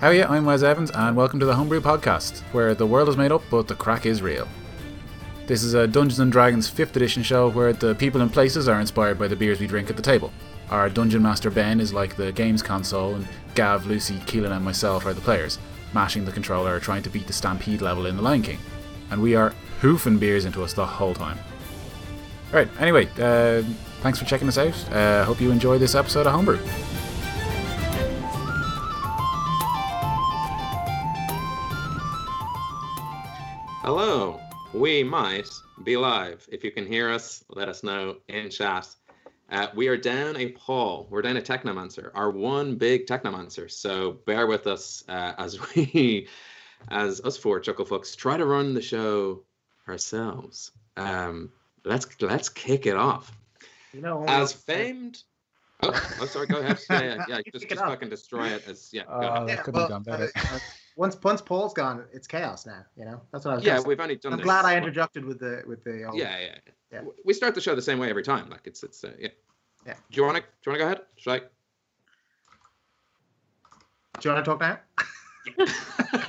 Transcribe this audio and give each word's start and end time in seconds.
How 0.00 0.10
yeah, 0.10 0.30
I'm 0.30 0.44
Wes 0.44 0.62
Evans, 0.62 0.92
and 0.92 1.16
welcome 1.16 1.40
to 1.40 1.46
the 1.46 1.56
Homebrew 1.56 1.80
Podcast, 1.80 2.38
where 2.52 2.72
the 2.72 2.86
world 2.86 3.08
is 3.08 3.16
made 3.16 3.32
up, 3.32 3.42
but 3.50 3.66
the 3.66 3.74
crack 3.74 4.06
is 4.06 4.22
real. 4.22 4.46
This 5.48 5.64
is 5.64 5.74
a 5.74 5.88
Dungeons 5.88 6.20
and 6.20 6.30
Dragons 6.30 6.70
5th 6.70 6.94
edition 6.94 7.24
show 7.24 7.50
where 7.50 7.72
the 7.72 7.96
people 7.96 8.20
and 8.20 8.32
places 8.32 8.68
are 8.68 8.80
inspired 8.80 9.18
by 9.18 9.26
the 9.26 9.34
beers 9.34 9.58
we 9.58 9.66
drink 9.66 9.90
at 9.90 9.96
the 9.96 10.02
table. 10.02 10.32
Our 10.70 10.88
Dungeon 10.88 11.20
Master 11.20 11.50
Ben 11.50 11.80
is 11.80 11.92
like 11.92 12.14
the 12.14 12.30
games 12.30 12.62
console, 12.62 13.16
and 13.16 13.26
Gav, 13.56 13.86
Lucy, 13.86 14.18
Keelan, 14.18 14.52
and 14.52 14.64
myself 14.64 15.04
are 15.04 15.14
the 15.14 15.20
players, 15.20 15.58
mashing 15.92 16.24
the 16.24 16.30
controller 16.30 16.78
trying 16.78 17.02
to 17.02 17.10
beat 17.10 17.26
the 17.26 17.32
Stampede 17.32 17.82
level 17.82 18.06
in 18.06 18.14
The 18.14 18.22
Lion 18.22 18.42
King. 18.42 18.60
And 19.10 19.20
we 19.20 19.34
are 19.34 19.52
hoofing 19.80 20.18
beers 20.18 20.44
into 20.44 20.62
us 20.62 20.74
the 20.74 20.86
whole 20.86 21.14
time. 21.14 21.40
Alright, 22.50 22.68
anyway, 22.78 23.08
uh, 23.18 23.64
thanks 24.02 24.20
for 24.20 24.26
checking 24.26 24.46
us 24.46 24.58
out. 24.58 24.92
Uh, 24.92 25.24
hope 25.24 25.40
you 25.40 25.50
enjoy 25.50 25.76
this 25.76 25.96
episode 25.96 26.28
of 26.28 26.34
Homebrew. 26.34 26.60
Hello. 33.88 34.38
We 34.74 35.02
might 35.02 35.48
be 35.82 35.96
live. 35.96 36.46
If 36.52 36.62
you 36.62 36.70
can 36.70 36.86
hear 36.86 37.08
us, 37.10 37.42
let 37.48 37.70
us 37.70 37.82
know 37.82 38.18
in 38.28 38.50
chat. 38.50 38.86
Uh, 39.48 39.68
we 39.74 39.88
are 39.88 39.96
down 39.96 40.36
a 40.36 40.50
Paul. 40.50 41.06
We're 41.08 41.22
down 41.22 41.38
a 41.38 41.40
Technomancer, 41.40 42.10
our 42.14 42.30
one 42.30 42.74
big 42.76 43.06
Technomancer. 43.06 43.70
So 43.70 44.18
bear 44.26 44.46
with 44.46 44.66
us 44.66 45.04
uh, 45.08 45.32
as 45.38 45.58
we, 45.74 46.28
as 46.90 47.22
us 47.22 47.38
four 47.38 47.60
Chucklefucks, 47.60 48.14
try 48.14 48.36
to 48.36 48.44
run 48.44 48.74
the 48.74 48.82
show 48.82 49.40
ourselves. 49.88 50.72
Um, 50.98 51.50
let's 51.86 52.06
let's 52.20 52.50
kick 52.50 52.84
it 52.84 52.94
off. 52.94 53.32
You 53.94 54.02
know, 54.02 54.22
As 54.28 54.52
famed. 54.52 55.22
Oh, 55.82 56.18
oh, 56.20 56.26
sorry. 56.26 56.46
Go 56.46 56.58
ahead. 56.58 56.78
Yeah, 56.90 57.00
yeah, 57.02 57.24
yeah. 57.26 57.40
Just, 57.54 57.70
just 57.70 57.80
fucking 57.80 58.10
destroy 58.10 58.48
it. 58.48 58.68
As 58.68 58.90
yeah. 58.92 59.04
Go 59.04 59.12
Uh, 59.12 59.44
ahead. 59.46 59.48
that 59.48 59.64
couldn't 59.64 60.04
have 60.98 61.14
gone 61.14 61.20
better. 61.20 61.20
once 61.20 61.24
once 61.24 61.40
Paul's 61.42 61.74
gone, 61.74 62.04
it's 62.12 62.26
chaos 62.26 62.66
now. 62.66 62.84
You 62.96 63.04
know, 63.04 63.20
that's 63.32 63.44
what 63.44 63.52
I 63.52 63.54
was. 63.56 63.64
Yeah, 63.64 63.80
we've 63.80 64.00
only 64.00 64.16
done. 64.16 64.32
I'm 64.32 64.38
this 64.38 64.44
glad 64.44 64.64
I 64.64 64.74
once. 64.74 64.82
interjected 64.84 65.24
with 65.24 65.38
the 65.38 65.62
with 65.66 65.84
the. 65.84 66.04
Old, 66.04 66.18
Yeah, 66.18 66.38
yeah, 66.38 66.54
Yeah. 66.92 67.00
We 67.24 67.32
start 67.34 67.54
the 67.54 67.60
show 67.60 67.74
the 67.74 67.82
same 67.82 67.98
way 67.98 68.10
every 68.10 68.22
time. 68.22 68.48
Like 68.50 68.66
it's 68.66 68.82
it's 68.82 69.04
uh, 69.04 69.12
yeah. 69.18 69.28
Yeah. 69.86 69.94
Do 70.10 70.16
you 70.16 70.24
want 70.24 70.36
to? 70.36 70.42
Do 70.42 70.48
you 70.66 70.72
want 70.72 70.78
to 70.80 70.84
go 70.84 70.84
ahead? 70.86 71.00
Should 71.16 71.32
I? 71.32 71.38
Do 74.20 74.28
you 74.28 74.34
want 74.34 74.44
to 74.44 74.50
talk 74.50 74.60
now? 74.60 74.78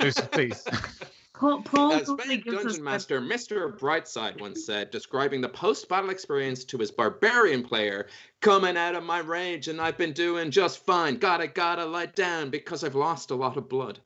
Lucy, 0.00 0.22
please. 0.30 0.64
Paul, 1.34 1.62
Paul 1.62 1.92
As 1.94 2.06
totally 2.06 2.42
famed 2.42 2.44
dungeon 2.44 2.72
the- 2.76 2.82
master 2.82 3.20
Mr. 3.20 3.76
Brightside 3.78 4.38
once 4.40 4.66
said, 4.66 4.90
describing 4.90 5.40
the 5.40 5.48
post-battle 5.48 6.10
experience 6.10 6.64
to 6.64 6.76
his 6.76 6.90
barbarian 6.90 7.62
player, 7.62 8.08
coming 8.42 8.76
out 8.76 8.94
of 8.94 9.04
my 9.04 9.20
rage 9.20 9.66
and 9.68 9.80
I've 9.80 9.96
been 9.96 10.12
doing 10.12 10.50
just 10.50 10.84
fine. 10.84 11.16
Gotta 11.16 11.46
gotta 11.46 11.86
lie 11.86 12.06
down 12.06 12.50
because 12.50 12.84
I've 12.84 12.94
lost 12.94 13.30
a 13.30 13.34
lot 13.34 13.56
of 13.56 13.70
blood. 13.70 14.00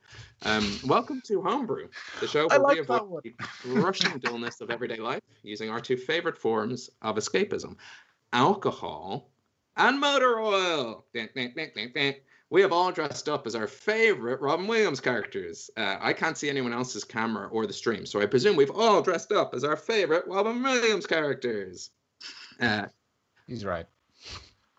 Um, 0.47 0.79
welcome 0.85 1.23
to 1.27 1.41
Homebrew, 1.41 1.89
the 2.21 2.29
show 2.29 2.47
I 2.51 2.59
where 2.59 2.61
like 2.61 2.77
we 2.77 2.85
that 2.85 3.03
avoid 3.03 3.35
the 3.65 3.71
rushing 3.81 4.19
dullness 4.19 4.61
of 4.61 4.71
everyday 4.71 4.99
life 4.99 5.23
using 5.43 5.71
our 5.71 5.81
two 5.81 5.97
favorite 5.97 6.37
forms 6.37 6.91
of 7.01 7.17
escapism: 7.17 7.77
alcohol 8.35 9.31
and 9.79 9.99
motor 9.99 10.41
oil. 10.41 11.07
Dun, 11.15 11.31
dun, 11.35 11.55
dun, 11.57 11.71
dun, 11.75 11.93
dun. 11.95 12.15
We 12.51 12.61
have 12.61 12.73
all 12.73 12.93
dressed 12.93 13.27
up 13.27 13.47
as 13.47 13.55
our 13.55 13.67
favorite 13.67 14.39
Robin 14.43 14.67
Williams 14.67 15.01
characters. 15.01 15.71
Uh, 15.79 15.97
I 15.99 16.13
can't 16.13 16.37
see 16.37 16.51
anyone 16.51 16.75
else's 16.75 17.05
camera 17.05 17.49
or 17.49 17.67
the 17.67 17.73
stream, 17.73 18.05
so 18.05 18.21
I 18.21 18.27
presume 18.27 18.55
we've 18.55 18.71
all 18.71 19.01
dressed 19.01 19.33
up 19.33 19.55
as 19.55 19.65
our 19.65 19.77
favorite 19.77 20.27
Robin 20.27 20.63
Williams 20.63 21.07
characters. 21.07 21.91
Uh, 22.61 22.85
He's 23.47 23.65
right. 23.65 23.87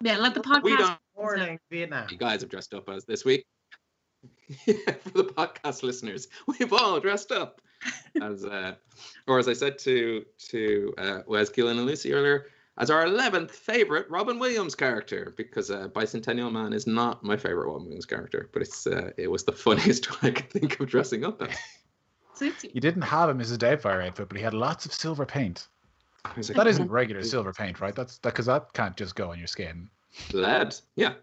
Yeah, 0.01 0.17
let 0.17 0.35
the 0.35 0.41
podcast. 0.41 0.63
we 0.63 0.77
don't. 0.77 0.99
Morning, 1.17 1.57
Vietnam. 1.71 2.07
You 2.11 2.17
guys 2.17 2.41
have 2.41 2.49
dressed 2.49 2.73
up 2.73 2.87
as 2.89 3.05
this 3.05 3.25
week. 3.25 3.47
Yeah, 4.65 4.75
for 5.03 5.09
the 5.09 5.23
podcast 5.23 5.83
listeners, 5.83 6.27
we've 6.47 6.73
all 6.73 6.99
dressed 6.99 7.31
up 7.31 7.61
as, 8.21 8.45
uh, 8.45 8.75
or 9.27 9.39
as 9.39 9.47
I 9.47 9.53
said 9.53 9.77
to 9.79 10.25
to 10.49 10.93
uh, 10.97 11.19
Wes 11.27 11.49
Keelan 11.49 11.71
and 11.71 11.85
Lucy 11.85 12.13
earlier, 12.13 12.47
as 12.77 12.89
our 12.89 13.05
eleventh 13.05 13.51
favorite 13.51 14.09
Robin 14.09 14.39
Williams 14.39 14.75
character, 14.75 15.33
because 15.37 15.71
uh, 15.71 15.87
Bicentennial 15.89 16.51
Man 16.51 16.73
is 16.73 16.87
not 16.87 17.23
my 17.23 17.37
favorite 17.37 17.67
Robin 17.67 17.83
Williams 17.83 18.05
character, 18.05 18.49
but 18.53 18.61
it's 18.61 18.87
uh, 18.87 19.11
it 19.17 19.29
was 19.29 19.43
the 19.43 19.51
funniest 19.65 20.09
one 20.11 20.31
I 20.31 20.35
could 20.35 20.49
think 20.49 20.79
of 20.79 20.87
dressing 20.87 21.25
up 21.25 21.41
as. 21.41 21.55
Suits 22.33 22.65
you. 22.65 22.71
You 22.73 22.81
didn't 22.81 23.03
have 23.03 23.29
a 23.29 23.33
Mrs. 23.33 23.57
Doubtfire 23.57 24.05
outfit, 24.05 24.27
but 24.27 24.37
he 24.37 24.43
had 24.43 24.53
lots 24.53 24.85
of 24.85 24.91
silver 24.93 25.25
paint. 25.25 25.69
I 26.25 26.31
like, 26.35 26.47
That 26.47 26.67
isn't 26.67 26.89
regular 26.91 27.23
silver 27.23 27.53
paint, 27.53 27.79
right? 27.79 27.95
That's 27.95 28.17
because 28.19 28.47
that 28.47 28.73
can't 28.73 28.97
just 28.97 29.15
go 29.15 29.31
on 29.31 29.37
your 29.37 29.47
skin. 29.47 29.89
lead. 30.33 30.75
Yeah, 30.95 31.13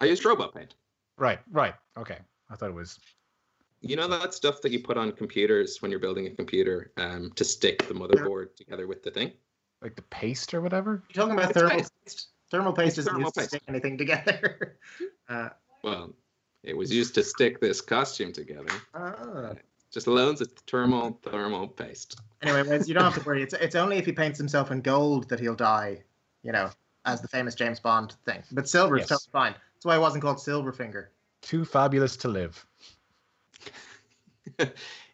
I 0.00 0.04
used 0.04 0.24
robot 0.24 0.54
paint. 0.54 0.74
Right, 1.16 1.40
right. 1.50 1.74
Okay. 1.96 2.18
I 2.50 2.56
thought 2.56 2.70
it 2.70 2.74
was. 2.74 2.98
You 3.80 3.94
know 3.96 4.08
that 4.08 4.34
stuff 4.34 4.60
that 4.62 4.72
you 4.72 4.80
put 4.80 4.96
on 4.96 5.12
computers 5.12 5.80
when 5.80 5.90
you're 5.90 6.00
building 6.00 6.26
a 6.26 6.30
computer 6.30 6.90
um, 6.96 7.30
to 7.36 7.44
stick 7.44 7.86
the 7.86 7.94
motherboard 7.94 8.56
together 8.56 8.86
with 8.88 9.02
the 9.04 9.10
thing. 9.10 9.32
like 9.82 9.94
the 9.94 10.02
paste 10.02 10.52
or 10.54 10.60
whatever. 10.60 11.02
You're 11.14 11.24
talking 11.24 11.38
about 11.38 11.50
It's 11.50 11.58
thermal 11.60 11.70
paste. 11.76 11.92
paste. 12.04 12.28
Thermal 12.50 12.72
paste 12.72 12.86
It's 12.88 12.96
doesn't 12.96 13.12
thermal 13.12 13.26
used 13.26 13.34
to 13.36 13.42
stick 13.44 13.62
anything 13.68 13.96
together. 13.98 14.78
uh, 15.28 15.50
Well, 15.84 16.12
it 16.64 16.76
was 16.76 16.92
used 16.92 17.14
to 17.14 17.22
stick 17.22 17.60
this 17.60 17.80
costume 17.80 18.32
together. 18.32 18.66
ah. 18.94 19.54
Just 19.92 20.06
loads 20.08 20.40
of 20.40 20.50
thermal 20.66 21.18
thermal 21.22 21.68
paste. 21.68 22.18
Anyway, 22.42 22.62
Wes, 22.64 22.88
you 22.88 22.94
don't 22.94 23.04
have 23.04 23.14
to 23.14 23.22
worry. 23.24 23.42
It's 23.42 23.54
it's 23.60 23.74
only 23.76 23.96
if 23.96 24.04
he 24.06 24.12
paints 24.12 24.38
himself 24.38 24.70
in 24.72 24.80
gold 24.80 25.28
that 25.28 25.38
he'll 25.40 25.54
die. 25.54 26.02
You 26.42 26.52
know, 26.52 26.68
as 27.04 27.20
the 27.22 27.28
famous 27.28 27.54
James 27.54 27.78
Bond 27.80 28.16
thing. 28.24 28.42
But 28.52 28.68
silver 28.68 28.96
is 28.96 29.02
Yes. 29.02 29.08
totally 29.08 29.30
fine. 29.32 29.52
That's 29.74 29.84
why 29.86 29.96
it 29.96 30.00
wasn't 30.00 30.22
called 30.22 30.38
Silverfinger. 30.38 31.06
Too 31.42 31.64
fabulous 31.64 32.16
to 32.18 32.28
live. 32.28 32.64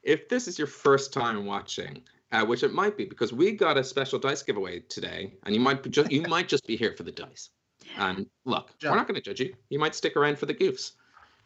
if 0.03 0.29
this 0.29 0.49
is 0.49 0.59
your 0.59 0.67
first 0.67 1.13
time 1.13 1.47
watching, 1.47 2.03
uh, 2.33 2.45
which 2.45 2.63
it 2.63 2.73
might 2.73 2.97
be, 2.97 3.05
because 3.05 3.33
we 3.33 3.53
got 3.53 3.77
a 3.77 3.85
special 3.85 4.19
dice 4.19 4.43
giveaway 4.43 4.81
today, 4.89 5.35
and 5.45 5.55
you 5.55 5.61
might 5.61 5.83
be 5.83 5.91
just 5.91 6.11
you 6.11 6.23
might 6.23 6.49
just 6.49 6.67
be 6.67 6.77
here 6.77 6.95
for 6.97 7.03
the 7.03 7.13
dice. 7.13 7.51
And 7.99 8.27
look, 8.45 8.71
Yeah. 8.81 8.91
we're 8.91 8.97
not 8.97 9.07
going 9.07 9.17
to 9.17 9.21
judge 9.21 9.41
you. 9.41 9.55
You 9.69 9.79
might 9.79 9.95
stick 9.95 10.17
around 10.17 10.39
for 10.39 10.47
the 10.47 10.55
goofs. 10.55 10.93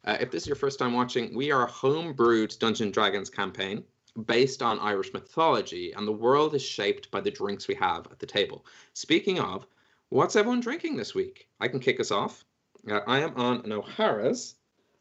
Uh, 0.04 0.16
if 0.20 0.30
this 0.30 0.42
is 0.44 0.46
your 0.48 0.56
first 0.56 0.78
time 0.78 0.92
watching, 0.92 1.34
we 1.34 1.50
are 1.50 1.64
a 1.66 1.70
homebrewed 1.70 2.58
Dungeons 2.58 2.80
and 2.80 2.92
Dragons 2.94 3.28
campaign 3.28 3.84
based 4.26 4.62
on 4.62 4.78
Irish 4.78 5.12
mythology, 5.12 5.92
and 5.92 6.06
the 6.06 6.12
world 6.12 6.54
is 6.54 6.62
shaped 6.62 7.10
by 7.10 7.20
the 7.20 7.30
drinks 7.30 7.68
we 7.68 7.74
have 7.74 8.06
at 8.10 8.18
the 8.18 8.26
table. 8.26 8.64
Speaking 8.94 9.38
of, 9.40 9.66
what's 10.08 10.36
everyone 10.36 10.60
drinking 10.60 10.96
this 10.96 11.14
week? 11.14 11.48
I 11.60 11.68
can 11.68 11.80
kick 11.80 12.00
us 12.00 12.10
off. 12.10 12.44
Uh, 12.88 13.00
I 13.06 13.18
am 13.20 13.34
on 13.36 13.60
an 13.64 13.72
O'Hara's 13.72 14.54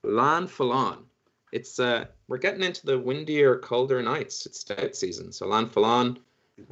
Leann 0.03 0.47
Folláin. 0.47 1.03
It's 1.51 1.79
uh, 1.79 2.05
we're 2.27 2.37
getting 2.37 2.63
into 2.63 2.85
the 2.85 2.99
windier, 2.99 3.57
colder 3.57 4.01
nights. 4.01 4.45
It's 4.45 4.59
stout 4.59 4.95
season, 4.95 5.31
so 5.31 5.47
Leann 5.47 5.69
Folláin 5.69 6.17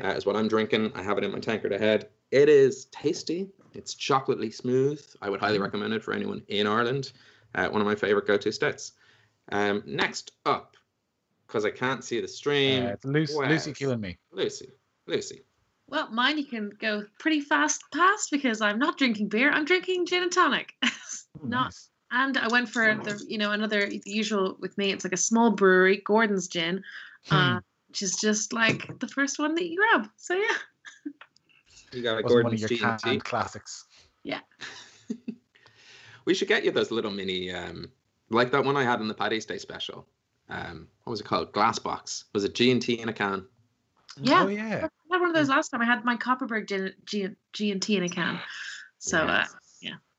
uh, 0.03 0.09
is 0.09 0.25
what 0.25 0.36
I'm 0.36 0.47
drinking. 0.47 0.91
I 0.96 1.02
have 1.02 1.18
it 1.18 1.24
in 1.24 1.31
my 1.31 1.40
tankard 1.40 1.72
ahead. 1.72 2.09
It 2.31 2.50
is 2.50 2.86
tasty. 2.86 3.50
It's 3.74 3.94
chocolately 3.94 4.52
smooth. 4.52 5.02
I 5.22 5.30
would 5.30 5.40
highly 5.40 5.59
recommend 5.59 5.94
it 5.94 6.03
for 6.03 6.13
anyone 6.13 6.41
in 6.47 6.68
Ireland. 6.68 7.12
Uh, 7.53 7.68
one 7.69 7.81
of 7.81 7.88
my 7.88 7.96
favorite 7.96 8.28
go-to 8.28 8.52
stouts. 8.52 8.94
Um, 9.52 9.84
next 9.86 10.31
up, 10.46 10.75
because 11.47 11.66
I 11.66 11.72
can't 11.72 12.03
see 12.03 12.19
the 12.19 12.28
stream, 12.28 12.86
Uh, 12.86 12.90
it's 12.90 13.06
Lucy, 13.06 13.34
Lucy 13.38 13.74
killing 13.74 14.02
me. 14.02 14.18
Lucy. 14.31 14.72
Lucy. 15.07 15.44
Well, 15.88 16.09
mine 16.09 16.38
you 16.38 16.46
can 16.46 16.72
go 16.80 17.06
pretty 17.19 17.42
fast 17.42 17.84
past 17.94 18.31
because 18.31 18.59
I'm 18.59 18.80
not 18.80 18.97
drinking 18.97 19.28
beer. 19.30 19.52
I'm 19.52 19.66
drinking 19.66 20.07
gin 20.07 20.24
and 20.24 20.31
tonic. 20.31 20.74
Ooh, 20.84 21.47
not, 21.47 21.66
nice. 21.66 21.90
And 22.11 22.38
I 22.38 22.47
went 22.47 22.69
for 22.69 22.95
the 22.95 23.23
you 23.27 23.38
know 23.38 23.51
another 23.51 23.88
the 23.88 24.01
usual 24.05 24.55
with 24.59 24.77
me. 24.77 24.91
It's 24.91 25.03
like 25.03 25.13
a 25.13 25.17
small 25.17 25.51
brewery, 25.51 26.01
Gordon's 26.05 26.47
Gin, 26.47 26.83
uh, 27.31 27.59
which 27.89 28.01
is 28.01 28.16
just 28.16 28.53
like 28.53 28.99
the 28.99 29.07
first 29.07 29.39
one 29.39 29.55
that 29.55 29.67
you 29.69 29.77
grab. 29.77 30.09
So 30.17 30.33
yeah, 30.35 31.11
You 31.91 32.01
got 32.03 32.19
a 32.19 32.23
Wasn't 32.23 32.44
one 32.44 32.53
of 32.53 32.59
Gordon's 32.59 32.61
your 32.61 32.69
G&T. 32.69 32.97
canned 33.03 33.23
classics. 33.23 33.85
We 36.25 36.33
should 36.33 36.47
get 36.47 36.65
you 36.65 36.71
those 36.71 36.89
little 36.89 37.11
mini, 37.11 37.51
um, 37.51 37.91
like 38.31 38.51
that 38.51 38.65
one 38.65 38.75
I 38.75 38.83
had 38.83 39.00
in 39.00 39.07
the 39.07 39.13
Paddy's 39.13 39.45
Day 39.45 39.59
special. 39.59 40.07
Um, 40.50 40.88
what 41.03 41.12
was 41.12 41.19
it 41.21 41.25
called? 41.25 41.51
Glass 41.51 41.77
box. 41.77 42.25
Was 42.33 42.44
it 42.44 42.56
G 42.56 42.71
and 42.71 42.81
T 42.81 43.00
in 43.00 43.09
a 43.09 43.13
can? 43.13 43.45
yeah. 44.19 44.44
Oh 44.44 44.47
yeah. 44.47 44.65
I 44.65 44.69
had 44.80 44.89
one 45.07 45.30
of 45.30 45.35
those 45.35 45.50
last 45.50 45.69
time. 45.69 45.81
I 45.81 45.85
had 45.85 46.03
my 46.03 46.15
Copperberg 46.18 46.68
gin, 46.68 46.94
G, 47.06 47.27
G 47.53 47.71
and 47.71 47.80
T 47.80 47.95
in 47.97 48.03
a 48.03 48.09
can. 48.09 48.39
So 48.97 49.19
uh, 49.19 49.44
Yes. 49.44 49.56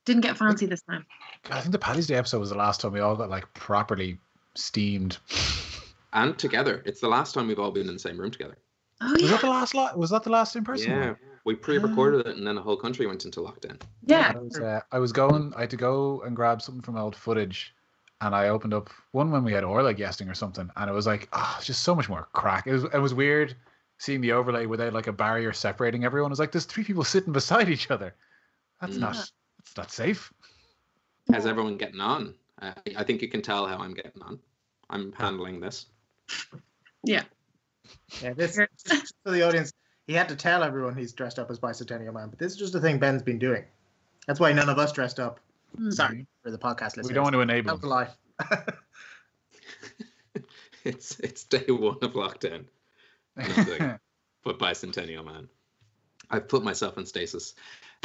Didn't 0.06 0.22
get 0.22 0.38
fancy 0.38 0.64
this 0.66 0.80
time. 0.82 1.04
I 1.50 1.60
think 1.60 1.72
the 1.72 1.78
Paddy's 1.78 2.06
Day 2.06 2.14
episode 2.14 2.38
was 2.40 2.50
the 2.50 2.56
last 2.56 2.80
time 2.80 2.92
we 2.92 3.00
all 3.00 3.14
got 3.16 3.28
like 3.28 3.52
properly 3.52 4.18
steamed. 4.54 5.18
and 6.14 6.38
together. 6.38 6.82
It's 6.86 7.00
the 7.00 7.08
last 7.08 7.34
time 7.34 7.46
we've 7.48 7.58
all 7.58 7.70
been 7.72 7.88
in 7.88 7.94
the 7.94 8.00
same 8.00 8.18
room 8.18 8.30
together. 8.30 8.56
Oh 9.02 9.12
Was 9.12 9.22
yeah, 9.22 9.28
that 9.32 9.40
the 9.42 9.50
last? 9.50 9.74
Lo- 9.74 9.94
was 9.96 10.08
that 10.10 10.22
the 10.22 10.30
last 10.30 10.56
in 10.56 10.64
person? 10.64 10.90
yeah, 10.90 11.06
one? 11.08 11.16
we 11.44 11.54
pre-recorded 11.54 12.26
it, 12.26 12.36
and 12.38 12.46
then 12.46 12.54
the 12.54 12.62
whole 12.62 12.76
country 12.78 13.06
went 13.06 13.26
into 13.26 13.40
lockdown. 13.40 13.78
yeah. 14.06 14.32
I 14.34 14.38
was, 14.38 14.58
uh, 14.58 14.80
I 14.90 14.98
was 14.98 15.12
going. 15.12 15.52
I 15.54 15.60
had 15.62 15.70
to 15.70 15.76
go 15.76 16.22
and 16.22 16.34
grab 16.34 16.62
something 16.62 16.80
from 16.82 16.96
old 16.96 17.14
footage, 17.14 17.74
and 18.22 18.34
I 18.34 18.48
opened 18.48 18.72
up 18.72 18.88
one 19.12 19.30
when 19.30 19.44
we 19.44 19.52
had 19.52 19.64
Orla 19.64 19.92
guesting 19.92 20.30
or 20.30 20.34
something, 20.34 20.70
and 20.76 20.88
it 20.88 20.94
was 20.94 21.06
like, 21.06 21.28
oh, 21.34 21.54
it's 21.58 21.66
just 21.66 21.82
so 21.82 21.94
much 21.94 22.08
more 22.08 22.26
crack. 22.32 22.66
It 22.66 22.72
was. 22.72 22.84
It 22.84 22.98
was 22.98 23.12
weird 23.12 23.54
seeing 23.98 24.20
the 24.22 24.32
overlay 24.32 24.64
without 24.66 24.92
like 24.94 25.08
a 25.08 25.12
barrier 25.12 25.52
separating 25.52 26.04
everyone. 26.04 26.30
It 26.30 26.32
was 26.32 26.38
like 26.40 26.52
there's 26.52 26.64
three 26.64 26.84
people 26.84 27.04
sitting 27.04 27.32
beside 27.34 27.68
each 27.68 27.90
other. 27.90 28.14
That's 28.80 28.96
Mm. 28.96 29.00
not. 29.00 29.30
That's 29.66 29.76
not 29.76 29.90
safe. 29.90 30.32
How's 31.32 31.46
everyone 31.46 31.76
getting 31.76 32.00
on? 32.00 32.34
Uh, 32.60 32.72
I 32.96 33.04
think 33.04 33.20
you 33.22 33.28
can 33.28 33.42
tell 33.42 33.66
how 33.66 33.78
I'm 33.78 33.94
getting 33.94 34.22
on. 34.22 34.38
I'm 34.88 35.12
handling 35.12 35.60
this. 35.60 35.86
Yeah, 37.02 37.22
Yeah, 38.22 38.32
this 38.32 38.56
just 38.86 39.14
for 39.24 39.32
the 39.32 39.46
audience. 39.46 39.72
He 40.06 40.14
had 40.14 40.28
to 40.28 40.36
tell 40.36 40.62
everyone 40.62 40.96
he's 40.96 41.12
dressed 41.12 41.38
up 41.38 41.50
as 41.50 41.58
Bicentennial 41.58 42.14
Man, 42.14 42.28
but 42.28 42.38
this 42.38 42.52
is 42.52 42.58
just 42.58 42.74
a 42.74 42.80
thing 42.80 42.98
Ben's 42.98 43.22
been 43.22 43.38
doing. 43.38 43.64
That's 44.26 44.38
why 44.38 44.52
none 44.52 44.68
of 44.68 44.78
us 44.78 44.92
dressed 44.92 45.18
up. 45.18 45.40
Hmm. 45.76 45.90
Sorry 45.90 46.26
for 46.42 46.50
the 46.50 46.58
podcast 46.58 46.96
listeners. 46.96 47.08
We 47.08 47.14
don't 47.14 47.24
want 47.24 47.34
to 47.34 47.40
enable 47.40 47.76
That's 47.76 47.78
a 47.78 47.88
them. 47.88 47.90
lie. 47.90 48.74
It's 50.84 51.18
it's 51.18 51.42
day 51.42 51.64
one 51.68 51.98
of 52.00 52.12
lockdown. 52.12 52.64
Nothing. 53.36 53.98
But 54.44 54.58
bicentennial 54.60 55.24
man. 55.24 55.48
I've 56.30 56.46
put 56.46 56.62
myself 56.62 56.96
in 56.96 57.06
stasis. 57.06 57.54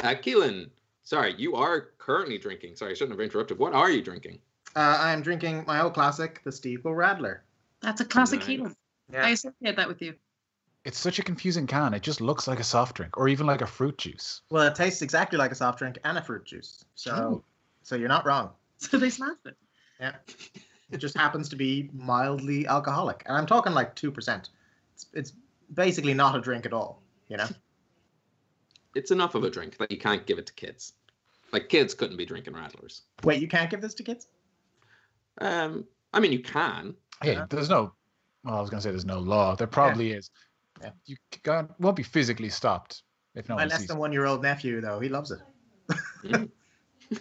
Uh, 0.02 0.14
Keelan, 0.14 0.70
sorry, 1.02 1.34
you 1.38 1.54
are 1.54 1.88
currently 1.98 2.38
drinking. 2.38 2.76
Sorry, 2.76 2.92
I 2.92 2.94
shouldn't 2.94 3.18
have 3.18 3.20
interrupted. 3.24 3.58
What 3.58 3.72
are 3.74 3.90
you 3.90 4.02
drinking? 4.02 4.38
Uh, 4.74 4.98
I 5.00 5.12
am 5.12 5.22
drinking 5.22 5.64
my 5.66 5.82
old 5.82 5.94
classic, 5.94 6.40
the 6.44 6.50
Stiegl 6.50 6.82
Radler. 6.84 7.40
That's 7.80 8.00
a 8.00 8.04
classic 8.04 8.40
Nice. 8.40 8.48
Keelan. 8.48 8.74
Yeah. 9.12 9.26
I 9.26 9.30
associate 9.30 9.76
that 9.76 9.88
with 9.88 10.00
you. 10.00 10.14
it's 10.84 10.98
such 10.98 11.18
a 11.18 11.22
confusing 11.22 11.66
can. 11.66 11.92
It 11.94 12.02
just 12.02 12.20
looks 12.20 12.48
like 12.48 12.58
a 12.60 12.64
soft 12.64 12.96
drink 12.96 13.16
or 13.18 13.28
even 13.28 13.46
like 13.46 13.60
a 13.60 13.66
fruit 13.66 13.98
juice. 13.98 14.40
Well, 14.50 14.66
it 14.66 14.74
tastes 14.74 15.02
exactly 15.02 15.38
like 15.38 15.52
a 15.52 15.54
soft 15.54 15.78
drink 15.78 15.98
and 16.04 16.16
a 16.16 16.22
fruit 16.22 16.44
juice. 16.44 16.84
So, 16.94 17.12
Oh. 17.12 17.44
so 17.82 17.96
you're 17.96 18.08
not 18.08 18.24
wrong. 18.26 18.50
So 18.78 18.96
they 18.98 19.10
smashed 19.10 19.46
it. 19.46 19.56
Yeah, 20.00 20.14
it 20.90 20.96
just 20.98 21.16
happens 21.16 21.48
to 21.50 21.56
be 21.56 21.88
mildly 21.92 22.66
alcoholic, 22.66 23.22
and 23.26 23.36
I'm 23.36 23.46
talking 23.46 23.72
like 23.74 23.94
two 23.94 24.10
percent. 24.10 24.48
It's, 24.94 25.06
it's 25.12 25.32
basically 25.74 26.14
not 26.14 26.34
a 26.34 26.40
drink 26.40 26.66
at 26.66 26.72
all. 26.72 27.00
You 27.28 27.36
know. 27.36 27.46
It's 28.94 29.10
enough 29.10 29.34
of 29.34 29.44
a 29.44 29.50
drink 29.50 29.78
that 29.78 29.90
you 29.90 29.98
can't 29.98 30.26
give 30.26 30.38
it 30.38 30.46
to 30.46 30.52
kids. 30.52 30.92
Like 31.52 31.68
kids 31.68 31.94
couldn't 31.94 32.16
be 32.16 32.26
drinking 32.26 32.54
radlers. 32.54 33.02
Wait, 33.24 33.40
you 33.40 33.48
can't 33.48 33.70
give 33.70 33.80
this 33.80 33.94
to 33.94 34.02
kids? 34.02 34.26
Um, 35.40 35.84
I 36.12 36.20
mean, 36.20 36.32
you 36.32 36.40
can. 36.40 36.94
Hey, 37.22 37.34
Yeah. 37.34 37.46
there's 37.48 37.68
no. 37.70 37.92
Well, 38.44 38.56
I 38.56 38.60
was 38.60 38.70
gonna 38.70 38.80
say 38.82 38.90
there's 38.90 39.04
no 39.04 39.18
law. 39.18 39.54
There 39.54 39.66
probably 39.66 40.12
is. 40.12 40.30
Yeah. 40.80 40.90
You 41.06 41.16
can't, 41.44 41.70
won't 41.78 41.96
be 41.96 42.02
physically 42.02 42.48
stopped 42.48 43.02
if 43.34 43.48
no 43.48 43.54
My 43.54 43.62
one 43.62 43.68
less 43.68 43.86
than 43.86 43.98
one-year-old 43.98 44.42
nephew, 44.42 44.80
though, 44.80 45.00
he 45.00 45.08
loves 45.08 45.30
it. 45.30 45.40
Mm. 46.24 46.50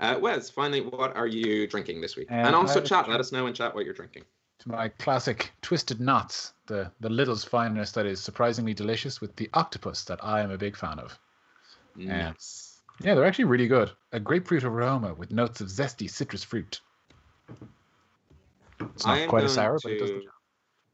Uh, 0.00 0.18
Wes, 0.20 0.50
finally, 0.50 0.80
what 0.80 1.16
are 1.16 1.26
you 1.26 1.68
drinking 1.68 2.00
this 2.00 2.16
week? 2.16 2.30
Um, 2.30 2.38
and 2.38 2.56
also, 2.56 2.80
I 2.80 2.84
chat. 2.84 3.08
Let 3.08 3.20
us 3.20 3.30
know 3.30 3.46
in 3.46 3.54
chat 3.54 3.74
what 3.74 3.84
you're 3.84 3.94
drinking. 3.94 4.24
to 4.58 4.68
my 4.68 4.88
classic 4.88 5.52
twisted 5.62 6.00
knots, 6.00 6.52
the 6.66 6.90
the 7.00 7.08
Lidl's 7.08 7.44
finest 7.44 7.94
that 7.94 8.06
is 8.06 8.20
surprisingly 8.20 8.74
delicious 8.74 9.20
with 9.20 9.34
the 9.36 9.48
octopus 9.54 10.04
that 10.04 10.22
I 10.24 10.40
am 10.40 10.50
a 10.50 10.58
big 10.58 10.76
fan 10.76 10.98
of. 10.98 11.18
Yeah. 11.96 12.30
Nice. 12.30 12.80
Yeah, 13.00 13.14
they're 13.14 13.24
actually 13.24 13.46
really 13.46 13.68
good. 13.68 13.90
A 14.12 14.20
grapefruit 14.20 14.64
aroma 14.64 15.14
with 15.14 15.32
notes 15.32 15.60
of 15.60 15.68
zesty 15.68 16.08
citrus 16.08 16.44
fruit. 16.44 16.80
It's 18.80 19.06
not 19.06 19.28
quite 19.28 19.44
a 19.44 19.46
going 19.46 19.48
sour, 19.48 19.78
but 19.82 19.92
it 19.92 19.98
does 19.98 20.10
the 20.10 20.20
job. 20.20 20.32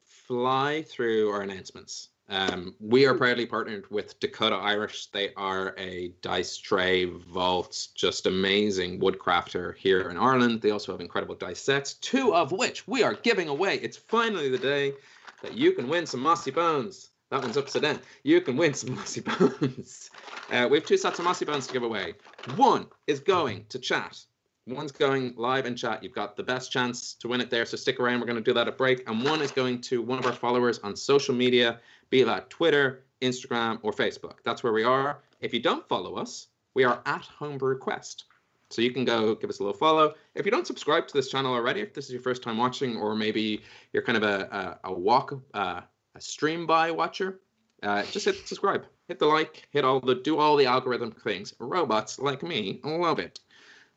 fly 0.05 0.83
through 0.83 1.31
our 1.31 1.43
announcements. 1.43 2.09
Um, 2.31 2.77
we 2.79 3.07
are 3.07 3.15
proudly 3.15 3.45
partnered 3.45 3.91
with 3.91 4.19
Dakota 4.21 4.55
Irish. 4.55 5.07
They 5.07 5.35
are 5.35 5.75
a 5.77 6.13
dice 6.23 6.57
tray 6.57 7.07
vault, 7.07 7.89
just 7.95 8.27
amazing 8.27 9.01
woodcrafter 9.01 9.77
here 9.77 10.09
in 10.11 10.17
Ireland. 10.17 10.63
They 10.63 10.71
also 10.71 10.93
have 10.93 11.01
incredible 11.01 11.35
dice 11.35 11.61
sets, 11.61 11.95
two 11.95 12.33
of 12.33 12.53
which 12.53 12.87
we 12.87 13.03
are 13.03 13.15
giving 13.15 13.49
away. 13.49 13.81
It's 13.83 13.97
finally 13.97 14.49
the 14.49 14.59
day 14.59 14.93
that 15.43 15.55
you 15.55 15.73
can 15.73 15.89
win 15.89 16.07
some 16.07 16.21
mossy 16.21 16.51
bones. 16.51 17.11
That 17.31 17.43
one's 17.43 17.57
upside 17.57 17.83
down. 17.83 18.01
You 18.25 18.41
can 18.41 18.57
win 18.57 18.75
some 18.75 18.95
mossy 18.97 19.21
bones. 19.21 20.11
Uh, 20.51 20.67
we 20.71 20.79
have 20.79 20.87
two 20.87 20.97
sets 20.97 21.19
of 21.19 21.25
mossy 21.25 21.45
bones 21.45 21.67
to 21.69 21.73
give 21.73 21.83
away. 21.83 22.15
One 22.57 22.87
is 23.07 23.21
going 23.21 23.67
to 23.69 23.79
chat. 23.79 24.21
One's 24.67 24.93
going 24.93 25.35
live 25.37 25.67
in 25.67 25.77
chat. 25.77 26.03
You've 26.03 26.15
got 26.15 26.37
the 26.37 26.43
best 26.43 26.71
chance 26.71 27.15
to 27.15 27.29
win 27.29 27.41
it 27.41 27.51
there. 27.51 27.65
So 27.65 27.77
stick 27.77 27.99
around. 27.99 28.21
We're 28.21 28.27
going 28.27 28.37
to 28.37 28.43
do 28.43 28.53
that 28.55 28.69
at 28.69 28.77
break. 28.77 29.09
And 29.09 29.25
one 29.25 29.41
is 29.41 29.51
going 29.51 29.81
to 29.83 30.03
one 30.03 30.19
of 30.19 30.27
our 30.27 30.33
followers 30.33 30.79
on 30.81 30.95
social 30.97 31.35
media, 31.35 31.81
be 32.11 32.23
that 32.25 32.51
Twitter, 32.51 33.05
Instagram, 33.23 33.79
or 33.83 33.93
Facebook. 33.93 34.39
That's 34.45 34.63
where 34.63 34.73
we 34.73 34.85
are. 34.85 35.21
If 35.41 35.55
you 35.55 35.61
don't 35.61 35.89
follow 35.89 36.17
us, 36.17 36.49
we 36.75 36.85
are 36.85 37.01
at 37.07 37.23
Homebrew 37.23 37.79
Quest. 37.79 38.25
So 38.71 38.83
you 38.83 38.93
can 38.93 39.05
go 39.05 39.35
give 39.35 39.51
us 39.51 39.59
a 39.59 39.65
little 39.65 39.77
follow. 39.77 40.15
If 40.35 40.45
you 40.45 40.53
don't 40.53 40.67
subscribe 40.67 41.09
to 41.09 41.15
this 41.15 41.29
channel 41.29 41.53
already, 41.53 41.81
if 41.81 41.93
this 41.93 42.07
is 42.07 42.13
your 42.13 42.23
first 42.23 42.43
time 42.43 42.57
watching, 42.57 42.97
or 42.97 43.15
maybe 43.17 43.63
you're 43.93 44.03
kind 44.03 44.17
of 44.17 44.23
a, 44.23 44.79
a, 44.85 44.91
a 44.91 44.93
walk, 44.93 45.41
uh, 45.55 45.81
a 46.15 46.21
stream 46.21 46.67
by 46.67 46.91
watcher, 46.91 47.41
uh, 47.83 48.05
just 48.05 48.27
hit 48.27 48.47
subscribe, 48.47 48.87
hit 49.09 49.19
the 49.19 49.27
like, 49.27 49.67
hit 49.71 49.85
all 49.85 50.01
the, 50.01 50.15
do 50.15 50.39
all 50.39 50.57
the 50.57 50.67
algorithm 50.67 51.11
things. 51.11 51.53
Robots 51.59 52.19
like 52.19 52.43
me 52.43 52.81
love 52.85 53.19
it. 53.19 53.41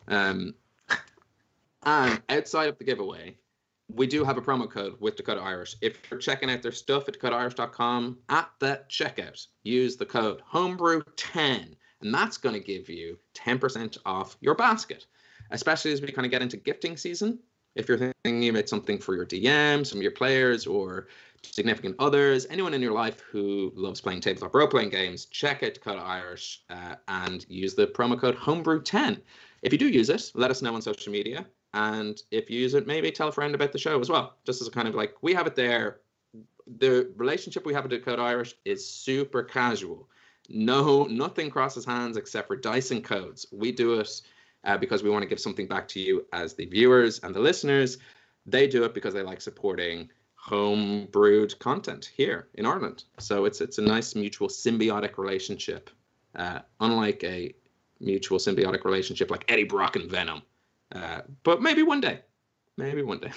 Um, 0.08 0.56
and 1.86 2.22
outside 2.30 2.70
of 2.70 2.78
the 2.78 2.84
giveaway, 2.84 3.38
we 3.94 4.08
do 4.08 4.24
have 4.24 4.38
a 4.38 4.42
promo 4.42 4.70
code 4.70 4.96
with 5.00 5.16
Dakota 5.16 5.42
Irish. 5.42 5.76
If 5.82 6.00
you're 6.10 6.20
checking 6.20 6.50
out 6.50 6.62
their 6.62 6.72
stuff 6.72 7.08
at 7.08 7.20
dakotairish.com, 7.20 8.18
at 8.30 8.50
the 8.60 8.82
checkout, 8.90 9.46
use 9.64 9.98
the 9.98 10.06
code 10.06 10.42
homebrew10, 10.52 11.76
and 12.04 12.14
that's 12.14 12.38
going 12.38 12.54
to 12.54 12.60
give 12.60 12.90
you 12.90 13.18
10% 13.34 13.98
off 14.06 14.38
your 14.42 14.56
basket, 14.56 15.06
especially 15.52 15.92
as 15.92 16.02
we 16.02 16.12
kind 16.12 16.26
of 16.26 16.32
get 16.32 16.42
into 16.42 16.58
gifting 16.58 16.98
season. 16.98 17.40
If 17.76 17.88
you're 17.88 18.14
thinking 18.24 18.50
about 18.50 18.70
something 18.70 19.00
for 19.00 19.16
your 19.16 19.26
DM, 19.26 19.86
some 19.86 19.98
of 19.98 20.04
your 20.04 20.12
players, 20.12 20.68
or 20.68 21.08
significant 21.44 21.96
others, 22.00 22.46
anyone 22.50 22.74
in 22.74 22.82
your 22.82 22.94
life 22.94 23.22
who 23.22 23.72
loves 23.76 24.00
playing 24.00 24.22
tabletop 24.22 24.54
role 24.54 24.68
playing 24.68 24.90
games, 24.90 25.26
check 25.26 25.64
out 25.64 25.74
Dakota 25.74 26.02
Irish 26.02 26.62
uh, 26.70 26.96
and 27.08 27.46
use 27.50 27.74
the 27.74 27.88
promo 27.88 28.20
code 28.20 28.38
homebrew10. 28.38 29.20
If 29.62 29.72
you 29.72 29.80
do 29.80 29.88
use 29.88 30.10
it, 30.10 30.32
let 30.36 30.52
us 30.52 30.62
know 30.62 30.76
on 30.76 30.82
social 30.82 31.12
media. 31.12 31.46
And 31.74 32.22
if 32.30 32.50
you 32.50 32.60
use 32.60 32.76
it, 32.76 32.86
maybe 32.86 33.12
tell 33.12 33.30
a 33.30 33.32
friend 33.32 33.56
about 33.56 33.72
the 33.72 33.80
show 33.80 34.00
as 34.00 34.10
well. 34.10 34.36
Just 34.46 34.62
as 34.62 34.68
a 34.68 34.72
kind 34.72 34.88
of 34.88 34.94
like, 34.94 35.16
we 35.22 35.34
have 35.34 35.48
it 35.48 35.56
there. 35.56 36.02
The 36.78 37.12
relationship 37.18 37.66
we 37.66 37.74
have 37.74 37.84
with 37.84 37.92
Dakota 37.92 38.22
Irish 38.22 38.56
is 38.64 38.88
super 38.88 39.42
casual. 39.42 40.08
No, 40.50 41.06
nothing 41.06 41.50
crosses 41.50 41.86
hands 41.86 42.18
except 42.18 42.48
for 42.48 42.56
Dyson 42.56 43.02
codes. 43.02 43.46
We 43.52 43.72
do 43.72 44.00
it 44.00 44.22
uh, 44.64 44.78
because 44.78 45.04
we 45.04 45.10
want 45.10 45.24
to 45.24 45.30
give 45.30 45.40
something 45.40 45.68
back 45.68 45.88
to 45.90 46.00
you 46.00 46.26
as 46.34 46.54
the 46.54 46.66
viewers 46.66 47.20
and 47.20 47.34
the 47.34 47.40
listeners. 47.40 47.98
They 48.46 48.68
do 48.68 48.84
it 48.84 48.94
because 48.94 49.14
they 49.14 49.22
like 49.22 49.42
supporting 49.42 50.10
home 50.36 51.08
brewed 51.12 51.58
content 51.60 52.12
here 52.16 52.50
in 52.56 52.66
Ireland. 52.66 53.06
So 53.18 53.46
it's 53.46 53.62
it's 53.62 53.78
a 53.78 53.82
nice 53.82 54.16
mutual 54.16 54.50
symbiotic 54.50 55.18
relationship, 55.18 55.90
uh, 56.36 56.60
unlike 56.82 57.24
a 57.24 57.56
mutual 58.02 58.40
symbiotic 58.40 58.84
relationship 58.84 59.32
like 59.32 59.46
Eddie 59.48 59.64
Brock 59.64 59.96
and 59.96 60.10
Venom. 60.10 60.42
Uh, 60.94 61.22
but 61.44 61.62
maybe 61.62 61.84
one 61.84 62.02
day, 62.02 62.20
maybe 62.76 63.02
one 63.02 63.20
day. 63.20 63.32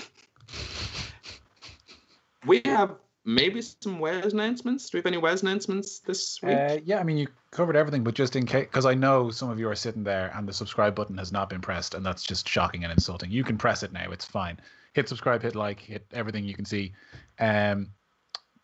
we 2.46 2.60
have 2.64 2.96
maybe 3.26 3.60
some 3.60 3.98
Wes 3.98 4.32
announcements. 4.32 4.88
Do 4.88 4.96
we 4.96 5.00
have 5.00 5.06
any 5.06 5.18
Wes 5.18 5.42
announcements 5.42 5.98
this 5.98 6.40
week? 6.42 6.56
Uh, 6.56 6.78
yeah, 6.84 7.00
I 7.00 7.02
mean, 7.02 7.18
you 7.18 7.26
covered 7.50 7.76
everything, 7.76 8.04
but 8.04 8.14
just 8.14 8.36
in 8.36 8.46
case, 8.46 8.64
because 8.64 8.86
I 8.86 8.94
know 8.94 9.30
some 9.30 9.50
of 9.50 9.58
you 9.58 9.68
are 9.68 9.74
sitting 9.74 10.04
there 10.04 10.32
and 10.34 10.48
the 10.48 10.52
subscribe 10.52 10.94
button 10.94 11.18
has 11.18 11.32
not 11.32 11.50
been 11.50 11.60
pressed, 11.60 11.94
and 11.94 12.06
that's 12.06 12.22
just 12.22 12.48
shocking 12.48 12.84
and 12.84 12.92
insulting. 12.92 13.30
You 13.30 13.44
can 13.44 13.58
press 13.58 13.82
it 13.82 13.92
now; 13.92 14.10
it's 14.10 14.24
fine. 14.24 14.58
Hit 14.94 15.08
subscribe, 15.08 15.42
hit 15.42 15.54
like, 15.54 15.80
hit 15.80 16.06
everything 16.12 16.44
you 16.44 16.54
can 16.54 16.64
see. 16.64 16.92
Um, 17.38 17.88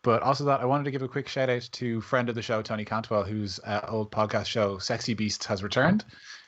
but 0.01 0.21
also 0.23 0.45
that 0.45 0.61
I 0.61 0.65
wanted 0.65 0.85
to 0.85 0.91
give 0.91 1.01
a 1.01 1.07
quick 1.07 1.27
shout 1.27 1.49
out 1.49 1.69
to 1.73 2.01
friend 2.01 2.27
of 2.29 2.35
the 2.35 2.41
show 2.41 2.61
Tony 2.61 2.85
Cantwell, 2.85 3.23
whose 3.23 3.59
uh, 3.65 3.81
old 3.87 4.11
podcast 4.11 4.47
show 4.47 4.77
Sexy 4.77 5.13
Beasts 5.13 5.45
has 5.45 5.61
returned. 5.61 6.05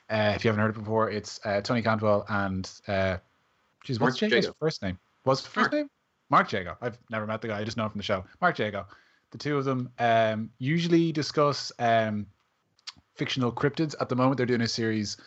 Uh, 0.09 0.33
if 0.35 0.43
you 0.43 0.49
haven't 0.49 0.61
heard 0.61 0.75
it 0.75 0.79
before, 0.79 1.09
it's 1.09 1.39
uh, 1.45 1.61
Tony 1.61 1.81
Cantwell 1.81 2.25
and 2.29 2.69
uh, 2.87 3.17
geez, 3.83 3.99
what's 3.99 4.21
Mark 4.21 4.31
first 4.59 4.81
name? 4.81 4.97
What's 5.23 5.41
the 5.41 5.49
first 5.49 5.71
name? 5.71 5.89
Mark 6.29 6.51
Jago. 6.51 6.75
I've 6.81 6.97
never 7.09 7.27
met 7.27 7.41
the 7.41 7.49
guy. 7.49 7.59
I 7.59 7.63
just 7.63 7.77
know 7.77 7.85
him 7.85 7.91
from 7.91 7.99
the 7.99 8.03
show. 8.03 8.25
Mark 8.41 8.57
Jago. 8.57 8.85
The 9.31 9.37
two 9.37 9.57
of 9.57 9.65
them 9.65 9.91
um, 9.99 10.49
usually 10.59 11.11
discuss 11.11 11.71
um, 11.79 12.25
fictional 13.15 13.51
cryptids. 13.51 13.95
At 13.99 14.09
the 14.09 14.15
moment, 14.15 14.37
they're 14.37 14.45
doing 14.45 14.61
a 14.61 14.67
series 14.67 15.17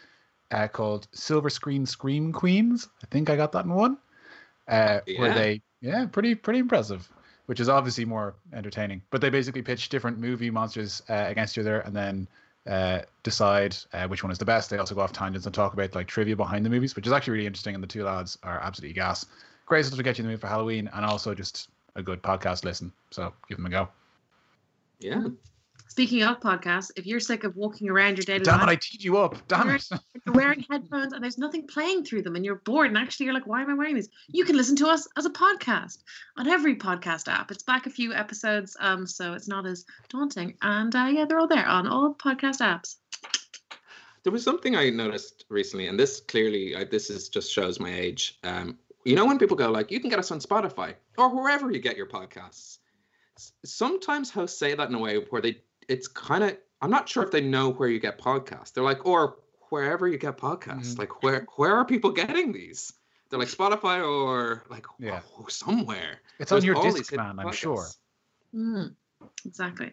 uh, 0.50 0.68
called 0.68 1.08
Silver 1.12 1.50
Screen 1.50 1.84
Scream 1.84 2.32
Queens. 2.32 2.88
I 3.02 3.06
think 3.10 3.28
I 3.30 3.36
got 3.36 3.52
that 3.52 3.64
in 3.64 3.74
one. 3.74 3.98
Uh, 4.66 5.00
Where 5.18 5.34
they, 5.34 5.62
yeah, 5.80 6.06
pretty 6.06 6.34
pretty 6.34 6.58
impressive. 6.58 7.08
Which 7.46 7.60
is 7.60 7.68
obviously 7.70 8.04
more 8.04 8.34
entertaining. 8.52 9.00
But 9.10 9.22
they 9.22 9.30
basically 9.30 9.62
pitch 9.62 9.88
different 9.88 10.18
movie 10.18 10.50
monsters 10.50 11.02
uh, 11.08 11.24
against 11.28 11.56
each 11.56 11.62
other, 11.62 11.80
and 11.80 11.96
then 11.96 12.28
uh, 12.66 13.00
decide 13.22 13.74
uh, 13.94 14.06
which 14.06 14.22
one 14.22 14.30
is 14.30 14.38
the 14.38 14.44
best. 14.44 14.68
They 14.68 14.76
also 14.76 14.94
go 14.94 15.00
off 15.00 15.12
tangents 15.12 15.46
and 15.46 15.54
talk 15.54 15.72
about 15.72 15.94
like 15.94 16.06
trivia 16.06 16.36
behind 16.36 16.66
the 16.66 16.70
movies, 16.70 16.94
which 16.94 17.06
is 17.06 17.12
actually 17.12 17.32
really 17.32 17.46
interesting. 17.46 17.74
And 17.74 17.82
the 17.82 17.88
two 17.88 18.04
lads 18.04 18.36
are 18.42 18.60
absolutely 18.60 18.92
gas. 18.94 19.24
Great 19.68 19.84
stuff 19.84 19.98
to 19.98 20.02
get 20.02 20.18
you 20.18 20.22
in 20.22 20.26
the 20.28 20.32
mood 20.32 20.40
for 20.40 20.46
Halloween, 20.46 20.88
and 20.92 21.04
also 21.04 21.34
just 21.34 21.68
a 21.94 22.02
good 22.02 22.22
podcast 22.22 22.64
listen. 22.64 22.92
So 23.10 23.32
give 23.48 23.58
them 23.58 23.66
a 23.66 23.70
go. 23.70 23.88
yeah. 24.98 25.24
Speaking 25.88 26.22
of 26.22 26.38
podcasts, 26.40 26.90
if 26.96 27.06
you're 27.06 27.18
sick 27.18 27.44
of 27.44 27.56
walking 27.56 27.88
around 27.88 28.18
your 28.18 28.24
daily 28.24 28.44
Damn 28.44 28.60
it! 28.60 28.68
I 28.68 28.76
teed 28.76 29.02
you 29.02 29.16
up. 29.18 29.36
Damn 29.48 29.70
it! 29.70 29.88
you're 30.24 30.34
wearing 30.34 30.64
headphones 30.70 31.12
and 31.12 31.22
there's 31.22 31.38
nothing 31.38 31.66
playing 31.66 32.04
through 32.04 32.22
them 32.22 32.36
and 32.36 32.44
you're 32.44 32.56
bored 32.56 32.88
and 32.88 32.98
actually 32.98 33.24
you're 33.24 33.34
like 33.34 33.46
why 33.46 33.62
am 33.62 33.70
i 33.70 33.74
wearing 33.74 33.94
these 33.94 34.10
you 34.28 34.44
can 34.44 34.56
listen 34.56 34.76
to 34.76 34.86
us 34.86 35.08
as 35.16 35.24
a 35.24 35.30
podcast 35.30 35.98
on 36.36 36.46
every 36.46 36.76
podcast 36.76 37.28
app 37.28 37.50
it's 37.50 37.62
back 37.62 37.86
a 37.86 37.90
few 37.90 38.12
episodes 38.12 38.76
um 38.80 39.06
so 39.06 39.32
it's 39.32 39.48
not 39.48 39.66
as 39.66 39.86
daunting 40.10 40.54
and 40.60 40.94
uh, 40.94 41.08
yeah 41.10 41.24
they're 41.24 41.38
all 41.38 41.48
there 41.48 41.66
on 41.66 41.88
all 41.88 42.14
podcast 42.14 42.60
apps 42.60 42.96
There 44.24 44.32
was 44.32 44.44
something 44.44 44.76
I 44.76 44.90
noticed 44.90 45.46
recently, 45.48 45.86
and 45.86 45.98
this 45.98 46.20
clearly, 46.20 46.76
I, 46.76 46.84
this 46.84 47.08
is 47.08 47.28
just 47.30 47.50
shows 47.50 47.80
my 47.80 47.94
age. 47.94 48.38
Um, 48.42 48.76
you 49.08 49.16
know, 49.16 49.24
when 49.24 49.38
people 49.38 49.56
go 49.56 49.70
like, 49.70 49.90
"You 49.90 50.00
can 50.00 50.10
get 50.10 50.18
us 50.18 50.30
on 50.30 50.38
Spotify 50.38 50.94
or 51.16 51.34
wherever 51.34 51.70
you 51.70 51.78
get 51.78 51.96
your 51.96 52.06
podcasts," 52.06 52.78
sometimes 53.64 54.30
hosts 54.30 54.58
say 54.58 54.74
that 54.74 54.88
in 54.88 54.94
a 54.94 54.98
way 54.98 55.16
where 55.30 55.40
they, 55.40 55.62
it's 55.88 56.08
kind 56.08 56.44
of, 56.44 56.58
I'm 56.82 56.90
not 56.90 57.08
sure 57.08 57.22
if 57.22 57.30
they 57.30 57.40
know 57.40 57.70
where 57.70 57.88
you 57.88 58.00
get 58.00 58.18
podcasts. 58.18 58.72
They're 58.72 58.84
like, 58.84 59.06
or 59.06 59.38
wherever 59.70 60.08
you 60.08 60.18
get 60.18 60.36
podcasts. 60.36 60.94
Mhm. 60.94 60.98
Like, 60.98 61.22
where 61.22 61.46
where 61.56 61.74
are 61.76 61.84
people 61.84 62.10
getting 62.10 62.52
these? 62.52 62.92
They're 63.30 63.38
like 63.38 63.48
Spotify 63.48 64.06
or 64.06 64.64
like 64.68 64.86
Yeah. 64.98 65.22
oh, 65.38 65.46
somewhere. 65.48 66.20
It's 66.38 66.50
There's 66.50 66.62
on 66.62 66.66
your 66.66 66.76
all 66.76 66.92
these 66.92 67.08
hidden 67.08 67.26
Discman, 67.26 67.46
I'm 67.46 67.52
sure. 67.52 67.86
Mm, 68.54 68.94
exactly. 69.46 69.92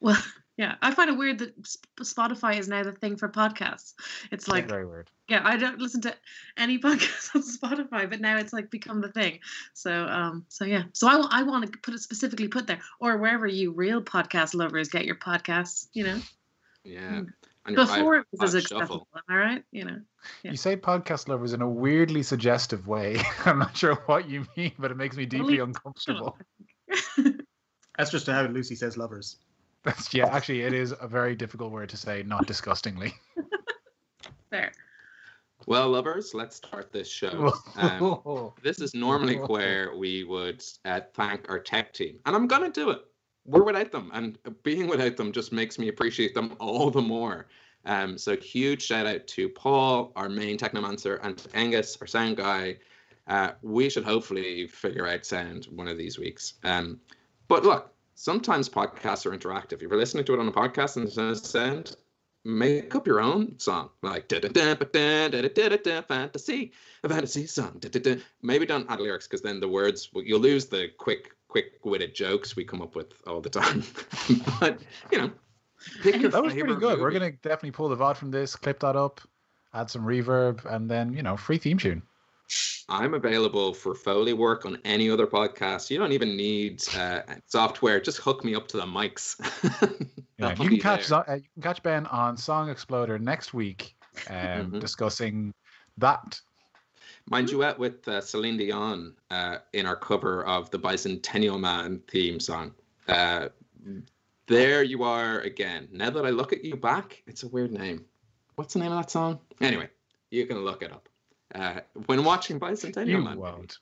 Well, 0.00 0.22
yeah, 0.56 0.76
I 0.80 0.92
find 0.92 1.10
it 1.10 1.18
weird 1.18 1.38
that 1.38 1.60
Spotify 2.00 2.58
is 2.58 2.68
now 2.68 2.84
the 2.84 2.92
thing 2.92 3.16
for 3.16 3.28
podcasts. 3.28 3.94
It's 4.30 4.46
like, 4.46 4.68
very 4.68 4.86
weird. 4.86 5.10
yeah, 5.28 5.40
I 5.44 5.56
don't 5.56 5.80
listen 5.80 6.00
to 6.02 6.14
any 6.56 6.78
podcasts 6.80 7.34
on 7.34 7.42
Spotify, 7.42 8.08
but 8.08 8.20
now 8.20 8.36
it's 8.36 8.52
like 8.52 8.70
become 8.70 9.00
the 9.00 9.10
thing. 9.10 9.40
So, 9.72 10.06
um, 10.06 10.44
so 10.48 10.64
yeah, 10.64 10.84
so 10.92 11.08
I, 11.08 11.40
I 11.40 11.42
want 11.42 11.70
to 11.70 11.78
put 11.78 11.94
it 11.94 12.00
specifically 12.00 12.48
put 12.48 12.66
there, 12.66 12.80
or 13.00 13.16
wherever 13.16 13.46
you 13.46 13.72
real 13.72 14.00
podcast 14.00 14.54
lovers 14.54 14.88
get 14.88 15.04
your 15.04 15.16
podcasts. 15.16 15.88
You 15.92 16.04
know, 16.04 16.20
Yeah. 16.84 17.00
Mm. 17.00 17.26
And 17.66 17.76
before 17.76 18.16
it 18.16 18.26
was 18.30 18.52
iPod 18.52 18.56
as 18.58 18.62
Shuffle. 18.64 18.76
accessible. 18.76 19.08
Am 19.14 19.22
I 19.28 19.36
right? 19.36 19.64
You 19.72 19.84
know. 19.86 20.00
Yeah. 20.42 20.50
You 20.50 20.56
say 20.56 20.76
podcast 20.76 21.28
lovers 21.28 21.54
in 21.54 21.62
a 21.62 21.68
weirdly 21.68 22.22
suggestive 22.22 22.86
way. 22.86 23.20
I'm 23.46 23.58
not 23.58 23.76
sure 23.76 23.94
what 24.06 24.28
you 24.28 24.46
mean, 24.56 24.72
but 24.78 24.90
it 24.90 24.96
makes 24.96 25.16
me 25.16 25.26
deeply 25.26 25.58
uncomfortable. 25.60 26.36
That's 27.98 28.10
just 28.10 28.26
how 28.26 28.42
Lucy 28.46 28.74
says 28.74 28.96
lovers. 28.96 29.36
That's 29.84 30.12
yeah, 30.14 30.34
actually 30.34 30.62
it 30.62 30.72
is 30.72 30.94
a 30.98 31.06
very 31.06 31.36
difficult 31.36 31.70
word 31.70 31.90
to 31.90 31.96
say, 31.96 32.22
not 32.22 32.46
disgustingly. 32.46 33.14
There. 34.50 34.72
Well, 35.66 35.90
lovers, 35.90 36.32
let's 36.32 36.54
start 36.54 36.92
this 36.92 37.10
show. 37.10 37.52
Um, 37.76 38.52
this 38.62 38.80
is 38.80 38.94
normally 38.94 39.34
where 39.36 39.96
we 39.96 40.22
would 40.22 40.62
uh, 40.84 41.00
thank 41.12 41.50
our 41.50 41.58
tech 41.58 41.92
team, 41.92 42.20
and 42.24 42.36
I'm 42.36 42.46
gonna 42.46 42.70
do 42.70 42.90
it. 42.90 43.00
We're 43.46 43.64
without 43.64 43.90
them, 43.90 44.12
and 44.14 44.38
being 44.62 44.86
without 44.86 45.16
them 45.16 45.32
just 45.32 45.52
makes 45.52 45.76
me 45.76 45.88
appreciate 45.88 46.34
them 46.34 46.54
all 46.60 46.90
the 46.90 47.02
more. 47.02 47.48
Um, 47.84 48.16
so 48.16 48.36
huge 48.36 48.82
shout 48.82 49.06
out 49.06 49.26
to 49.26 49.48
Paul, 49.48 50.12
our 50.14 50.28
main 50.28 50.56
technomancer, 50.56 51.18
and 51.24 51.36
to 51.36 51.56
Angus, 51.56 51.98
our 52.00 52.06
sound 52.06 52.36
guy. 52.36 52.76
Uh, 53.26 53.52
we 53.62 53.90
should 53.90 54.04
hopefully 54.04 54.68
figure 54.68 55.08
out 55.08 55.26
sound 55.26 55.64
one 55.70 55.88
of 55.88 55.98
these 55.98 56.18
weeks. 56.18 56.54
Um, 56.62 57.00
but 57.48 57.64
look, 57.64 57.93
sometimes 58.14 58.68
podcasts 58.68 59.26
are 59.26 59.36
interactive. 59.36 59.74
If 59.74 59.82
you're 59.82 59.96
listening 59.96 60.24
to 60.26 60.34
it 60.34 60.40
on 60.40 60.48
a 60.48 60.52
podcast 60.52 60.96
and 60.96 61.08
there's 61.08 61.48
sound, 61.48 61.96
make 62.44 62.94
up 62.94 63.06
your 63.06 63.20
own 63.20 63.58
song, 63.58 63.90
like 64.02 64.28
da 64.28 64.40
da 64.40 64.48
da 64.48 64.74
da 64.74 65.28
da 65.28 65.48
da 65.48 65.68
da 65.68 65.76
da 65.76 66.02
fantasy, 66.02 66.72
a 67.02 67.08
fantasy 67.08 67.46
song. 67.46 67.76
Da, 67.80 67.88
da, 67.88 68.00
da. 68.00 68.20
Maybe 68.42 68.66
don't 68.66 68.90
add 68.90 69.00
lyrics 69.00 69.26
because 69.26 69.42
then 69.42 69.60
the 69.60 69.68
words 69.68 70.10
you'll 70.14 70.40
lose 70.40 70.66
the 70.66 70.88
quick, 70.98 71.30
quick-witted 71.48 72.14
jokes 72.14 72.56
we 72.56 72.64
come 72.64 72.82
up 72.82 72.94
with 72.94 73.12
all 73.26 73.40
the 73.40 73.50
time. 73.50 73.82
but 74.60 74.80
you 75.10 75.18
know, 75.18 75.30
that 76.04 76.42
was 76.42 76.52
pretty 76.54 76.74
good. 76.76 77.00
We're 77.00 77.08
movie. 77.08 77.18
gonna 77.18 77.32
definitely 77.32 77.72
pull 77.72 77.88
the 77.88 77.96
VOD 77.96 78.16
from 78.16 78.30
this, 78.30 78.56
clip 78.56 78.80
that 78.80 78.96
up, 78.96 79.20
add 79.72 79.90
some 79.90 80.04
reverb, 80.04 80.64
and 80.66 80.90
then 80.90 81.12
you 81.12 81.22
know, 81.22 81.36
free 81.36 81.58
theme 81.58 81.78
tune. 81.78 82.02
I'm 82.88 83.14
available 83.14 83.72
for 83.72 83.94
Foley 83.94 84.34
work 84.34 84.66
on 84.66 84.78
any 84.84 85.08
other 85.08 85.26
podcast. 85.26 85.90
You 85.90 85.98
don't 85.98 86.12
even 86.12 86.36
need 86.36 86.82
uh, 86.96 87.22
software. 87.46 88.00
Just 88.00 88.18
hook 88.18 88.44
me 88.44 88.54
up 88.54 88.68
to 88.68 88.76
the 88.76 88.84
mics. 88.86 89.36
Yeah, 90.36 90.50
you 90.60 90.68
can 90.68 90.80
catch 90.80 91.12
uh, 91.12 91.22
you 91.28 91.42
can 91.54 91.62
catch 91.62 91.80
Ben 91.84 92.06
on 92.06 92.36
Song 92.36 92.68
Exploder 92.68 93.20
next 93.20 93.54
week, 93.54 93.94
um, 94.28 94.34
Mhm. 94.72 94.80
discussing 94.80 95.54
that. 95.98 96.40
My 97.30 97.40
duet 97.40 97.78
with 97.78 98.06
uh, 98.08 98.20
Celine 98.20 98.56
Dion 98.56 99.14
uh, 99.30 99.58
in 99.74 99.86
our 99.86 99.94
cover 99.94 100.44
of 100.44 100.70
the 100.72 100.78
Bicentennial 100.78 101.58
Man 101.60 102.02
theme 102.08 102.40
song. 102.40 102.74
Uh, 103.06 103.48
there 104.48 104.82
you 104.82 105.04
are 105.04 105.38
again. 105.40 105.88
Now 105.92 106.10
that 106.10 106.26
I 106.26 106.30
look 106.30 106.52
at 106.52 106.64
you 106.64 106.74
back, 106.76 107.22
it's 107.28 107.44
a 107.44 107.48
weird 107.48 107.70
name. 107.70 108.04
What's 108.56 108.74
the 108.74 108.80
name 108.80 108.90
of 108.92 108.98
that 108.98 109.10
song? 109.12 109.38
Anyway, 109.60 109.88
you 110.30 110.46
can 110.46 110.58
look 110.64 110.82
it 110.82 110.92
up. 110.92 111.08
Uh, 111.54 111.80
when 112.06 112.24
watching 112.24 112.58
Bicentennial 112.58 113.08
You 113.08 113.18
Man, 113.22 113.38
won't. 113.38 113.78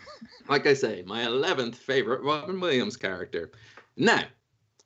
like 0.48 0.66
I 0.66 0.74
say, 0.74 1.02
my 1.06 1.24
11th 1.24 1.74
favorite 1.74 2.22
Robin 2.22 2.60
Williams 2.60 2.96
character. 2.96 3.50
Now, 3.96 4.24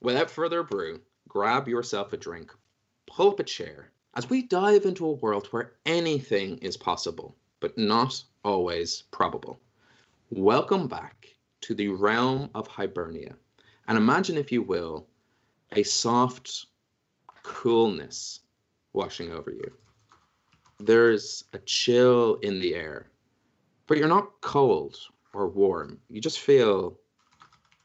without 0.01 0.31
further 0.31 0.61
ado, 0.61 1.01
grab 1.29 1.69
yourself 1.69 2.13
a 2.13 2.17
drink, 2.17 2.53
pull 3.07 3.31
up 3.31 3.41
a 3.41 3.45
chair, 3.45 3.91
as 4.15 4.31
we 4.31 4.43
dive 4.43 4.87
into 4.87 5.07
a 5.07 5.13
world 5.13 5.49
where 5.49 5.73
anything 5.85 6.57
is 6.59 6.77
possible, 6.77 7.37
but 7.61 7.77
not 7.77 8.23
always 8.43 9.03
probable. 9.11 9.61
Welcome 10.31 10.89
back 10.89 11.35
to 11.63 11.75
the 11.75 11.89
realm 11.89 12.51
of 12.55 12.67
Hibernia. 12.67 13.35
And 13.87 13.99
imagine, 13.99 14.39
if 14.39 14.51
you 14.51 14.63
will, 14.63 15.07
a 15.73 15.83
soft 15.83 16.67
coolness 17.43 18.41
washing 18.93 19.31
over 19.31 19.51
you. 19.51 19.73
There's 20.83 21.45
a 21.53 21.59
chill 21.59 22.37
in 22.37 22.59
the 22.59 22.75
air, 22.75 23.11
but 23.87 23.99
you're 23.99 24.09
not 24.09 24.41
cold 24.41 24.99
or 25.35 25.47
warm. 25.47 26.01
You 26.09 26.23
just 26.23 26.41
feel 26.41 26.99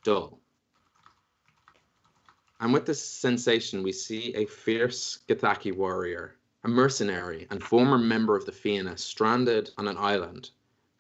dull. 0.04 0.40
And 2.62 2.72
with 2.72 2.86
this 2.86 3.04
sensation, 3.04 3.84
we 3.84 3.92
see 3.92 4.34
a 4.34 4.46
fierce 4.46 5.20
Githyanki 5.28 5.76
warrior, 5.76 6.38
a 6.64 6.70
mercenary 6.70 7.48
and 7.50 7.62
former 7.62 7.98
member 7.98 8.38
of 8.38 8.46
the 8.46 8.54
Fianna, 8.54 8.98
stranded 8.98 9.72
on 9.78 9.90
an 9.90 9.98
island 9.98 10.52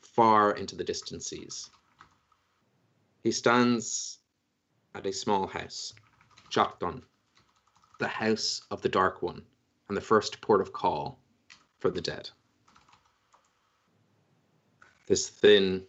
far 0.01 0.51
into 0.51 0.75
the 0.75 0.83
distant 0.83 1.23
seas. 1.23 1.69
He 3.23 3.31
stands 3.31 4.19
at 4.95 5.05
a 5.05 5.13
small 5.13 5.47
house, 5.47 5.93
Chocdon, 6.49 7.03
the 7.99 8.07
house 8.09 8.63
of 8.69 8.81
the 8.81 8.89
Dark 8.89 9.21
One, 9.21 9.43
and 9.87 9.95
the 9.95 10.01
first 10.01 10.41
port 10.41 10.59
of 10.59 10.73
call 10.73 11.21
for 11.86 11.92
the 11.92 12.01
dead. 12.01 12.27
This 15.06 15.30
thin, 15.30 15.84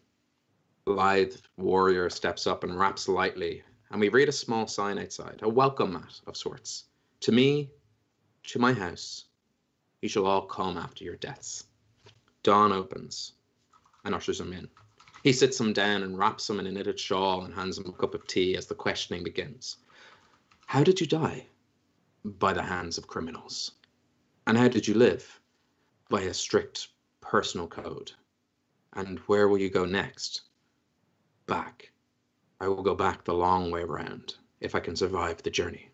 lithe 0.84 1.36
warrior 1.56 2.10
steps 2.10 2.46
up 2.46 2.64
and 2.64 2.78
raps 2.78 3.08
lightly, 3.08 3.62
and 3.90 3.98
we 3.98 4.10
read 4.10 4.28
a 4.28 4.32
small 4.32 4.66
sign 4.66 4.98
outside, 4.98 5.40
a 5.40 5.48
welcome 5.48 5.94
mat 5.94 6.20
of 6.26 6.36
sorts. 6.36 6.84
To 7.20 7.32
me, 7.32 7.70
to 8.48 8.58
my 8.58 8.74
house, 8.74 9.24
you 10.02 10.10
shall 10.10 10.26
all 10.26 10.42
come 10.42 10.76
after 10.76 11.02
your 11.02 11.16
deaths. 11.16 11.64
Dawn 12.42 12.72
opens 12.72 13.32
and 14.04 14.14
ushers 14.14 14.38
him 14.38 14.52
in. 14.52 14.68
He 15.22 15.32
sits 15.32 15.58
him 15.58 15.72
down 15.72 16.02
and 16.02 16.18
wraps 16.18 16.50
him 16.50 16.60
in 16.60 16.66
a 16.66 16.72
knitted 16.72 17.00
shawl 17.00 17.46
and 17.46 17.54
hands 17.54 17.78
him 17.78 17.86
a 17.88 17.92
cup 17.92 18.14
of 18.14 18.26
tea 18.26 18.54
as 18.54 18.66
the 18.66 18.74
questioning 18.74 19.24
begins. 19.24 19.78
How 20.66 20.84
did 20.84 21.00
you 21.00 21.06
die? 21.06 21.46
By 22.22 22.52
the 22.52 22.62
hands 22.62 22.98
of 22.98 23.06
criminals. 23.06 23.70
And 24.46 24.58
how 24.58 24.68
did 24.68 24.86
you 24.86 24.92
live? 24.92 25.40
By 26.08 26.22
a 26.22 26.34
strict 26.34 26.88
personal 27.20 27.66
code. 27.66 28.12
And 28.92 29.18
where 29.20 29.48
will 29.48 29.58
you 29.58 29.70
go 29.70 29.84
next? 29.84 30.42
Back. 31.46 31.90
I 32.60 32.68
will 32.68 32.82
go 32.82 32.94
back 32.94 33.24
the 33.24 33.34
long 33.34 33.70
way 33.70 33.84
round 33.84 34.36
if 34.60 34.74
I 34.74 34.80
can 34.80 34.96
survive 34.96 35.42
the 35.42 35.50
journey. 35.50 35.90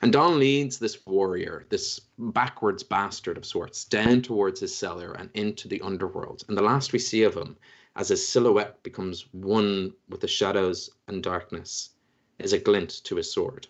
And 0.00 0.12
Don 0.12 0.38
leads 0.38 0.78
this 0.78 1.04
warrior, 1.06 1.66
this 1.68 2.00
backwards 2.18 2.82
bastard 2.82 3.36
of 3.36 3.44
sorts, 3.44 3.84
down 3.84 4.22
towards 4.22 4.60
his 4.60 4.74
cellar 4.74 5.12
and 5.12 5.30
into 5.34 5.68
the 5.68 5.80
underworld. 5.80 6.44
And 6.48 6.56
the 6.56 6.62
last 6.62 6.92
we 6.92 6.98
see 6.98 7.22
of 7.22 7.36
him, 7.36 7.56
as 7.94 8.08
his 8.08 8.26
silhouette 8.26 8.82
becomes 8.82 9.26
one 9.32 9.92
with 10.08 10.20
the 10.20 10.28
shadows 10.28 10.90
and 11.08 11.22
darkness, 11.22 11.90
is 12.38 12.52
a 12.52 12.58
glint 12.58 13.02
to 13.04 13.16
his 13.16 13.32
sword. 13.32 13.66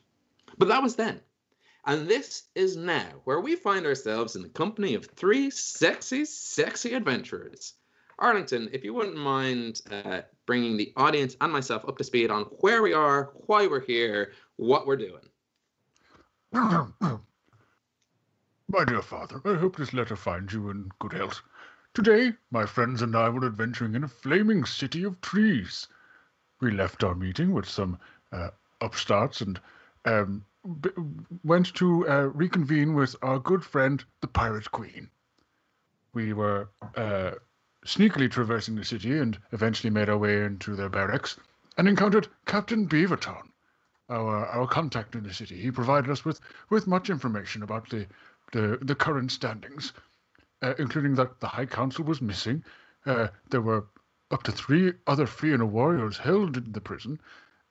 But 0.59 0.69
that 0.69 0.83
was 0.83 0.97
then. 0.97 1.21
And 1.87 2.09
this 2.09 2.43
is 2.57 2.77
now, 2.77 3.07
where 3.25 3.41
we 3.41 3.55
find 3.55 3.87
ourselves 3.87 4.35
in 4.35 4.43
the 4.43 4.49
company 4.49 4.95
of 4.95 5.07
three 5.07 5.51
sexy, 5.51 6.25
sexy 6.25 6.95
adventurers. 6.95 7.75
Arlington, 8.19 8.69
if 8.73 8.83
you 8.83 8.93
wouldn't 8.93 9.17
mind 9.17 9.83
uh, 9.91 10.23
bringing 10.47 10.77
the 10.77 10.93
audience 10.97 11.37
and 11.41 11.53
myself 11.53 11.85
up 11.87 11.97
to 11.99 12.05
speed 12.05 12.31
on 12.31 12.45
where 12.61 12.83
we 12.83 12.93
are, 12.93 13.31
why 13.47 13.69
we're 13.69 13.85
here, 13.85 14.33
what 14.57 14.87
we're 14.87 14.97
doing. 14.97 15.23
My 18.69 18.85
dear 18.85 19.03
father, 19.03 19.41
I 19.45 19.55
hope 19.55 19.77
this 19.77 19.95
letter 19.95 20.17
finds 20.17 20.53
you 20.53 20.71
in 20.71 20.91
good 20.99 21.13
health. 21.13 21.41
Today, 21.95 22.33
my 22.51 22.67
friends 22.67 23.01
and 23.01 23.15
I 23.15 23.29
were 23.29 23.47
adventuring 23.47 23.95
in 23.95 24.03
a 24.03 24.09
flaming 24.09 24.65
city 24.65 25.05
of 25.05 25.21
trees. 25.21 25.87
We 26.61 26.73
left 26.73 27.05
our 27.05 27.15
meeting 27.15 27.53
with 27.53 27.69
some 27.69 27.99
uh, 28.33 28.51
upstarts 28.81 29.41
and 29.41 29.61
um, 30.05 30.45
b- 30.67 30.91
went 31.45 31.75
to 31.75 32.09
uh, 32.09 32.31
reconvene 32.35 32.95
with 32.95 33.17
our 33.23 33.39
good 33.39 33.65
friend, 33.65 34.05
the 34.21 34.27
Pirate 34.27 34.71
Queen. 34.71 35.11
We 36.13 36.33
were 36.33 36.69
uh, 36.97 37.33
sneakily 37.85 38.31
traversing 38.31 38.75
the 38.75 38.85
city 38.85 39.19
and 39.19 39.39
eventually 39.53 39.91
made 39.91 40.09
our 40.09 40.19
way 40.19 40.43
into 40.45 40.75
their 40.75 40.89
barracks 40.89 41.39
and 41.77 41.89
encountered 41.89 42.29
Captain 42.47 42.89
Beavertown, 42.89 43.51
our, 44.09 44.47
our 44.47 44.67
contact 44.67 45.15
in 45.15 45.23
the 45.23 45.35
city. 45.35 45.61
He 45.61 45.71
provided 45.71 46.11
us 46.11 46.25
with, 46.25 46.41
with 46.71 46.87
much 46.87 47.11
information 47.11 47.63
about 47.63 47.89
the 47.89 48.07
the 48.53 48.79
the 48.81 48.95
current 48.95 49.33
standings, 49.33 49.93
uh, 50.63 50.75
including 50.79 51.15
that 51.17 51.41
the 51.41 51.49
High 51.49 51.67
Council 51.67 52.05
was 52.05 52.23
missing. 52.23 52.63
Uh, 53.05 53.29
there 53.51 53.61
were 53.61 53.87
up 54.31 54.43
to 54.45 54.53
three 54.53 54.93
other 55.07 55.27
Fianna 55.27 55.67
warriors 55.67 56.19
held 56.19 56.57
in 56.57 56.73
the 56.73 56.81
prison, 56.81 57.21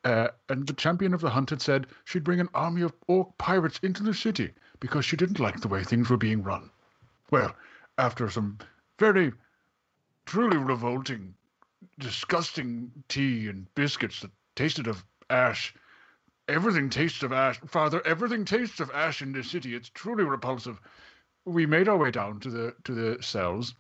uh, 0.06 0.30
and 0.50 0.68
the 0.68 0.74
champion 0.74 1.14
of 1.14 1.22
the 1.22 1.30
hunt 1.30 1.50
had 1.50 1.62
said 1.62 1.88
she'd 2.06 2.24
bring 2.24 2.40
an 2.40 2.50
army 2.54 2.82
of 2.82 2.94
orc 3.08 3.38
pirates 3.38 3.80
into 3.80 4.04
the 4.04 4.14
city 4.14 4.54
because 4.80 5.04
she 5.04 5.18
didn't 5.18 5.40
like 5.40 5.60
the 5.60 5.68
way 5.68 5.84
things 5.84 6.10
were 6.10 6.18
being 6.18 6.44
run. 6.44 6.70
Well, 7.32 7.56
after 7.98 8.30
some 8.30 8.60
very, 9.00 9.34
truly 10.26 10.58
revolting, 10.58 11.34
disgusting 12.00 12.92
tea 13.10 13.48
and 13.48 13.74
biscuits 13.74 14.22
that 14.22 14.32
tasted 14.56 14.88
of 14.88 15.04
ash, 15.30 15.74
everything 16.48 16.90
tastes 16.90 17.24
of 17.24 17.34
ash. 17.34 17.60
Father, 17.68 18.06
everything 18.06 18.46
tastes 18.46 18.80
of 18.80 18.92
ash 18.92 19.22
in 19.22 19.32
this 19.32 19.50
city. 19.50 19.76
It's 19.76 19.90
truly 19.90 20.24
repulsive. 20.24 20.80
We 21.46 21.66
made 21.66 21.90
our 21.90 21.98
way 21.98 22.12
down 22.12 22.40
to 22.42 22.50
the 22.50 22.76
to 22.84 22.94
the 22.94 23.24
cells 23.24 23.74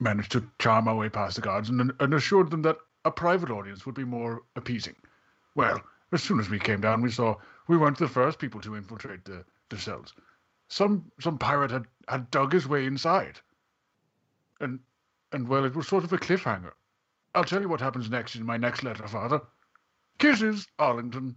managed 0.00 0.32
to 0.32 0.48
charm 0.58 0.86
our 0.86 0.94
way 0.94 1.08
past 1.08 1.36
the 1.36 1.42
guards 1.42 1.68
and, 1.68 1.92
and 1.98 2.14
assured 2.14 2.50
them 2.50 2.62
that 2.62 2.78
a 3.04 3.10
private 3.10 3.50
audience 3.50 3.84
would 3.84 3.94
be 3.94 4.04
more 4.04 4.42
appeasing. 4.54 4.94
Well, 5.58 5.82
as 6.12 6.22
soon 6.22 6.38
as 6.38 6.48
we 6.48 6.60
came 6.60 6.80
down, 6.80 7.02
we 7.02 7.10
saw 7.10 7.34
we 7.66 7.76
weren't 7.76 7.98
the 7.98 8.06
first 8.06 8.38
people 8.38 8.60
to 8.60 8.76
infiltrate 8.76 9.24
the, 9.24 9.44
the 9.70 9.76
cells. 9.76 10.14
Some 10.68 11.10
some 11.18 11.36
pirate 11.36 11.72
had, 11.72 11.86
had 12.06 12.30
dug 12.30 12.52
his 12.52 12.68
way 12.68 12.86
inside. 12.86 13.40
And 14.60 14.78
and 15.32 15.48
well, 15.48 15.64
it 15.64 15.74
was 15.74 15.88
sort 15.88 16.04
of 16.04 16.12
a 16.12 16.16
cliffhanger. 16.16 16.74
I'll 17.34 17.42
tell 17.42 17.60
you 17.60 17.68
what 17.68 17.80
happens 17.80 18.08
next 18.08 18.36
in 18.36 18.46
my 18.46 18.56
next 18.56 18.84
letter, 18.84 19.08
Father. 19.08 19.40
Kisses, 20.18 20.68
Arlington 20.78 21.34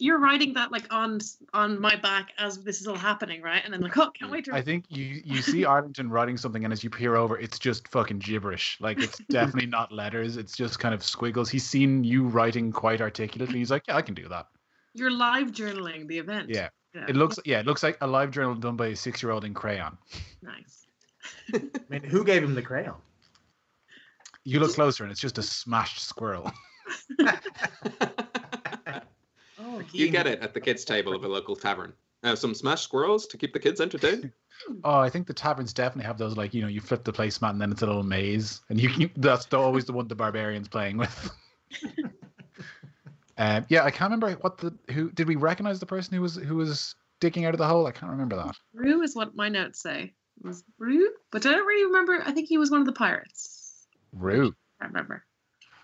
you're 0.00 0.18
writing 0.18 0.54
that 0.54 0.72
like 0.72 0.92
on 0.92 1.20
on 1.52 1.80
my 1.80 1.94
back 1.96 2.32
as 2.38 2.62
this 2.62 2.80
is 2.80 2.86
all 2.86 2.96
happening, 2.96 3.42
right? 3.42 3.62
And 3.64 3.72
then 3.72 3.80
like, 3.80 3.96
oh, 3.98 4.10
can't 4.10 4.30
mm, 4.30 4.34
wait 4.34 4.44
to. 4.46 4.54
I 4.54 4.62
think 4.62 4.86
you 4.88 5.04
you 5.24 5.42
see 5.42 5.64
Arlington 5.64 6.10
writing 6.10 6.36
something, 6.36 6.64
and 6.64 6.72
as 6.72 6.82
you 6.82 6.90
peer 6.90 7.16
over, 7.16 7.38
it's 7.38 7.58
just 7.58 7.86
fucking 7.88 8.20
gibberish. 8.20 8.78
Like 8.80 8.98
it's 8.98 9.18
definitely 9.30 9.66
not 9.66 9.92
letters. 9.92 10.36
It's 10.36 10.56
just 10.56 10.78
kind 10.78 10.94
of 10.94 11.02
squiggles. 11.02 11.50
He's 11.50 11.66
seen 11.66 12.02
you 12.02 12.26
writing 12.26 12.72
quite 12.72 13.00
articulately. 13.00 13.58
He's 13.58 13.70
like, 13.70 13.84
yeah, 13.88 13.96
I 13.96 14.02
can 14.02 14.14
do 14.14 14.28
that. 14.28 14.46
You're 14.94 15.10
live 15.10 15.52
journaling 15.52 16.08
the 16.08 16.18
event. 16.18 16.48
Yeah. 16.48 16.68
yeah. 16.94 17.06
It 17.08 17.16
looks 17.16 17.38
yeah, 17.44 17.60
it 17.60 17.66
looks 17.66 17.82
like 17.82 17.98
a 18.00 18.06
live 18.06 18.30
journal 18.30 18.54
done 18.54 18.76
by 18.76 18.88
a 18.88 18.96
six 18.96 19.22
year 19.22 19.32
old 19.32 19.44
in 19.44 19.54
crayon. 19.54 19.98
Nice. 20.42 20.86
I 21.54 21.60
mean, 21.88 22.02
who 22.02 22.24
gave 22.24 22.42
him 22.42 22.54
the 22.54 22.62
crayon? 22.62 22.94
You 24.44 24.58
look 24.60 24.74
closer, 24.74 25.04
and 25.04 25.12
it's 25.12 25.20
just 25.20 25.36
a 25.36 25.42
smashed 25.42 26.00
squirrel. 26.00 26.50
You 29.92 30.08
get 30.08 30.26
it 30.26 30.40
at 30.40 30.54
the 30.54 30.60
kids' 30.60 30.84
table 30.84 31.14
of 31.14 31.24
a 31.24 31.28
local 31.28 31.56
tavern. 31.56 31.92
Uh, 32.22 32.36
some 32.36 32.54
smashed 32.54 32.84
squirrels 32.84 33.26
to 33.28 33.38
keep 33.38 33.52
the 33.52 33.58
kids 33.58 33.80
entertained. 33.80 34.32
Oh, 34.84 34.98
I 34.98 35.08
think 35.08 35.26
the 35.26 35.32
taverns 35.32 35.72
definitely 35.72 36.04
have 36.04 36.18
those. 36.18 36.36
Like 36.36 36.52
you 36.52 36.60
know, 36.60 36.68
you 36.68 36.82
flip 36.82 37.02
the 37.02 37.14
placemat 37.14 37.48
and 37.48 37.60
then 37.62 37.72
it's 37.72 37.80
a 37.80 37.86
little 37.86 38.02
maze, 38.02 38.60
and 38.68 38.78
you 38.78 38.90
can, 38.90 39.10
that's 39.16 39.46
the, 39.46 39.58
always 39.58 39.86
the 39.86 39.92
one 39.94 40.06
the 40.06 40.14
barbarians 40.14 40.68
playing 40.68 40.98
with. 40.98 41.30
um, 43.38 43.64
yeah, 43.70 43.84
I 43.84 43.90
can't 43.90 44.12
remember 44.12 44.32
what 44.42 44.58
the 44.58 44.76
who 44.92 45.10
did 45.12 45.28
we 45.28 45.36
recognize 45.36 45.80
the 45.80 45.86
person 45.86 46.14
who 46.14 46.20
was 46.20 46.36
who 46.36 46.56
was 46.56 46.94
digging 47.20 47.46
out 47.46 47.54
of 47.54 47.58
the 47.58 47.66
hole. 47.66 47.86
I 47.86 47.92
can't 47.92 48.12
remember 48.12 48.36
that. 48.36 48.54
Rue 48.74 49.00
is 49.00 49.16
what 49.16 49.34
my 49.34 49.48
notes 49.48 49.80
say. 49.80 50.12
It 50.38 50.46
was 50.46 50.62
Rue, 50.78 51.10
but 51.32 51.46
I 51.46 51.52
don't 51.52 51.66
really 51.66 51.86
remember. 51.86 52.22
I 52.22 52.32
think 52.32 52.46
he 52.46 52.58
was 52.58 52.70
one 52.70 52.80
of 52.80 52.86
the 52.86 52.92
pirates. 52.92 53.86
Rue. 54.12 54.54
I 54.80 54.86
remember. 54.86 55.24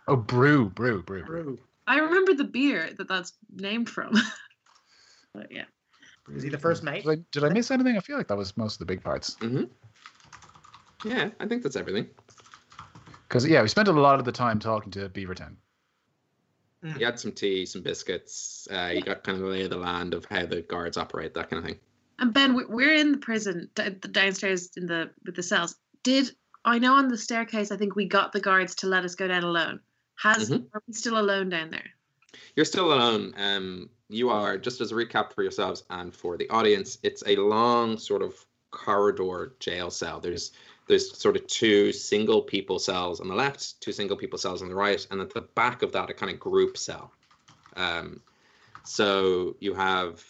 Oh, 0.07 0.17
brew, 0.17 0.69
brew, 0.69 1.03
brew, 1.03 1.25
brew. 1.25 1.59
I 1.87 1.99
remember 1.99 2.35
the 2.35 2.45
beer 2.45 2.91
that 2.97 3.09
that's 3.09 3.33
named 3.55 3.89
from. 3.89 4.15
but 5.35 5.51
yeah. 5.51 5.65
Is 6.35 6.43
he 6.43 6.49
the 6.49 6.59
first 6.59 6.83
mate? 6.83 7.05
Did 7.05 7.11
I, 7.11 7.23
did 7.31 7.45
I, 7.45 7.49
miss 7.51 7.71
anything? 7.71 7.97
I 7.97 8.01
feel 8.01 8.17
like 8.17 8.27
that 8.29 8.37
was 8.37 8.57
most 8.57 8.75
of 8.75 8.79
the 8.81 8.87
big 8.87 9.03
parts. 9.03 9.37
Mm-hmm. 9.37 9.65
Yeah, 11.09 11.31
I 11.39 11.47
think 11.47 11.63
that's 11.63 11.77
everything. 11.77 12.09
Because 13.29 13.47
yeah, 13.47 13.63
we 13.63 13.69
spent 13.69 13.87
a 13.87 13.93
lot 13.93 14.19
of 14.19 14.25
the 14.25 14.33
time 14.33 14.59
talking 14.59 14.91
to 14.93 15.09
Beavertown. 15.09 15.55
You 16.99 17.05
had 17.05 17.19
some 17.19 17.33
tea, 17.33 17.67
some 17.67 17.83
biscuits. 17.83 18.69
Uh, 18.71 18.93
you 18.95 19.03
got 19.03 19.25
kind 19.25 19.37
of 19.37 19.43
the 19.43 19.51
lay 19.51 19.63
of 19.63 19.71
the 19.71 19.77
land 19.77 20.15
of 20.15 20.25
how 20.27 20.47
the 20.47 20.63
guards 20.63 20.97
operate, 20.97 21.35
that 21.35 21.51
kind 21.51 21.59
of 21.59 21.69
thing. 21.69 21.81
And 22.19 22.33
Ben, 22.33 22.55
we're 22.55 22.95
in 22.95 23.13
the 23.13 23.19
prison 23.19 23.69
downstairs 23.75 24.71
in 24.77 24.87
the 24.87 25.11
with 25.25 25.35
the 25.35 25.43
cells. 25.43 25.75
Did 26.03 26.31
I 26.65 26.79
know 26.79 26.95
on 26.95 27.09
the 27.09 27.19
staircase? 27.19 27.73
I 27.73 27.77
think 27.77 27.97
we 27.97 28.07
got 28.07 28.33
the 28.33 28.41
guards 28.41 28.77
to 28.77 28.87
let 28.87 29.05
us 29.05 29.15
go 29.15 29.27
down 29.29 29.43
alone. 29.43 29.81
Has 30.17 30.51
mm-hmm. 30.51 30.65
are 30.75 30.83
we 30.87 30.95
still 30.95 31.19
alone 31.19 31.51
down 31.51 31.71
there? 31.71 31.91
You're 32.55 32.65
still 32.65 32.93
alone. 32.93 33.35
Um, 33.37 33.91
you 34.09 34.31
are 34.31 34.57
just 34.57 34.81
as 34.81 34.93
a 34.93 34.95
recap 34.95 35.33
for 35.33 35.43
yourselves 35.43 35.85
and 35.91 36.15
for 36.15 36.37
the 36.37 36.49
audience. 36.49 36.99
It's 37.03 37.23
a 37.27 37.37
long 37.37 37.99
sort 37.99 38.23
of 38.23 38.35
corridor 38.71 39.55
jail 39.59 39.91
cell. 39.91 40.21
There's 40.21 40.53
there's 40.89 41.19
sort 41.19 41.37
of 41.37 41.47
two 41.49 41.93
single 41.93 42.43
people 42.43 42.79
cells 42.79 43.21
on 43.21 43.29
the 43.29 43.35
left, 43.35 43.81
two 43.81 43.93
single 43.93 44.17
people 44.17 44.39
cells 44.39 44.63
on 44.63 44.69
the 44.69 44.75
right, 44.75 45.05
and 45.11 45.21
at 45.21 45.35
the 45.35 45.41
back 45.41 45.83
of 45.83 45.93
that 45.93 46.11
a 46.11 46.15
kind 46.15 46.31
of 46.31 46.39
group 46.39 46.77
cell. 46.77 47.13
Um, 47.75 48.23
so 48.85 49.57
you 49.59 49.75
have 49.75 50.25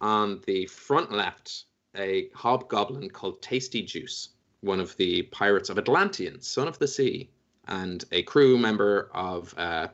on 0.00 0.40
the 0.46 0.66
front 0.66 1.10
left 1.10 1.64
a 1.96 2.28
hobgoblin 2.34 3.10
called 3.10 3.42
Tasty 3.42 3.82
Juice, 3.82 4.30
one 4.60 4.78
of 4.78 4.96
the 4.96 5.22
pirates 5.22 5.70
of 5.70 5.78
Atlantean, 5.78 6.40
son 6.40 6.68
of 6.68 6.78
the 6.78 6.86
sea, 6.86 7.28
and 7.70 8.04
a 8.12 8.22
crew 8.22 8.58
member 8.58 9.10
of 9.14 9.54
uh, 9.56 9.88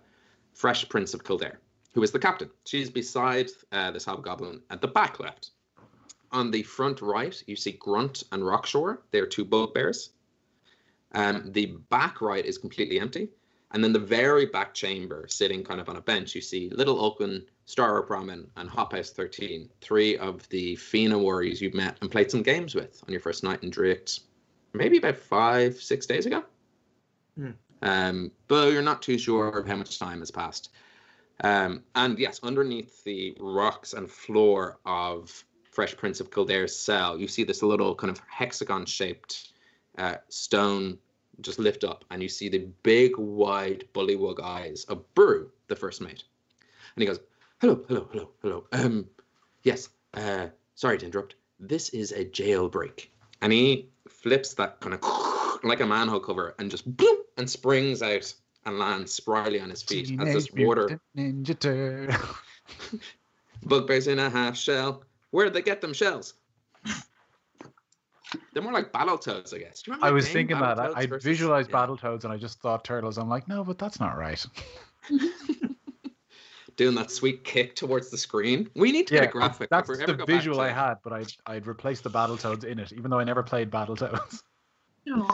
Fresh 0.55 0.89
Prince 0.89 1.15
of 1.15 1.23
Kildare, 1.23 1.61
who 1.95 2.03
is 2.03 2.11
the 2.11 2.19
captain. 2.19 2.51
She's 2.65 2.91
beside 2.91 3.51
uh, 3.73 3.91
this 3.91 4.05
hobgoblin 4.05 4.63
at 4.71 4.81
the 4.81 4.89
back 4.89 5.21
left. 5.21 5.51
On 6.33 6.51
the 6.51 6.63
front 6.63 7.01
right, 7.01 7.41
you 7.47 7.57
see 7.57 7.73
Grunt 7.73 8.25
and 8.33 8.43
Rockshore. 8.43 8.99
They're 9.13 9.27
two 9.27 9.45
bugbears. 9.45 10.11
Um, 11.13 11.53
the 11.53 11.67
back 11.89 12.21
right 12.21 12.45
is 12.45 12.59
completely 12.59 12.99
empty. 12.99 13.29
And 13.73 13.83
then 13.83 13.93
the 13.93 13.99
very 13.99 14.47
back 14.47 14.75
chamber, 14.75 15.27
sitting 15.29 15.65
kind 15.65 15.81
of 15.81 15.89
on 15.89 15.97
a 15.97 16.01
bench, 16.01 16.35
you 16.35 16.41
see 16.41 16.71
Little 16.71 17.05
Oaken, 17.05 17.45
Staropramen, 17.67 18.47
and 18.57 18.71
Hophouse 18.71 19.11
13, 19.11 19.69
three 19.81 20.17
of 20.17 20.49
the 20.49 20.77
Fianna 20.77 21.19
warriors 21.19 21.61
you've 21.61 21.75
met 21.75 21.97
and 22.01 22.11
played 22.11 22.31
some 22.31 22.43
games 22.43 22.75
with 22.75 23.03
on 23.07 23.13
your 23.13 23.21
first 23.21 23.43
night 23.43 23.63
in 23.63 23.71
Drift, 23.71 24.21
maybe 24.73 24.99
about 24.99 25.17
five, 25.17 25.77
six 25.77 26.07
days 26.07 26.27
ago. 26.27 26.45
Hmm. 27.37 27.51
Um, 27.83 28.31
but 28.49 28.73
you're 28.73 28.83
not 28.83 29.03
too 29.03 29.19
sure 29.19 29.59
of 29.59 29.67
how 29.67 29.77
much 29.77 29.99
time 29.99 30.21
has 30.21 30.31
passed. 30.31 30.71
Um, 31.43 31.83
and 31.95 32.19
yes, 32.19 32.41
underneath 32.43 33.05
the 33.05 33.37
rocks 33.39 33.93
and 33.93 34.11
floor 34.11 34.79
of 34.87 35.45
Fresh 35.71 35.97
Prince 35.97 36.21
of 36.21 36.31
Kildare's 36.31 36.75
cell, 36.77 37.19
you 37.19 37.29
see 37.29 37.45
this 37.45 37.63
little 37.63 37.95
kind 37.95 38.11
of 38.11 38.21
hexagon 38.29 38.87
shaped 38.87 39.53
uh, 39.99 40.17
stone 40.29 40.99
just 41.41 41.59
lift 41.59 41.85
up, 41.85 42.05
and 42.11 42.23
you 42.23 42.29
see 42.29 42.49
the 42.49 42.67
big, 42.83 43.17
wide 43.19 43.85
bullywug 43.95 44.43
eyes 44.43 44.85
of 44.85 45.15
Brew, 45.15 45.51
the 45.69 45.77
first 45.77 46.01
mate. 46.01 46.25
And 46.95 47.03
he 47.03 47.07
goes, 47.07 47.21
Hello, 47.61 47.83
hello, 47.89 48.09
hello, 48.11 48.31
hello. 48.43 48.65
Um, 48.73 49.07
yes, 49.63 49.89
uh, 50.15 50.49
sorry 50.75 50.99
to 50.99 51.07
interrupt. 51.07 51.35
This 51.61 51.91
is 51.91 52.13
a 52.13 52.25
jailbreak. 52.25 53.09
And 53.43 53.53
he 53.53 53.89
flips 54.09 54.55
that 54.55 54.81
kind 54.81 54.95
of 54.95 55.61
like 55.63 55.81
a 55.81 55.87
manhole 55.87 56.21
cover 56.21 56.55
and 56.59 56.71
just 56.71 56.85
boom 56.97 57.19
and 57.37 57.49
springs 57.49 58.03
out 58.03 58.33
and 58.65 58.79
lands 58.79 59.19
spryly 59.19 59.63
on 59.63 59.71
his 59.71 59.83
feet 59.83 60.07
Teenage 60.07 60.29
as 60.29 60.35
this 60.35 60.53
water. 60.53 61.01
Ninja 61.17 61.59
Turtle. 61.59 62.17
Bugbears 63.63 64.09
in 64.09 64.19
a 64.19 64.29
half 64.29 64.57
shell. 64.57 65.05
Where 65.31 65.45
did 65.45 65.55
they 65.55 65.63
get 65.63 65.81
them 65.81 65.93
shells? 65.93 66.35
They're 68.53 68.63
more 68.63 68.73
like 68.73 68.93
Battletoads, 68.93 69.55
I 69.55 69.59
guess. 69.59 69.85
I 70.03 70.11
was 70.11 70.29
thinking 70.29 70.59
that. 70.59 70.79
I, 70.81 70.93
I 70.97 71.07
visualized 71.07 71.71
yeah. 71.71 71.77
Battletoads 71.77 72.25
and 72.25 72.33
I 72.33 72.37
just 72.37 72.61
thought 72.61 72.85
turtles. 72.85 73.19
I'm 73.19 73.29
like, 73.29 73.47
no, 73.49 73.63
but 73.63 73.79
that's 73.79 74.01
not 74.01 74.17
right. 74.17 74.45
Doing 76.77 76.95
that 76.97 77.11
sweet 77.11 77.45
kick 77.45 77.75
towards 77.75 78.11
the 78.11 78.19
screen. 78.19 78.69
We 78.75 78.93
need 78.93 79.07
to 79.07 79.15
yeah, 79.15 79.21
get 79.21 79.31
a 79.31 79.33
graphic. 79.33 79.71
That's 79.71 79.89
the 79.89 80.25
visual 80.27 80.61
I 80.61 80.71
had, 80.71 80.97
but 81.03 81.13
I'd, 81.13 81.33
I'd 81.47 81.67
replace 81.67 82.01
the 82.01 82.11
Battletoads 82.11 82.65
in 82.65 82.79
it, 82.79 82.93
even 82.93 83.11
though 83.11 83.19
I 83.19 83.25
never 83.25 83.43
played 83.43 83.71
Battletoads. 83.71 84.43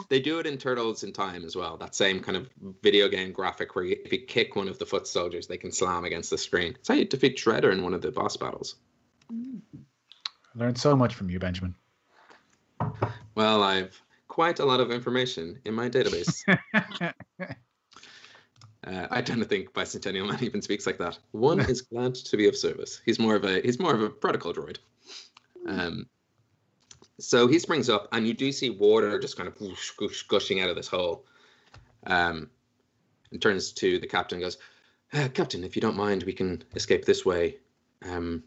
They 0.09 0.21
do 0.21 0.39
it 0.39 0.47
in 0.47 0.59
Turtles 0.59 1.03
in 1.03 1.13
Time 1.13 1.45
as 1.45 1.57
well. 1.57 1.77
That 1.77 1.95
same 1.95 2.21
kind 2.21 2.37
of 2.37 2.49
video 2.83 3.09
game 3.09 3.33
graphic 3.33 3.75
where 3.75 3.85
you, 3.85 3.97
if 4.05 4.13
you 4.13 4.19
kick 4.21 4.55
one 4.55 4.69
of 4.69 4.79
the 4.79 4.87
foot 4.87 5.07
soldiers, 5.07 5.47
they 5.47 5.57
can 5.57 5.73
slam 5.73 6.05
against 6.05 6.31
the 6.31 6.39
screen. 6.39 6.75
It's 6.79 6.89
how 6.89 6.95
you 6.95 7.07
defeat 7.07 7.39
Shredder 7.39 7.73
in 7.73 7.83
one 7.83 7.95
of 7.95 8.03
the 8.03 8.11
boss 8.11 8.37
battles. 8.37 8.77
I 9.31 10.59
learned 10.59 10.79
so 10.79 10.95
much 10.95 11.15
from 11.15 11.31
you, 11.31 11.39
Benjamin. 11.39 11.75
Well, 13.35 13.63
I've 13.63 14.01
quite 14.29 14.59
a 14.59 14.65
lot 14.65 14.81
of 14.81 14.91
information 14.91 15.59
in 15.65 15.75
my 15.75 15.89
database. 15.89 16.43
Uh, 18.85 19.07
I 19.13 19.21
don't 19.21 19.45
think 19.45 19.73
Bicentennial 19.73 20.29
Man 20.29 20.43
even 20.43 20.61
speaks 20.61 20.87
like 20.87 20.99
that. 20.99 21.17
One 21.31 21.61
is 21.61 21.83
glad 21.83 22.17
to 22.17 22.37
be 22.37 22.49
of 22.49 22.57
service. 22.57 23.01
He's 23.05 23.21
more 23.21 23.37
of 23.37 23.45
a 23.45 23.61
he's 23.61 23.79
more 23.79 23.95
of 23.95 24.03
a 24.03 24.11
protocol 24.11 24.53
droid. 24.53 24.79
Um, 25.69 26.07
so 27.19 27.47
he 27.47 27.59
springs 27.59 27.89
up, 27.89 28.09
and 28.13 28.27
you 28.27 28.35
do 28.35 28.53
see 28.53 28.71
water 28.71 29.19
just 29.19 29.37
kind 29.37 29.49
of 29.49 29.61
whoosh, 29.61 29.91
whoosh, 29.99 30.23
gushing 30.25 30.61
out 30.61 30.71
of 30.71 30.77
this 30.77 30.89
hole. 30.89 31.27
Um, 32.07 32.51
and 33.31 33.41
turns 33.41 33.73
to 33.73 33.99
the 33.99 34.07
captain 34.07 34.37
and 34.37 34.45
goes, 34.45 34.59
uh, 35.13 35.29
Captain, 35.29 35.65
if 35.65 35.77
you 35.77 35.83
don't 35.83 35.97
mind, 35.97 36.23
we 36.23 36.33
can 36.33 36.63
escape 36.75 37.05
this 37.05 37.25
way. 37.25 37.57
Um, 38.03 38.45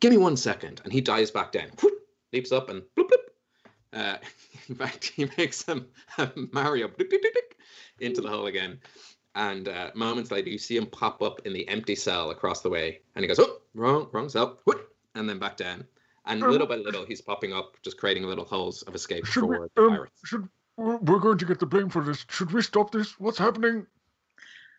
give 0.00 0.10
me 0.10 0.18
one 0.18 0.36
second. 0.36 0.80
And 0.84 0.92
he 0.92 1.00
dives 1.00 1.30
back 1.30 1.52
down, 1.52 1.68
whoop, 1.82 1.94
leaps 2.32 2.52
up 2.52 2.68
and 2.68 2.82
bloop, 2.96 3.08
bloop. 3.08 3.70
Uh, 3.92 4.16
in 4.68 4.74
fact, 4.74 5.12
he 5.16 5.28
makes 5.38 5.66
a 5.68 5.84
Mario 6.52 6.88
bloop, 6.88 7.10
bloop, 7.10 7.20
bloop, 7.20 7.52
into 8.00 8.20
the 8.20 8.28
hole 8.28 8.46
again. 8.46 8.80
And 9.34 9.68
uh, 9.68 9.90
moments 9.94 10.30
later, 10.30 10.48
you 10.48 10.58
see 10.58 10.76
him 10.76 10.86
pop 10.86 11.22
up 11.22 11.40
in 11.44 11.52
the 11.52 11.66
empty 11.68 11.96
cell 11.96 12.30
across 12.30 12.60
the 12.60 12.70
way. 12.70 13.00
And 13.14 13.22
he 13.22 13.26
goes, 13.26 13.40
oh, 13.40 13.60
wrong, 13.74 14.08
wrong 14.12 14.28
cell, 14.28 14.58
whoop, 14.64 14.94
and 15.14 15.28
then 15.28 15.38
back 15.38 15.56
down. 15.56 15.84
And 16.26 16.42
Um, 16.42 16.50
little 16.50 16.66
by 16.66 16.76
little, 16.76 17.04
he's 17.04 17.20
popping 17.20 17.52
up, 17.52 17.76
just 17.82 17.98
creating 17.98 18.24
little 18.24 18.44
holes 18.44 18.82
of 18.82 18.94
escape 18.94 19.26
Should 19.26 19.44
we, 19.44 19.56
for 19.56 19.70
the 19.74 19.82
um, 19.82 19.88
pirates. 19.90 20.20
should, 20.24 20.48
we're 20.76 20.96
we're 20.96 21.18
going 21.18 21.38
to 21.38 21.44
get 21.44 21.60
the 21.60 21.66
blame 21.66 21.88
for 21.90 22.02
this. 22.02 22.24
Should 22.30 22.52
we 22.52 22.62
stop 22.62 22.90
this? 22.90 23.18
What's 23.20 23.38
happening? 23.38 23.86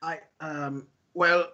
I 0.01 0.19
um 0.41 0.87
well, 1.13 1.47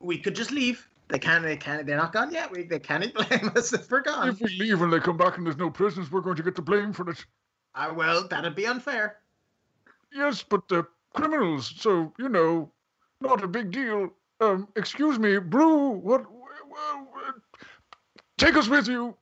we 0.00 0.18
could 0.18 0.34
just 0.34 0.50
leave. 0.50 0.88
They 1.08 1.18
can't. 1.18 1.44
They 1.44 1.56
can't. 1.56 1.86
They're 1.86 1.96
not 1.96 2.12
gone 2.12 2.32
yet. 2.32 2.50
We, 2.50 2.64
they 2.64 2.78
can't 2.78 3.12
blame 3.14 3.52
us 3.54 3.72
if 3.72 3.90
we're 3.90 4.00
gone. 4.00 4.30
If 4.30 4.40
we 4.40 4.48
leave 4.58 4.80
and 4.80 4.92
they 4.92 4.98
come 4.98 5.16
back 5.18 5.36
and 5.36 5.46
there's 5.46 5.58
no 5.58 5.70
prisoners, 5.70 6.10
we're 6.10 6.22
going 6.22 6.36
to 6.36 6.42
get 6.42 6.54
the 6.54 6.62
blame 6.62 6.92
for 6.92 7.08
it. 7.10 7.24
Uh, 7.74 7.92
well, 7.94 8.26
that'd 8.26 8.54
be 8.54 8.66
unfair. 8.66 9.18
Yes, 10.12 10.42
but 10.42 10.66
they're 10.68 10.88
criminals, 11.14 11.72
so 11.78 12.12
you 12.18 12.28
know, 12.28 12.70
not 13.20 13.44
a 13.44 13.48
big 13.48 13.70
deal. 13.70 14.10
Um, 14.40 14.68
excuse 14.74 15.18
me, 15.18 15.38
Brew. 15.38 15.90
What? 15.90 16.24
Well, 16.68 17.08
take 18.42 18.56
us 18.56 18.68
with 18.68 18.88
you. 18.88 19.16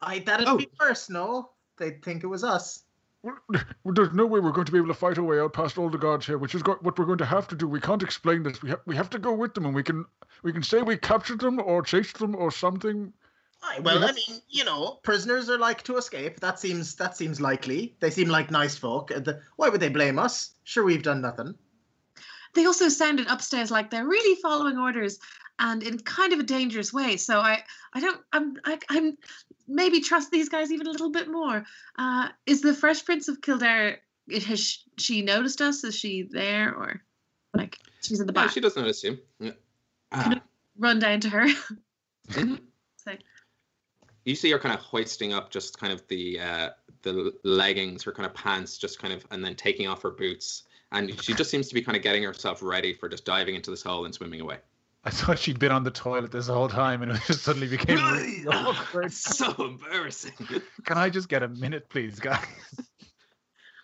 I 0.00 0.20
that'd 0.20 0.48
Oh. 0.48 0.56
be 0.56 0.68
worse. 0.80 1.08
No, 1.10 1.50
they'd 1.78 2.02
think 2.04 2.24
it 2.24 2.26
was 2.28 2.44
us. 2.44 2.84
Well, 3.22 3.36
There's 3.84 4.12
no 4.12 4.26
way 4.26 4.40
we're 4.40 4.50
going 4.50 4.64
to 4.66 4.72
be 4.72 4.78
able 4.78 4.88
to 4.88 4.94
fight 4.94 5.16
our 5.16 5.22
way 5.24 5.38
out 5.38 5.52
past 5.52 5.78
all 5.78 5.88
the 5.88 5.98
guards 5.98 6.26
here, 6.26 6.38
which 6.38 6.56
is 6.56 6.62
go- 6.62 6.78
what 6.80 6.98
we're 6.98 7.04
going 7.04 7.18
to 7.18 7.24
have 7.24 7.46
to 7.48 7.54
do. 7.54 7.68
We 7.68 7.80
can't 7.80 8.02
explain 8.02 8.42
this. 8.42 8.60
We 8.62 8.70
have 8.70 8.80
we 8.86 8.96
have 8.96 9.10
to 9.10 9.18
go 9.18 9.32
with 9.32 9.54
them, 9.54 9.64
and 9.66 9.74
we 9.74 9.82
can 9.84 10.04
we 10.42 10.52
can 10.52 10.62
say 10.62 10.82
we 10.82 10.96
captured 10.96 11.40
them 11.40 11.60
or 11.60 11.82
chased 11.82 12.18
them 12.18 12.34
or 12.34 12.50
something. 12.50 13.12
Aye, 13.62 13.78
well, 13.78 14.00
Yeah. 14.00 14.06
I 14.06 14.12
mean, 14.12 14.40
you 14.48 14.64
know, 14.64 14.98
prisoners 15.04 15.48
are 15.48 15.58
like 15.58 15.84
to 15.84 15.96
escape. 15.98 16.40
That 16.40 16.58
seems 16.58 16.96
that 16.96 17.16
seems 17.16 17.40
likely. 17.40 17.94
They 18.00 18.10
seem 18.10 18.28
like 18.28 18.50
nice 18.50 18.76
folk. 18.76 19.12
Why 19.54 19.68
would 19.68 19.80
they 19.80 19.88
blame 19.88 20.18
us? 20.18 20.50
Sure, 20.64 20.82
we've 20.82 21.04
done 21.04 21.20
nothing. 21.20 21.54
They 22.54 22.66
also 22.66 22.88
sounded 22.88 23.28
upstairs 23.28 23.70
like 23.70 23.88
they're 23.90 24.06
really 24.06 24.34
following 24.42 24.76
orders 24.78 25.20
and 25.62 25.82
in 25.84 25.98
kind 26.00 26.32
of 26.32 26.40
a 26.40 26.42
dangerous 26.42 26.92
way. 26.92 27.16
So 27.16 27.38
I, 27.38 27.62
I 27.94 28.00
don't, 28.00 28.20
I'm, 28.32 28.56
I, 28.64 28.78
I'm 28.90 29.16
maybe 29.68 30.00
trust 30.00 30.30
these 30.30 30.48
guys 30.48 30.72
even 30.72 30.88
a 30.88 30.90
little 30.90 31.10
bit 31.10 31.30
more. 31.30 31.64
Uh, 31.96 32.28
is 32.46 32.60
the 32.60 32.74
Fresh 32.74 33.04
Prince 33.04 33.28
of 33.28 33.40
Kildare? 33.40 34.00
Has 34.46 34.84
she 34.98 35.22
noticed 35.22 35.60
us? 35.62 35.84
Is 35.84 35.94
she 35.96 36.28
there 36.30 36.74
or 36.74 37.00
like 37.54 37.78
she's 38.02 38.20
in 38.20 38.26
the 38.26 38.32
No, 38.32 38.42
back? 38.42 38.50
she 38.50 38.60
doesn't 38.60 38.80
notice 38.82 39.04
you. 39.04 39.18
Yeah. 39.38 39.52
Ah, 40.10 40.42
Run 40.76 40.98
down 40.98 41.20
to 41.20 41.28
her. 41.28 41.46
mhm. 42.30 42.58
Say, 42.96 43.18
you 44.24 44.34
see 44.34 44.50
her 44.50 44.58
kind 44.58 44.74
of 44.74 44.80
hoisting 44.80 45.32
up 45.32 45.50
just 45.50 45.78
kind 45.78 45.92
of 45.92 46.06
the 46.08 46.40
uh, 46.40 46.70
the 47.02 47.32
leggings, 47.44 48.02
her 48.04 48.12
kind 48.12 48.26
of 48.26 48.34
pants, 48.34 48.78
just 48.78 49.00
kind 49.00 49.12
of, 49.12 49.24
and 49.30 49.44
then 49.44 49.54
taking 49.54 49.86
off 49.88 50.02
her 50.02 50.10
boots, 50.10 50.64
and 50.92 51.20
she 51.22 51.34
just 51.34 51.50
seems 51.50 51.68
to 51.68 51.74
be 51.74 51.82
kind 51.82 51.96
of 51.96 52.02
getting 52.02 52.22
herself 52.22 52.62
ready 52.62 52.94
for 52.94 53.08
just 53.08 53.24
diving 53.24 53.54
into 53.54 53.70
this 53.70 53.82
hole 53.82 54.04
and 54.04 54.14
swimming 54.14 54.40
away. 54.40 54.58
I 55.04 55.10
thought 55.10 55.38
she'd 55.38 55.58
been 55.58 55.72
on 55.72 55.82
the 55.82 55.90
toilet 55.90 56.30
this 56.30 56.46
whole 56.46 56.68
time 56.68 57.02
and 57.02 57.12
it 57.12 57.20
just 57.26 57.42
suddenly 57.42 57.66
became 57.66 57.96
really 57.96 58.46
awkward. 58.50 59.12
so 59.12 59.52
embarrassing. 59.64 60.32
Can 60.84 60.96
I 60.96 61.10
just 61.10 61.28
get 61.28 61.42
a 61.42 61.48
minute, 61.48 61.88
please, 61.88 62.20
guys? 62.20 62.44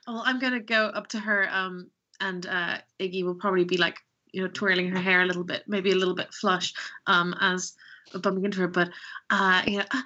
well, 0.07 0.23
I'm 0.25 0.39
gonna 0.39 0.61
go 0.61 0.87
up 0.87 1.09
to 1.09 1.19
her. 1.19 1.49
Um, 1.51 1.91
and 2.21 2.47
uh, 2.47 2.79
Iggy 3.01 3.25
will 3.25 3.35
probably 3.35 3.65
be 3.65 3.77
like, 3.77 3.99
you 4.33 4.43
know, 4.43 4.49
twirling 4.49 4.91
her 4.91 5.01
hair 5.01 5.23
a 5.23 5.27
little 5.27 5.45
bit, 5.45 5.65
maybe 5.67 5.91
a 5.91 5.97
little 5.97 6.15
bit 6.15 6.33
flush, 6.33 6.73
um, 7.07 7.35
as 7.41 7.75
bumping 8.23 8.45
into 8.45 8.61
her. 8.61 8.69
But 8.69 8.91
uh, 9.31 9.63
you 9.67 9.79
know, 9.79 9.85
uh, 9.91 10.03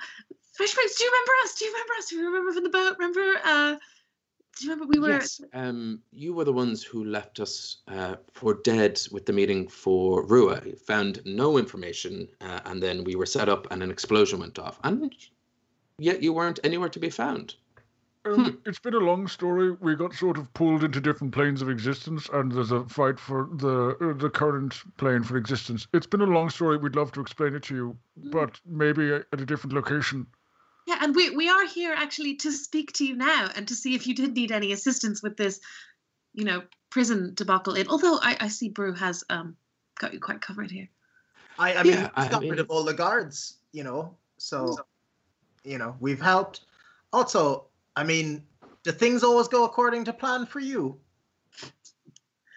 Fresh 0.55 0.75
Prince, 0.75 0.97
do 0.97 1.05
you 1.05 1.11
remember 1.11 1.33
us? 1.45 1.55
Do 1.55 1.65
you 1.65 1.73
remember 1.73 1.93
us? 1.99 2.07
Do 2.09 2.17
you 2.17 2.27
remember 2.27 2.53
from 2.53 2.63
the 2.65 2.71
boat? 2.71 2.97
Remember? 2.99 3.41
Uh, 3.45 3.77
do 4.59 4.65
you 4.65 4.71
remember 4.71 4.91
we 4.91 5.01
were? 5.01 5.11
Yes, 5.11 5.41
um, 5.55 6.01
you 6.13 6.35
were 6.35 6.45
the 6.45 6.53
ones 6.53 6.83
who 6.83 7.05
left 7.05 7.41
us 7.41 7.79
uh, 7.89 8.17
for 8.33 8.55
dead 8.55 9.01
with 9.11 9.27
the 9.27 9.33
meeting 9.33 9.69
for 9.69 10.25
Rua. 10.27 10.61
Found 10.87 11.21
no 11.25 11.59
information, 11.59 12.29
uh, 12.41 12.61
and 12.67 12.83
then 12.83 13.05
we 13.05 13.17
were 13.17 13.27
set 13.27 13.49
up, 13.49 13.67
and 13.71 13.83
an 13.83 13.91
explosion 13.91 14.41
went 14.41 14.59
off, 14.59 14.79
and 14.85 15.15
yet 15.99 16.23
you 16.23 16.33
weren't 16.33 16.61
anywhere 16.65 16.89
to 16.91 17.01
be 17.01 17.11
found. 17.11 17.55
Um, 18.25 18.61
It's 18.67 18.79
been 18.79 18.95
a 18.95 18.99
long 18.99 19.27
story. 19.27 19.73
We 19.73 19.97
got 19.97 20.15
sort 20.15 20.39
of 20.39 20.53
pulled 20.55 20.85
into 20.85 21.01
different 21.01 21.35
planes 21.35 21.61
of 21.61 21.69
existence, 21.69 22.29
and 22.33 22.53
there's 22.53 22.71
a 22.71 22.85
fight 22.85 23.19
for 23.19 23.49
the 23.55 23.97
uh, 24.01 24.13
the 24.17 24.31
current 24.31 24.75
plane 24.97 25.25
for 25.25 25.37
existence. 25.37 25.89
It's 25.93 26.07
been 26.07 26.21
a 26.21 26.27
long 26.27 26.51
story. 26.51 26.77
We'd 26.77 26.95
love 26.95 27.11
to 27.13 27.21
explain 27.21 27.55
it 27.55 27.65
to 27.65 27.75
you, 27.75 27.97
but 28.17 28.61
maybe 28.65 29.13
at 29.13 29.41
a 29.41 29.45
different 29.45 29.75
location. 29.75 30.27
Yeah, 30.87 30.99
and 31.01 31.15
we 31.15 31.31
we 31.31 31.49
are 31.49 31.67
here 31.67 31.95
actually 31.97 32.35
to 32.37 32.51
speak 32.53 32.93
to 32.95 33.05
you 33.07 33.15
now 33.17 33.49
and 33.55 33.69
to 33.69 33.75
see 33.75 33.95
if 33.95 34.07
you 34.07 34.15
did 34.15 34.35
need 34.35 34.51
any 34.53 34.73
assistance 34.73 35.23
with 35.23 35.37
this, 35.37 35.61
you 36.35 36.45
know, 36.45 36.63
prison 36.91 37.33
debacle. 37.35 37.75
It 37.77 37.89
although 37.89 38.19
I, 38.21 38.37
I 38.41 38.49
see 38.49 38.69
Brew 38.69 38.93
has 38.95 39.23
um 39.31 39.57
got 39.99 40.13
you 40.13 40.21
quite 40.21 40.41
covered 40.41 40.71
here. 40.71 40.89
I, 41.59 41.75
I 41.75 41.83
mean, 41.83 41.93
Yeah, 41.93 42.01
we've 42.03 42.11
I 42.17 42.29
got 42.29 42.41
mean- 42.43 42.51
rid 42.51 42.61
of 42.61 42.71
all 42.71 42.85
the 42.85 42.95
guards. 42.95 43.59
You 43.73 43.85
know, 43.85 44.17
so 44.39 44.77
you 45.65 45.79
know 45.79 45.97
we've 46.01 46.21
helped. 46.21 46.63
Also, 47.13 47.67
I 47.95 48.05
mean, 48.05 48.43
do 48.83 48.91
things 48.93 49.23
always 49.23 49.49
go 49.49 49.65
according 49.65 50.05
to 50.07 50.13
plan 50.13 50.47
for 50.47 50.61
you? 50.61 50.99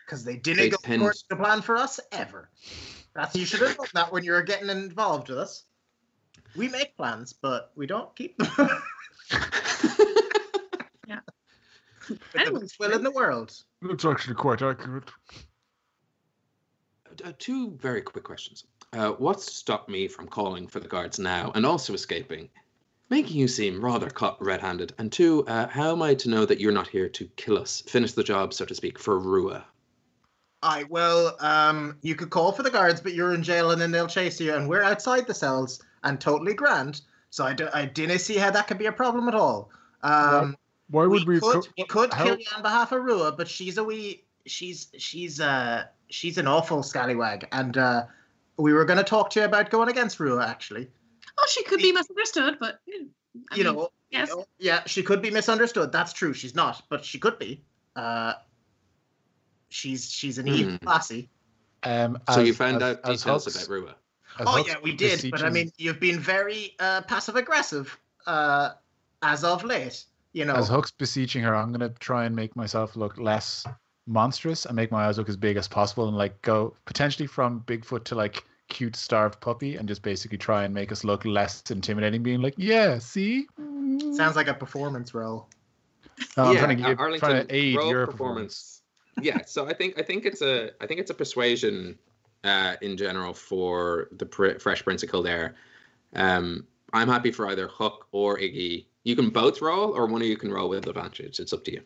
Because 0.05 0.23
they 0.23 0.35
didn't 0.37 0.57
They 0.57 0.69
go 0.69 0.77
tend- 0.83 1.01
according 1.01 1.19
to 1.29 1.35
plan 1.35 1.61
for 1.61 1.77
us 1.77 1.99
ever. 2.11 2.49
That's 3.13 3.35
you 3.35 3.45
should 3.45 3.61
have 3.61 3.77
known 3.77 3.87
that 3.93 4.11
when 4.11 4.23
you 4.23 4.31
were 4.33 4.43
getting 4.43 4.69
involved 4.69 5.29
with 5.29 5.37
us. 5.37 5.63
We 6.55 6.69
make 6.69 6.95
plans, 6.95 7.33
but 7.33 7.71
we 7.75 7.85
don't 7.85 8.15
keep 8.15 8.37
them. 8.37 8.49
With 12.09 12.19
the 12.31 12.39
Anyway, 12.39 12.59
best 12.61 12.79
will 12.79 12.93
in 12.93 13.03
the 13.03 13.11
world. 13.11 13.53
That's 13.81 14.05
actually 14.05 14.35
quite 14.35 14.61
accurate. 14.61 15.09
Uh, 17.23 17.31
two 17.39 17.71
very 17.71 18.01
quick 18.01 18.23
questions. 18.23 18.65
Uh, 18.93 19.11
what 19.11 19.41
stopped 19.41 19.89
me 19.89 20.07
from 20.07 20.27
calling 20.27 20.67
for 20.67 20.79
the 20.79 20.87
guards 20.87 21.17
now 21.17 21.51
and 21.55 21.65
also 21.65 21.93
escaping, 21.93 22.49
making 23.09 23.37
you 23.37 23.47
seem 23.47 23.83
rather 23.83 24.09
caught 24.09 24.41
red-handed? 24.43 24.93
And 24.97 25.11
two, 25.11 25.45
uh, 25.47 25.67
how 25.67 25.91
am 25.91 26.01
I 26.01 26.13
to 26.15 26.29
know 26.29 26.45
that 26.45 26.59
you're 26.59 26.71
not 26.71 26.87
here 26.87 27.09
to 27.09 27.25
kill 27.37 27.57
us, 27.57 27.81
finish 27.87 28.11
the 28.11 28.23
job, 28.23 28.53
so 28.53 28.65
to 28.65 28.75
speak, 28.75 28.99
for 28.99 29.17
Rua? 29.17 29.65
I 30.61 30.83
well, 30.89 31.35
um, 31.39 31.97
you 32.01 32.15
could 32.15 32.31
call 32.31 32.51
for 32.51 32.63
the 32.63 32.71
guards, 32.71 32.99
but 32.99 33.13
you're 33.13 33.33
in 33.33 33.43
jail, 33.43 33.71
and 33.71 33.79
then 33.79 33.91
they'll 33.91 34.07
chase 34.07 34.39
you, 34.39 34.53
and 34.53 34.67
we're 34.67 34.81
outside 34.81 35.27
the 35.27 35.33
cells 35.33 35.81
and 36.05 36.21
totally 36.21 36.53
grand. 36.53 37.01
So 37.29 37.43
I, 37.45 37.53
do, 37.53 37.67
I 37.73 37.85
didn't 37.85 38.19
see 38.19 38.37
how 38.37 38.49
that 38.51 38.67
could 38.67 38.77
be 38.77 38.85
a 38.85 38.91
problem 38.91 39.27
at 39.27 39.35
all. 39.35 39.69
Um, 40.03 40.55
Why 40.89 41.05
would 41.05 41.27
we? 41.27 41.35
we 41.35 41.39
could 41.41 41.53
co- 41.63 41.69
we 41.77 41.83
could 41.85 42.13
how- 42.13 42.23
kill 42.23 42.39
you 42.39 42.45
on 42.55 42.61
behalf 42.61 42.91
of 42.93 43.03
Rua, 43.03 43.31
but 43.33 43.47
she's 43.47 43.77
a 43.77 43.83
wee 43.83 44.23
she's 44.45 44.87
she's 44.97 45.41
uh 45.41 45.83
she's 46.09 46.37
an 46.37 46.47
awful 46.47 46.83
scallywag, 46.83 47.47
and 47.51 47.77
uh, 47.77 48.03
we 48.57 48.71
were 48.71 48.85
going 48.85 48.97
to 48.99 49.03
talk 49.03 49.29
to 49.31 49.39
you 49.41 49.45
about 49.45 49.69
going 49.71 49.89
against 49.89 50.19
Rua 50.19 50.45
actually. 50.45 50.87
Oh, 51.37 51.45
she 51.49 51.63
could 51.63 51.79
be 51.81 51.91
misunderstood, 51.91 52.57
but 52.59 52.79
you 52.85 53.01
know, 53.01 53.07
I 53.51 53.55
you 53.57 53.63
mean, 53.65 53.73
know, 53.75 53.89
yes. 54.11 54.29
you 54.29 54.35
know, 54.37 54.45
yeah, 54.59 54.83
she 54.85 55.01
could 55.03 55.21
be 55.21 55.29
misunderstood. 55.31 55.91
That's 55.91 56.13
true. 56.13 56.33
She's 56.33 56.55
not, 56.55 56.83
but 56.89 57.03
she 57.03 57.17
could 57.19 57.37
be. 57.39 57.61
Uh, 57.95 58.33
she's 59.69 60.09
she's 60.09 60.37
an 60.37 60.47
evil 60.47 60.77
Hmm. 60.77 60.87
lassie. 60.87 61.29
Um, 61.83 62.17
So 62.33 62.39
you 62.41 62.53
found 62.53 62.81
as- 62.81 62.97
out 62.97 63.09
as 63.09 63.19
details 63.23 63.45
Hux- 63.47 63.55
about 63.55 63.69
Rua. 63.73 63.95
As 64.39 64.47
Oh 64.49 64.63
yeah, 64.65 64.75
we 64.81 64.93
did. 64.93 65.31
But 65.31 65.43
I 65.43 65.49
mean, 65.49 65.71
you've 65.77 65.99
been 65.99 66.19
very 66.19 66.75
uh, 66.79 67.01
passive 67.01 67.35
aggressive 67.35 67.97
uh, 68.25 68.71
as 69.21 69.43
of 69.43 69.63
late. 69.63 70.05
You 70.33 70.45
know, 70.45 70.55
as 70.55 70.67
Hook's 70.67 70.91
beseeching 70.91 71.43
her, 71.43 71.55
I'm 71.55 71.71
gonna 71.71 71.89
try 71.99 72.25
and 72.25 72.35
make 72.35 72.55
myself 72.55 72.95
look 72.95 73.17
less 73.17 73.65
monstrous 74.07 74.65
and 74.65 74.75
make 74.75 74.91
my 74.91 75.07
eyes 75.07 75.17
look 75.17 75.29
as 75.29 75.37
big 75.37 75.57
as 75.57 75.67
possible, 75.67 76.07
and 76.07 76.17
like 76.17 76.41
go 76.41 76.75
potentially 76.85 77.27
from 77.27 77.61
Bigfoot 77.61 78.03
to 78.05 78.15
like 78.15 78.43
cute 78.67 78.95
starved 78.95 79.39
puppy, 79.39 79.77
and 79.77 79.87
just 79.87 80.01
basically 80.01 80.37
try 80.37 80.63
and 80.63 80.73
make 80.73 80.91
us 80.91 81.03
look 81.03 81.23
less 81.25 81.63
intimidating, 81.69 82.23
being 82.23 82.41
like, 82.41 82.55
yeah, 82.57 82.99
see. 82.99 83.47
sounds 84.15 84.35
like 84.35 84.47
a 84.47 84.53
performance 84.53 85.13
role. 85.13 85.47
No, 86.37 86.43
I'm 86.43 86.55
yeah, 86.55 86.65
trying 86.65 86.77
to, 86.77 86.83
Ar- 86.83 86.89
get, 86.89 86.99
Arlington, 86.99 87.29
trying 87.29 87.47
to 87.47 87.55
aid 87.55 87.75
roll 87.77 87.89
your 87.89 88.05
performance. 88.05 88.81
yeah, 89.21 89.45
so 89.45 89.67
I 89.67 89.73
think 89.73 89.97
I 89.97 90.03
think 90.03 90.25
it's 90.25 90.41
a 90.41 90.71
I 90.81 90.87
think 90.87 90.99
it's 90.99 91.11
a 91.11 91.13
persuasion 91.13 91.97
uh, 92.45 92.75
in 92.81 92.95
general 92.95 93.33
for 93.33 94.07
the 94.13 94.25
Pr- 94.25 94.59
Fresh 94.59 94.83
Prince 94.83 95.03
of 95.03 95.09
Kildare. 95.09 95.55
Um, 96.13 96.65
I'm 96.93 97.07
happy 97.09 97.31
for 97.31 97.47
either 97.49 97.67
Hook 97.67 98.07
or 98.11 98.37
Iggy. 98.37 98.85
You 99.03 99.15
can 99.15 99.29
both 99.29 99.61
roll, 99.61 99.91
or 99.91 100.05
one 100.05 100.21
of 100.21 100.27
you 100.27 100.37
can 100.37 100.51
roll 100.51 100.69
with 100.69 100.87
advantage. 100.87 101.39
It's 101.39 101.51
up 101.53 101.63
to 101.65 101.71
you. 101.73 101.81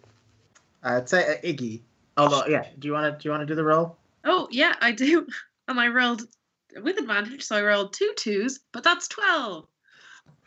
I'd 0.84 1.10
say 1.10 1.36
uh, 1.36 1.42
Iggy. 1.48 1.82
Although, 2.18 2.46
yeah, 2.48 2.66
do 2.78 2.88
you 2.88 2.94
want 2.94 3.06
to 3.12 3.22
do 3.22 3.28
you 3.28 3.32
want 3.32 3.42
to 3.42 3.46
do 3.46 3.56
the 3.56 3.64
roll? 3.64 3.98
Oh 4.26 4.48
yeah, 4.52 4.74
I 4.82 4.92
do. 4.92 5.26
And 5.68 5.80
I 5.80 5.88
rolled 5.88 6.24
with 6.84 7.00
advantage, 7.00 7.44
so 7.44 7.56
I 7.56 7.64
rolled 7.64 7.94
two 7.94 8.14
twos, 8.18 8.60
but 8.72 8.84
that's 8.84 9.08
twelve. 9.08 9.68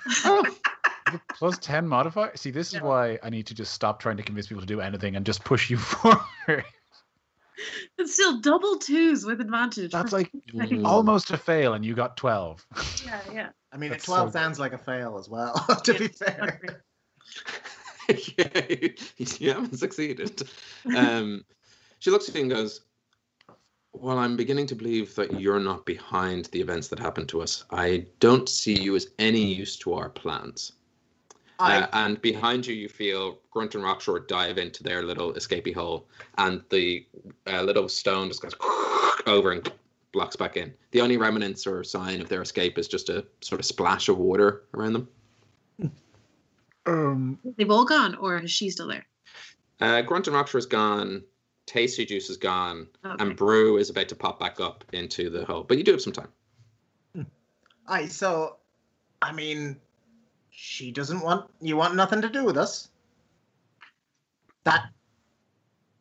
The 0.05 1.20
plus 1.35 1.59
10 1.59 1.87
modifier. 1.87 2.33
See, 2.37 2.51
this 2.51 2.68
is 2.68 2.75
Yeah. 2.75 2.83
why 2.83 3.18
I 3.22 3.31
need 3.31 3.46
to 3.46 3.55
just 3.55 3.72
stop 3.72 4.01
trying 4.01 4.16
to 4.16 4.22
convince 4.22 4.46
people 4.46 4.61
to 4.61 4.66
do 4.66 4.81
anything 4.81 5.16
and 5.16 5.25
just 5.27 5.44
push 5.44 5.70
you 5.70 5.77
forward. 5.79 6.64
It's 7.98 8.14
still 8.14 8.40
double 8.40 8.78
twos 8.78 9.24
with 9.24 9.40
advantage. 9.40 9.92
That's 9.92 10.12
like 10.12 10.30
Mm. 10.52 10.84
almost 10.86 11.30
a 11.30 11.38
fail, 11.38 11.72
and 11.74 11.84
you 11.84 11.94
got 11.94 12.16
12. 12.16 12.66
yeah, 13.06 13.20
yeah. 13.32 13.48
I 13.72 13.78
mean, 13.78 13.90
That's 13.90 14.04
12 14.04 14.28
so 14.28 14.32
sounds 14.32 14.58
like 14.58 14.72
a 14.74 14.78
fail 14.78 15.16
as 15.18 15.28
well, 15.28 15.54
to 15.84 15.94
be 15.94 16.08
fair. 16.08 16.60
yeah, 18.08 18.88
you 19.16 19.48
haven't 19.50 19.76
succeeded. 19.78 20.42
Um, 20.94 21.44
she 22.00 22.10
looks 22.10 22.28
at 22.28 22.34
you 22.34 22.42
and 22.42 22.50
goes, 22.50 22.82
Well, 23.94 24.18
I'm 24.18 24.36
beginning 24.36 24.66
to 24.66 24.74
believe 24.74 25.14
that 25.14 25.40
you're 25.40 25.60
not 25.60 25.86
behind 25.86 26.46
the 26.46 26.60
events 26.60 26.88
that 26.88 26.98
happened 26.98 27.28
to 27.30 27.40
us. 27.40 27.64
I 27.70 28.06
don't 28.18 28.48
see 28.48 28.78
you 28.78 28.94
as 28.96 29.08
any 29.18 29.54
use 29.54 29.76
to 29.78 29.94
our 29.94 30.10
plans. 30.10 30.72
I, 31.62 31.81
Uh, 31.83 31.88
and 31.92 32.20
behind 32.20 32.66
you, 32.66 32.75
you 32.75 32.88
feel 32.88 33.38
Grunt 33.51 33.75
and 33.75 33.85
Rockshore 33.85 34.27
dive 34.27 34.59
into 34.59 34.83
their 34.83 35.03
little 35.03 35.33
escapee 35.35 35.75
hole, 35.75 36.07
and 36.38 36.62
the 36.70 37.07
uh, 37.46 37.62
little 37.62 37.88
stone 37.88 38.29
just 38.29 38.42
goes 38.42 38.55
over 39.27 39.53
and 39.53 39.72
blocks 40.12 40.37
back 40.37 40.57
in. 40.57 40.72
The 40.90 41.01
only 41.01 41.16
remnants 41.16 41.66
or 41.66 41.83
sign 41.85 42.20
of 42.20 42.29
their 42.29 42.42
escape 42.42 42.79
is 42.79 42.88
just 42.88 43.09
a 43.09 43.25
sort 43.40 43.61
of 43.61 43.64
splash 43.64 44.09
of 44.09 44.18
water 44.18 44.64
around 44.75 44.92
them. 44.92 45.09
Um, 46.85 47.38
They've 47.57 47.70
all 47.70 47.85
gone, 47.85 48.16
or 48.16 48.38
is 48.38 48.51
she 48.51 48.68
still 48.70 48.88
there? 48.88 49.07
Uh, 49.81 50.03
Grunt 50.03 50.27
and 50.27 50.37
Rockshore 50.37 50.59
is 50.59 50.66
gone. 50.66 51.22
Tasty 51.66 52.05
Juice 52.05 52.29
is 52.29 52.37
gone. 52.37 52.88
Okay. 53.05 53.25
And 53.25 53.37
Brew 53.37 53.77
is 53.77 53.88
about 53.88 54.09
to 54.09 54.16
pop 54.16 54.40
back 54.40 54.61
up 54.61 54.85
into 54.92 55.31
the 55.31 55.44
hole. 55.44 55.62
But 55.62 55.79
you 55.79 55.85
do 55.85 55.92
have 55.92 56.03
some 56.03 56.12
time. 56.12 56.29
I, 57.87 58.07
so, 58.07 58.57
I 59.22 59.33
mean, 59.33 59.77
she 60.52 60.92
doesn't 60.92 61.20
want, 61.20 61.50
you 61.60 61.76
want 61.76 61.96
nothing 61.96 62.20
to 62.22 62.28
do 62.28 62.44
with 62.44 62.56
us. 62.56 62.88
That 64.64 64.86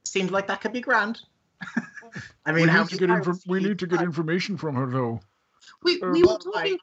seemed 0.03 0.29
like 0.31 0.47
that 0.47 0.61
could 0.61 0.73
be 0.73 0.81
grand. 0.81 1.21
I 2.45 2.51
mean, 2.51 2.65
we, 2.65 2.69
how 2.69 2.81
need 2.81 2.89
to 2.89 2.97
get 2.97 3.07
times 3.07 3.27
infor- 3.27 3.47
we 3.47 3.59
need 3.59 3.79
to 3.79 3.87
get 3.87 4.01
information 4.01 4.57
from 4.57 4.75
her, 4.75 4.89
though. 4.89 5.21
We 5.83 6.01
Uh, 6.01 6.11
we 6.11 6.21
were 6.21 6.37
talking. 6.37 6.73
I- 6.73 6.77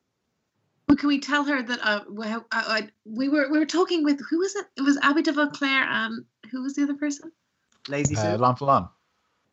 Well, 0.88 0.96
can 0.96 1.08
we 1.08 1.20
tell 1.20 1.44
her 1.44 1.62
that 1.62 1.80
uh, 1.82 2.04
well, 2.08 2.46
uh, 2.50 2.64
uh, 2.66 2.82
we 3.04 3.28
were 3.28 3.50
we 3.50 3.58
were 3.58 3.66
talking 3.66 4.02
with 4.04 4.18
who 4.30 4.38
was 4.38 4.54
it? 4.56 4.66
It 4.76 4.82
was 4.82 4.96
Abby 5.02 5.20
de 5.22 5.32
Vauclair 5.32 5.84
and 5.84 6.24
who 6.50 6.62
was 6.62 6.74
the 6.74 6.82
other 6.84 6.94
person? 6.94 7.30
Lazy 7.88 8.16
Uh, 8.16 8.22
Sue? 8.22 8.38
Leann 8.42 8.56
Folláin. 8.56 8.88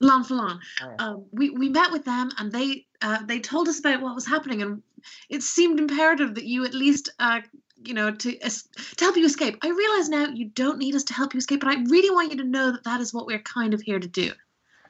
Leann 0.01 0.23
Folláin. 0.23 0.59
Oh, 0.81 0.89
yeah. 0.89 0.95
Um, 1.05 1.25
we 1.31 1.49
we 1.49 1.67
met 1.67 1.91
with 1.91 2.05
them 2.05 2.31
and 2.37 2.51
they 2.51 2.87
uh, 3.01 3.21
they 3.25 3.39
told 3.41 3.67
us 3.67 3.79
about 3.79 4.01
what 4.01 4.15
was 4.15 4.25
happening 4.25 4.61
and 4.61 4.81
it 5.29 5.43
seemed 5.43 5.77
imperative 5.79 6.35
that 6.35 6.45
you 6.45 6.63
at 6.63 6.73
least 6.73 7.09
uh, 7.19 7.41
you 7.83 7.93
know 7.93 8.11
to 8.11 8.37
to 8.39 9.03
help 9.03 9.17
you 9.17 9.25
escape. 9.25 9.57
I 9.61 9.69
realize 9.69 10.09
now 10.09 10.27
you 10.27 10.45
don't 10.45 10.77
need 10.77 10.95
us 10.95 11.03
to 11.05 11.13
help 11.13 11.33
you 11.33 11.37
escape, 11.39 11.59
but 11.61 11.69
I 11.69 11.81
really 11.89 12.09
want 12.09 12.31
you 12.31 12.37
to 12.37 12.43
know 12.43 12.71
that 12.71 12.83
that 12.83 13.01
is 13.01 13.13
what 13.13 13.25
we're 13.25 13.39
kind 13.39 13.73
of 13.73 13.81
here 13.81 13.99
to 13.99 14.07
do. 14.07 14.31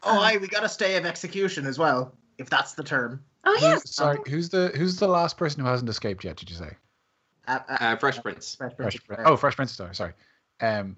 Oh, 0.04 0.20
aye, 0.20 0.38
we 0.38 0.48
got 0.48 0.64
a 0.64 0.70
stay 0.70 0.96
of 0.98 1.06
execution 1.06 1.66
as 1.66 1.80
well, 1.80 2.14
if 2.38 2.50
that's 2.50 2.74
the 2.74 2.84
term. 2.84 3.24
Oh 3.44 3.52
Who's- 3.52 3.62
yes. 3.64 3.90
Sorry, 3.96 4.20
who's 4.28 4.50
the 4.50 4.72
who's 4.76 4.98
the 4.98 5.08
last 5.08 5.38
person 5.38 5.62
who 5.62 5.68
hasn't 5.68 5.90
escaped 5.90 6.24
yet? 6.24 6.38
Did 6.38 6.50
you 6.50 6.56
say? 6.56 6.72
Uh, 7.48 7.60
uh, 7.70 7.78
Uh, 7.80 7.96
Fresh 7.98 8.22
Prince. 8.22 8.56
Fresh 8.56 8.76
Fresh, 8.76 8.98
Prince. 9.06 9.22
oh, 9.26 9.38
Fresh 9.38 9.56
Prince. 9.56 9.72
Sorry, 9.74 9.96
sorry. 9.96 10.14
Um, 10.62 10.96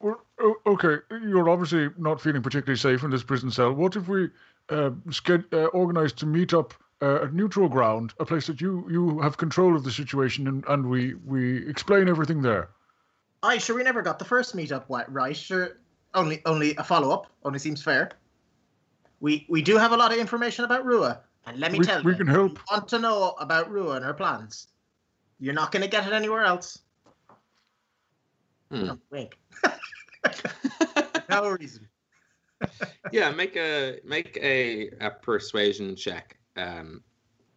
Well, 0.00 0.20
okay, 0.66 0.96
you're 1.22 1.48
obviously 1.48 1.88
not 1.98 2.20
feeling 2.20 2.42
particularly 2.42 2.76
safe 2.78 3.02
in 3.04 3.10
this 3.10 3.22
prison 3.22 3.50
cell. 3.50 3.72
What 3.72 3.96
if 3.96 4.06
we 4.08 4.24
uh, 4.68 4.90
sched- 5.08 5.52
uh, 5.52 5.66
organize 5.68 6.12
to 6.14 6.26
meet 6.26 6.52
up 6.54 6.74
uh, 7.02 7.24
at 7.24 7.34
neutral 7.34 7.68
ground, 7.68 8.14
a 8.20 8.24
place 8.24 8.46
that 8.46 8.60
you 8.60 8.86
you 8.90 9.20
have 9.20 9.36
control 9.36 9.74
of 9.76 9.84
the 9.84 9.90
situation, 9.90 10.46
and, 10.48 10.64
and 10.68 10.88
we 10.88 11.14
we 11.24 11.66
explain 11.68 12.08
everything 12.08 12.42
there? 12.42 12.70
Aye, 13.42 13.58
sure, 13.58 13.76
we 13.76 13.82
never 13.82 14.02
got 14.02 14.18
the 14.18 14.24
first 14.24 14.56
meetup 14.56 14.82
wi- 14.88 15.04
right. 15.08 15.36
Sure, 15.36 15.76
only 16.14 16.40
only 16.46 16.74
a 16.76 16.84
follow 16.84 17.10
up. 17.10 17.26
Only 17.44 17.58
seems 17.58 17.82
fair. 17.82 18.10
We 19.20 19.46
we 19.48 19.62
do 19.62 19.76
have 19.76 19.92
a 19.92 19.96
lot 19.96 20.12
of 20.12 20.18
information 20.18 20.64
about 20.64 20.84
Rua, 20.84 21.20
and 21.46 21.58
let 21.58 21.72
me 21.72 21.78
We- 21.80 21.84
tell 21.84 22.02
we 22.02 22.12
you, 22.12 22.18
can 22.18 22.26
help. 22.26 22.52
you 22.58 22.64
want 22.70 22.88
to 22.88 22.98
know 22.98 23.34
about 23.38 23.70
Rua 23.70 23.96
and 23.96 24.04
her 24.04 24.14
plans. 24.14 24.68
You're 25.40 25.54
not 25.54 25.72
going 25.72 25.82
to 25.82 25.88
get 25.88 26.06
it 26.06 26.12
anywhere 26.12 26.44
else. 26.44 26.78
Hmm. 28.70 28.86
No, 28.86 28.98
wink. 29.10 29.36
no 31.28 31.50
reason. 31.50 31.86
yeah, 33.12 33.30
make 33.32 33.56
a 33.56 33.98
make 34.04 34.38
a, 34.40 34.88
a 35.00 35.10
persuasion 35.10 35.96
check. 35.96 36.38
Um, 36.56 37.02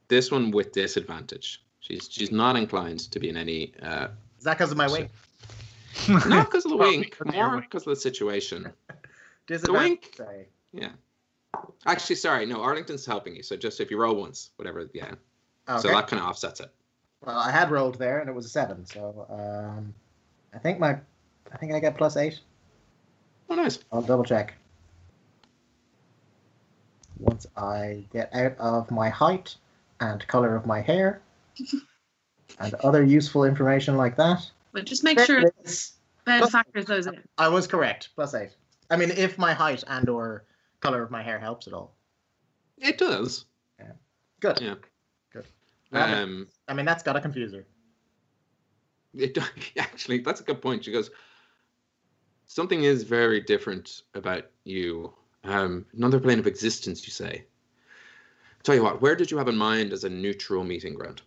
this 0.08 0.32
one 0.32 0.52
with 0.52 0.72
disadvantage. 0.72 1.64
She's 1.80 2.08
she's 2.12 2.32
not 2.32 2.56
inclined 2.56 3.00
to 3.12 3.20
be 3.20 3.30
in 3.30 3.38
any 3.38 3.74
uh, 3.82 4.08
Is 4.38 4.44
that 4.44 4.58
because 4.58 4.72
of 4.72 4.78
my 4.78 4.88
wink? 4.90 5.10
not 6.10 6.46
because 6.46 6.66
of 6.66 6.72
the 6.72 6.78
Well, 6.78 6.90
wink, 6.90 7.12
because 7.18 7.34
more 7.34 7.62
because 7.62 7.84
of 7.84 7.90
the 7.92 7.96
situation. 7.96 8.72
Disadvantage. 9.48 9.90
wink. 9.90 10.14
Sorry. 10.18 10.48
Yeah. 10.74 10.90
Actually, 11.86 12.18
sorry, 12.18 12.46
no, 12.46 12.62
Arlington's 12.62 13.06
helping 13.06 13.36
you. 13.36 13.42
So 13.44 13.56
just 13.56 13.80
if 13.80 13.90
you 13.90 13.98
roll 13.98 14.16
once, 14.16 14.52
whatever, 14.58 14.90
yeah. 14.94 15.14
Okay. 15.70 15.82
So 15.82 15.88
that 15.90 16.08
kind 16.08 16.22
of 16.22 16.28
offsets 16.30 16.60
it. 16.60 16.70
Well, 17.26 17.38
I 17.38 17.50
had 17.52 17.72
rolled 17.72 17.98
there, 17.98 18.20
and 18.20 18.30
it 18.30 18.34
was 18.34 18.46
a 18.46 18.50
seven. 18.50 18.86
So 18.86 19.26
um, 19.30 19.94
I 20.54 20.60
think 20.60 20.80
my, 20.80 21.00
I 21.52 21.58
think 21.58 21.74
I 21.74 21.80
get 21.80 21.98
plus 21.98 22.16
eight. 22.18 22.40
Oh, 23.50 23.56
nice. 23.56 23.80
I'll 23.92 24.02
double 24.02 24.24
check. 24.26 24.54
Once 27.20 27.46
I 27.56 28.06
get 28.12 28.34
out 28.34 28.56
of 28.60 28.92
my 28.92 29.10
height 29.10 29.56
and 30.00 30.26
color 30.28 30.56
of 30.56 30.66
my 30.66 30.82
hair 30.82 31.22
and 32.60 32.74
other 32.76 33.04
useful 33.04 33.44
information 33.44 33.98
like 33.98 34.16
that. 34.18 34.50
But 34.72 34.86
just 34.86 35.04
make 35.04 35.20
sure 35.20 35.40
it 35.40 35.54
is. 35.64 35.94
Ben 36.26 36.40
Plus- 36.40 36.52
factors 36.52 36.86
those 36.86 37.08
in. 37.08 37.22
I 37.38 37.48
was 37.48 37.68
correct. 37.68 38.10
Plus 38.16 38.34
eight. 38.34 38.52
I 38.90 38.98
mean, 38.98 39.12
if 39.12 39.38
my 39.38 39.54
height 39.54 39.84
and 39.88 40.08
or 40.10 40.46
color 40.80 41.02
of 41.04 41.12
my 41.12 41.24
hair 41.24 41.40
helps 41.40 41.68
at 41.68 41.74
all. 41.74 41.96
It 42.78 42.98
does. 42.98 43.46
Yeah. 43.80 43.92
Good. 44.40 44.62
Yeah. 44.62 44.76
Good. 45.34 45.46
Well, 45.92 46.24
Um, 46.24 46.48
I 46.68 46.74
mean, 46.74 46.86
that's 46.86 47.02
got 47.04 47.14
to 47.14 47.22
confuse 47.22 47.54
her. 47.54 47.66
it 49.16 49.34
do- 49.34 49.42
actually 49.80 50.20
that's 50.20 50.42
a 50.42 50.44
good 50.44 50.62
point. 50.62 50.84
She 50.86 50.92
goes, 50.92 51.10
something 52.46 52.84
is 52.84 53.04
very 53.04 53.40
different 53.42 54.04
about 54.14 54.46
you. 54.64 55.14
Um, 55.48 55.86
another 55.96 56.20
plane 56.20 56.40
of 56.40 56.46
existence, 56.48 57.06
you 57.08 57.12
say. 57.12 57.46
Tell 58.64 58.76
you 58.76 58.84
what, 58.84 59.02
where 59.02 59.16
did 59.16 59.32
you 59.32 59.38
have 59.38 59.48
in 59.48 59.56
mind 59.58 59.94
as 59.94 60.04
a 60.04 60.10
neutral 60.10 60.64
meeting 60.64 60.94
ground? 60.94 61.22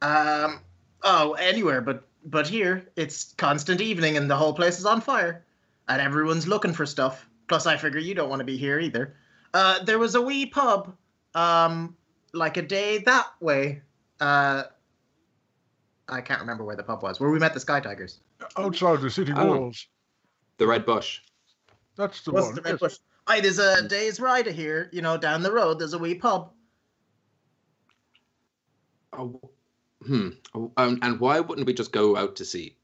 Um. 0.00 0.60
Oh, 1.02 1.34
anywhere 1.34 1.80
but 1.80 2.08
but 2.24 2.46
here 2.46 2.88
it's 2.96 3.32
constant 3.34 3.80
evening 3.80 4.16
and 4.16 4.28
the 4.28 4.36
whole 4.36 4.52
place 4.52 4.78
is 4.78 4.86
on 4.86 5.00
fire, 5.00 5.44
and 5.88 6.00
everyone's 6.00 6.48
looking 6.48 6.72
for 6.72 6.86
stuff. 6.86 7.28
Plus, 7.48 7.66
I 7.66 7.76
figure 7.76 8.00
you 8.00 8.14
don't 8.14 8.28
want 8.28 8.40
to 8.40 8.44
be 8.44 8.56
here 8.56 8.78
either. 8.78 9.16
Uh, 9.54 9.82
there 9.84 9.98
was 9.98 10.14
a 10.14 10.20
wee 10.20 10.46
pub, 10.46 10.94
um, 11.34 11.96
like 12.32 12.56
a 12.56 12.62
day 12.62 12.98
that 12.98 13.26
way. 13.40 13.80
Uh, 14.20 14.64
I 16.08 16.20
can't 16.20 16.40
remember 16.40 16.64
where 16.64 16.76
the 16.76 16.82
pub 16.82 17.02
was. 17.02 17.20
Where 17.20 17.30
we 17.30 17.38
met 17.38 17.54
the 17.54 17.60
Sky 17.60 17.80
Tigers. 17.80 18.20
Outside 18.56 19.00
the 19.00 19.10
city 19.10 19.32
Oh. 19.34 19.46
walls. 19.46 19.86
The 20.58 20.66
Red 20.66 20.84
Bush. 20.84 21.20
That's 21.98 22.22
the 22.22 22.30
Was 22.30 22.46
one. 22.46 22.54
the 22.54 22.62
yes. 22.64 22.78
Bush? 22.78 22.98
There's 23.42 23.58
a 23.58 23.86
day's 23.86 24.20
ride 24.20 24.46
here. 24.46 24.88
You 24.92 25.02
know, 25.02 25.18
down 25.18 25.42
the 25.42 25.52
road. 25.52 25.80
There's 25.80 25.92
a 25.92 25.98
wee 25.98 26.14
pub. 26.14 26.52
Oh, 29.12 29.40
hmm. 30.06 30.30
Oh, 30.54 30.70
um, 30.76 31.00
and 31.02 31.18
why 31.18 31.40
wouldn't 31.40 31.66
we 31.66 31.74
just 31.74 31.92
go 31.92 32.16
out 32.16 32.36
to 32.36 32.44
sea? 32.44 32.76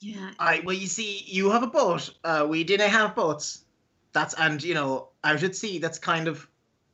Yeah. 0.00 0.32
I 0.38 0.60
well, 0.64 0.76
you 0.76 0.86
see, 0.86 1.22
you 1.26 1.50
have 1.50 1.62
a 1.62 1.66
boat. 1.68 2.10
Uh, 2.22 2.46
we 2.48 2.62
didn't 2.62 2.90
have 2.90 3.16
boats. 3.16 3.64
That's 4.12 4.34
and 4.34 4.62
you 4.62 4.74
know, 4.74 5.08
out 5.24 5.42
at 5.42 5.56
sea. 5.56 5.78
That's 5.78 5.98
kind 5.98 6.28
of, 6.28 6.46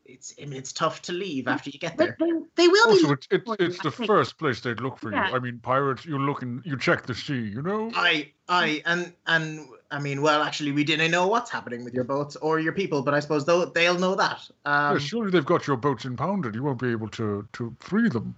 it's. 0.05 0.35
I 0.41 0.45
mean, 0.47 0.59
it's 0.59 0.73
tough 0.73 1.03
to 1.03 1.13
leave 1.13 1.49
after 1.49 1.71
you 1.71 1.79
get 1.79 1.97
there. 1.97 2.17
they, 2.19 2.27
they 2.57 2.69
will 2.69 2.87
be. 2.89 3.03
Also, 3.05 3.13
it's 3.13 3.29
it's, 3.31 3.51
it's 3.59 3.83
the 3.83 3.91
think. 3.91 4.07
first 4.07 4.39
place 4.39 4.61
they'd 4.61 4.81
look 4.81 4.99
for 4.99 5.13
Yeah. 5.13 5.29
you. 5.31 5.37
I 5.37 5.39
mean, 5.39 5.59
pirates, 5.59 6.05
you 6.05 6.19
look 6.19 6.43
in, 6.43 6.63
you 6.65 6.77
check 6.79 7.07
the 7.07 7.15
sea, 7.15 7.41
you 7.41 7.63
know. 7.63 7.91
I, 7.95 8.33
I, 8.49 8.83
and 8.87 9.13
and 9.27 9.67
I 9.91 9.99
mean, 10.01 10.23
well, 10.23 10.43
actually, 10.43 10.73
we 10.73 10.85
didn't 10.85 11.11
know 11.11 11.27
what's 11.29 11.51
happening 11.51 11.85
with 11.85 11.95
your 11.95 12.05
boats 12.05 12.37
or 12.37 12.59
your 12.61 12.73
people, 12.73 13.03
but 13.03 13.15
I 13.15 13.21
suppose 13.21 13.45
though 13.45 13.65
they'll 13.65 13.99
know 13.99 14.15
that. 14.15 14.41
Um, 14.65 14.95
yeah, 14.95 14.99
surely 14.99 15.31
they've 15.31 15.45
got 15.45 15.67
your 15.67 15.77
boats 15.77 16.05
impounded. 16.05 16.55
You 16.55 16.63
won't 16.63 16.81
be 16.81 16.91
able 16.91 17.09
to 17.11 17.47
to 17.53 17.77
free 17.81 18.09
them. 18.09 18.35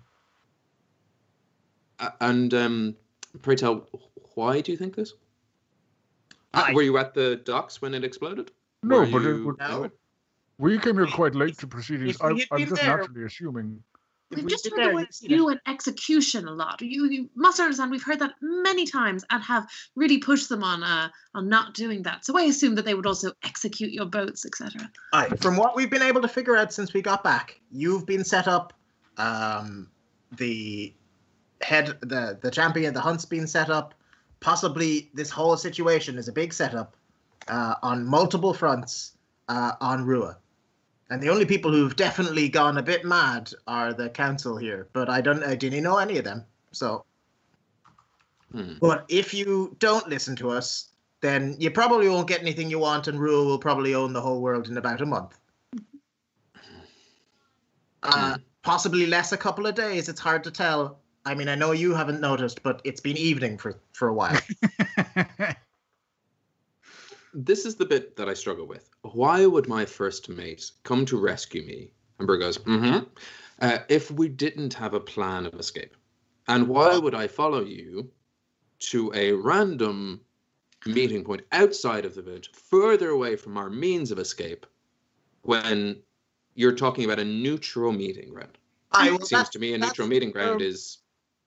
Uh, 2.00 2.11
and 2.20 2.53
um, 2.55 2.96
pray 3.42 3.55
tell, 3.55 3.88
why 4.35 4.61
do 4.61 4.72
you 4.72 4.79
think 4.79 4.96
this? 4.96 5.14
I- 6.53 6.72
Were 6.72 6.83
you 6.83 6.98
at 6.98 7.14
the 7.14 7.37
docks 7.44 7.81
when 7.83 7.94
it 7.94 8.05
exploded? 8.05 8.50
No, 8.83 9.00
Were 9.00 9.07
but 9.07 9.22
it 9.24 9.44
would, 9.44 9.59
No. 9.59 9.90
We 10.58 10.78
came 10.78 10.94
here 10.96 11.06
quite 11.06 11.34
late 11.34 11.50
if- 11.50 11.58
to 11.58 11.66
proceedings. 11.66 12.20
I, 12.20 12.28
I'm 12.28 12.38
just 12.38 12.74
there- 12.74 12.98
naturally 12.98 13.24
assuming. 13.24 13.82
We've 14.30 14.44
we 14.44 14.50
just 14.50 14.68
heard 14.68 14.78
there, 14.78 14.88
the 14.88 14.94
word 14.94 15.00
you'd 15.02 15.14
see 15.14 15.26
you 15.28 15.44
that. 15.46 15.50
and 15.52 15.60
execution 15.66 16.48
a 16.48 16.50
lot. 16.50 16.80
You, 16.80 17.08
you 17.08 17.30
must 17.36 17.60
understand 17.60 17.90
we've 17.90 18.02
heard 18.02 18.18
that 18.20 18.32
many 18.40 18.86
times 18.86 19.22
and 19.30 19.42
have 19.44 19.68
really 19.94 20.18
pushed 20.18 20.48
them 20.48 20.64
on 20.64 20.82
uh, 20.82 21.10
on 21.34 21.48
not 21.48 21.74
doing 21.74 22.02
that. 22.02 22.24
So 22.24 22.36
I 22.36 22.42
assume 22.44 22.74
that 22.76 22.84
they 22.84 22.94
would 22.94 23.06
also 23.06 23.32
execute 23.44 23.92
your 23.92 24.06
boats, 24.06 24.46
etc. 24.46 24.90
Aye, 25.12 25.28
from 25.40 25.56
what 25.56 25.76
we've 25.76 25.90
been 25.90 26.02
able 26.02 26.22
to 26.22 26.26
figure 26.28 26.56
out 26.56 26.72
since 26.72 26.94
we 26.94 27.02
got 27.02 27.22
back, 27.22 27.60
you've 27.70 28.06
been 28.06 28.24
set 28.24 28.48
up. 28.48 28.72
Um, 29.18 29.90
the 30.32 30.92
head, 31.60 31.98
the 32.00 32.38
the 32.40 32.50
champion, 32.50 32.94
the 32.94 33.00
hunt's 33.00 33.26
been 33.26 33.46
set 33.46 33.70
up. 33.70 33.94
Possibly, 34.40 35.10
this 35.14 35.30
whole 35.30 35.56
situation 35.56 36.16
is 36.18 36.28
a 36.28 36.32
big 36.32 36.52
setup 36.52 36.96
uh, 37.46 37.74
on 37.82 38.04
multiple 38.04 38.54
fronts. 38.54 39.12
uh, 39.48 39.72
on 39.80 40.04
Rua. 40.06 40.38
And 41.10 41.22
the 41.22 41.28
only 41.28 41.44
people 41.44 41.70
who've 41.70 41.96
definitely 41.96 42.48
gone 42.48 42.78
a 42.78 42.82
bit 42.82 43.04
mad 43.04 43.52
are 43.66 43.92
the 43.92 44.08
council 44.08 44.56
here, 44.56 44.88
but 44.92 45.08
I 45.10 45.20
don't 45.20 45.44
I 45.44 45.54
didn't 45.54 45.82
know 45.82 45.98
any 45.98 46.18
of 46.18 46.24
them. 46.24 46.44
So 46.72 47.04
Hmm. 48.54 48.74
but 48.80 49.04
if 49.08 49.34
you 49.34 49.76
don't 49.80 50.08
listen 50.08 50.36
to 50.36 50.50
us, 50.50 50.90
then 51.20 51.56
you 51.58 51.72
probably 51.72 52.08
won't 52.08 52.28
get 52.28 52.40
anything 52.40 52.70
you 52.70 52.78
want, 52.78 53.08
and 53.08 53.18
Rua 53.18 53.44
will 53.44 53.58
probably 53.58 53.96
own 53.96 54.12
the 54.12 54.20
whole 54.20 54.40
world 54.40 54.68
in 54.68 54.76
about 54.76 55.00
a 55.00 55.06
month. 55.06 55.36
Uh, 58.04 58.36
possibly 58.62 59.06
less 59.06 59.32
a 59.32 59.36
couple 59.36 59.66
of 59.66 59.74
days. 59.74 60.08
It's 60.08 60.20
hard 60.20 60.44
to 60.44 60.52
tell. 60.52 61.00
I 61.24 61.34
mean, 61.34 61.48
I 61.48 61.56
know 61.56 61.72
you 61.72 61.94
haven't 61.94 62.20
noticed, 62.20 62.62
but 62.62 62.80
it's 62.84 63.00
been 63.00 63.16
evening 63.16 63.58
for 63.58 63.80
for 63.92 64.08
a 64.08 64.14
while. 64.14 64.38
This 67.35 67.66
is 67.66 67.75
the 67.75 67.85
bit 67.85 68.16
that 68.16 68.29
I 68.29 68.35
struggle 68.35 68.66
with. 68.66 68.88
Why 69.03 69.44
would 69.44 69.68
my 69.68 69.85
first 69.85 70.29
mate 70.29 70.70
come 70.85 71.05
to 71.07 71.18
rescue 71.18 71.62
me? 71.62 71.90
And 72.18 72.27
Burr 72.27 72.38
goes, 72.38 72.59
mm-hmm. 72.59 73.05
Uh, 73.61 73.79
if 73.88 74.11
we 74.11 74.29
didn't 74.29 74.75
have 74.75 74.94
a 74.94 75.01
plan 75.01 75.47
of 75.47 75.55
escape. 75.55 75.97
And 76.49 76.68
why 76.68 76.97
would 76.97 77.14
I 77.14 77.27
follow 77.27 77.64
you 77.64 78.11
to 78.90 79.12
a 79.14 79.33
random 79.33 80.20
meeting 80.87 81.25
point 81.25 81.42
outside 81.53 82.05
of 82.05 82.14
the 82.14 82.23
village, 82.23 82.51
further 82.53 83.11
away 83.11 83.37
from 83.37 83.57
our 83.57 83.70
means 83.70 84.11
of 84.11 84.18
escape, 84.18 84.66
when 85.42 86.03
you're 86.55 86.75
talking 86.75 87.05
about 87.05 87.18
a 87.18 87.25
neutral 87.25 87.92
meeting 87.92 88.31
ground? 88.31 88.59
I 88.92 89.14
It 89.14 89.27
seems 89.27 89.49
to 89.51 89.59
me 89.59 89.75
a 89.75 89.79
neutral 89.79 90.09
meeting 90.09 90.31
ground 90.31 90.61
um, 90.61 90.62
is 90.62 90.99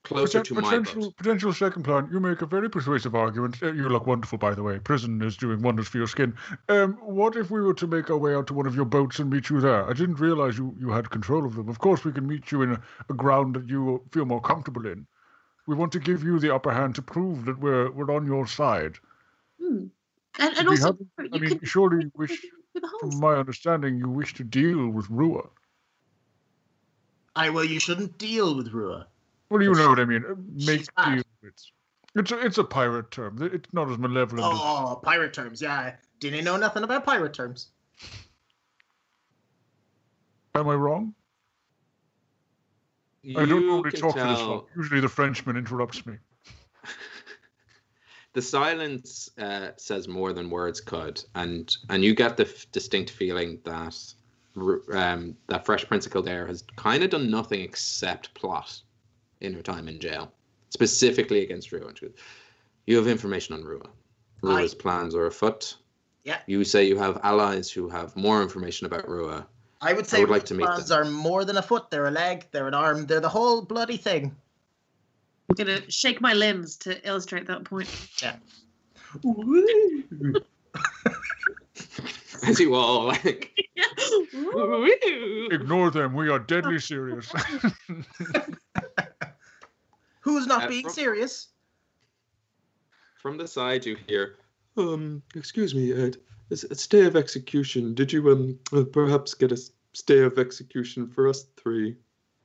closer 0.08 0.40
Poten- 0.40 0.44
to 0.44 0.54
my 0.54 0.60
potential, 0.62 1.02
boat. 1.02 1.16
potential 1.16 1.52
second 1.52 1.82
plan. 1.84 2.08
You 2.12 2.20
make 2.20 2.42
a 2.42 2.46
very 2.46 2.68
persuasive 2.68 3.14
argument. 3.14 3.62
Uh, 3.62 3.72
You 3.72 3.88
look 3.88 4.06
wonderful, 4.06 4.38
by 4.38 4.54
the 4.54 4.62
way. 4.62 4.78
Prison 4.78 5.20
is 5.22 5.36
doing 5.36 5.62
wonders 5.62 5.88
for 5.88 5.98
your 5.98 6.06
skin. 6.06 6.34
Um, 6.68 6.94
what 7.02 7.36
if 7.36 7.50
we 7.50 7.60
were 7.60 7.74
to 7.74 7.86
make 7.86 8.10
our 8.10 8.16
way 8.18 8.34
out 8.34 8.46
to 8.48 8.54
one 8.54 8.66
of 8.66 8.74
your 8.74 8.84
boats 8.86 9.18
and 9.18 9.30
meet 9.30 9.50
you 9.50 9.60
there? 9.60 9.88
I 9.88 9.92
didn't 9.92 10.18
realize 10.20 10.58
you, 10.58 10.74
you 10.80 10.90
had 10.90 11.10
control 11.10 11.44
of 11.46 11.54
them. 11.54 11.68
Of 11.68 11.78
course, 11.78 12.04
we 12.04 12.12
can 12.12 12.26
meet 12.26 12.50
you 12.50 12.62
in 12.62 12.72
a, 12.72 12.80
a 13.10 13.14
ground 13.14 13.54
that 13.56 13.68
you 13.68 14.02
feel 14.12 14.24
more 14.24 14.40
comfortable 14.40 14.86
in. 14.86 15.06
We 15.66 15.74
want 15.74 15.92
to 15.92 15.98
give 16.00 16.22
you 16.24 16.38
the 16.38 16.54
upper 16.54 16.72
hand 16.72 16.94
to 16.96 17.02
prove 17.02 17.44
that 17.44 17.58
we're 17.58 17.90
we're 17.90 18.10
on 18.14 18.26
your 18.26 18.46
side. 18.46 18.96
Hmm. 19.60 19.86
And, 20.38 20.56
and 20.56 20.68
also, 20.68 20.86
haven't- 20.92 21.08
you 21.18 21.28
I 21.34 21.38
mean, 21.38 21.58
could 21.58 21.68
surely 21.68 22.04
you 22.04 22.12
wish, 22.14 22.40
through 22.40 22.80
the 22.80 22.86
holes. 22.88 23.12
from 23.12 23.20
my 23.20 23.34
understanding, 23.34 23.98
you 23.98 24.08
wish 24.08 24.32
to 24.34 24.44
deal 24.44 24.88
with 24.88 25.10
Rua. 25.10 25.42
I 27.36 27.50
well, 27.50 27.64
you 27.64 27.78
shouldn't 27.80 28.18
deal 28.18 28.56
with 28.56 28.72
Rua. 28.72 29.06
Well, 29.50 29.62
you 29.62 29.72
But 29.72 29.78
know 29.78 29.88
what 29.90 30.00
I 30.00 30.04
mean. 30.04 30.24
Make 30.54 30.80
she's 30.80 30.88
bad. 30.96 31.24
It's 32.14 32.32
a, 32.32 32.44
it's 32.44 32.58
a 32.58 32.64
pirate 32.64 33.10
term. 33.10 33.38
It's 33.52 33.72
not 33.72 33.90
as 33.90 33.98
malevolent. 33.98 34.52
as- 34.52 34.60
Oh, 34.60 35.00
pirate 35.02 35.32
terms. 35.32 35.62
Yeah, 35.62 35.94
didn't 36.20 36.44
know 36.44 36.56
nothing 36.56 36.82
about 36.82 37.04
pirate 37.04 37.32
terms. 37.34 37.68
Am 40.54 40.68
I 40.68 40.74
wrong? 40.74 41.14
I 43.36 43.44
don't 43.44 43.66
normally 43.66 43.90
can 43.90 44.00
talk 44.00 44.12
for 44.18 44.26
this 44.26 44.38
tell- 44.38 44.48
long. 44.48 44.64
Usually 44.76 45.00
the 45.00 45.08
Frenchman 45.08 45.56
interrupts 45.56 46.04
me. 46.06 46.14
the 48.32 48.42
silence 48.42 49.28
uh, 49.38 49.70
says 49.76 50.08
more 50.08 50.32
than 50.32 50.50
words 50.50 50.80
could, 50.80 51.22
and 51.34 51.74
and 51.90 52.02
you 52.02 52.14
get 52.14 52.36
the 52.36 52.46
f- 52.46 52.66
distinct 52.72 53.10
feeling 53.10 53.60
that 53.64 53.96
um, 54.92 55.36
that 55.48 55.64
Fresh 55.66 55.86
Prince 55.86 56.06
of 56.06 56.12
Kildare 56.12 56.46
has 56.46 56.64
kind 56.76 57.02
of 57.04 57.10
done 57.10 57.30
nothing 57.30 57.60
except 57.60 58.32
plot 58.34 58.80
in 59.40 59.54
her 59.54 59.62
time 59.62 59.88
in 59.88 59.98
jail, 59.98 60.32
specifically 60.70 61.42
against 61.42 61.72
Rua. 61.72 61.88
And 61.88 61.98
she 61.98 62.06
goes, 62.06 62.14
You 62.86 62.96
have 62.96 63.06
information 63.06 63.54
on 63.54 63.64
Rua. 63.64 63.88
Rua's 64.42 64.74
plans 64.74 65.14
are 65.14 65.26
afoot. 65.26 65.76
Yeah. 66.24 66.38
You 66.46 66.64
say 66.64 66.84
you 66.84 66.98
have 66.98 67.20
allies 67.22 67.70
who 67.70 67.88
have 67.88 68.14
more 68.16 68.42
information 68.42 68.86
about 68.86 69.08
Rua. 69.08 69.46
I 69.80 69.92
would 69.92 70.06
say 70.06 70.18
I 70.18 70.20
would 70.20 70.30
like 70.30 70.44
to 70.46 70.54
meet 70.54 70.66
Rua's 70.66 70.88
them. 70.88 71.06
are 71.06 71.10
more 71.10 71.44
than 71.44 71.56
a 71.56 71.62
foot. 71.62 71.90
They're 71.90 72.06
a 72.06 72.10
leg. 72.10 72.46
They're 72.50 72.68
an 72.68 72.74
arm. 72.74 73.06
They're 73.06 73.20
the 73.20 73.28
whole 73.28 73.62
bloody 73.62 73.96
thing. 73.96 74.36
I'm 75.48 75.54
gonna 75.54 75.90
shake 75.90 76.20
my 76.20 76.34
limbs 76.34 76.76
to 76.78 77.08
illustrate 77.08 77.46
that 77.46 77.64
point. 77.64 77.88
Yeah. 78.22 78.36
As 82.46 82.60
you 82.60 82.74
all 82.74 83.06
like, 83.06 83.52
Ignore 85.50 85.90
them. 85.90 86.14
We 86.14 86.28
are 86.28 86.38
deadly 86.38 86.78
serious. 86.78 87.32
Who's 90.28 90.46
not 90.46 90.64
Uh, 90.64 90.68
being 90.68 90.82
from- 90.84 90.92
serious? 90.92 91.48
From 93.16 93.38
the 93.38 93.48
side, 93.48 93.86
you 93.86 93.96
hear, 94.06 94.36
um, 94.76 95.22
excuse 95.34 95.74
me, 95.74 95.90
Ed, 95.92 96.18
is 96.50 96.64
a 96.64 96.74
stay 96.74 97.06
of 97.06 97.16
execution. 97.16 97.94
Did 97.94 98.12
you 98.12 98.30
um 98.30 98.58
uh, 98.72 98.84
perhaps 98.84 99.32
get 99.32 99.52
a 99.52 99.58
stay 99.94 100.18
of 100.20 100.38
execution 100.38 101.08
for 101.08 101.28
us 101.28 101.46
three? 101.56 101.96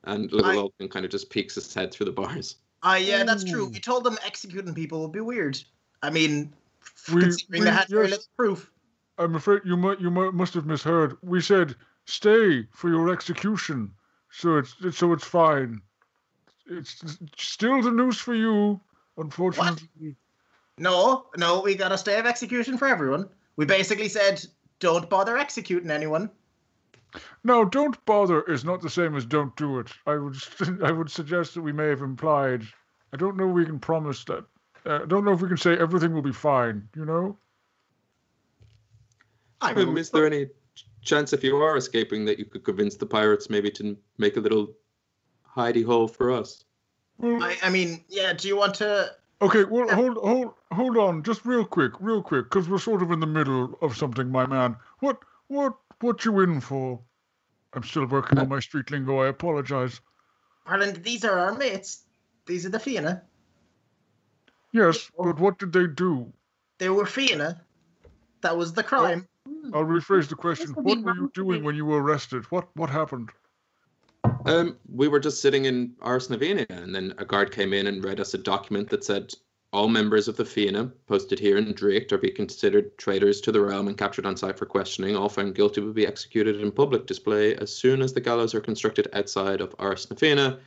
And 0.05 0.31
little 0.31 0.49
I- 0.51 0.55
Vulcan 0.55 0.87
kind 0.87 1.03
of 1.05 1.11
just 1.11 1.29
peeks 1.29 1.55
his 1.55 1.73
head 1.73 1.91
through 1.93 2.05
the 2.05 2.11
bars. 2.13 2.55
Ah, 2.83 2.95
yeah, 2.95 3.23
that's 3.25 3.43
true. 3.43 3.65
Ooh. 3.65 3.69
We 3.69 3.79
told 3.81 4.03
them 4.05 4.17
executing 4.25 4.73
people 4.73 5.01
would 5.01 5.11
be 5.11 5.19
weird. 5.21 5.61
I 6.01 6.09
mean, 6.09 6.53
We- 7.13 7.21
considering 7.21 7.59
we 7.61 7.65
they 7.65 7.71
had 7.71 7.87
very 7.89 8.07
just- 8.07 8.29
little 8.37 8.55
proof. 8.55 8.71
I'm 9.17 9.35
afraid 9.35 9.61
you 9.65 9.75
might 9.75 9.99
you 9.99 10.09
might, 10.09 10.33
must 10.33 10.53
have 10.53 10.65
misheard. 10.65 11.17
We 11.21 11.41
said 11.41 11.75
stay 12.05 12.65
for 12.71 12.87
your 12.89 13.11
execution, 13.11 13.93
so 14.31 14.57
it's 14.57 14.73
it's- 14.79 14.97
so 14.97 15.11
it's 15.11 15.25
fine. 15.25 15.81
It's 16.65 17.03
still 17.37 17.81
the 17.81 17.91
news 17.91 18.17
for 18.17 18.33
you, 18.33 18.79
unfortunately. 19.17 19.87
What? 19.99 20.15
No, 20.77 21.25
no, 21.37 21.61
we 21.61 21.75
got 21.75 21.91
a 21.91 21.97
stay 21.97 22.19
of 22.19 22.25
execution 22.25 22.77
for 22.77 22.87
everyone. 22.87 23.29
We 23.57 23.65
basically 23.65 24.09
said, 24.09 24.43
don't 24.79 25.09
bother 25.09 25.37
executing 25.37 25.91
anyone. 25.91 26.31
No, 27.43 27.63
don't 27.63 28.03
bother 28.05 28.41
is 28.43 28.65
not 28.65 28.81
the 28.81 28.89
same 28.89 29.15
as 29.15 29.25
don't 29.25 29.55
do 29.55 29.79
it. 29.79 29.91
I 30.07 30.15
would 30.15 30.35
I 30.83 30.91
would 30.91 31.11
suggest 31.11 31.53
that 31.53 31.61
we 31.61 31.71
may 31.71 31.87
have 31.87 32.01
implied. 32.01 32.63
I 33.13 33.17
don't 33.17 33.37
know 33.37 33.49
if 33.49 33.53
we 33.53 33.65
can 33.65 33.79
promise 33.79 34.23
that. 34.25 34.45
Uh, 34.85 35.01
I 35.03 35.05
don't 35.05 35.23
know 35.23 35.31
if 35.33 35.41
we 35.41 35.47
can 35.47 35.57
say 35.57 35.77
everything 35.77 36.13
will 36.13 36.23
be 36.23 36.31
fine. 36.31 36.87
You 36.95 37.05
know. 37.05 37.37
I 39.61 39.73
will- 39.73 39.95
is 39.97 40.09
there 40.09 40.25
any 40.25 40.47
chance, 41.03 41.33
if 41.33 41.43
you 41.43 41.57
are 41.57 41.77
escaping, 41.77 42.25
that 42.25 42.39
you 42.39 42.45
could 42.45 42.63
convince 42.63 42.95
the 42.95 43.05
pirates 43.05 43.49
maybe 43.49 43.69
to 43.71 43.95
make 44.17 44.37
a 44.37 44.39
little 44.39 44.73
hidey 45.55 45.85
hole 45.85 46.07
for 46.07 46.31
us? 46.31 46.63
I, 47.21 47.57
I 47.63 47.69
mean, 47.69 48.03
yeah, 48.09 48.33
do 48.33 48.47
you 48.47 48.57
want 48.57 48.75
to. 48.75 49.11
Okay, 49.41 49.63
well, 49.65 49.87
hold, 49.89 50.17
hold, 50.17 50.53
hold 50.71 50.97
on, 50.97 51.23
just 51.23 51.45
real 51.45 51.65
quick, 51.65 51.93
real 51.99 52.21
quick, 52.21 52.45
because 52.45 52.69
we're 52.69 52.77
sort 52.77 53.01
of 53.01 53.11
in 53.11 53.19
the 53.19 53.27
middle 53.27 53.77
of 53.81 53.95
something, 53.95 54.31
my 54.31 54.45
man. 54.45 54.75
What, 54.99 55.19
what, 55.47 55.73
what 55.99 56.23
you 56.25 56.39
in 56.39 56.61
for? 56.61 56.99
I'm 57.73 57.83
still 57.83 58.05
working 58.05 58.37
on 58.39 58.49
my 58.49 58.59
street 58.59 58.91
lingo. 58.91 59.19
I 59.19 59.27
apologize. 59.27 59.99
Harlan, 60.65 61.01
these 61.01 61.25
are 61.25 61.37
our 61.37 61.55
mates. 61.55 62.03
These 62.45 62.65
are 62.65 62.69
the 62.69 62.79
Fianna. 62.79 63.23
Yes, 64.71 65.09
but 65.17 65.39
what 65.39 65.59
did 65.59 65.73
they 65.73 65.87
do? 65.87 66.31
They 66.77 66.89
were 66.89 67.05
Fianna. 67.05 67.61
That 68.41 68.57
was 68.57 68.73
the 68.73 68.83
crime. 68.83 69.27
I'll 69.73 69.85
rephrase 69.85 70.29
the 70.29 70.35
question. 70.35 70.71
What 70.71 71.01
were 71.01 71.15
you 71.15 71.31
doing 71.33 71.63
when 71.63 71.75
you 71.75 71.85
were 71.85 72.01
arrested? 72.01 72.43
What, 72.51 72.67
what 72.75 72.89
happened? 72.89 73.29
Um, 74.45 74.77
we 74.93 75.07
were 75.07 75.19
just 75.19 75.41
sitting 75.41 75.65
in 75.65 75.93
Ars 76.01 76.29
Novena, 76.29 76.65
and 76.69 76.93
then 76.93 77.13
a 77.17 77.25
guard 77.25 77.51
came 77.51 77.73
in 77.73 77.87
and 77.87 78.03
read 78.03 78.19
us 78.19 78.33
a 78.33 78.37
document 78.37 78.89
that 78.89 79.03
said 79.03 79.33
all 79.71 79.87
members 79.87 80.27
of 80.27 80.37
the 80.37 80.45
Fianna 80.45 80.85
posted 81.07 81.39
here 81.39 81.57
in 81.57 81.73
Drake 81.73 82.11
are 82.11 82.17
be 82.17 82.29
considered 82.29 82.95
traitors 82.97 83.41
to 83.41 83.51
the 83.51 83.59
realm 83.59 83.87
and 83.87 83.97
captured 83.97 84.25
on 84.25 84.37
site 84.37 84.57
for 84.57 84.67
questioning. 84.67 85.15
All 85.15 85.29
found 85.29 85.55
guilty 85.55 85.81
will 85.81 85.93
be 85.93 86.05
executed 86.05 86.61
in 86.61 86.71
public 86.71 87.07
display 87.07 87.55
as 87.55 87.75
soon 87.75 88.01
as 88.01 88.13
the 88.13 88.21
gallows 88.21 88.53
are 88.53 88.61
constructed 88.61 89.07
outside 89.13 89.61
of 89.61 89.73
Ars 89.79 90.07
Novena. 90.09 90.59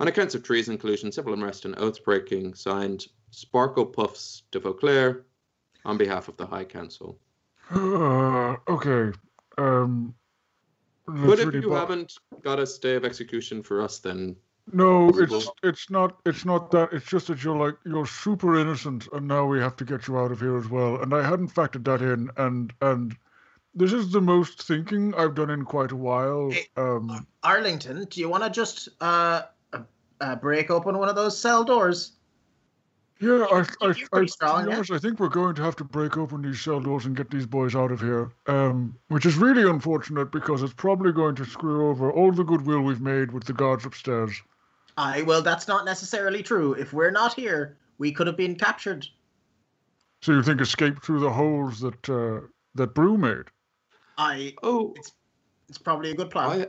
On 0.00 0.08
accounts 0.08 0.34
of 0.34 0.42
treason, 0.42 0.76
collusion, 0.78 1.12
civil 1.12 1.34
unrest, 1.34 1.64
and 1.64 1.78
oath 1.78 2.04
breaking, 2.04 2.54
signed 2.54 3.06
Sparkle 3.30 3.86
Puffs 3.86 4.42
de 4.50 4.58
Vauclair 4.58 5.22
on 5.84 5.96
behalf 5.96 6.28
of 6.28 6.36
the 6.36 6.46
High 6.46 6.64
Council. 6.64 7.18
Uh, 7.70 8.56
okay. 8.68 9.16
Um. 9.56 10.14
But 11.08 11.38
if 11.40 11.54
you 11.54 11.62
bo- 11.62 11.74
haven't 11.74 12.14
got 12.42 12.58
a 12.58 12.66
stay 12.66 12.94
of 12.94 13.04
execution 13.04 13.62
for 13.62 13.80
us, 13.80 13.98
then 13.98 14.36
No, 14.70 15.10
Possible. 15.10 15.36
it's 15.38 15.50
it's 15.62 15.90
not 15.90 16.18
it's 16.26 16.44
not 16.44 16.70
that. 16.72 16.92
It's 16.92 17.06
just 17.06 17.28
that 17.28 17.42
you're 17.42 17.56
like 17.56 17.76
you're 17.86 18.06
super 18.06 18.58
innocent, 18.58 19.08
and 19.14 19.26
now 19.26 19.46
we 19.46 19.58
have 19.60 19.76
to 19.76 19.84
get 19.84 20.06
you 20.06 20.18
out 20.18 20.30
of 20.30 20.40
here 20.40 20.58
as 20.58 20.68
well. 20.68 21.00
And 21.00 21.14
I 21.14 21.22
hadn't 21.26 21.54
factored 21.54 21.84
that 21.84 22.02
in, 22.02 22.30
and 22.36 22.72
and 22.82 23.16
this 23.74 23.94
is 23.94 24.12
the 24.12 24.20
most 24.20 24.62
thinking 24.64 25.14
I've 25.14 25.34
done 25.34 25.48
in 25.50 25.64
quite 25.64 25.92
a 25.92 25.96
while. 25.96 26.50
Hey, 26.50 26.66
Um, 26.76 27.26
Arlington, 27.42 28.04
do 28.10 28.20
you 28.20 28.28
want 28.28 28.44
to 28.44 28.50
just 28.50 28.90
uh, 29.00 29.42
uh, 29.72 29.82
uh, 30.20 30.36
break 30.36 30.70
open 30.70 30.98
one 30.98 31.08
of 31.08 31.16
those 31.16 31.38
cell 31.40 31.64
doors? 31.64 32.12
Yeah, 33.20 33.46
I, 33.50 33.64
I, 33.80 33.86
you're 33.86 34.06
I, 34.06 34.08
pretty 34.10 34.26
to 34.26 34.32
strong, 34.32 34.64
be 34.64 34.70
yeah? 34.70 34.76
honest, 34.76 34.92
I 34.92 34.98
think 34.98 35.18
we're 35.18 35.28
going 35.28 35.54
to 35.56 35.62
have 35.62 35.76
to 35.76 35.84
break 35.84 36.16
open 36.16 36.42
these 36.42 36.60
cell 36.60 36.80
doors 36.80 37.04
and 37.06 37.16
get 37.16 37.30
these 37.30 37.46
boys 37.46 37.74
out 37.74 37.90
of 37.90 38.00
here. 38.00 38.30
Um, 38.46 38.96
which 39.08 39.26
is 39.26 39.36
really 39.36 39.68
unfortunate 39.68 40.30
because 40.30 40.62
it's 40.62 40.74
probably 40.74 41.12
going 41.12 41.34
to 41.36 41.44
screw 41.44 41.88
over 41.88 42.12
all 42.12 42.32
the 42.32 42.44
goodwill 42.44 42.80
we've 42.80 43.00
made 43.00 43.32
with 43.32 43.44
the 43.44 43.52
guards 43.52 43.84
upstairs. 43.84 44.40
I 44.96 45.22
well, 45.22 45.42
that's 45.42 45.68
not 45.68 45.84
necessarily 45.84 46.42
true. 46.42 46.72
If 46.72 46.92
we're 46.92 47.12
not 47.12 47.34
here, 47.34 47.76
we 47.98 48.10
could 48.10 48.26
have 48.26 48.36
been 48.36 48.56
captured. 48.56 49.06
So 50.22 50.32
you 50.32 50.42
think 50.42 50.60
escape 50.60 51.02
through 51.02 51.20
the 51.20 51.30
holes 51.30 51.80
that 51.80 52.08
uh, 52.08 52.46
that 52.74 52.94
Brew 52.94 53.16
made? 53.16 53.44
I. 54.16 54.54
Oh, 54.62 54.94
It's 55.68 55.78
probably 55.78 56.10
a 56.10 56.14
good 56.14 56.30
plan. 56.30 56.66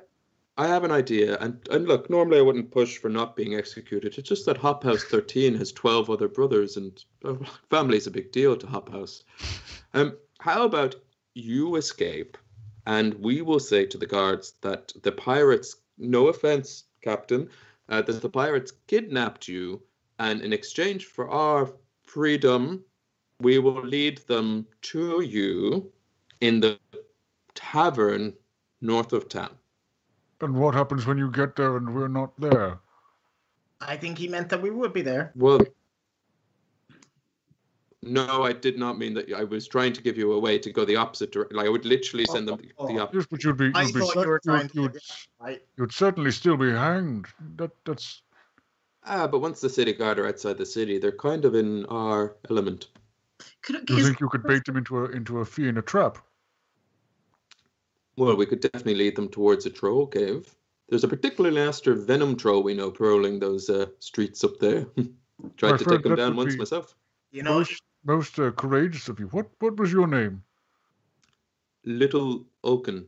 I 0.60 0.68
have 0.68 0.84
an 0.84 0.91
idea, 0.91 1.38
and 1.39 1.66
and 1.72 1.88
look, 1.88 2.10
normally 2.10 2.38
I 2.38 2.41
wouldn't 2.41 2.70
push 2.70 2.97
for 2.97 3.07
not 3.07 3.38
being 3.38 3.55
executed. 3.55 4.18
It's 4.18 4.28
just 4.28 4.45
that 4.45 4.57
Hop 4.57 4.84
House 4.84 5.05
13 5.05 5.55
has 5.55 5.72
12 5.72 6.10
other 6.10 6.28
brothers, 6.28 6.76
and 6.76 7.01
uh, 7.24 7.36
family's 7.70 8.07
a 8.07 8.12
big 8.12 8.34
deal 8.34 8.57
to 8.57 8.68
Hop 8.68 8.89
House. 8.89 9.24
Um, 9.93 10.18
how 10.41 10.66
about 10.66 10.95
you 11.34 11.78
escape, 11.78 12.38
and 12.86 13.14
we 13.14 13.41
will 13.41 13.62
say 13.62 13.86
to 13.86 13.97
the 13.97 14.05
guards 14.05 14.55
that 14.60 14.91
the 15.01 15.14
pirates, 15.14 15.78
no 15.97 16.28
offense, 16.28 16.84
Captain, 17.01 17.49
uh, 17.88 18.01
that 18.01 18.22
the 18.22 18.30
pirates 18.30 18.74
kidnapped 18.88 19.47
you, 19.47 19.82
and 20.20 20.41
in 20.41 20.51
exchange 20.51 21.05
for 21.05 21.30
our 21.30 21.72
freedom, 22.03 22.84
we 23.39 23.60
will 23.60 23.82
lead 23.82 24.18
them 24.28 24.68
to 24.82 25.22
you 25.22 25.89
in 26.41 26.60
the 26.60 26.78
tavern 27.55 28.34
north 28.82 29.14
of 29.14 29.30
town. 29.30 29.55
And 30.41 30.55
what 30.55 30.73
happens 30.73 31.05
when 31.05 31.17
you 31.17 31.31
get 31.31 31.55
there 31.55 31.77
and 31.77 31.93
we're 31.93 32.07
not 32.07 32.39
there? 32.39 32.79
I 33.81 33.97
think 33.97 34.17
he 34.17 34.27
meant 34.27 34.49
that 34.49 34.61
we 34.61 34.71
would 34.71 34.93
be 34.93 35.01
there. 35.01 35.31
Well, 35.35 35.59
no, 38.01 38.43
I 38.43 38.53
did 38.53 38.77
not 38.77 38.97
mean 38.97 39.13
that. 39.15 39.31
I 39.33 39.43
was 39.43 39.67
trying 39.67 39.93
to 39.93 40.01
give 40.01 40.17
you 40.17 40.31
a 40.33 40.39
way 40.39 40.57
to 40.57 40.71
go 40.71 40.85
the 40.85 40.95
opposite 40.95 41.31
direction. 41.31 41.57
Like 41.57 41.65
I 41.65 41.69
would 41.69 41.85
literally 41.85 42.25
send 42.25 42.47
them 42.47 42.57
the, 42.57 42.87
the 42.87 42.99
opposite. 42.99 43.17
Yes, 43.17 43.27
but 43.29 43.43
you'd 43.43 43.57
be. 43.57 43.65
You'd 43.65 43.93
be 43.93 43.99
thought 43.99 44.15
you 44.15 44.27
were 44.27 44.39
trying 44.39 44.69
you'd, 44.73 44.93
get 44.93 45.01
you'd, 45.41 45.61
you'd 45.77 45.91
certainly 45.91 46.31
still 46.31 46.55
be 46.55 46.71
hanged. 46.71 47.27
That 47.57 47.71
that's 47.85 48.21
Ah, 49.05 49.27
but 49.27 49.39
once 49.39 49.61
the 49.61 49.69
city 49.69 49.93
guard 49.93 50.19
are 50.19 50.27
outside 50.27 50.57
the 50.57 50.65
city, 50.65 50.97
they're 50.99 51.11
kind 51.11 51.45
of 51.45 51.55
in 51.55 51.85
our 51.85 52.35
element. 52.49 52.87
Could, 53.61 53.89
you 53.89 54.03
think 54.03 54.19
you 54.19 54.29
could 54.29 54.43
bait 54.43 54.65
them 54.65 54.77
into 54.77 54.99
a 54.99 55.05
into 55.05 55.39
a 55.39 55.45
fee 55.45 55.67
in 55.67 55.77
a 55.77 55.81
trap? 55.81 56.17
Well, 58.20 58.36
we 58.36 58.45
could 58.45 58.59
definitely 58.59 58.95
lead 58.95 59.15
them 59.15 59.30
towards 59.30 59.65
a 59.65 59.70
troll 59.70 60.05
cave. 60.05 60.53
There's 60.89 61.05
a 61.05 61.07
particularly 61.07 61.55
nasty 61.55 61.93
venom 61.93 62.36
troll 62.36 62.63
we 62.63 62.74
know 62.74 62.91
prowling 62.91 63.39
those 63.39 63.70
uh, 63.70 63.86
streets 63.99 64.43
up 64.43 64.59
there. 64.59 64.88
Tried 65.55 65.72
My 65.72 65.78
to 65.78 65.84
friend, 65.86 66.03
take 66.03 66.03
them 66.03 66.15
down 66.17 66.36
once 66.36 66.57
myself. 66.57 66.97
You 67.32 67.43
know, 67.43 67.59
most 67.59 67.82
most 68.03 68.38
uh, 68.38 68.51
courageous 68.51 69.07
of 69.07 69.20
you. 69.22 69.28
What 69.28 69.47
what 69.59 69.78
was 69.78 69.93
your 69.93 70.05
name? 70.05 70.43
Little 71.86 72.45
Oaken. 72.65 73.07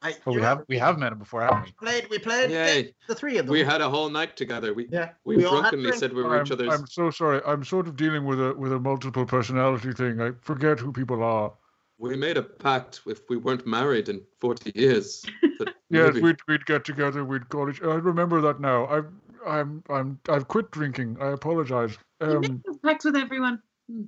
I, 0.00 0.14
Well, 0.24 0.36
we 0.36 0.42
have 0.42 0.64
we 0.68 0.78
have 0.78 0.96
met 0.96 1.10
him 1.10 1.18
before, 1.18 1.42
haven't 1.42 1.64
we? 1.64 1.72
played. 1.72 2.08
We 2.08 2.20
played 2.20 2.52
Yay. 2.52 2.94
the 3.08 3.16
three 3.16 3.38
of 3.38 3.46
them. 3.46 3.52
We 3.52 3.64
had 3.64 3.80
a 3.80 3.90
whole 3.90 4.08
night 4.08 4.36
together. 4.36 4.74
We 4.74 4.86
yeah. 4.92 5.10
we, 5.24 5.44
all 5.44 5.60
had 5.60 5.70
drunkenly 5.70 5.98
said 5.98 6.12
we 6.12 6.22
were 6.22 6.36
I'm, 6.36 6.46
each 6.46 6.52
other's. 6.52 6.72
I'm 6.72 6.86
so 6.86 7.10
sorry. 7.10 7.40
I'm 7.44 7.64
sort 7.64 7.88
of 7.88 7.96
dealing 7.96 8.24
with 8.24 8.40
a 8.40 8.54
with 8.54 8.72
a 8.72 8.78
multiple 8.78 9.26
personality 9.26 9.92
thing. 9.92 10.20
I 10.20 10.30
forget 10.40 10.78
who 10.78 10.92
people 10.92 11.24
are. 11.24 11.52
We 11.98 12.16
made 12.16 12.36
a 12.36 12.42
pact 12.42 13.00
if 13.06 13.28
we 13.28 13.36
weren't 13.36 13.66
married 13.66 14.08
in 14.08 14.20
40 14.40 14.72
years. 14.74 15.24
that 15.58 15.74
Yes, 15.90 16.14
maybe- 16.14 16.20
we'd 16.20 16.36
we'd 16.46 16.66
get 16.66 16.84
together. 16.84 17.24
We'd 17.24 17.48
call 17.48 17.68
each. 17.70 17.82
I 17.82 17.94
remember 17.94 18.40
that 18.42 18.60
now. 18.60 18.84
I 18.86 19.02
I'm 19.48 19.82
I'm 19.88 20.18
I've 20.28 20.46
quit 20.48 20.70
drinking. 20.70 21.16
I 21.20 21.28
apologize. 21.28 21.96
you 22.20 22.26
Um, 22.26 22.40
make 22.42 22.62
this 22.64 22.76
pact 22.84 23.04
with 23.04 23.16
everyone. 23.16 23.62
Hmm. 23.90 24.02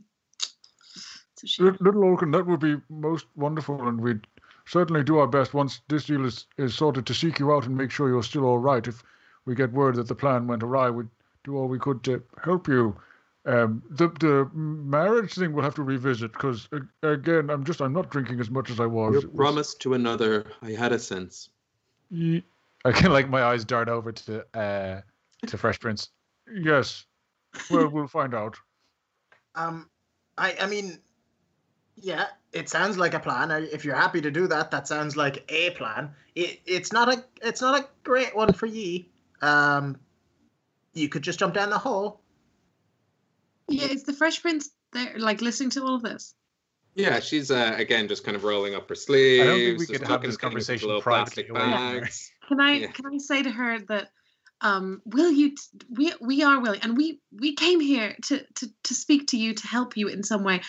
It's 1.43 1.59
a 1.59 1.75
Little 1.81 2.05
Oaken, 2.05 2.33
that 2.33 2.47
would 2.47 2.61
be 2.61 2.77
most 2.91 3.27
wonderful, 3.35 3.89
and 3.89 3.99
we'd 3.99 4.27
certainly 4.67 5.03
do 5.03 5.19
our 5.19 5.27
best 5.27 5.55
once 5.55 5.81
this 5.89 6.05
deal 6.05 6.27
is, 6.27 6.47
is 6.59 6.75
sorted 6.75 7.07
to 7.07 7.15
seek 7.15 7.39
you 7.39 7.51
out 7.53 7.65
and 7.65 7.75
make 7.75 7.91
sure 7.91 8.09
you're 8.11 8.23
still 8.23 8.45
all 8.45 8.59
right. 8.59 8.87
If 8.87 9.03
we 9.47 9.55
get 9.55 9.73
word 9.73 9.95
that 9.97 10.07
the 10.07 10.15
plan 10.15 10.47
went 10.47 10.63
awry, 10.63 10.91
we'd 10.91 11.09
do 11.45 11.57
all 11.57 11.67
we 11.67 11.79
could 11.79 12.03
to 12.05 12.23
help 12.45 12.69
you. 12.69 12.95
Um, 13.47 13.83
the 13.89 14.09
the 14.21 14.51
marriage 14.55 15.35
thing 15.35 15.55
we'll 15.55 15.65
have 15.65 15.75
to 15.77 15.83
revisit 15.83 16.33
because 16.33 16.69
again, 17.03 17.49
I'm 17.49 17.65
just 17.65 17.81
I'm 17.81 17.93
not 17.95 18.11
drinking 18.11 18.39
as 18.41 18.51
much 18.51 18.69
as 18.71 18.81
I 18.81 18.87
was. 18.87 19.13
Your 19.15 19.23
It 19.23 19.33
was- 19.33 19.37
promise 19.37 19.75
to 19.77 19.95
another, 19.95 20.45
I 20.63 20.73
had 20.73 20.93
a 20.93 20.99
sense. 20.99 21.49
I 22.13 22.93
can 22.93 23.13
like 23.13 23.29
my 23.31 23.43
eyes 23.43 23.65
dart 23.65 23.89
over 23.89 24.13
to 24.13 24.45
uh 24.59 25.01
to 25.47 25.57
Fresh 25.59 25.81
Prince. 25.81 26.11
yes. 26.53 27.07
Well, 27.71 27.89
we'll 27.89 28.07
find 28.07 28.35
out. 28.35 28.57
Um, 29.55 29.89
I 30.37 30.55
I 30.61 30.67
mean, 30.67 30.99
yeah, 31.97 32.27
it 32.53 32.69
sounds 32.69 32.99
like 32.99 33.15
a 33.15 33.21
plan. 33.21 33.51
If 33.51 33.85
you're 33.85 33.97
happy 33.97 34.21
to 34.21 34.31
do 34.31 34.47
that, 34.49 34.71
that 34.71 34.87
sounds 34.87 35.17
like 35.17 35.45
a 35.51 35.71
plan. 35.71 36.11
It 36.35 36.61
it's 36.67 36.93
not 36.93 37.09
a 37.13 37.25
it's 37.43 37.61
not 37.63 37.81
a 37.81 37.89
great 38.05 38.37
one 38.37 38.53
for 38.53 38.67
ye. 38.67 39.09
Um, 39.41 39.97
you 40.93 41.09
could 41.09 41.23
just 41.23 41.39
jump 41.39 41.55
down 41.55 41.71
the 41.71 41.79
hole. 41.79 42.20
Yeah, 43.71 43.87
is 43.87 44.03
the 44.03 44.13
Fresh 44.13 44.43
Prince 44.43 44.71
there, 44.93 45.15
like 45.17 45.41
listening 45.41 45.71
to 45.71 45.83
all 45.85 45.95
of 45.95 46.03
this? 46.03 46.35
Yeah, 46.97 47.21
she's 47.21 47.53
uh, 47.53 47.75
again 47.77 48.09
just 48.09 48.25
kind 48.25 48.37
of 48.37 48.43
rolling 48.43 48.75
up 48.75 48.89
her 48.89 48.97
sleeves. 48.97 49.43
I 49.43 49.47
don't 49.47 49.61
think 49.61 49.79
we 49.79 49.87
just 49.87 50.01
could 50.01 50.09
have 50.09 50.23
this 50.23 50.35
at 50.35 50.41
things 50.41 50.51
conversation 50.51 50.89
little 50.89 51.03
privately 51.03 51.45
plastic 51.45 51.51
away 51.51 51.61
bags. 51.61 52.33
Can 52.49 52.61
I 52.61 52.73
Yeah. 52.79 52.93
can 52.93 53.07
I 53.07 53.19
say 53.19 53.45
to 53.45 53.51
her 53.51 53.79
that 53.89 54.09
um 54.61 55.01
will 55.05 55.31
you 55.31 55.51
t- 55.51 55.57
we 55.89 56.13
we 56.21 56.43
are 56.43 56.61
willing 56.61 56.81
and 56.83 56.97
we 56.97 57.21
we 57.31 57.55
came 57.55 57.79
here 57.79 58.17
to 58.25 58.45
to 58.57 58.69
to 58.83 58.95
speak 58.95 59.29
to 59.29 59.37
you 59.37 59.55
to 59.55 59.67
help 59.69 59.97
you 59.97 60.09
in 60.09 60.25
some 60.25 60.43
way. 60.43 60.63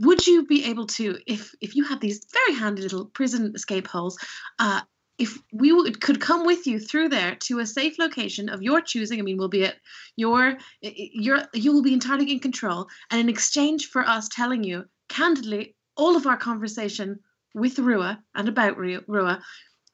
Would 0.00 0.26
you 0.26 0.44
be 0.44 0.66
able 0.66 0.86
to 0.98 1.18
if 1.26 1.54
if 1.62 1.74
you 1.76 1.84
had 1.84 2.02
these 2.02 2.26
very 2.30 2.58
handy 2.58 2.82
little 2.82 3.06
prison 3.06 3.52
escape 3.54 3.86
holes 3.86 4.18
uh 4.58 4.82
if 5.20 5.38
we 5.52 5.70
would, 5.70 6.00
could 6.00 6.18
come 6.18 6.46
with 6.46 6.66
you 6.66 6.80
through 6.80 7.10
there 7.10 7.36
to 7.40 7.58
a 7.58 7.66
safe 7.66 7.98
location 7.98 8.48
of 8.48 8.62
your 8.62 8.80
choosing, 8.80 9.18
I 9.18 9.22
mean, 9.22 9.36
we'll 9.36 9.48
be 9.48 9.66
at 9.66 9.76
your, 10.16 10.56
your, 10.80 11.42
you 11.52 11.72
will 11.74 11.82
be 11.82 11.92
entirely 11.92 12.32
in 12.32 12.40
control. 12.40 12.88
And 13.10 13.20
in 13.20 13.28
exchange 13.28 13.90
for 13.90 14.02
us 14.02 14.28
telling 14.28 14.64
you 14.64 14.86
candidly 15.10 15.76
all 15.94 16.16
of 16.16 16.26
our 16.26 16.38
conversation 16.38 17.20
with 17.54 17.78
Rua 17.78 18.22
and 18.34 18.48
about 18.48 18.78
Ru- 18.78 19.04
Rua, 19.06 19.42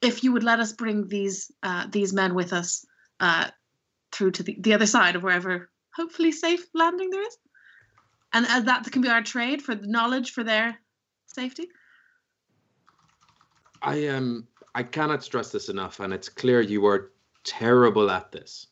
if 0.00 0.22
you 0.22 0.32
would 0.32 0.44
let 0.44 0.60
us 0.60 0.72
bring 0.72 1.08
these 1.08 1.50
uh, 1.62 1.86
these 1.90 2.12
men 2.12 2.34
with 2.34 2.52
us 2.52 2.86
uh, 3.18 3.48
through 4.12 4.30
to 4.32 4.42
the, 4.44 4.56
the 4.60 4.74
other 4.74 4.86
side 4.86 5.16
of 5.16 5.22
wherever 5.24 5.70
hopefully 5.94 6.30
safe 6.30 6.64
landing 6.74 7.10
there 7.10 7.26
is, 7.26 7.36
and 8.32 8.46
as 8.46 8.64
that 8.64 8.84
can 8.92 9.02
be 9.02 9.08
our 9.08 9.22
trade 9.22 9.62
for 9.62 9.74
the 9.74 9.86
knowledge 9.86 10.32
for 10.32 10.44
their 10.44 10.78
safety. 11.26 11.66
I 13.82 14.08
um 14.08 14.46
I 14.76 14.82
cannot 14.82 15.24
stress 15.24 15.50
this 15.50 15.70
enough, 15.70 16.00
and 16.00 16.12
it's 16.12 16.28
clear 16.28 16.60
you 16.60 16.84
are 16.86 17.12
terrible 17.44 18.10
at 18.10 18.30
this. 18.30 18.66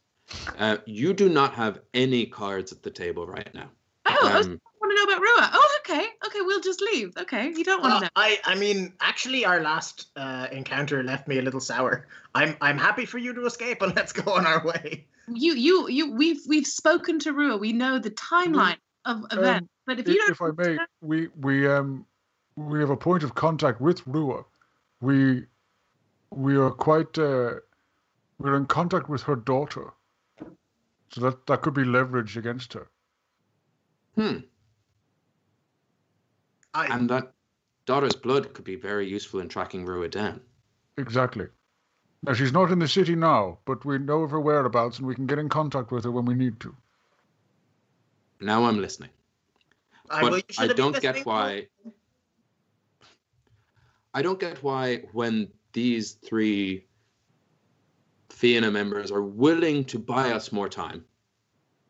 Uh, 0.58 0.76
you 0.84 1.14
do 1.14 1.30
not 1.30 1.54
have 1.54 1.80
any 1.94 2.26
cards 2.26 2.72
at 2.72 2.82
the 2.82 2.90
table 2.90 3.26
right 3.26 3.52
now. 3.54 3.70
Oh, 4.06 4.28
I 4.28 4.36
was- 4.36 4.46
Um, 4.46 4.60
want 4.82 4.90
to 4.90 4.96
know 4.96 5.04
about 5.10 5.22
Rua. 5.22 5.50
Oh, 5.54 5.78
okay, 5.80 6.06
okay, 6.26 6.40
we'll 6.42 6.60
just 6.60 6.82
leave. 6.82 7.16
Okay, 7.16 7.48
you 7.56 7.64
don't 7.64 7.80
want 7.80 7.92
Well, 7.92 8.00
to 8.00 8.04
know. 8.04 8.10
I 8.16 8.38
I 8.44 8.54
mean, 8.54 8.92
actually, 9.00 9.46
our 9.46 9.60
last 9.62 10.08
uh, 10.16 10.46
encounter 10.52 11.02
left 11.02 11.26
me 11.26 11.38
a 11.38 11.42
little 11.42 11.60
sour. 11.60 12.06
I'm 12.34 12.54
I'm 12.60 12.76
happy 12.76 13.06
for 13.06 13.16
you 13.16 13.32
to 13.32 13.46
escape, 13.46 13.80
and 13.80 13.96
let's 13.96 14.12
go 14.12 14.30
on 14.34 14.46
our 14.46 14.62
way. 14.64 15.06
You, 15.28 15.54
you, 15.54 15.88
you. 15.88 16.12
We've 16.12 16.42
we've 16.46 16.66
spoken 16.66 17.18
to 17.20 17.32
Rua. 17.32 17.56
We 17.56 17.72
know 17.72 17.98
the 17.98 18.10
timeline 18.10 18.76
of 19.06 19.24
events. 19.32 19.68
but 19.86 19.98
if 20.00 20.06
you 20.06 20.14
I- 20.14 20.16
don't, 20.18 20.30
if 20.30 20.42
I 20.42 20.50
may, 20.62 20.78
we 21.00 21.28
we 21.40 21.66
um 21.66 22.04
we 22.56 22.78
have 22.80 22.90
a 22.90 22.96
point 22.96 23.22
of 23.22 23.34
contact 23.34 23.80
with 23.80 24.06
Rua. 24.06 24.44
We 25.00 25.46
we 26.34 26.56
are 26.56 26.70
quite 26.70 27.16
uh, 27.18 27.54
we're 28.38 28.56
in 28.56 28.66
contact 28.66 29.08
with 29.08 29.22
her 29.22 29.36
daughter, 29.36 29.92
so 31.10 31.20
that 31.20 31.46
that 31.46 31.62
could 31.62 31.74
be 31.74 31.84
leverage 31.84 32.36
against 32.36 32.72
her. 32.72 32.88
hmm. 34.16 34.38
I 36.74 36.86
And 36.86 37.08
that 37.10 37.32
daughter's 37.86 38.16
blood 38.16 38.52
could 38.52 38.64
be 38.64 38.74
very 38.74 39.06
useful 39.06 39.40
in 39.40 39.48
tracking 39.48 39.84
Rua 39.84 40.08
down. 40.08 40.40
Exactly. 40.98 41.46
Now 42.24 42.32
she's 42.32 42.52
not 42.52 42.72
in 42.72 42.78
the 42.78 42.88
city 42.88 43.14
now, 43.14 43.58
but 43.64 43.84
we 43.84 43.98
know 43.98 44.22
of 44.22 44.30
her 44.30 44.40
whereabouts, 44.40 44.98
and 44.98 45.06
we 45.06 45.14
can 45.14 45.26
get 45.26 45.38
in 45.38 45.48
contact 45.48 45.92
with 45.92 46.04
her 46.04 46.10
when 46.10 46.24
we 46.24 46.34
need 46.34 46.58
to. 46.60 46.74
Now 48.40 48.64
I'm 48.64 48.80
listening. 48.80 49.10
I, 50.10 50.20
but 50.20 50.32
well, 50.32 50.40
I 50.40 50.52
should 50.52 50.68
have 50.68 50.76
been 50.76 50.92
don't 50.92 51.00
get 51.00 51.24
why. 51.24 51.68
I 54.12 54.22
don't 54.22 54.40
get 54.40 54.62
why 54.62 55.02
when 55.12 55.48
these 55.74 56.12
three 56.12 56.86
Fianna 58.30 58.70
members 58.70 59.10
are 59.10 59.22
willing 59.22 59.84
to 59.84 59.98
buy 59.98 60.32
us 60.32 60.50
more 60.50 60.68
time 60.68 61.04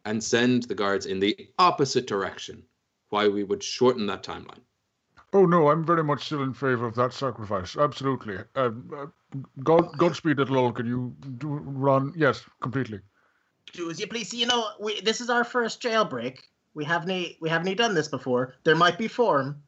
and 0.04 0.22
send 0.22 0.64
the 0.64 0.74
guards 0.74 1.06
in 1.06 1.20
the 1.20 1.48
opposite 1.58 2.06
direction, 2.06 2.62
why 3.10 3.28
we 3.28 3.44
would 3.44 3.62
shorten 3.62 4.06
that 4.06 4.22
timeline. 4.22 4.60
Oh 5.32 5.46
no, 5.46 5.68
I'm 5.68 5.84
very 5.84 6.04
much 6.04 6.26
still 6.26 6.42
in 6.42 6.54
favor 6.54 6.86
of 6.86 6.94
that 6.94 7.12
sacrifice. 7.12 7.76
Absolutely. 7.76 8.36
Uh, 8.54 8.70
uh, 8.96 9.06
God, 9.64 9.98
Godspeed, 9.98 10.38
little 10.38 10.58
old. 10.58 10.76
Can 10.76 10.86
you 10.86 11.14
do, 11.38 11.48
run? 11.48 12.12
Yes, 12.16 12.44
completely. 12.60 13.00
Do 13.72 13.90
as 13.90 13.98
you 13.98 14.06
please. 14.06 14.32
You 14.32 14.46
know, 14.46 14.68
we 14.78 15.00
this 15.00 15.20
is 15.20 15.30
our 15.30 15.42
first 15.42 15.82
jailbreak. 15.82 16.38
We 16.74 16.84
haven't 16.84 17.36
we 17.40 17.48
haven't 17.48 17.76
done 17.76 17.94
this 17.94 18.06
before. 18.06 18.54
There 18.62 18.76
might 18.76 18.96
be 18.96 19.08
form. 19.08 19.63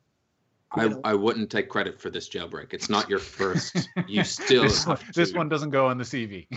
I, 0.77 0.95
I 1.05 1.14
wouldn't 1.14 1.51
take 1.51 1.68
credit 1.68 2.01
for 2.01 2.11
this 2.11 2.29
jailbreak. 2.29 2.72
It's 2.72 2.89
not 2.89 3.09
your 3.09 3.18
first. 3.18 3.89
You 4.07 4.24
still 4.24 4.64
this, 4.64 4.87
one, 4.87 4.99
this 5.14 5.33
one 5.33 5.49
doesn't 5.49 5.70
go 5.70 5.87
on 5.87 5.99
the 5.99 6.05
CV. 6.05 6.47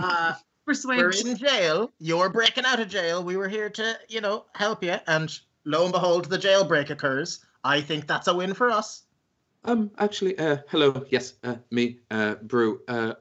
Uh, 0.00 0.34
persuade. 0.64 0.98
we're 0.98 1.10
in 1.10 1.36
jail. 1.36 1.90
You're 1.98 2.28
breaking 2.28 2.64
out 2.64 2.78
of 2.78 2.88
jail. 2.88 3.24
We 3.24 3.36
were 3.36 3.48
here 3.48 3.68
to, 3.70 3.98
you 4.08 4.20
know, 4.20 4.44
help 4.54 4.84
you. 4.84 4.96
And 5.08 5.36
lo 5.64 5.84
and 5.84 5.92
behold, 5.92 6.26
the 6.26 6.38
jailbreak 6.38 6.90
occurs. 6.90 7.44
I 7.64 7.80
think 7.80 8.06
that's 8.06 8.28
a 8.28 8.34
win 8.34 8.54
for 8.54 8.70
us. 8.70 9.04
Um, 9.64 9.90
actually, 9.98 10.38
uh, 10.38 10.58
hello. 10.68 11.04
Yes, 11.10 11.34
uh, 11.42 11.56
me, 11.70 11.98
uh, 12.10 12.36
Brew. 12.36 12.80
Uh, 12.86 13.14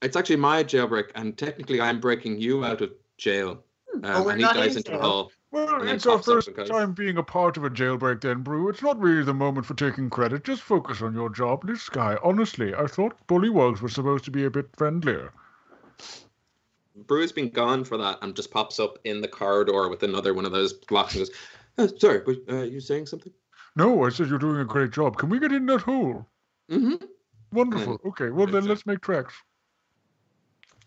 it's 0.00 0.16
actually 0.16 0.36
my 0.36 0.64
jailbreak, 0.64 1.10
and 1.14 1.36
technically, 1.36 1.80
I'm 1.80 2.00
breaking 2.00 2.40
you 2.40 2.64
out 2.64 2.80
of 2.80 2.92
jail. 3.18 3.62
Um, 3.94 4.00
Oh, 4.04 4.24
we're 4.24 4.30
and 4.32 4.40
he 4.40 4.46
not 4.46 4.56
dives 4.56 4.74
in 4.74 4.78
into 4.78 4.92
the 4.92 4.98
jail. 4.98 5.30
Well, 5.52 5.86
it's 5.86 6.06
our 6.06 6.22
first 6.22 6.48
time 6.66 6.92
being 6.92 7.18
a 7.18 7.22
part 7.22 7.58
of 7.58 7.64
a 7.64 7.68
jailbreak, 7.68 8.22
then, 8.22 8.42
Brew. 8.42 8.70
It's 8.70 8.80
not 8.80 8.98
really 8.98 9.22
the 9.22 9.34
moment 9.34 9.66
for 9.66 9.74
taking 9.74 10.08
credit. 10.08 10.44
Just 10.44 10.62
focus 10.62 11.02
on 11.02 11.12
your 11.12 11.28
job. 11.28 11.66
This 11.66 11.90
guy, 11.90 12.16
honestly, 12.24 12.74
I 12.74 12.86
thought 12.86 13.26
Bullywugs 13.28 13.82
were 13.82 13.90
supposed 13.90 14.24
to 14.24 14.30
be 14.30 14.44
a 14.44 14.50
bit 14.50 14.70
friendlier. 14.74 15.30
Brew's 17.06 17.32
been 17.32 17.50
gone 17.50 17.84
for 17.84 17.98
that, 17.98 18.18
and 18.22 18.34
just 18.34 18.50
pops 18.50 18.80
up 18.80 18.98
in 19.04 19.20
the 19.20 19.28
corridor 19.28 19.90
with 19.90 20.02
another 20.02 20.32
one 20.32 20.46
of 20.46 20.52
those 20.52 20.72
blocks 20.72 21.14
and 21.14 21.26
goes, 21.26 21.36
uh, 21.76 21.88
"Sorry, 21.98 22.20
but 22.20 22.36
uh, 22.50 22.62
you 22.62 22.80
saying 22.80 23.06
something?" 23.06 23.32
No, 23.76 24.04
I 24.04 24.08
said 24.08 24.28
you're 24.28 24.38
doing 24.38 24.60
a 24.60 24.64
great 24.64 24.90
job. 24.90 25.18
Can 25.18 25.28
we 25.28 25.38
get 25.38 25.52
in 25.52 25.66
that 25.66 25.82
hole? 25.82 26.26
Mm-hmm. 26.70 27.04
Wonderful. 27.52 28.00
Okay, 28.06 28.30
well 28.30 28.46
then 28.46 28.66
let's 28.66 28.86
make 28.86 29.02
tracks. 29.02 29.34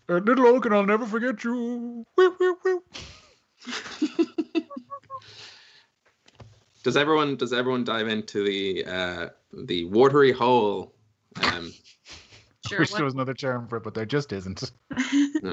Uh, 0.10 0.16
little 0.16 0.48
Oak, 0.48 0.66
and 0.66 0.74
I'll 0.74 0.86
never 0.86 1.06
forget 1.06 1.44
you. 1.44 2.06
Woo, 2.16 2.36
woo, 2.40 2.58
woo. 2.64 2.84
Does 6.84 6.98
everyone 6.98 7.36
does 7.36 7.52
everyone 7.52 7.84
dive 7.84 8.08
into 8.08 8.44
the 8.44 8.86
uh, 8.86 9.30
the 9.54 9.86
watery 9.86 10.32
hole? 10.32 10.94
Um, 11.42 11.74
Sure. 12.68 12.80
Wish 12.80 12.92
what- 12.92 12.98
there 12.98 13.06
was 13.06 13.14
another 13.14 13.34
term 13.34 13.68
for 13.68 13.78
it, 13.78 13.84
but 13.84 13.94
there 13.94 14.06
just 14.06 14.34
isn't. 14.34 14.72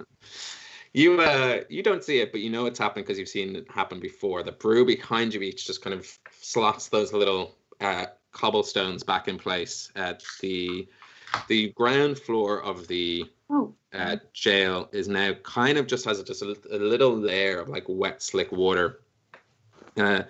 you 0.94 1.20
uh, 1.20 1.60
you 1.68 1.82
don't 1.82 2.02
see 2.02 2.20
it, 2.20 2.32
but 2.32 2.40
you 2.40 2.48
know 2.50 2.66
it's 2.66 2.78
happening 2.78 3.04
because 3.04 3.18
you've 3.18 3.28
seen 3.28 3.54
it 3.56 3.70
happen 3.70 4.00
before. 4.00 4.42
The 4.42 4.52
brew 4.52 4.86
behind 4.86 5.34
you 5.34 5.42
each 5.42 5.66
just 5.66 5.82
kind 5.82 5.94
of 5.94 6.06
slots 6.40 6.88
those 6.88 7.12
little 7.12 7.54
uh, 7.80 8.06
cobblestones 8.32 9.02
back 9.02 9.28
in 9.28 9.38
place. 9.38 9.90
At 9.94 10.22
the 10.40 10.88
the 11.48 11.70
ground 11.72 12.18
floor 12.18 12.62
of 12.62 12.88
the 12.88 13.24
oh. 13.52 13.74
uh, 13.92 14.16
jail 14.32 14.88
is 14.92 15.08
now 15.08 15.32
kind 15.42 15.78
of 15.78 15.86
just 15.86 16.04
has 16.04 16.18
a, 16.18 16.24
just 16.24 16.42
a, 16.42 16.56
a 16.70 16.78
little 16.78 17.16
layer 17.16 17.60
of 17.60 17.68
like 17.68 17.84
wet, 17.88 18.22
slick 18.22 18.50
water. 18.52 19.00
Uh, 19.96 20.22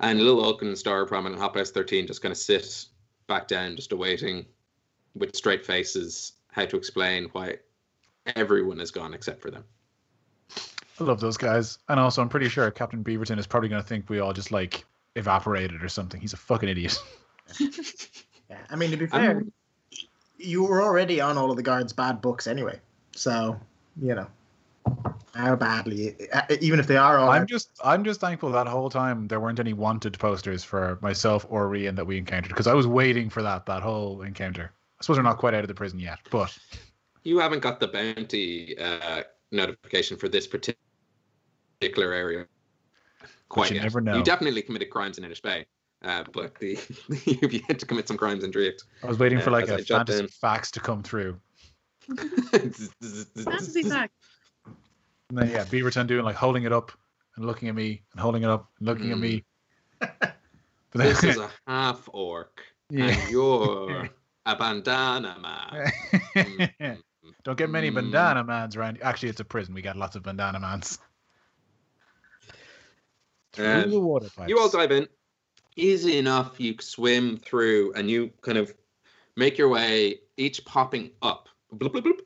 and 0.00 0.20
little 0.20 0.44
Oak 0.44 0.62
and 0.62 0.74
Staropramen 0.74 1.26
and 1.26 1.38
Hop 1.38 1.56
S13 1.56 2.06
just 2.06 2.22
kind 2.22 2.32
of 2.32 2.38
sit 2.38 2.86
back 3.26 3.48
down, 3.48 3.76
just 3.76 3.92
awaiting 3.92 4.46
with 5.14 5.34
straight 5.36 5.64
faces 5.64 6.32
how 6.50 6.64
to 6.64 6.76
explain 6.76 7.28
why 7.32 7.56
everyone 8.36 8.80
is 8.80 8.90
gone 8.90 9.14
except 9.14 9.40
for 9.40 9.50
them. 9.50 9.64
I 11.00 11.04
love 11.04 11.20
those 11.20 11.36
guys. 11.36 11.78
And 11.88 11.98
also, 11.98 12.22
I'm 12.22 12.28
pretty 12.28 12.48
sure 12.48 12.70
Captain 12.70 13.02
Beavertown 13.02 13.38
is 13.38 13.46
probably 13.46 13.68
going 13.68 13.82
to 13.82 13.88
think 13.88 14.08
we 14.08 14.20
all 14.20 14.32
just 14.32 14.52
like 14.52 14.84
evaporated 15.16 15.82
or 15.82 15.88
something. 15.88 16.20
He's 16.20 16.32
a 16.32 16.38
fucking 16.38 16.68
idiot. 16.68 16.98
Yeah, 18.52 18.58
I 18.68 18.76
mean, 18.76 18.90
to 18.90 18.98
be 18.98 19.06
fair, 19.06 19.38
Um, 19.38 19.52
you 20.42 20.64
were 20.64 20.82
already 20.82 21.20
on 21.20 21.38
all 21.38 21.50
of 21.50 21.56
the 21.56 21.62
guards' 21.62 21.92
bad 21.92 22.20
books 22.20 22.46
anyway. 22.46 22.80
So, 23.14 23.58
you 24.00 24.14
know, 24.14 24.26
how 25.34 25.56
badly, 25.56 26.16
uh, 26.32 26.42
even 26.60 26.80
if 26.80 26.86
they 26.86 26.96
are 26.96 27.18
all. 27.18 27.30
I'm 27.30 27.46
just, 27.46 27.70
I'm 27.84 28.04
just 28.04 28.20
thankful 28.20 28.50
that 28.52 28.66
whole 28.66 28.90
time 28.90 29.28
there 29.28 29.40
weren't 29.40 29.60
any 29.60 29.72
wanted 29.72 30.18
posters 30.18 30.64
for 30.64 30.98
myself 31.02 31.46
or 31.48 31.68
Rian 31.68 31.96
that 31.96 32.06
we 32.06 32.18
encountered 32.18 32.48
because 32.48 32.66
I 32.66 32.74
was 32.74 32.86
waiting 32.86 33.30
for 33.30 33.42
that 33.42 33.66
that 33.66 33.82
whole 33.82 34.22
encounter. 34.22 34.72
I 34.98 35.02
suppose 35.02 35.18
we're 35.18 35.22
not 35.24 35.38
quite 35.38 35.54
out 35.54 35.62
of 35.64 35.68
the 35.68 35.74
prison 35.74 35.98
yet, 35.98 36.18
but 36.30 36.56
You 37.24 37.38
haven't 37.38 37.60
got 37.60 37.80
the 37.80 37.88
bounty 37.88 38.76
uh, 38.78 39.22
notification 39.50 40.16
for 40.16 40.28
this 40.28 40.46
parti- 40.46 40.74
particular 41.80 42.12
area 42.12 42.46
quite 43.48 43.70
you 43.70 43.76
yet. 43.76 43.82
never 43.82 44.00
know. 44.00 44.16
You 44.16 44.22
definitely 44.22 44.62
committed 44.62 44.90
crimes 44.90 45.18
in 45.18 45.24
Inish 45.24 45.42
Bay, 45.42 45.66
uh, 46.04 46.24
but 46.32 46.54
the 46.58 46.78
you 47.52 47.60
had 47.68 47.78
to 47.78 47.86
commit 47.86 48.08
some 48.08 48.16
crimes 48.16 48.44
and 48.44 48.52
Drift. 48.52 48.84
I 49.02 49.06
was 49.06 49.18
waiting 49.18 49.40
for 49.40 49.50
like 49.50 49.64
as 49.64 49.70
a 49.70 49.74
I 49.74 49.80
jot 49.80 49.96
fantasy 50.08 50.20
down. 50.20 50.28
facts 50.28 50.70
to 50.72 50.80
come 50.80 51.02
through. 51.02 51.38
Fantasy 52.52 53.82
fact. 53.84 54.12
And 55.30 55.38
then 55.38 55.50
yeah, 55.50 55.64
Beavertown 55.64 56.06
doing 56.06 56.24
like 56.24 56.36
holding 56.36 56.64
it 56.64 56.72
up 56.72 56.92
and 57.36 57.46
looking 57.46 57.68
at 57.68 57.74
me 57.74 58.02
and 58.12 58.20
holding 58.20 58.42
it 58.42 58.48
up 58.50 58.68
and 58.78 58.88
looking 58.88 59.12
at 59.12 59.18
me. 59.18 59.44
But 60.94 60.98
then, 60.98 61.08
This 61.08 61.24
is 61.24 61.36
a 61.38 61.50
half 61.66 62.06
orc, 62.12 62.62
yeah. 62.90 63.06
and 63.06 63.30
you're 63.30 64.10
a 64.44 64.54
bandana 64.56 65.38
man. 65.40 65.90
Mm. 66.36 66.98
Don't 67.44 67.56
get 67.56 67.70
many 67.70 67.90
Mm. 67.90 67.94
bandana 67.94 68.44
mans 68.44 68.76
around. 68.76 68.98
Actually, 69.00 69.30
it's 69.30 69.40
a 69.40 69.44
prison. 69.44 69.72
We 69.72 69.80
got 69.80 69.96
lots 69.96 70.16
of 70.16 70.22
bandana 70.22 70.60
mans. 70.60 70.98
Through 73.54 73.66
Um, 73.66 73.90
the 73.90 74.00
water 74.00 74.28
pipes. 74.36 74.50
You 74.50 74.58
all 74.58 74.68
dive 74.68 74.92
in. 74.92 75.06
Easy 75.76 76.18
enough. 76.18 76.60
You 76.60 76.76
swim 76.80 77.38
through 77.38 77.92
and 77.94 78.10
you 78.10 78.30
kind 78.42 78.58
of 78.58 78.74
make 79.36 79.56
your 79.56 79.68
way, 79.68 80.20
each 80.36 80.64
popping 80.64 81.10
up 81.22 81.48
bloop, 81.74 81.92
bloop, 81.92 82.04
bloop, 82.04 82.20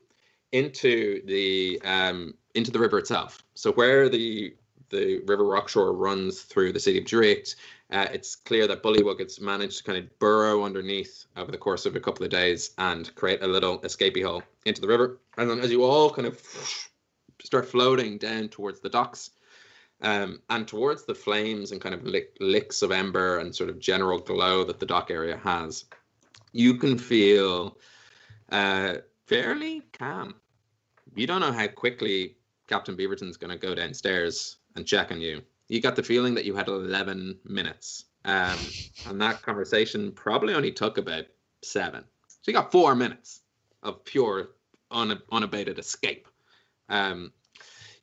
into 0.51 1.25
the 1.25 1.81
um, 1.83 2.33
into 2.55 2.71
the 2.71 2.79
river 2.79 2.97
itself. 2.97 3.43
So 3.55 3.71
where 3.71 4.09
the 4.09 4.55
the 4.89 5.19
river 5.25 5.43
Rockshore 5.43 5.97
runs 5.97 6.41
through 6.41 6.71
the 6.71 6.79
city 6.79 6.99
of 6.99 7.05
Drake, 7.05 7.49
uh, 7.91 8.07
it's 8.11 8.35
clear 8.35 8.67
that 8.67 8.81
Bullywug 8.81 9.19
has 9.19 9.41
managed 9.41 9.79
to 9.79 9.83
kind 9.83 9.97
of 9.97 10.19
burrow 10.19 10.63
underneath 10.63 11.25
over 11.35 11.51
the 11.51 11.57
course 11.57 11.85
of 11.85 11.95
a 11.95 11.99
couple 11.99 12.23
of 12.23 12.31
days 12.31 12.71
and 12.77 13.13
create 13.15 13.43
a 13.43 13.47
little 13.47 13.79
escapee 13.79 14.23
hole 14.23 14.43
into 14.65 14.79
the 14.79 14.87
river. 14.87 15.19
And 15.37 15.49
then 15.49 15.59
as 15.59 15.71
you 15.71 15.83
all 15.83 16.09
kind 16.09 16.27
of 16.27 16.41
start 17.43 17.67
floating 17.67 18.17
down 18.17 18.47
towards 18.47 18.79
the 18.79 18.89
docks, 18.89 19.31
um, 20.01 20.41
and 20.49 20.67
towards 20.67 21.05
the 21.05 21.15
flames 21.15 21.71
and 21.71 21.81
kind 21.81 21.95
of 21.95 22.03
lick, 22.03 22.37
licks 22.39 22.81
of 22.81 22.91
ember 22.91 23.39
and 23.39 23.55
sort 23.55 23.69
of 23.69 23.79
general 23.79 24.19
glow 24.19 24.63
that 24.63 24.79
the 24.79 24.85
dock 24.85 25.09
area 25.09 25.37
has, 25.37 25.85
you 26.51 26.75
can 26.75 26.97
feel 26.97 27.77
uh, 28.51 28.95
fairly 29.25 29.81
calm. 29.93 30.35
You 31.15 31.25
don't 31.25 31.41
know 31.41 31.51
how 31.51 31.67
quickly 31.67 32.35
Captain 32.67 32.95
Beavertown's 32.95 33.37
going 33.37 33.51
to 33.51 33.57
go 33.57 33.73
downstairs 33.73 34.57
and 34.75 34.85
check 34.85 35.11
on 35.11 35.21
you. 35.21 35.41
You 35.67 35.81
got 35.81 35.95
the 35.95 36.03
feeling 36.03 36.33
that 36.35 36.45
you 36.45 36.55
had 36.55 36.67
11 36.67 37.39
minutes, 37.45 38.05
um, 38.23 38.57
and 39.07 39.19
that 39.21 39.41
conversation 39.41 40.11
probably 40.11 40.53
only 40.53 40.71
took 40.71 40.97
about 40.97 41.25
seven. 41.61 42.03
So 42.27 42.51
you 42.51 42.53
got 42.53 42.71
four 42.71 42.95
minutes 42.95 43.41
of 43.83 44.03
pure, 44.05 44.49
un- 44.91 45.21
unabated 45.31 45.79
escape. 45.79 46.27
Um, 46.89 47.33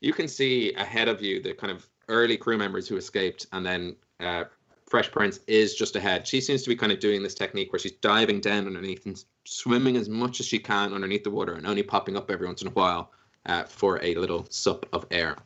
you 0.04 0.12
can 0.12 0.28
see 0.28 0.72
ahead 0.74 1.08
of 1.08 1.22
you 1.22 1.42
the 1.42 1.54
kind 1.54 1.72
of 1.72 1.88
early 2.08 2.36
crew 2.36 2.58
members 2.58 2.86
who 2.86 2.96
escaped, 2.96 3.46
and 3.52 3.64
then 3.64 3.96
uh, 4.20 4.44
Fresh 4.86 5.10
Prince 5.10 5.40
is 5.46 5.74
just 5.74 5.96
ahead. 5.96 6.26
She 6.26 6.40
seems 6.40 6.62
to 6.62 6.68
be 6.68 6.76
kind 6.76 6.92
of 6.92 7.00
doing 7.00 7.22
this 7.22 7.34
technique 7.34 7.72
where 7.72 7.80
she's 7.80 7.92
diving 7.92 8.40
down 8.40 8.66
underneath 8.66 9.06
and 9.06 9.22
swimming 9.44 9.96
as 9.96 10.08
much 10.08 10.40
as 10.40 10.46
she 10.46 10.58
can 10.58 10.92
underneath 10.92 11.24
the 11.24 11.30
water 11.30 11.54
and 11.54 11.66
only 11.66 11.82
popping 11.82 12.16
up 12.16 12.30
every 12.30 12.46
once 12.46 12.60
in 12.60 12.68
a 12.68 12.72
while 12.72 13.12
uh, 13.46 13.64
for 13.64 14.02
a 14.04 14.14
little 14.16 14.46
sup 14.50 14.86
of 14.92 15.06
air. 15.10 15.36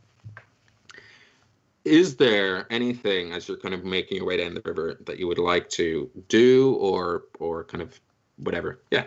Is 1.85 2.17
there 2.17 2.67
anything 2.71 3.33
as 3.33 3.49
you're 3.49 3.57
kind 3.57 3.75
of 3.75 3.85
making 3.85 4.19
your 4.19 4.27
way 4.27 4.39
down 4.39 4.55
the 4.55 4.63
river 4.65 4.99
that 5.07 5.19
you 5.19 5.29
would 5.29 5.39
like 5.39 5.71
to 5.71 6.11
do, 6.29 6.75
or 6.75 7.25
or 7.39 7.65
kind 7.65 7.81
of 7.81 7.99
whatever? 8.37 8.83
Yeah, 8.91 9.07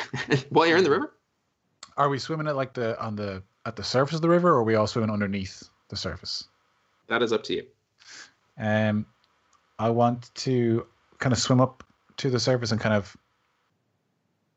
while 0.50 0.66
you're 0.66 0.78
in 0.78 0.84
the 0.84 0.90
river. 0.90 1.12
Are 1.98 2.08
we 2.08 2.18
swimming 2.18 2.46
at 2.46 2.56
like 2.56 2.72
the 2.72 2.98
on 3.02 3.16
the 3.16 3.42
at 3.66 3.76
the 3.76 3.84
surface 3.84 4.16
of 4.16 4.22
the 4.22 4.28
river, 4.28 4.50
or 4.50 4.58
are 4.58 4.64
we 4.64 4.74
all 4.74 4.86
swimming 4.86 5.10
underneath 5.10 5.68
the 5.88 5.96
surface? 5.96 6.44
That 7.08 7.22
is 7.22 7.32
up 7.32 7.42
to 7.44 7.54
you. 7.54 7.66
Um, 8.58 9.06
I 9.78 9.90
want 9.90 10.34
to 10.36 10.86
kind 11.18 11.32
of 11.32 11.38
swim 11.38 11.60
up 11.60 11.84
to 12.18 12.30
the 12.30 12.40
surface 12.40 12.72
and 12.72 12.80
kind 12.80 12.94
of 12.94 13.16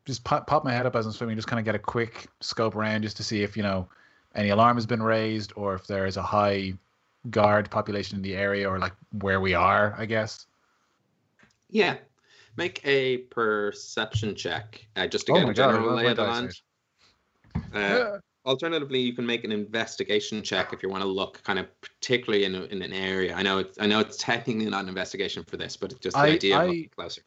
just 0.05 0.23
pop, 0.23 0.47
pop 0.47 0.63
my 0.63 0.71
head 0.71 0.85
up 0.85 0.95
as 0.95 1.05
I'm 1.05 1.11
swimming, 1.11 1.35
just 1.35 1.47
kind 1.47 1.59
of 1.59 1.65
get 1.65 1.75
a 1.75 1.79
quick 1.79 2.27
scope 2.39 2.75
around 2.75 3.01
just 3.01 3.17
to 3.17 3.23
see 3.23 3.43
if 3.43 3.57
you 3.57 3.63
know 3.63 3.87
any 4.35 4.49
alarm 4.49 4.77
has 4.77 4.85
been 4.85 5.01
raised 5.01 5.53
or 5.55 5.75
if 5.75 5.87
there 5.87 6.05
is 6.05 6.17
a 6.17 6.21
high 6.21 6.73
guard 7.29 7.69
population 7.71 8.17
in 8.17 8.21
the 8.21 8.35
area 8.35 8.69
or 8.69 8.77
like 8.79 8.93
where 9.21 9.41
we 9.41 9.53
are. 9.53 9.95
I 9.97 10.05
guess. 10.05 10.45
Yeah. 11.69 11.97
Make 12.57 12.81
a 12.85 13.17
perception 13.17 14.35
check 14.35 14.85
uh, 14.95 15.07
just 15.07 15.25
to 15.27 15.33
Oh 15.33 15.39
get 15.39 15.49
a 15.49 15.53
general 15.53 15.89
I 15.89 15.93
lay 15.93 16.07
of 16.11 16.17
the 16.17 16.23
land. 16.23 16.61
Uh, 17.73 18.19
alternatively, 18.45 18.99
you 18.99 19.13
can 19.13 19.25
make 19.25 19.43
an 19.43 19.51
investigation 19.51 20.41
check 20.41 20.73
if 20.73 20.83
you 20.83 20.89
want 20.89 21.03
to 21.03 21.07
look 21.07 21.41
kind 21.43 21.59
of 21.59 21.67
particularly 21.81 22.45
in, 22.45 22.55
a, 22.55 22.63
in 22.65 22.81
an 22.81 22.93
area. 22.93 23.33
I 23.35 23.43
know 23.43 23.59
it's 23.59 23.77
I 23.79 23.85
know 23.85 23.99
it's 23.99 24.17
technically 24.17 24.65
not 24.65 24.83
an 24.83 24.89
investigation 24.89 25.43
for 25.43 25.57
this, 25.57 25.75
but 25.77 25.91
it's 25.91 25.99
just 25.99 26.15
the 26.15 26.21
I- 26.21 26.27
idea 26.27 26.57
I- 26.57 26.63
of 26.65 26.91
closer. 26.95 27.21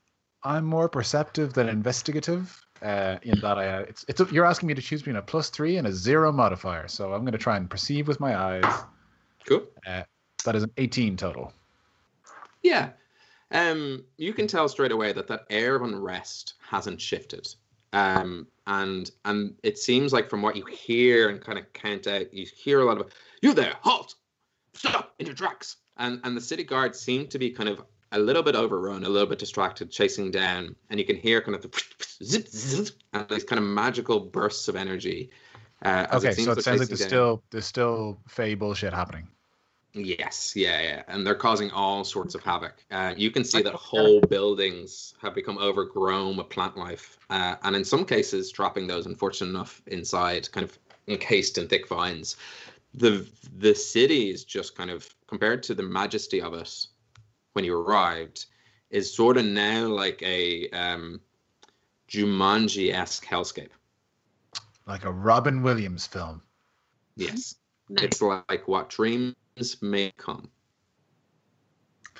I'm 0.44 0.64
more 0.64 0.88
perceptive 0.88 1.52
than 1.52 1.68
investigative. 1.68 2.64
Uh, 2.80 3.18
in 3.22 3.40
that 3.40 3.58
I, 3.58 3.68
uh, 3.68 3.80
it's 3.88 4.04
it's 4.06 4.20
you're 4.30 4.44
asking 4.44 4.68
me 4.68 4.74
to 4.74 4.80
choose 4.80 5.00
between 5.00 5.16
a 5.16 5.22
plus 5.22 5.50
three 5.50 5.78
and 5.78 5.86
a 5.88 5.92
zero 5.92 6.30
modifier, 6.30 6.86
so 6.86 7.12
I'm 7.12 7.22
going 7.22 7.32
to 7.32 7.38
try 7.38 7.56
and 7.56 7.68
perceive 7.68 8.06
with 8.06 8.20
my 8.20 8.36
eyes. 8.36 8.82
Cool. 9.46 9.64
That 9.84 10.54
is 10.54 10.62
an 10.62 10.70
18 10.76 11.16
total. 11.16 11.52
Yeah. 12.62 12.90
Um, 13.50 14.04
you 14.16 14.32
can 14.32 14.46
tell 14.46 14.68
straight 14.68 14.92
away 14.92 15.12
that 15.12 15.26
that 15.26 15.46
air 15.50 15.74
of 15.74 15.82
unrest 15.82 16.54
hasn't 16.60 17.00
shifted. 17.00 17.52
Um, 17.92 18.46
and 18.66 19.10
and 19.24 19.54
it 19.62 19.78
seems 19.78 20.12
like 20.12 20.28
from 20.28 20.42
what 20.42 20.56
you 20.56 20.64
hear 20.66 21.28
and 21.30 21.40
kind 21.40 21.58
of 21.58 21.72
count 21.72 22.06
out, 22.06 22.32
you 22.34 22.46
hear 22.46 22.80
a 22.80 22.84
lot 22.84 23.00
of 23.00 23.10
you 23.42 23.54
there, 23.54 23.74
halt, 23.80 24.14
stop 24.74 25.14
in 25.18 25.26
your 25.26 25.34
tracks. 25.34 25.76
And 25.96 26.20
and 26.24 26.36
the 26.36 26.40
city 26.40 26.64
guards 26.64 27.00
seem 27.00 27.26
to 27.28 27.38
be 27.38 27.50
kind 27.50 27.68
of 27.68 27.82
a 28.12 28.18
little 28.18 28.42
bit 28.42 28.54
overrun, 28.54 29.04
a 29.04 29.08
little 29.08 29.28
bit 29.28 29.38
distracted, 29.38 29.90
chasing 29.90 30.30
down, 30.30 30.74
and 30.90 30.98
you 31.00 31.04
can 31.06 31.16
hear 31.16 31.40
kind 31.42 31.54
of 31.54 31.62
the 31.62 31.82
zip, 32.24 32.48
zip, 32.48 32.94
and 33.12 33.28
these 33.28 33.44
kind 33.44 33.58
of 33.58 33.64
magical 33.66 34.20
bursts 34.20 34.68
of 34.68 34.76
energy. 34.76 35.30
Uh, 35.84 36.06
Okay, 36.12 36.32
seems 36.32 36.46
so 36.46 36.52
it 36.52 36.62
sounds 36.62 36.80
like 36.80 36.88
there's 36.88 37.00
down. 37.00 37.08
still 37.08 37.42
there's 37.50 37.66
still 37.66 38.18
fey 38.28 38.54
bullshit 38.54 38.92
happening. 38.92 39.28
Yes, 39.94 40.54
yeah, 40.54 40.80
yeah, 40.82 41.02
and 41.08 41.26
they're 41.26 41.34
causing 41.34 41.70
all 41.70 42.04
sorts 42.04 42.34
of 42.34 42.42
havoc. 42.42 42.74
Uh, 42.90 43.14
you 43.16 43.30
can 43.30 43.42
see 43.42 43.62
that 43.62 43.74
whole 43.74 44.20
buildings 44.20 45.14
have 45.22 45.34
become 45.34 45.56
overgrown 45.58 46.36
with 46.36 46.50
plant 46.50 46.76
life, 46.76 47.18
uh, 47.30 47.56
and 47.62 47.74
in 47.74 47.84
some 47.84 48.04
cases, 48.04 48.52
trapping 48.52 48.86
those 48.86 49.06
unfortunate 49.06 49.50
enough 49.50 49.82
inside, 49.86 50.50
kind 50.52 50.64
of 50.64 50.78
encased 51.08 51.56
in 51.56 51.68
thick 51.68 51.88
vines. 51.88 52.36
The 52.94 53.26
the 53.56 53.74
city 53.74 54.30
is 54.30 54.44
just 54.44 54.76
kind 54.76 54.90
of 54.90 55.08
compared 55.26 55.62
to 55.64 55.74
the 55.74 55.82
majesty 55.82 56.40
of 56.42 56.52
it 56.52 56.86
when 57.54 57.64
you 57.64 57.76
arrived, 57.76 58.46
is 58.90 59.12
sort 59.12 59.38
of 59.38 59.46
now 59.46 59.86
like 59.86 60.22
a 60.22 60.68
um, 60.70 61.20
Jumanji 62.08 62.92
esque 62.92 63.26
hellscape. 63.26 63.70
Like 64.86 65.04
a 65.04 65.12
Robin 65.12 65.62
Williams 65.62 66.06
film. 66.06 66.42
Yes, 67.16 67.56
Nice. 67.88 68.04
it's 68.04 68.22
like 68.22 68.68
what 68.68 68.90
dreams 69.58 69.82
may 69.82 70.12
come. 70.16 70.48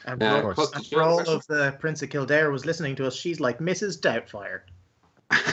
And 0.05 0.23
Uh, 0.23 0.41
for, 0.43 0.51
of 0.51 0.57
course. 0.57 0.71
Puck, 0.71 0.77
and 0.77 0.87
for 0.87 1.03
all 1.03 1.21
of 1.21 1.47
the 1.47 1.77
Prince 1.81 2.03
of 2.03 2.11
Kildare 2.11 2.51
was 2.51 2.65
listening 2.65 2.95
to 2.97 3.07
us, 3.07 3.15
she's 3.15 3.41
like 3.41 3.59
Mrs. 3.59 4.01
Doubtfire. 4.01 4.61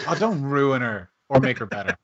Oh, 0.07 0.15
don't 0.17 0.41
ruin 0.41 0.81
her 0.81 1.09
or 1.29 1.39
make 1.39 1.57
her 1.57 1.65
better. 1.65 1.95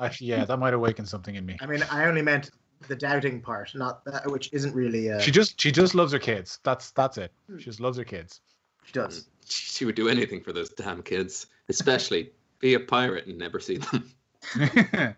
Actually, 0.00 0.28
yeah, 0.28 0.44
that 0.44 0.58
might 0.58 0.74
awaken 0.74 1.04
something 1.04 1.34
in 1.34 1.44
me. 1.44 1.56
I 1.60 1.66
mean, 1.66 1.82
I 1.90 2.06
only 2.06 2.22
meant 2.22 2.50
the 2.86 2.96
doubting 2.96 3.40
part, 3.40 3.74
not 3.74 4.04
that, 4.06 4.30
which 4.30 4.48
isn't 4.52 4.74
really. 4.74 5.10
Uh, 5.10 5.18
She 5.20 5.30
just 5.30 5.60
she 5.60 5.70
just 5.72 5.94
loves 5.94 6.12
her 6.12 6.18
kids. 6.18 6.60
That's 6.62 6.90
that's 6.92 7.18
it. 7.18 7.32
Hmm. 7.48 7.58
She 7.58 7.64
just 7.64 7.80
loves 7.80 7.98
her 7.98 8.04
kids. 8.04 8.40
she 8.84 8.92
does. 8.92 9.28
She 9.46 9.84
would 9.84 9.94
do 9.94 10.08
anything 10.08 10.42
for 10.42 10.52
those 10.52 10.70
damn 10.70 11.02
kids, 11.02 11.46
especially 11.68 12.32
be 12.60 12.74
a 12.74 12.80
pirate 12.80 13.26
and 13.26 13.36
never 13.38 13.60
see 13.60 13.78
them. 13.78 14.10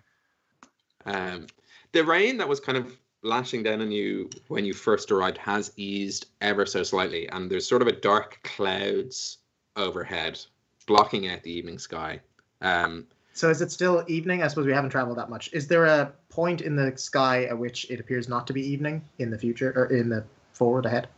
Um, 1.07 1.47
the 1.93 2.05
rain 2.05 2.37
that 2.39 2.49
was 2.49 2.61
kind 2.61 2.77
of 2.77 2.95
lashing 3.23 3.62
down 3.62 3.81
on 3.81 3.91
you 3.91 4.31
when 4.49 4.64
you 4.64 4.73
first 4.73 5.11
arrived 5.12 5.39
has 5.39 5.73
eased 5.77 6.27
ever 6.41 6.64
so 6.66 6.83
slightly, 6.83 7.29
and 7.29 7.51
there's 7.51 7.66
sort 7.68 7.83
of 7.83 7.89
a 7.89 7.93
dark 7.93 8.39
clouds 8.43 9.39
overhead 9.77 10.41
blocking 10.87 11.29
out 11.29 11.43
the 11.43 11.53
evening 11.53 11.79
sky. 11.79 12.21
Um, 12.62 13.07
So 13.33 13.49
is 13.51 13.61
it 13.62 13.71
still 13.71 14.05
evening? 14.09 14.43
I 14.43 14.49
suppose 14.49 14.66
we 14.66 14.73
haven't 14.73 14.91
traveled 14.91 15.18
that 15.18 15.31
much. 15.31 15.51
Is 15.53 15.68
there 15.68 15.85
a 15.87 16.12
point 16.29 16.61
in 16.62 16.75
the 16.77 16.93
sky 16.97 17.45
at 17.45 17.57
which 17.59 17.89
it 17.91 18.01
appears 18.01 18.29
not 18.29 18.47
to 18.49 18.53
be 18.53 18.61
evening 18.66 19.03
in 19.18 19.31
the 19.31 19.39
future 19.39 19.73
or 19.77 19.87
in 19.87 20.09
the 20.09 20.25
forward 20.53 20.85
ahead? 20.87 21.09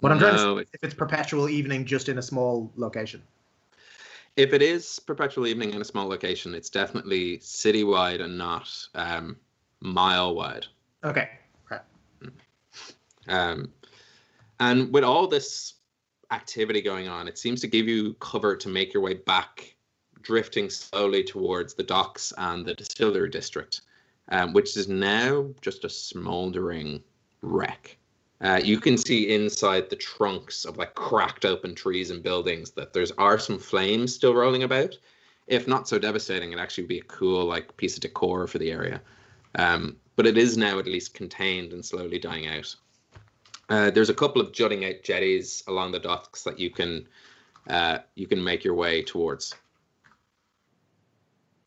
What 0.00 0.12
I'm 0.12 0.18
trying 0.18 0.34
to 0.34 0.38
say 0.38 0.62
is 0.62 0.68
if 0.74 0.84
it's 0.84 0.94
perpetual 0.94 1.48
evening 1.48 1.86
just 1.86 2.08
in 2.08 2.18
a 2.18 2.22
small 2.22 2.70
location. 2.76 3.22
if 4.36 4.52
it 4.52 4.62
is 4.62 4.98
perpetual 4.98 5.46
evening 5.46 5.72
in 5.72 5.80
a 5.80 5.84
small 5.84 6.06
location, 6.08 6.54
it's 6.54 6.68
definitely 6.68 7.38
citywide 7.38 8.20
and 8.20 8.36
not 8.36 8.68
um, 8.94 9.36
mile 9.80 10.34
wide. 10.34 10.66
Okay. 11.04 11.28
Right. 11.70 11.80
Um, 13.28 13.70
and 14.60 14.92
with 14.92 15.04
all 15.04 15.26
this 15.26 15.74
activity 16.30 16.80
going 16.80 17.08
on, 17.08 17.28
it 17.28 17.38
seems 17.38 17.60
to 17.60 17.66
give 17.66 17.86
you 17.86 18.14
cover 18.14 18.56
to 18.56 18.68
make 18.68 18.94
your 18.94 19.02
way 19.02 19.14
back, 19.14 19.76
drifting 20.22 20.70
slowly 20.70 21.22
towards 21.22 21.74
the 21.74 21.82
docks 21.82 22.32
and 22.38 22.64
the 22.64 22.74
distillery 22.74 23.28
district, 23.28 23.82
um, 24.30 24.52
which 24.52 24.76
is 24.76 24.88
now 24.88 25.46
just 25.60 25.84
a 25.84 25.88
smoldering 25.88 27.02
wreck. 27.42 27.98
Uh, 28.40 28.60
you 28.62 28.78
can 28.78 28.96
see 28.96 29.34
inside 29.34 29.88
the 29.88 29.96
trunks 29.96 30.64
of 30.64 30.76
like 30.76 30.94
cracked 30.94 31.44
open 31.44 31.74
trees 31.74 32.10
and 32.10 32.22
buildings 32.22 32.70
that 32.72 32.92
there's 32.92 33.12
are 33.12 33.38
some 33.38 33.58
flames 33.58 34.14
still 34.14 34.34
rolling 34.34 34.64
about. 34.64 34.96
If 35.46 35.68
not 35.68 35.88
so 35.88 35.98
devastating, 35.98 36.52
it'd 36.52 36.62
actually 36.62 36.86
be 36.86 36.98
a 36.98 37.04
cool 37.04 37.44
like 37.44 37.76
piece 37.76 37.94
of 37.94 38.00
decor 38.00 38.46
for 38.46 38.58
the 38.58 38.70
area. 38.70 39.00
Um, 39.56 39.96
but 40.16 40.26
it 40.26 40.38
is 40.38 40.56
now 40.56 40.78
at 40.78 40.86
least 40.86 41.14
contained 41.14 41.72
and 41.72 41.84
slowly 41.84 42.18
dying 42.18 42.46
out. 42.46 42.74
Uh, 43.68 43.90
there's 43.90 44.10
a 44.10 44.14
couple 44.14 44.42
of 44.42 44.52
jutting 44.52 44.84
out 44.84 45.02
jetties 45.02 45.62
along 45.68 45.92
the 45.92 45.98
docks 45.98 46.42
that 46.42 46.58
you 46.58 46.70
can 46.70 47.06
uh, 47.68 47.98
you 48.14 48.26
can 48.26 48.42
make 48.42 48.62
your 48.62 48.74
way 48.74 49.02
towards, 49.02 49.54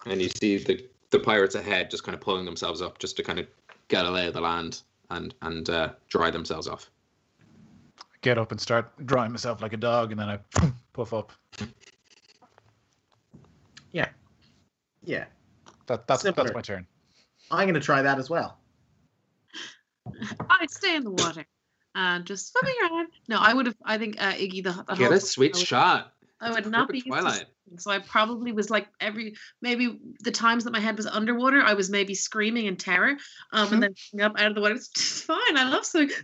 and 0.06 0.22
you 0.22 0.30
see 0.30 0.58
the 0.58 0.88
the 1.10 1.20
pirates 1.20 1.56
ahead 1.56 1.90
just 1.90 2.04
kind 2.04 2.14
of 2.14 2.22
pulling 2.22 2.46
themselves 2.46 2.82
up 2.82 3.00
just 3.00 3.18
to 3.18 3.24
kind 3.24 3.40
of 3.40 3.48
get 3.88 4.06
a 4.06 4.12
lay 4.12 4.28
of 4.28 4.34
the 4.34 4.42
land 4.42 4.82
and 5.10 5.34
and 5.42 5.70
uh, 5.70 5.90
dry 6.10 6.30
themselves 6.30 6.68
off. 6.68 6.92
Get 8.22 8.38
up 8.38 8.52
and 8.52 8.62
start 8.62 8.92
drying 9.06 9.32
myself 9.32 9.62
like 9.62 9.74
a 9.74 9.78
dog, 9.78 10.12
and 10.12 10.20
then 10.20 10.30
I 10.30 10.40
puff 10.94 11.14
up. 11.14 11.32
Yeah. 13.92 14.10
Yeah. 15.04 15.26
That 15.88 16.08
that's 16.08 16.22
Similar. 16.22 16.44
that's 16.44 16.56
my 16.56 16.62
turn. 16.62 16.86
I'm 17.52 17.66
going 17.66 17.74
to 17.76 17.80
try 17.80 18.02
that 18.02 18.20
as 18.20 18.30
well. 18.30 18.58
I 20.50 20.66
stay 20.70 20.96
in 20.96 21.04
the 21.04 21.12
water 21.12 21.46
and 21.96 22.26
just 22.26 22.52
swimming 22.52 22.76
around. 22.84 23.08
No, 23.28 23.38
I 23.40 23.54
would 23.54 23.66
have. 23.66 23.76
I 23.84 23.98
think 23.98 24.16
uh, 24.22 24.34
Iggy 24.34 24.64
the, 24.64 24.72
the 24.88 24.96
Get 24.96 25.08
whole 25.08 25.14
a 25.14 25.20
sweet 25.20 25.56
I 25.56 25.58
would, 25.58 25.68
shot. 25.68 26.14
I 26.40 26.52
would 26.52 26.68
not 26.68 26.88
be 26.88 27.02
Perfect 27.02 27.06
used 27.08 27.18
to 27.18 27.22
Twilight. 27.22 27.48
swimming, 27.66 27.80
so 27.80 27.92
I 27.92 28.00
probably 28.00 28.52
was 28.52 28.70
like 28.70 28.88
every 29.02 29.36
maybe 29.62 30.00
the 30.22 30.32
times 30.32 30.64
that 30.64 30.72
my 30.72 30.80
head 30.80 30.96
was 30.96 31.08
underwater, 31.08 31.62
I 31.62 31.74
was 31.74 31.90
maybe 31.90 32.14
screaming 32.14 32.68
in 32.68 32.78
terror, 32.78 33.18
um, 33.52 33.74
and 33.74 33.84
then 33.84 33.96
coming 34.12 34.26
up 34.26 34.40
out 34.40 34.48
of 34.48 34.56
the 34.56 34.62
water. 34.62 34.76
It's 34.76 34.90
just 34.90 35.24
fine. 35.24 35.58
I 35.58 35.70
love 35.70 35.86
swimming. 35.86 36.16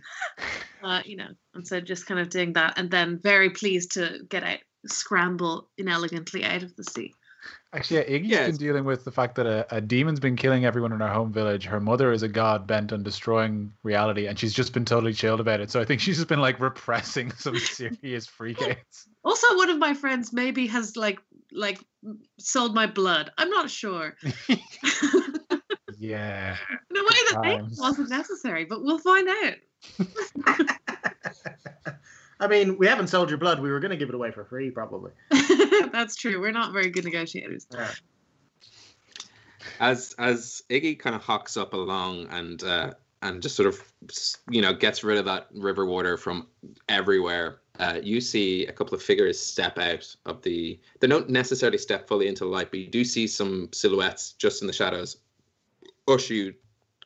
Uh, 0.82 1.00
you 1.06 1.16
know, 1.16 1.28
and 1.54 1.66
so 1.66 1.80
just 1.80 2.04
kind 2.04 2.20
of 2.20 2.28
doing 2.28 2.52
that, 2.52 2.74
and 2.76 2.90
then 2.90 3.18
very 3.22 3.48
pleased 3.48 3.92
to 3.92 4.18
get 4.28 4.42
out, 4.42 4.58
scramble 4.84 5.70
inelegantly 5.78 6.44
out 6.44 6.62
of 6.62 6.76
the 6.76 6.84
sea. 6.84 7.14
Actually, 7.72 7.96
yeah, 7.96 8.18
Iggy's 8.18 8.28
Yeah, 8.28 8.46
been 8.46 8.56
dealing 8.56 8.84
with 8.84 9.04
the 9.04 9.10
fact 9.10 9.34
that 9.34 9.46
a, 9.46 9.66
a 9.76 9.80
demon's 9.80 10.20
been 10.20 10.36
killing 10.36 10.64
everyone 10.64 10.92
in 10.92 11.00
her 11.00 11.08
home 11.08 11.32
village. 11.32 11.64
Her 11.64 11.80
mother 11.80 12.12
is 12.12 12.22
a 12.22 12.28
god 12.28 12.66
bent 12.66 12.92
on 12.92 13.02
destroying 13.02 13.72
reality, 13.82 14.26
and 14.26 14.38
she's 14.38 14.54
just 14.54 14.72
been 14.72 14.84
totally 14.84 15.12
chilled 15.12 15.40
about 15.40 15.60
it. 15.60 15.70
So 15.70 15.80
I 15.80 15.84
think 15.84 16.00
she's 16.00 16.16
just 16.16 16.28
been 16.28 16.40
like 16.40 16.60
repressing 16.60 17.32
some 17.36 17.56
serious 17.56 18.26
freakouts. 18.26 19.06
Also, 19.24 19.56
one 19.56 19.70
of 19.70 19.78
my 19.78 19.94
friends 19.94 20.32
maybe 20.32 20.66
has 20.68 20.96
like 20.96 21.20
like 21.52 21.80
sold 22.38 22.74
my 22.74 22.86
blood. 22.86 23.32
I'm 23.38 23.50
not 23.50 23.70
sure. 23.70 24.14
Yeah. 25.98 26.56
In 26.90 26.96
a 26.96 27.02
way 27.02 27.06
that 27.30 27.40
maybe 27.42 27.62
Times. 27.62 27.78
wasn't 27.78 28.10
necessary, 28.10 28.64
but 28.64 28.82
we'll 28.82 28.98
find 28.98 29.28
out. 29.28 29.54
I 32.40 32.46
mean, 32.48 32.76
we 32.76 32.86
haven't 32.86 33.08
sold 33.08 33.30
your 33.30 33.38
blood. 33.38 33.60
We 33.60 33.70
were 33.70 33.80
going 33.80 33.92
to 33.92 33.96
give 33.96 34.08
it 34.08 34.14
away 34.14 34.30
for 34.30 34.44
free, 34.44 34.70
probably. 34.70 35.12
That's 35.92 36.16
true. 36.16 36.40
We're 36.40 36.52
not 36.52 36.72
very 36.72 36.90
good 36.90 37.04
negotiators. 37.04 37.66
Yeah. 37.72 37.90
as 39.80 40.14
as 40.18 40.62
Iggy 40.70 40.98
kind 40.98 41.16
of 41.16 41.22
hawks 41.22 41.56
up 41.56 41.72
along 41.74 42.26
and 42.30 42.62
uh, 42.62 42.94
and 43.22 43.42
just 43.42 43.56
sort 43.56 43.68
of 43.68 43.82
you 44.50 44.60
know 44.62 44.72
gets 44.72 45.02
rid 45.02 45.18
of 45.18 45.24
that 45.24 45.48
river 45.54 45.86
water 45.86 46.16
from 46.16 46.46
everywhere. 46.88 47.60
Uh, 47.80 47.98
you 48.00 48.20
see 48.20 48.66
a 48.66 48.72
couple 48.72 48.94
of 48.94 49.02
figures 49.02 49.40
step 49.40 49.78
out 49.78 50.14
of 50.26 50.42
the. 50.42 50.78
They 51.00 51.08
don't 51.08 51.28
necessarily 51.28 51.78
step 51.78 52.06
fully 52.06 52.28
into 52.28 52.44
the 52.44 52.50
light, 52.50 52.70
but 52.70 52.80
you 52.80 52.88
do 52.88 53.04
see 53.04 53.26
some 53.26 53.68
silhouettes 53.72 54.32
just 54.32 54.62
in 54.62 54.66
the 54.66 54.72
shadows, 54.72 55.16
usher 56.06 56.34
you 56.34 56.54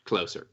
closer. 0.04 0.48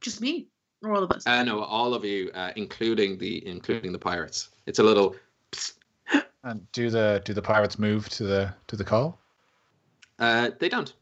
Just 0.00 0.20
me 0.20 0.48
or 0.82 0.94
all 0.94 1.02
of 1.02 1.10
us. 1.10 1.26
Uh, 1.26 1.42
no, 1.42 1.60
all 1.60 1.94
of 1.94 2.04
you, 2.04 2.30
uh, 2.34 2.52
including 2.56 3.18
the 3.18 3.46
including 3.46 3.92
the 3.92 3.98
pirates. 3.98 4.50
It's 4.66 4.78
a 4.78 4.82
little. 4.82 5.16
And 6.42 6.70
do 6.72 6.90
the 6.90 7.20
do 7.24 7.34
the 7.34 7.42
pirates 7.42 7.78
move 7.78 8.08
to 8.10 8.24
the 8.24 8.54
to 8.68 8.76
the 8.76 8.84
call? 8.84 9.20
Uh, 10.18 10.50
they 10.58 10.68
don't. 10.68 10.92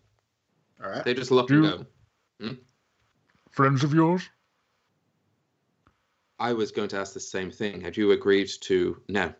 All 0.82 0.90
right. 0.90 1.04
They 1.04 1.14
just 1.14 1.30
look 1.30 1.48
Do- 1.48 1.64
and 1.64 1.86
go. 2.40 2.56
Friends 3.50 3.82
of 3.82 3.92
yours? 3.92 4.28
I 6.38 6.52
was 6.52 6.70
going 6.70 6.88
to 6.90 6.98
ask 6.98 7.14
the 7.14 7.20
same 7.20 7.50
thing. 7.50 7.80
Have 7.80 7.96
you 7.96 8.12
agreed 8.12 8.48
to 8.62 9.02
no? 9.08 9.32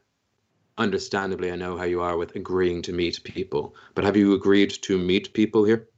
Understandably, 0.77 1.51
I 1.51 1.57
know 1.57 1.77
how 1.77 1.85
you 1.85 2.01
are 2.01 2.17
with 2.17 2.37
agreeing 2.37 2.83
to 2.83 2.93
meet 2.93 3.23
people, 3.25 3.75
but 3.95 4.05
have 4.05 4.17
you 4.17 4.35
agreed 4.35 4.71
to 4.83 4.97
meet 4.97 5.33
people 5.33 5.65
here? 5.65 5.89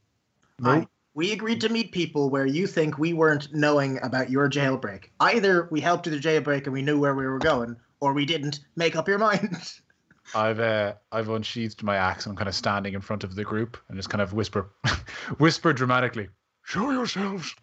I, 0.64 0.86
we 1.14 1.32
agreed 1.32 1.60
to 1.62 1.68
meet 1.68 1.92
people 1.92 2.30
where 2.30 2.46
you 2.46 2.66
think 2.66 2.96
we 2.96 3.12
weren't 3.12 3.54
knowing 3.54 3.98
about 4.02 4.30
your 4.30 4.48
jailbreak. 4.48 5.10
Either 5.20 5.68
we 5.70 5.80
helped 5.80 6.06
you 6.06 6.12
the 6.12 6.18
jailbreak 6.18 6.64
and 6.64 6.72
we 6.72 6.82
knew 6.82 6.98
where 6.98 7.14
we 7.14 7.26
were 7.26 7.38
going, 7.38 7.76
or 8.00 8.12
we 8.14 8.24
didn't. 8.24 8.60
Make 8.76 8.96
up 8.96 9.08
your 9.08 9.18
mind. 9.28 9.56
I've 10.34 10.60
uh, 10.60 10.94
I've 11.12 11.28
unsheathed 11.28 11.82
my 11.82 11.96
axe. 11.96 12.26
I'm 12.26 12.36
kind 12.36 12.48
of 12.48 12.54
standing 12.54 12.94
in 12.94 13.00
front 13.00 13.24
of 13.24 13.34
the 13.34 13.44
group 13.44 13.76
and 13.88 13.96
just 13.96 14.10
kind 14.10 14.22
of 14.22 14.32
whisper, 14.32 14.70
whisper 15.38 15.72
dramatically. 15.72 16.28
Show 16.64 16.90
yourselves. 16.90 17.54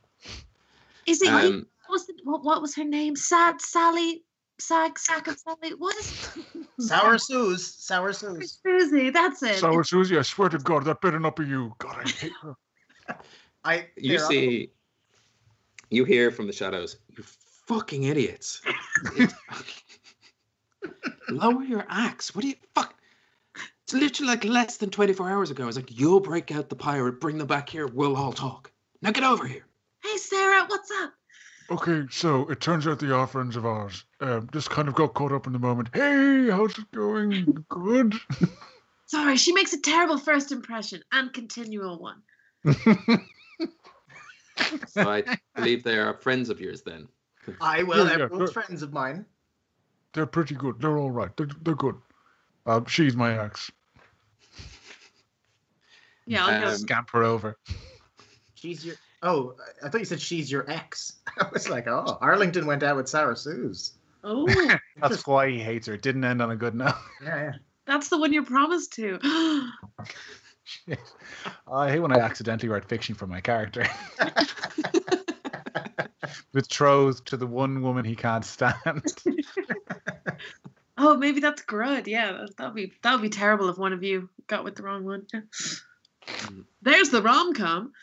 Is 1.05 1.21
it? 1.21 1.29
Um, 1.29 1.65
what, 1.87 1.93
was 1.93 2.07
the, 2.07 2.13
what, 2.23 2.43
what 2.43 2.61
was 2.61 2.75
her 2.75 2.83
name? 2.83 3.15
Sad 3.15 3.61
Sally? 3.61 4.23
Sag 4.59 4.97
Sack 4.97 5.27
of 5.27 5.37
Sally? 5.37 5.73
What 5.77 5.95
is 5.97 6.37
Sour 6.79 7.17
Suze. 7.17 7.75
Sour 7.75 8.11
Suze. 8.11 8.59
Susie? 8.63 9.11
That's 9.11 9.41
it. 9.43 9.57
Sour 9.57 9.83
Susie, 9.83 10.17
I 10.17 10.23
swear 10.23 10.49
to 10.49 10.57
God, 10.57 10.83
that 10.85 10.99
better 11.01 11.19
not 11.19 11.35
be 11.35 11.45
you. 11.45 11.73
God, 11.77 11.97
I 12.03 12.09
hate 12.09 12.31
her. 12.41 12.55
I. 13.63 13.87
you 13.95 14.11
here, 14.11 14.19
I'll- 14.19 14.27
see, 14.27 14.71
you 15.89 16.03
hear 16.05 16.31
from 16.31 16.47
the 16.47 16.53
shadows. 16.53 16.97
You 17.15 17.23
fucking 17.67 18.03
idiots! 18.03 18.61
It's- 21.27 21.41
Lower 21.43 21.63
your 21.63 21.85
axe. 21.89 22.33
What 22.35 22.41
do 22.43 22.49
you 22.49 22.55
fuck? 22.75 22.93
It's 23.83 23.93
literally 23.93 24.29
like 24.31 24.43
less 24.43 24.77
than 24.77 24.89
24 24.89 25.29
hours 25.29 25.49
ago. 25.51 25.63
I 25.63 25.67
was 25.67 25.75
like, 25.77 25.97
you'll 25.97 26.19
break 26.19 26.51
out 26.51 26.69
the 26.69 26.75
pirate, 26.75 27.21
bring 27.21 27.37
them 27.37 27.47
back 27.47 27.69
here, 27.69 27.87
we'll 27.87 28.17
all 28.17 28.33
talk. 28.33 28.71
Now 29.01 29.11
get 29.11 29.23
over 29.23 29.45
here. 29.47 29.65
Hey, 30.03 30.17
Sarah, 30.17 30.65
what's 30.67 30.91
up? 30.91 31.13
Okay, 31.69 32.03
so 32.11 32.47
it 32.49 32.59
turns 32.61 32.87
out 32.87 32.99
the 32.99 33.13
are 33.13 33.27
friends 33.27 33.55
of 33.55 33.65
ours. 33.65 34.03
Um, 34.21 34.49
just 34.53 34.69
kind 34.69 34.87
of 34.87 34.93
got 34.95 35.13
caught 35.13 35.31
up 35.31 35.47
in 35.47 35.53
the 35.53 35.59
moment. 35.59 35.89
Hey, 35.93 36.49
how's 36.49 36.77
it 36.77 36.91
going? 36.91 37.65
Good. 37.69 38.15
Sorry, 39.05 39.37
she 39.37 39.53
makes 39.53 39.73
a 39.73 39.79
terrible 39.81 40.17
first 40.17 40.51
impression 40.51 41.01
and 41.11 41.31
continual 41.33 41.99
one. 41.99 42.21
So 44.87 45.07
I 45.09 45.23
believe 45.55 45.83
they 45.83 45.97
are 45.97 46.15
friends 46.15 46.49
of 46.49 46.59
yours 46.59 46.81
then. 46.81 47.07
I 47.61 47.83
will. 47.83 48.05
Yeah, 48.07 48.17
yeah, 48.17 48.23
Everyone's 48.23 48.51
sure. 48.51 48.63
friends 48.63 48.81
of 48.81 48.91
mine. 48.91 49.25
They're 50.17 50.25
pretty 50.25 50.55
good. 50.55 50.81
They're 50.81 50.97
all 50.97 51.11
right. 51.11 51.29
They're, 51.37 51.47
they're 51.61 51.75
good. 51.75 51.93
Um, 52.65 52.85
she's 52.87 53.15
my 53.15 53.39
ex. 53.45 53.71
Yeah, 56.29 56.45
I'll 56.45 56.59
go. 56.59 56.67
Um, 56.67 56.75
Scamper 56.75 57.23
over. 57.23 57.57
She's 58.55 58.83
your. 58.83 58.95
Oh, 59.23 59.53
I 59.81 59.87
thought 59.87 59.99
you 59.99 60.05
said 60.05 60.19
she's 60.19 60.51
your 60.51 60.69
ex. 60.69 61.19
I 61.39 61.47
was 61.53 61.69
like, 61.69 61.87
oh, 61.87 62.17
Arlington 62.19 62.65
went 62.65 62.83
out 62.83 62.97
with 62.97 63.07
Sarah 63.07 63.37
Suze. 63.37 63.93
Oh, 64.25 64.45
That's 64.97 65.25
why 65.25 65.49
he 65.49 65.59
hates 65.59 65.87
her. 65.87 65.93
It 65.93 66.01
didn't 66.01 66.25
end 66.25 66.41
on 66.41 66.51
a 66.51 66.57
good 66.57 66.75
note. 66.75 66.95
Yeah, 67.23 67.43
yeah. 67.43 67.51
that's 67.85 68.09
the 68.09 68.17
one 68.17 68.33
you're 68.33 68.43
promised 68.43 68.91
to. 68.95 69.19
Shit. 70.65 70.99
I 71.71 71.91
hate 71.91 71.99
when 71.99 72.11
I 72.11 72.19
accidentally 72.19 72.67
write 72.67 72.83
fiction 72.83 73.15
for 73.15 73.27
my 73.27 73.39
character. 73.39 73.87
Betrothed 76.53 77.25
to 77.27 77.37
the 77.37 77.47
one 77.47 77.81
woman 77.81 78.05
he 78.05 78.15
can't 78.15 78.45
stand. 78.45 79.03
oh, 80.97 81.17
maybe 81.17 81.39
that's 81.39 81.61
good. 81.63 82.07
Yeah, 82.07 82.31
that- 82.33 82.57
that'd 82.57 82.75
be 82.75 82.93
that 83.03 83.13
would 83.13 83.21
be 83.21 83.29
terrible 83.29 83.69
if 83.69 83.77
one 83.77 83.93
of 83.93 84.03
you 84.03 84.29
got 84.47 84.63
with 84.63 84.75
the 84.75 84.83
wrong 84.83 85.05
one. 85.05 85.25
There's 86.81 87.09
the 87.09 87.21
rom 87.21 87.53
com. 87.53 87.93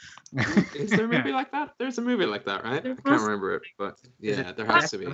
Is 0.75 0.91
there 0.91 1.05
a 1.05 1.09
movie 1.09 1.33
like 1.41 1.53
that? 1.53 1.75
There's 1.79 1.99
a 1.99 2.03
movie 2.03 2.25
like 2.27 2.45
that, 2.47 2.65
right? 2.65 2.83
There 2.83 2.93
I 2.93 3.09
can't 3.09 3.21
remember 3.23 3.55
it, 3.55 3.63
but 3.79 3.99
yeah, 4.19 4.49
it 4.51 4.57
there 4.57 4.67
has 4.67 4.91
to 4.93 4.99
be. 4.99 5.07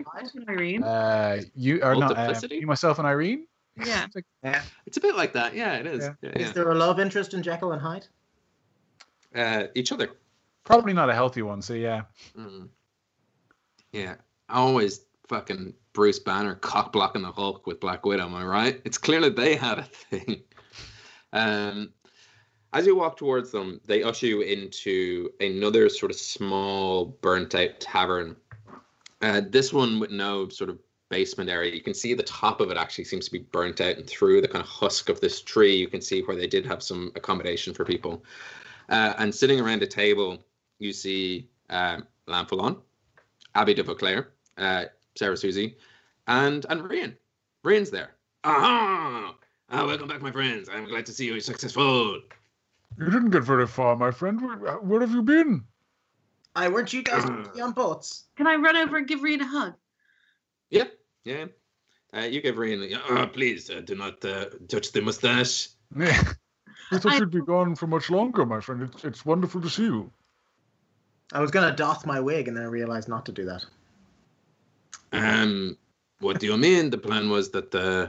Irene. 0.48 0.82
Uh, 0.84 1.42
you 1.54 1.82
are 1.82 1.96
not 1.96 2.16
uh, 2.16 2.34
you, 2.50 2.66
myself, 2.66 2.98
and 2.98 3.06
Irene. 3.06 3.46
Yeah. 3.84 4.06
It's 4.14 4.26
yeah. 4.44 4.62
It's 4.86 4.96
a 4.96 5.00
bit 5.00 5.16
like 5.16 5.32
that. 5.32 5.54
Yeah, 5.54 5.74
it 5.74 5.86
is. 5.86 6.04
Yeah. 6.22 6.30
Yeah, 6.36 6.38
Is 6.42 6.52
there 6.52 6.70
a 6.70 6.74
love 6.74 7.00
interest 7.00 7.34
in 7.34 7.42
Jekyll 7.42 7.72
and 7.72 7.82
Hyde? 7.82 8.06
Uh, 9.34 9.64
each 9.74 9.92
other. 9.92 10.10
Probably 10.70 10.92
not 10.92 11.10
a 11.10 11.14
healthy 11.14 11.42
one. 11.42 11.60
So 11.62 11.74
yeah. 11.74 12.02
Mm. 12.38 12.68
Yeah, 13.92 14.14
always 14.48 15.00
fucking 15.26 15.74
Bruce 15.94 16.20
Banner 16.20 16.54
cock 16.54 16.92
blocking 16.92 17.22
the 17.22 17.32
Hulk 17.32 17.66
with 17.66 17.80
Black 17.80 18.06
Widow. 18.06 18.26
Am 18.26 18.36
I 18.36 18.44
right? 18.44 18.80
It's 18.84 18.96
clear 18.96 19.20
that 19.22 19.34
they 19.34 19.56
had 19.56 19.78
a 19.80 19.82
thing. 19.82 20.42
Um, 21.32 21.92
as 22.72 22.86
you 22.86 22.96
walk 22.96 23.16
towards 23.16 23.52
them, 23.52 23.80
they 23.86 24.02
usher 24.02 24.26
you 24.26 24.40
into 24.40 25.30
another 25.38 25.88
sort 25.88 26.10
of 26.10 26.18
small, 26.18 27.04
burnt 27.04 27.54
out 27.54 27.78
tavern. 27.78 28.34
Uh, 29.22 29.42
this 29.48 29.72
one 29.72 30.00
with 30.00 30.10
no 30.10 30.48
sort 30.48 30.70
of 30.70 30.80
basement 31.08 31.48
area. 31.48 31.72
You 31.72 31.82
can 31.82 31.94
see 31.94 32.14
the 32.14 32.24
top 32.24 32.60
of 32.60 32.72
it 32.72 32.76
actually 32.76 33.04
seems 33.04 33.26
to 33.26 33.30
be 33.30 33.38
burnt 33.38 33.80
out, 33.80 33.96
and 33.96 34.10
through 34.10 34.40
the 34.40 34.48
kind 34.48 34.60
of 34.60 34.68
husk 34.68 35.08
of 35.08 35.20
this 35.20 35.40
tree, 35.40 35.76
you 35.76 35.86
can 35.86 36.00
see 36.00 36.22
where 36.22 36.36
they 36.36 36.48
did 36.48 36.66
have 36.66 36.82
some 36.82 37.12
accommodation 37.14 37.74
for 37.74 37.84
people. 37.84 38.24
Uh, 38.88 39.14
and 39.18 39.32
sitting 39.32 39.60
around 39.60 39.84
a 39.84 39.86
table, 39.86 40.42
you 40.80 40.92
see 40.92 41.48
um, 41.68 42.06
Leann 42.26 42.48
Folláin, 42.48 42.76
Abby 43.54 43.74
de 43.74 43.82
Vauclair, 43.84 44.28
uh, 44.58 44.86
Sarah 45.16 45.36
Susie, 45.36 45.76
and 46.26 46.66
and 46.68 46.80
Rian. 46.82 47.14
Rian's 47.64 47.90
there. 47.90 48.16
Aha! 48.44 49.34
Ah, 49.68 49.86
welcome 49.86 50.08
back, 50.08 50.22
my 50.22 50.32
friends. 50.32 50.68
I'm 50.72 50.86
glad 50.86 51.06
to 51.06 51.12
see 51.12 51.26
you 51.26 51.38
successful. 51.40 52.20
You 52.98 53.04
didn't 53.10 53.30
get 53.30 53.44
very 53.44 53.66
far, 53.66 53.94
my 53.94 54.10
friend. 54.10 54.40
Where, 54.42 54.78
where 54.78 55.00
have 55.00 55.12
you 55.12 55.22
been? 55.22 55.62
I 56.56 56.68
weren't 56.68 56.92
you 56.92 57.02
guys 57.02 57.24
to 57.24 57.48
be 57.54 57.60
on 57.60 57.72
boats? 57.72 58.24
Can 58.36 58.48
I 58.48 58.56
run 58.56 58.76
over 58.76 58.96
and 58.96 59.06
give 59.06 59.22
Reed 59.22 59.40
a 59.40 59.44
hug? 59.46 59.74
Yeah, 60.70 60.84
yeah. 61.24 61.46
Uh, 62.12 62.22
you 62.22 62.40
give 62.42 62.56
Rian. 62.56 62.98
Oh, 63.08 63.26
please 63.28 63.70
uh, 63.70 63.82
do 63.84 63.94
not 63.94 64.24
uh, 64.24 64.46
touch 64.68 64.90
the 64.92 65.00
mustache. 65.02 65.68
Yeah. 65.96 66.22
I 66.92 66.98
thought 66.98 67.12
I- 67.12 67.18
you'd 67.18 67.30
be 67.30 67.42
gone 67.42 67.76
for 67.76 67.86
much 67.86 68.10
longer, 68.10 68.44
my 68.46 68.60
friend. 68.60 68.82
It's, 68.82 69.04
it's 69.04 69.24
wonderful 69.24 69.60
to 69.60 69.70
see 69.70 69.84
you. 69.84 70.10
I 71.32 71.40
was 71.40 71.50
gonna 71.50 71.74
doff 71.74 72.06
my 72.06 72.20
wig 72.20 72.48
and 72.48 72.56
then 72.56 72.64
I 72.64 72.68
realized 72.68 73.08
not 73.08 73.24
to 73.26 73.32
do 73.32 73.44
that. 73.46 73.64
Um, 75.12 75.76
what 76.20 76.38
do 76.40 76.46
you 76.46 76.56
mean? 76.56 76.90
The 76.90 76.98
plan 76.98 77.30
was 77.30 77.50
that 77.50 77.74
uh, 77.74 78.08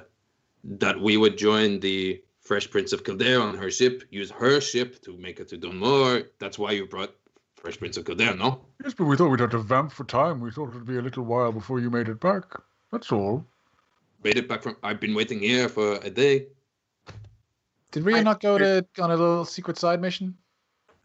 that 0.63 0.99
we 0.99 1.17
would 1.17 1.37
join 1.37 1.79
the 1.79 2.21
Fresh 2.39 2.69
Prince 2.71 2.93
of 2.93 3.03
Kildare 3.03 3.39
on 3.41 3.55
her 3.55 3.71
ship, 3.71 4.03
use 4.11 4.31
her 4.31 4.59
ship 4.61 5.01
to 5.03 5.15
make 5.17 5.39
it 5.39 5.47
to 5.49 5.57
Dunmore. 5.57 6.23
That's 6.39 6.57
why 6.59 6.71
you 6.71 6.85
brought 6.87 7.13
Fresh 7.55 7.79
Prince 7.79 7.97
of 7.97 8.05
Kildare, 8.05 8.35
no? 8.35 8.61
Yes, 8.83 8.93
but 8.93 9.05
we 9.05 9.15
thought 9.15 9.29
we'd 9.29 9.39
have 9.39 9.51
to 9.51 9.59
vamp 9.59 9.91
for 9.91 10.03
time. 10.03 10.39
We 10.41 10.51
thought 10.51 10.69
it'd 10.69 10.85
be 10.85 10.97
a 10.97 11.01
little 11.01 11.23
while 11.23 11.51
before 11.51 11.79
you 11.79 11.89
made 11.89 12.09
it 12.09 12.19
back. 12.19 12.43
That's 12.91 13.11
all. 13.11 13.45
Made 14.23 14.37
it 14.37 14.47
back 14.47 14.61
from. 14.63 14.75
I've 14.83 14.99
been 14.99 15.13
waiting 15.15 15.39
here 15.39 15.69
for 15.69 15.95
a 16.03 16.09
day. 16.09 16.47
Did 17.91 18.03
Rhea 18.03 18.17
I- 18.17 18.23
not 18.23 18.39
go 18.41 18.57
to 18.57 18.85
on 18.99 19.11
a 19.11 19.15
little 19.15 19.45
secret 19.45 19.77
side 19.77 20.01
mission? 20.01 20.35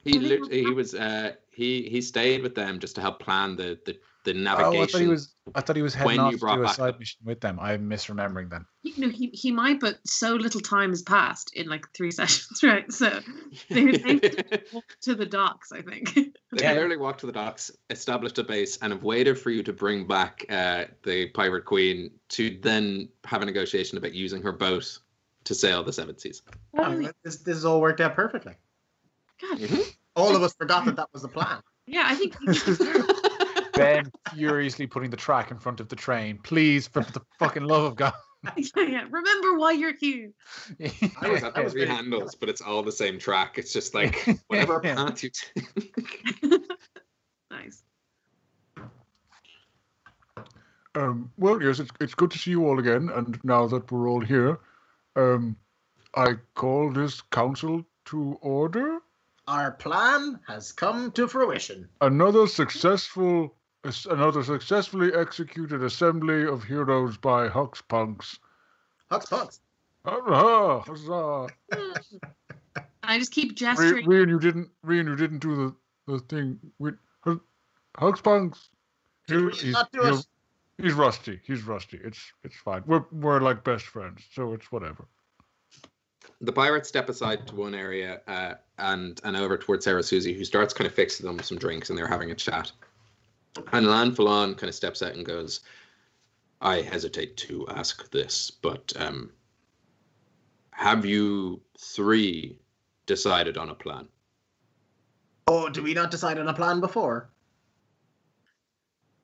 He 0.05 0.19
I 0.19 0.21
think 0.29 0.43
lit- 0.45 0.53
he 0.53 0.71
was 0.71 0.95
uh 0.95 1.33
he 1.57 1.89
he 1.89 2.01
stayed 2.03 2.43
with 2.43 2.55
them 2.55 2.79
just 2.79 2.95
to 2.97 3.01
help 3.01 3.19
plan 3.19 3.57
the 3.57 3.79
the, 3.87 3.99
the 4.25 4.33
Oh, 4.33 4.43
navigation. 4.43 4.83
I 4.83 4.87
thought 4.87 5.01
he 5.01 5.07
was. 5.09 5.35
I 5.55 5.61
thought 5.63 5.77
he 5.77 5.83
was 5.83 5.95
heading 5.95 6.07
when 6.19 6.21
off 6.21 6.33
you 6.33 6.37
to 6.37 6.41
brought 6.41 6.57
do 6.57 6.63
a 6.65 6.69
side 6.69 6.95
the- 6.95 6.99
mission 6.99 7.21
with 7.25 7.41
them. 7.41 7.59
I'm 7.61 7.89
misremembering 7.89 8.51
then. 8.51 8.67
You 8.83 9.07
know, 9.07 9.09
he, 9.09 9.29
he 9.29 9.51
might, 9.51 9.81
but 9.81 9.99
so 10.07 10.35
little 10.35 10.61
time 10.61 10.91
has 10.91 11.03
passed 11.03 11.53
in 11.57 11.69
like 11.69 11.87
three 11.97 12.11
sessions, 12.21 12.63
right? 12.63 12.91
So 12.93 13.21
they, 13.71 13.93
they 13.93 14.15
walked 14.73 15.03
to 15.03 15.15
the 15.15 15.27
docks, 15.27 15.73
I 15.73 15.83
think. 15.83 16.15
They 16.15 16.31
Yeah. 16.53 16.73
clearly 16.75 16.97
walked 16.97 17.21
to 17.21 17.27
the 17.27 17.33
docks, 17.33 17.71
established 17.91 18.39
a 18.39 18.45
base, 18.45 18.77
and 18.83 18.93
have 18.93 19.03
waited 19.03 19.39
for 19.39 19.51
you 19.51 19.63
to 19.65 19.73
bring 19.73 20.07
back 20.07 20.45
uh, 20.51 20.85
the 21.05 21.29
pirate 21.31 21.65
queen 21.65 22.11
to 22.31 22.59
then 22.63 23.09
have 23.25 23.43
a 23.43 23.45
negotiation 23.47 23.99
about 23.99 24.13
using 24.15 24.43
her 24.43 24.53
boat 24.53 24.99
to 25.45 25.55
sail 25.55 25.83
the 25.83 25.93
seven 25.93 26.19
seas. 26.19 26.43
Oh, 26.79 26.95
this, 27.25 27.37
this 27.39 27.57
has 27.57 27.65
all 27.65 27.81
worked 27.81 28.01
out 28.01 28.15
perfectly. 28.15 28.55
God. 29.41 29.59
All 30.17 30.35
of 30.35 30.43
us 30.43 30.55
forgot 30.55 30.85
that 30.87 30.97
that 30.97 31.09
was 31.13 31.23
the 31.23 31.29
plan. 31.29 31.61
Yeah, 31.87 32.05
I 32.07 32.15
think 32.15 32.35
Ben 33.75 34.11
furiously 34.35 34.87
putting 34.87 35.11
the 35.11 35.17
track 35.17 35.51
in 35.51 35.59
front 35.59 35.79
of 35.81 35.89
the 35.89 35.97
train. 35.97 36.39
Please, 36.43 36.89
for 36.89 37.03
the 37.03 37.21
fucking 37.39 37.63
love 37.65 37.85
of 37.85 37.97
God. 37.97 38.15
yeah, 38.57 38.83
yeah. 38.83 39.05
Remember 39.11 39.59
why 39.59 39.73
you're 39.73 39.95
here. 39.95 40.31
I 41.21 41.29
was- 41.29 41.43
I 41.45 41.61
was 41.61 41.73
three 41.73 41.85
very- 41.85 41.95
handles, 41.95 42.35
but 42.35 42.49
it's 42.49 42.61
all 42.63 42.83
the 42.83 42.93
same 42.93 43.19
track. 43.19 43.59
It's 43.59 43.73
just 43.73 43.95
like 43.95 44.27
whatever 44.49 44.81
Yeah. 44.83 44.95
path 44.97 45.23
you 45.23 45.31
take. 45.31 46.65
Nice. 47.51 47.83
Um, 50.95 51.31
well, 51.37 51.63
yes, 51.63 51.79
it's, 51.79 51.91
it's 52.01 52.15
good 52.15 52.31
to 52.31 52.39
see 52.39 52.51
you 52.53 52.67
all 52.67 52.79
again. 52.79 53.11
And 53.15 53.39
now 53.45 53.67
that 53.67 53.93
we're 53.93 54.09
all 54.09 54.21
here, 54.23 54.59
um, 55.15 55.57
I 56.15 56.37
call 56.55 56.91
this 56.91 57.21
council 57.21 57.85
to 58.07 58.39
order. 58.41 58.99
Our 59.49 59.73
plan 59.73 60.41
has 60.49 60.73
come 60.73 61.13
to 61.13 61.29
fruition. 61.29 61.89
Another 62.01 62.47
successful, 62.47 63.55
another 64.11 64.43
successfully 64.43 65.13
executed 65.15 65.83
assembly 65.83 66.47
of 66.47 66.65
heroes 66.65 67.17
by 67.17 67.49
Hux 67.49 67.81
Punks. 67.89 68.39
Hux 69.11 69.31
Punks. 69.31 69.61
Hurrah! 70.05 70.81
Huzzah! 70.81 71.49
I 73.03 73.19
just 73.19 73.33
keep 73.33 73.51
Re- 73.51 73.55
gesturing. 73.55 74.07
Rian, 74.07 74.29
you 74.29 74.41
didn't. 74.41 74.69
Rian, 74.85 75.07
you 75.07 75.17
didn't 75.17 75.39
do 75.39 75.75
the, 76.07 76.13
the 76.13 76.19
thing 76.21 76.59
with 76.79 76.97
Hux 77.97 78.23
Punks. 78.23 78.71
He'll- 79.29 79.47
we 79.47 79.53
he's, 79.53 79.73
not 79.73 79.93
do 79.93 80.21
he's 80.79 80.93
rusty. 80.93 81.41
He's 81.45 81.63
rusty. 81.63 81.99
It's 82.03 82.33
it's 82.45 82.57
fine. 82.57 82.83
We're 82.87 83.05
we're 83.13 83.41
like 83.41 83.65
best 83.65 83.85
friends, 83.85 84.23
so 84.33 84.53
it's 84.53 84.71
whatever. 84.71 85.07
The 86.41 86.53
pirates 86.53 86.89
step 86.89 87.09
aside 87.09 87.47
to 87.47 87.55
one 87.55 87.75
area 87.75 88.21
uh, 88.27 88.55
and 88.79 89.21
and 89.25 89.37
over 89.37 89.57
towards 89.57 89.85
Sarah 89.85 90.03
Susie, 90.03 90.35
who 90.35 90.45
starts 90.45 90.75
kind 90.75 90.87
of 90.87 90.95
fixing 90.95 91.27
them 91.27 91.41
some 91.41 91.59
drinks, 91.59 91.89
and 91.89 91.99
they're 91.99 92.07
having 92.07 92.31
a 92.31 92.35
chat. 92.35 92.73
And 93.73 93.87
Leann 93.87 94.15
Folláin 94.15 94.57
kind 94.57 94.69
of 94.69 94.75
steps 94.75 95.03
out 95.03 95.15
and 95.15 95.25
goes, 95.25 95.61
"I 96.61 96.83
hesitate 96.83 97.39
to 97.39 97.67
ask 97.69 98.11
this, 98.11 98.51
but 98.51 98.93
um, 98.97 99.31
have 100.73 101.07
you 101.07 101.63
three 101.79 102.59
decided 103.07 103.57
on 103.57 103.71
a 103.71 103.75
plan?" 103.75 104.07
Oh, 105.47 105.71
did 105.71 105.85
we 105.85 105.95
not 105.95 106.11
decide 106.11 106.39
on 106.39 106.49
a 106.49 106.55
plan 106.55 106.81
before? 106.81 107.31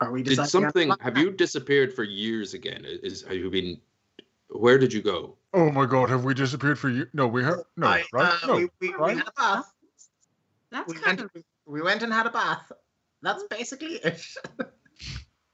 Are 0.00 0.10
we 0.10 0.22
Did 0.22 0.30
deciding 0.30 0.42
on 0.42 0.46
a 0.46 0.72
something? 0.72 0.94
Have 1.00 1.18
you 1.18 1.30
disappeared 1.30 1.92
for 1.92 2.04
years 2.04 2.54
again? 2.54 2.86
Is 2.86 3.22
have 3.22 3.36
you 3.36 3.50
been? 3.50 3.80
Where 4.48 4.78
did 4.78 4.94
you 4.94 5.02
go? 5.02 5.36
Oh 5.55 5.70
my 5.70 5.84
God, 5.86 6.09
have 6.09 6.24
we 6.24 6.34
disappeared 6.34 6.78
for 6.78 6.88
you? 6.88 7.07
No, 7.12 7.26
we 7.26 7.44
have 7.44 7.61
no, 7.76 7.86
I- 7.86 8.05
right? 8.12 8.38
uh, 8.42 8.46
no, 8.46 8.57
we, 8.57 8.68
we, 8.80 8.94
we 8.96 9.14
had 9.16 9.28
a 9.28 9.32
bath. 9.36 9.72
That's 10.70 10.88
We 10.92 10.98
kind 10.98 11.20
went, 11.20 11.34
of 11.36 11.42
we 11.66 11.82
went 11.82 12.03
and 12.03 12.12
had 12.12 12.26
a 12.26 12.30
bath. 12.30 12.72
That's 13.20 13.42
basically 13.44 13.94
it. 14.05 14.24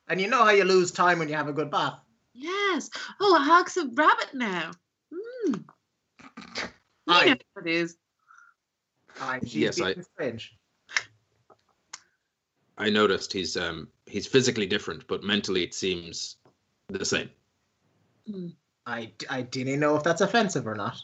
And 0.08 0.20
you 0.20 0.28
know 0.28 0.44
how 0.44 0.50
you 0.50 0.64
lose 0.64 0.90
time 0.92 1.18
when 1.18 1.28
you 1.28 1.34
have 1.34 1.48
a 1.48 1.52
good 1.52 1.70
bath. 1.70 1.98
Yes. 2.32 2.88
Oh, 3.20 3.34
a 3.36 3.40
hog's 3.40 3.76
a 3.76 3.86
rabbit 3.88 4.30
now. 4.34 4.70
Mm. 5.48 5.64
Aye. 7.08 7.24
You 7.24 7.30
know 7.30 7.36
what 7.54 7.66
it 7.66 7.72
is. 7.74 7.96
Aye, 9.20 9.40
she's 9.42 9.54
Yes, 9.56 9.80
I- 9.80 9.94
being 9.94 10.06
strange. 10.14 10.54
I 12.80 12.90
noticed 12.90 13.32
he's 13.32 13.56
um 13.56 13.88
he's 14.06 14.28
physically 14.28 14.66
different, 14.66 15.04
but 15.08 15.24
mentally 15.24 15.64
it 15.64 15.74
seems 15.74 16.36
the 16.88 17.04
same. 17.04 17.28
Mm. 18.30 18.54
I, 18.88 19.12
I 19.28 19.42
didn't 19.42 19.80
know 19.80 19.96
if 19.96 20.02
that's 20.02 20.22
offensive 20.22 20.66
or 20.66 20.74
not. 20.74 20.96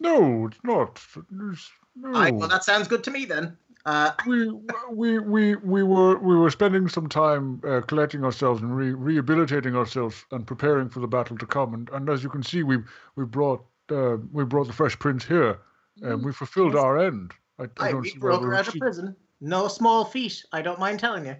No, 0.00 0.46
it's 0.46 0.58
not. 0.64 1.00
It's- 1.16 1.70
no. 1.94 2.14
Aye, 2.18 2.30
well, 2.30 2.48
that 2.48 2.64
sounds 2.64 2.88
good 2.88 3.04
to 3.04 3.10
me 3.10 3.26
then. 3.26 3.56
Uh, 3.84 4.12
we 4.26 4.50
we 4.90 5.18
we 5.18 5.56
we 5.56 5.82
were 5.82 6.18
we 6.18 6.36
were 6.36 6.50
spending 6.50 6.88
some 6.88 7.08
time 7.08 7.60
uh, 7.66 7.80
collecting 7.80 8.24
ourselves 8.24 8.62
and 8.62 8.74
re- 8.76 8.92
rehabilitating 8.92 9.74
ourselves 9.74 10.24
and 10.32 10.46
preparing 10.46 10.88
for 10.88 11.00
the 11.00 11.06
battle 11.06 11.36
to 11.38 11.46
come. 11.46 11.74
And, 11.74 11.88
and 11.90 12.08
as 12.08 12.22
you 12.22 12.28
can 12.30 12.42
see, 12.42 12.62
we 12.62 12.78
we 13.16 13.24
brought 13.24 13.64
uh, 13.90 14.16
we 14.32 14.44
brought 14.44 14.66
the 14.66 14.72
Fresh 14.72 14.98
Prince 14.98 15.24
here, 15.24 15.58
and 16.02 16.24
we 16.24 16.32
fulfilled 16.32 16.76
our 16.76 16.98
end. 16.98 17.32
I, 17.58 17.64
I 17.64 17.66
aye, 17.80 17.90
don't 17.92 18.02
we 18.02 18.10
see 18.10 18.18
broke 18.18 18.42
her 18.42 18.54
out 18.54 18.68
of 18.68 18.74
prison. 18.74 19.16
No 19.40 19.66
small 19.68 20.04
feat, 20.04 20.44
I 20.52 20.62
don't 20.62 20.78
mind 20.78 21.00
telling 21.00 21.26
you. 21.26 21.36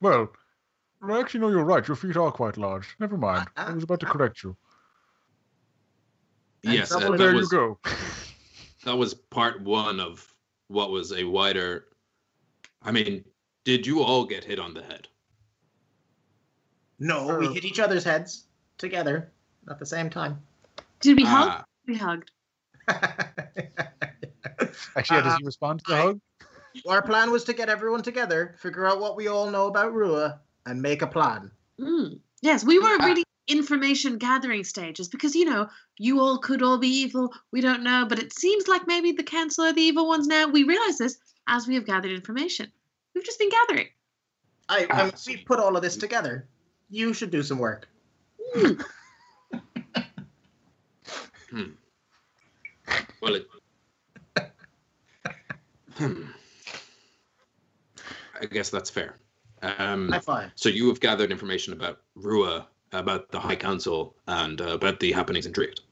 Well, 0.00 0.30
actually, 1.10 1.40
no, 1.40 1.50
you're 1.50 1.64
right. 1.64 1.86
Your 1.86 1.96
feet 1.96 2.16
are 2.16 2.30
quite 2.32 2.56
large. 2.56 2.96
Never 2.98 3.16
mind. 3.16 3.48
I 3.56 3.64
ah, 3.70 3.74
was 3.74 3.84
about 3.84 4.00
to 4.00 4.06
ah. 4.06 4.12
correct 4.12 4.42
you. 4.42 4.56
And 6.64 6.74
yes, 6.74 6.92
uh, 6.92 7.10
there 7.12 7.34
was 7.34 7.52
you 7.52 7.58
go. 7.58 7.78
that 8.84 8.96
was 8.96 9.14
part 9.14 9.62
one 9.62 10.00
of 10.00 10.26
what 10.68 10.90
was 10.90 11.12
a 11.12 11.24
wider. 11.24 11.86
I 12.82 12.90
mean, 12.90 13.24
did 13.64 13.86
you 13.86 14.02
all 14.02 14.24
get 14.24 14.44
hit 14.44 14.58
on 14.58 14.74
the 14.74 14.82
head? 14.82 15.08
No, 16.98 17.38
we 17.38 17.46
Uh, 17.46 17.52
hit 17.52 17.64
each 17.64 17.78
other's 17.78 18.04
heads 18.04 18.46
together 18.76 19.30
at 19.70 19.78
the 19.78 19.86
same 19.86 20.10
time. 20.10 20.42
Did 21.00 21.16
we 21.16 21.24
hug? 21.24 21.48
Ah, 21.48 21.64
We 21.86 21.96
hugged. 21.96 22.32
Actually, 24.96 25.22
does 25.22 25.34
Uh, 25.34 25.36
he 25.38 25.44
respond 25.44 25.80
to 25.84 25.84
the 25.92 25.96
I- 25.96 26.02
hug? 26.02 26.20
Our 26.86 27.02
plan 27.02 27.30
was 27.30 27.44
to 27.44 27.52
get 27.52 27.68
everyone 27.68 28.02
together, 28.02 28.54
figure 28.58 28.86
out 28.86 29.00
what 29.00 29.16
we 29.16 29.26
all 29.26 29.50
know 29.50 29.66
about 29.66 29.92
Rua, 29.92 30.40
and 30.68 30.82
make 30.82 31.02
a 31.02 31.06
plan. 31.06 31.50
Mm. 31.80 32.20
Yes, 32.42 32.64
we 32.64 32.78
were 32.78 32.98
really 32.98 33.24
information 33.48 34.18
gathering 34.18 34.62
stages 34.62 35.08
because 35.08 35.34
you 35.34 35.46
know 35.46 35.68
you 35.98 36.20
all 36.20 36.38
could 36.38 36.62
all 36.62 36.78
be 36.78 36.88
evil. 36.88 37.32
We 37.50 37.60
don't 37.60 37.82
know, 37.82 38.06
but 38.08 38.18
it 38.18 38.32
seems 38.32 38.68
like 38.68 38.86
maybe 38.86 39.12
the 39.12 39.22
council 39.22 39.64
are 39.64 39.72
the 39.72 39.80
evil 39.80 40.06
ones 40.06 40.26
now. 40.26 40.46
We 40.48 40.64
realize 40.64 40.98
this 40.98 41.18
as 41.48 41.66
we 41.66 41.74
have 41.74 41.86
gathered 41.86 42.12
information. 42.12 42.70
We've 43.14 43.24
just 43.24 43.38
been 43.38 43.50
gathering. 43.50 43.88
I, 44.68 44.86
I 44.90 45.04
mean, 45.04 45.12
we 45.26 45.38
put 45.38 45.58
all 45.58 45.76
of 45.76 45.82
this 45.82 45.96
together. 45.96 46.46
You 46.90 47.14
should 47.14 47.30
do 47.30 47.42
some 47.42 47.58
work. 47.58 47.88
Mm. 48.54 48.84
well, 53.20 53.34
it. 53.34 53.48
Hmm. 55.94 56.26
I 58.40 58.46
guess 58.46 58.70
that's 58.70 58.88
fair. 58.88 59.16
Um, 59.62 60.10
High 60.10 60.20
five. 60.20 60.50
so 60.54 60.68
you 60.68 60.88
have 60.88 61.00
gathered 61.00 61.30
information 61.30 61.72
about 61.72 62.00
Rua, 62.14 62.66
about 62.92 63.30
the 63.30 63.40
High 63.40 63.56
Council, 63.56 64.16
and 64.26 64.60
uh, 64.60 64.74
about 64.74 65.00
the 65.00 65.12
happenings 65.12 65.46
in 65.46 65.52
Drift. 65.52 65.82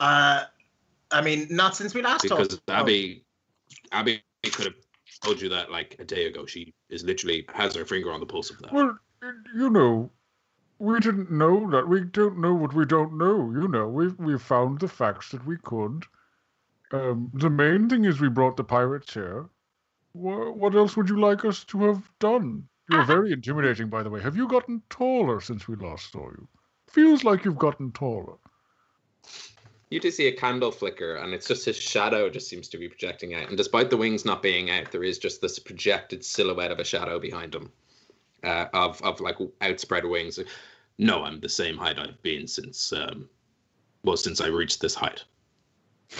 Uh, 0.00 0.44
I 1.10 1.20
mean, 1.20 1.46
not 1.50 1.76
since 1.76 1.94
we 1.94 2.02
last 2.02 2.22
Because 2.22 2.48
talked. 2.48 2.70
Abby, 2.70 3.24
Abby 3.92 4.22
could 4.42 4.66
have 4.66 4.74
told 5.22 5.40
you 5.40 5.48
that 5.50 5.70
like 5.70 5.96
a 5.98 6.04
day 6.04 6.26
ago. 6.26 6.46
She 6.46 6.74
is 6.88 7.04
literally 7.04 7.46
has 7.54 7.74
her 7.76 7.84
finger 7.84 8.12
on 8.12 8.20
the 8.20 8.26
pulse 8.26 8.50
of 8.50 8.58
that. 8.60 8.72
Well, 8.72 8.98
you 9.54 9.70
know, 9.70 10.10
we 10.78 10.98
didn't 11.00 11.30
know 11.30 11.70
that. 11.70 11.88
We 11.88 12.00
don't 12.00 12.38
know 12.38 12.54
what 12.54 12.74
we 12.74 12.84
don't 12.84 13.16
know. 13.16 13.50
You 13.52 13.68
know, 13.68 13.88
we 13.88 14.08
we 14.08 14.38
found 14.38 14.80
the 14.80 14.88
facts 14.88 15.30
that 15.30 15.46
we 15.46 15.56
could. 15.58 16.04
Um, 16.92 17.30
the 17.34 17.50
main 17.50 17.88
thing 17.88 18.04
is 18.04 18.20
we 18.20 18.28
brought 18.28 18.56
the 18.56 18.64
pirates 18.64 19.14
here. 19.14 19.48
What, 20.12 20.56
what 20.56 20.74
else 20.74 20.96
would 20.96 21.08
you 21.08 21.18
like 21.18 21.44
us 21.44 21.64
to 21.64 21.84
have 21.84 22.08
done? 22.20 22.68
You're 22.90 23.02
Uh, 23.02 23.06
very 23.06 23.32
intimidating, 23.32 23.88
by 23.88 24.02
the 24.02 24.10
way. 24.10 24.20
Have 24.20 24.36
you 24.36 24.46
gotten 24.46 24.82
taller 24.90 25.40
since 25.40 25.66
we 25.66 25.76
last 25.76 26.12
saw 26.12 26.30
you? 26.30 26.48
Feels 26.88 27.24
like 27.24 27.44
you've 27.44 27.58
gotten 27.58 27.92
taller. 27.92 28.36
You 29.90 30.00
do 30.00 30.10
see 30.10 30.26
a 30.26 30.36
candle 30.36 30.70
flicker, 30.72 31.16
and 31.16 31.32
it's 31.32 31.46
just 31.46 31.64
his 31.64 31.76
shadow 31.76 32.28
just 32.28 32.48
seems 32.48 32.68
to 32.68 32.78
be 32.78 32.88
projecting 32.88 33.34
out. 33.34 33.48
And 33.48 33.56
despite 33.56 33.90
the 33.90 33.96
wings 33.96 34.24
not 34.24 34.42
being 34.42 34.70
out, 34.70 34.90
there 34.90 35.04
is 35.04 35.18
just 35.18 35.40
this 35.40 35.58
projected 35.58 36.24
silhouette 36.24 36.72
of 36.72 36.80
a 36.80 36.84
shadow 36.84 37.18
behind 37.18 37.54
him, 37.54 37.70
uh, 38.42 38.66
of 38.72 39.00
of 39.02 39.20
like 39.20 39.36
outspread 39.60 40.04
wings. 40.04 40.38
No, 40.98 41.24
I'm 41.24 41.40
the 41.40 41.48
same 41.48 41.76
height 41.76 41.98
I've 41.98 42.22
been 42.22 42.46
since, 42.46 42.92
um, 42.92 43.28
well, 44.04 44.16
since 44.16 44.40
I 44.40 44.46
reached 44.48 44.80
this 44.80 44.94
height. 44.94 45.24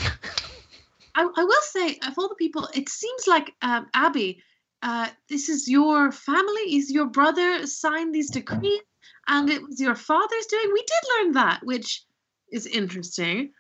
I, 1.17 1.29
I 1.37 1.45
will 1.45 1.63
say, 1.63 1.99
of 2.07 2.15
all 2.19 2.29
the 2.29 2.35
people, 2.35 2.69
it 2.75 2.89
seems 2.89 3.27
like 3.27 3.55
um, 3.63 3.87
Abby, 3.95 4.43
uh, 4.85 5.09
this 5.31 5.49
is 5.49 5.67
your 5.67 6.13
family. 6.13 6.77
Is 6.77 6.93
your 6.93 7.07
brother 7.07 7.67
signed 7.67 8.15
these 8.15 8.31
decrees, 8.31 8.83
and 9.27 9.49
it 9.49 9.63
was 9.63 9.81
your 9.81 9.95
father's 9.95 10.47
doing? 10.47 10.71
We 10.73 10.85
did 10.87 11.25
learn 11.25 11.33
that, 11.33 11.61
which 11.65 12.05
is 12.53 12.67
interesting. 12.67 13.53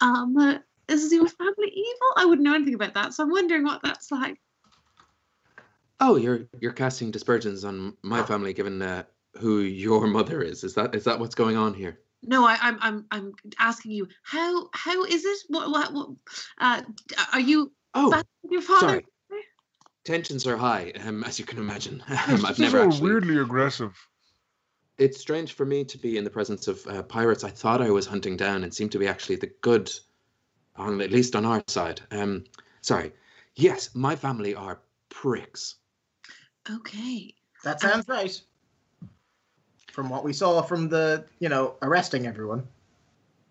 Um, 0.00 0.36
uh, 0.36 0.58
is 0.88 1.12
your 1.12 1.28
family 1.28 1.68
evil? 1.72 2.12
I 2.16 2.24
wouldn't 2.24 2.44
know 2.44 2.56
anything 2.56 2.74
about 2.74 2.94
that, 2.94 3.14
so 3.14 3.22
I'm 3.22 3.30
wondering 3.30 3.62
what 3.62 3.80
that's 3.84 4.10
like. 4.10 4.40
Oh, 6.00 6.16
you're 6.16 6.48
you're 6.60 6.72
casting 6.72 7.12
dispersions 7.12 7.64
on 7.64 7.96
my 8.02 8.24
family, 8.24 8.52
given 8.52 8.82
uh, 8.82 9.04
who 9.38 9.60
your 9.60 10.08
mother 10.08 10.42
is. 10.42 10.64
Is 10.64 10.74
that 10.74 10.96
is 10.96 11.04
that 11.04 11.20
what's 11.20 11.36
going 11.36 11.56
on 11.56 11.74
here? 11.74 12.00
No, 12.24 12.44
I, 12.44 12.58
I'm 12.60 12.78
I'm 12.80 13.06
I'm 13.12 13.32
asking 13.60 13.92
you 13.92 14.08
how 14.24 14.68
how 14.74 15.04
is 15.04 15.24
it? 15.24 15.38
What 15.46 15.70
what, 15.70 15.92
what 15.92 16.08
uh, 16.58 16.82
are 17.32 17.40
you 17.40 17.72
Oh, 17.94 18.20
your 18.50 18.62
father? 18.62 18.80
sorry. 18.80 19.06
Tensions 20.04 20.46
are 20.46 20.56
high, 20.56 20.92
um, 21.04 21.22
as 21.24 21.38
you 21.38 21.44
can 21.44 21.58
imagine. 21.58 22.02
Um, 22.28 22.44
I've 22.44 22.52
is 22.52 22.58
never 22.58 22.80
all 22.80 22.88
actually. 22.88 23.10
weirdly 23.10 23.38
aggressive. 23.38 23.96
It's 24.98 25.20
strange 25.20 25.54
for 25.54 25.64
me 25.64 25.84
to 25.84 25.98
be 25.98 26.16
in 26.16 26.24
the 26.24 26.30
presence 26.30 26.68
of 26.68 26.86
uh, 26.86 27.02
pirates 27.02 27.44
I 27.44 27.50
thought 27.50 27.80
I 27.80 27.90
was 27.90 28.06
hunting 28.06 28.36
down 28.36 28.62
and 28.64 28.74
seem 28.74 28.88
to 28.90 28.98
be 28.98 29.08
actually 29.08 29.36
the 29.36 29.50
good, 29.60 29.90
on 30.76 31.00
at 31.00 31.10
least 31.10 31.34
on 31.34 31.44
our 31.44 31.62
side. 31.66 32.00
Um, 32.10 32.44
sorry. 32.80 33.12
Yes, 33.54 33.90
my 33.94 34.16
family 34.16 34.54
are 34.54 34.80
pricks. 35.08 35.76
Okay. 36.70 37.34
That 37.64 37.80
sounds 37.80 38.08
right. 38.08 38.40
From 39.92 40.08
what 40.08 40.24
we 40.24 40.32
saw 40.32 40.62
from 40.62 40.88
the, 40.88 41.24
you 41.38 41.48
know, 41.48 41.76
arresting 41.82 42.26
everyone. 42.26 42.66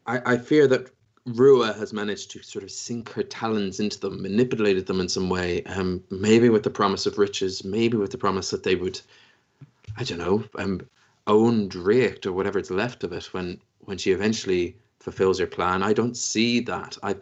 I, 0.06 0.34
I 0.34 0.38
fear 0.38 0.68
that 0.68 0.90
Rua 1.26 1.74
has 1.74 1.94
managed 1.94 2.32
to 2.32 2.42
sort 2.42 2.64
of 2.64 2.72
sink 2.72 3.10
her 3.10 3.22
talons 3.22 3.80
into 3.80 4.00
them, 4.00 4.22
manipulated 4.22 4.88
them 4.88 5.00
in 5.00 5.08
some 5.08 5.30
way. 5.30 5.64
Um, 5.66 6.04
maybe 6.10 6.50
with 6.50 6.64
the 6.64 6.70
promise 6.72 7.06
of 7.06 7.20
riches, 7.20 7.64
maybe 7.64 7.98
with 7.98 8.12
the 8.12 8.18
promise 8.18 8.50
that 8.50 8.64
they 8.64 8.76
would, 8.76 9.00
I 9.98 10.04
don't 10.04 10.18
know, 10.18 10.44
um, 10.58 10.82
own 11.28 11.68
Drift 11.68 12.26
or 12.26 12.34
whatever's 12.34 12.72
left 12.72 13.04
of 13.04 13.14
it 13.14 13.26
when 13.34 13.60
when 13.82 13.98
she 13.98 14.12
eventually 14.12 14.76
fulfills 15.00 15.40
her 15.40 15.48
plan. 15.48 15.84
I 15.84 15.94
don't 15.94 16.18
see 16.18 16.60
that. 16.62 16.98
I, 17.04 17.16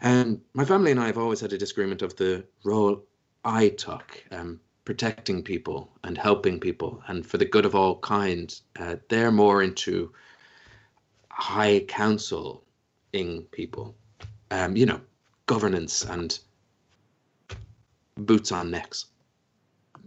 and 0.00 0.40
my 0.54 0.64
family 0.64 0.90
and 0.90 1.00
I 1.00 1.06
have 1.06 1.18
always 1.18 1.40
had 1.40 1.52
a 1.52 1.58
disagreement 1.58 2.02
of 2.02 2.16
the 2.16 2.44
role 2.64 3.02
I 3.44 3.70
took, 3.70 4.22
um, 4.30 4.60
protecting 4.84 5.42
people 5.42 5.90
and 6.04 6.18
helping 6.18 6.60
people, 6.60 7.02
and 7.08 7.26
for 7.26 7.38
the 7.38 7.44
good 7.44 7.64
of 7.64 7.74
all 7.74 7.98
kind. 8.00 8.54
Uh, 8.78 8.96
they're 9.08 9.30
more 9.30 9.62
into 9.62 10.12
high 11.30 11.80
council 11.80 12.64
ing 13.12 13.42
people 13.50 13.94
um 14.50 14.76
you 14.76 14.86
know 14.86 15.00
governance 15.46 16.04
and 16.04 16.38
boots 18.16 18.52
on 18.52 18.70
necks 18.70 19.06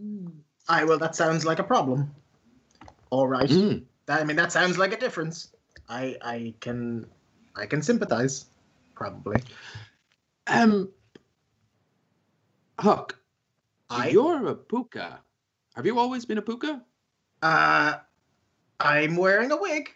Mm. 0.02 0.32
Aye, 0.68 0.84
well, 0.84 0.98
that 0.98 1.16
sounds 1.16 1.46
like 1.46 1.60
a 1.60 1.64
problem. 1.64 2.14
All 3.12 3.28
right. 3.28 3.50
Mm. 3.50 3.84
That, 4.08 4.22
I 4.22 4.24
mean, 4.24 4.36
that 4.36 4.52
sounds 4.52 4.78
like 4.78 4.94
a 4.94 4.98
difference. 5.00 5.54
I 5.88 6.18
I 6.22 6.54
can 6.60 7.06
I 7.56 7.66
can 7.66 7.82
sympathize, 7.82 8.46
probably. 8.96 9.42
um 10.48 10.90
huck 12.80 13.18
I 13.90 14.10
you're 14.10 14.48
a 14.48 14.56
puka 14.56 15.22
have 15.76 15.86
you 15.86 15.98
always 15.98 16.26
been 16.26 16.38
a 16.38 16.42
puka 16.42 16.84
uh 17.42 17.98
I'm 18.80 19.16
wearing 19.16 19.52
a 19.52 19.58
wig. 19.58 19.90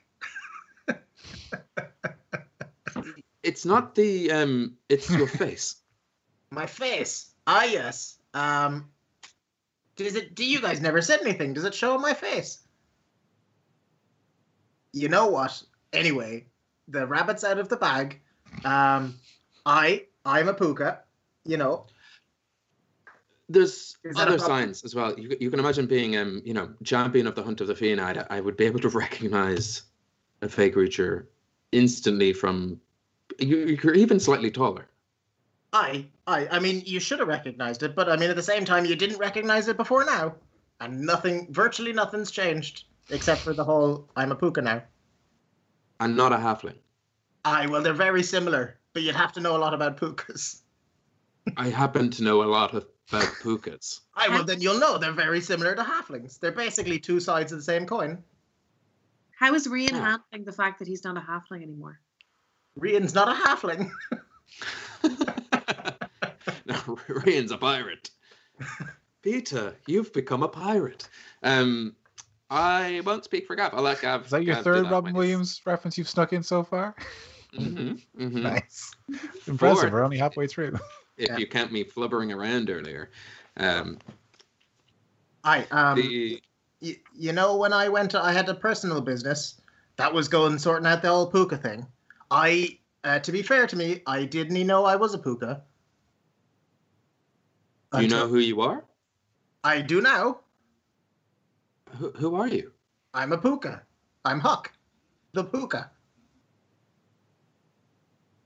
It's 3.43 3.65
not 3.65 3.95
the 3.95 4.31
um 4.31 4.75
it's 4.89 5.09
your 5.09 5.27
face 5.41 5.75
My 6.51 6.65
face. 6.65 7.31
Ah 7.47 7.63
yes. 7.63 8.17
Um 8.33 8.89
does 9.95 10.15
it 10.15 10.35
do 10.35 10.45
you 10.45 10.61
guys 10.61 10.81
never 10.81 11.01
said 11.01 11.21
anything? 11.21 11.53
Does 11.53 11.65
it 11.65 11.73
show 11.73 11.93
on 11.93 12.01
my 12.01 12.13
face? 12.13 12.59
You 14.93 15.09
know 15.09 15.27
what? 15.27 15.61
Anyway, 15.93 16.45
the 16.87 17.05
rabbit's 17.05 17.43
out 17.43 17.59
of 17.59 17.69
the 17.69 17.77
bag. 17.77 18.19
Um 18.65 19.15
I 19.65 20.05
I'm 20.25 20.47
a 20.47 20.53
puka, 20.53 20.99
you 21.45 21.57
know. 21.57 21.85
There's 23.47 23.97
Is 24.03 24.15
that 24.15 24.27
a 24.27 24.33
other 24.33 24.39
signs 24.39 24.83
as 24.83 24.93
well. 24.93 25.17
You, 25.19 25.35
you 25.39 25.49
can 25.49 25.59
imagine 25.59 25.87
being, 25.87 26.15
um, 26.15 26.41
you 26.45 26.53
know, 26.53 26.69
champion 26.83 27.25
of 27.25 27.33
the 27.33 27.41
hunt 27.41 27.61
of 27.61 27.67
the 27.67 27.73
Fianite. 27.73 28.27
I 28.29 28.39
would 28.39 28.55
be 28.55 28.65
able 28.65 28.79
to 28.81 28.89
recognize 29.05 29.81
a 30.41 30.49
fake 30.49 30.73
creature 30.73 31.27
instantly 31.71 32.31
from. 32.33 32.79
You, 33.39 33.77
you're 33.81 33.95
even 33.95 34.19
slightly 34.19 34.51
taller. 34.51 34.87
I, 35.71 36.05
I, 36.25 36.47
I 36.47 36.59
mean, 36.59 36.81
you 36.85 36.99
should 36.99 37.19
have 37.19 37.27
recognized 37.27 37.83
it, 37.83 37.95
but 37.95 38.09
I 38.09 38.15
mean, 38.17 38.29
at 38.29 38.35
the 38.35 38.43
same 38.43 38.65
time, 38.65 38.85
you 38.85 38.95
didn't 38.95 39.19
recognize 39.19 39.67
it 39.67 39.77
before 39.77 40.03
now, 40.03 40.35
and 40.81 41.01
nothing, 41.01 41.47
virtually 41.51 41.93
nothing's 41.93 42.31
changed 42.31 42.85
except 43.09 43.43
for 43.43 43.53
the 43.53 43.63
whole 43.63 44.09
"I'm 44.15 44.31
a 44.31 44.35
puka 44.35 44.61
now." 44.61 44.83
and 45.99 46.15
not 46.15 46.31
a 46.31 46.37
halfling. 46.37 46.77
Aye, 47.45 47.67
well, 47.67 47.81
they're 47.81 47.93
very 47.93 48.23
similar, 48.23 48.79
but 48.93 49.03
you'd 49.03 49.15
have 49.15 49.33
to 49.33 49.41
know 49.41 49.55
a 49.55 49.59
lot 49.59 49.73
about 49.73 49.97
pukas. 49.97 50.61
I 51.57 51.69
happen 51.69 52.09
to 52.11 52.23
know 52.23 52.43
a 52.43 52.45
lot 52.45 52.73
of, 52.73 52.85
about 53.11 53.27
pukas. 53.41 54.01
Aye, 54.15 54.29
well, 54.29 54.43
then 54.43 54.61
you'll 54.61 54.79
know 54.79 54.97
they're 54.97 55.11
very 55.11 55.41
similar 55.41 55.75
to 55.75 55.83
halflings. 55.83 56.39
They're 56.39 56.51
basically 56.51 56.99
two 56.99 57.19
sides 57.19 57.51
of 57.51 57.57
the 57.59 57.63
same 57.63 57.85
coin. 57.85 58.23
How 59.35 59.53
is 59.53 59.67
Rian 59.67 59.91
Yeah. 59.91 60.03
handling 60.03 60.45
the 60.45 60.51
fact 60.51 60.79
that 60.79 60.87
he's 60.87 61.03
not 61.03 61.17
a 61.17 61.21
halfling 61.21 61.63
anymore? 61.63 61.99
Rian's 62.79 63.13
not 63.13 63.27
a 63.27 63.33
halfling. 63.39 63.89
no, 66.65 66.97
Rian's 67.07 67.51
a 67.51 67.57
pirate. 67.57 68.09
Peter, 69.21 69.75
you've 69.87 70.11
become 70.13 70.43
a 70.43 70.47
pirate. 70.47 71.09
Um, 71.43 71.95
I 72.49 73.01
won't 73.05 73.23
speak 73.23 73.45
for 73.45 73.55
Gav. 73.55 73.73
I'll 73.73 73.81
let 73.83 74.01
Gav. 74.01 74.25
Is 74.25 74.31
that 74.31 74.43
your 74.43 74.55
Gav 74.55 74.63
third 74.63 74.85
that 74.85 74.91
Robin 74.91 75.13
when 75.13 75.23
he's- 75.25 75.29
Williams 75.31 75.61
reference 75.65 75.97
you've 75.97 76.09
snuck 76.09 76.33
in 76.33 76.41
so 76.43 76.63
far? 76.63 76.95
Mhm, 77.53 78.01
mhm. 78.19 78.41
Nice. 78.41 78.91
Impressive. 79.47 79.89
Four. 79.89 79.89
We're 79.91 80.03
only 80.03 80.17
halfway 80.17 80.47
through. 80.47 80.77
If 81.17 81.29
Yeah. 81.29 81.37
you 81.37 81.47
count 81.47 81.71
me 81.71 81.83
flubbering 81.83 82.35
around 82.35 82.69
earlier. 82.69 83.11
Um, 83.57 83.97
Aye, 85.43 85.65
um, 85.71 85.95
the, 85.97 86.41
you, 86.79 86.95
you 87.15 87.31
know 87.33 87.55
when 87.57 87.73
I 87.73 87.89
went 87.89 88.11
to, 88.11 88.21
I 88.23 88.31
had 88.33 88.47
a 88.49 88.53
personal 88.53 89.01
business 89.01 89.59
that 89.97 90.13
was 90.13 90.27
going 90.27 90.57
sorting 90.59 90.85
out 90.87 91.01
the 91.01 91.09
whole 91.09 91.27
puka 91.31 91.57
thing. 91.57 91.85
I, 92.31 92.77
uh, 93.03 93.19
to 93.19 93.31
be 93.31 93.41
fair 93.41 93.67
to 93.67 93.75
me, 93.75 94.01
I 94.05 94.25
didn't 94.25 94.65
know 94.67 94.85
I 94.85 94.95
was 94.95 95.13
a 95.13 95.17
puka. 95.17 95.63
do 97.93 98.01
you 98.01 98.07
know 98.07 98.27
who 98.27 98.39
you 98.39 98.61
are? 98.61 98.83
I 99.63 99.81
do 99.81 100.01
now. 100.01 100.39
Who, 101.97 102.11
who 102.11 102.35
are 102.35 102.47
you? 102.47 102.71
I'm 103.13 103.31
a 103.31 103.37
puka. 103.37 103.81
I'm 104.25 104.39
Huck, 104.39 104.71
the 105.33 105.43
puka. 105.43 105.89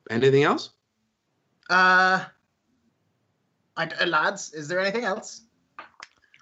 Anything 0.09 0.43
else? 0.43 0.71
Uh, 1.69 2.23
I, 3.75 3.88
uh, 4.01 4.05
lads, 4.05 4.53
is 4.53 4.67
there 4.67 4.79
anything 4.79 5.03
else? 5.03 5.41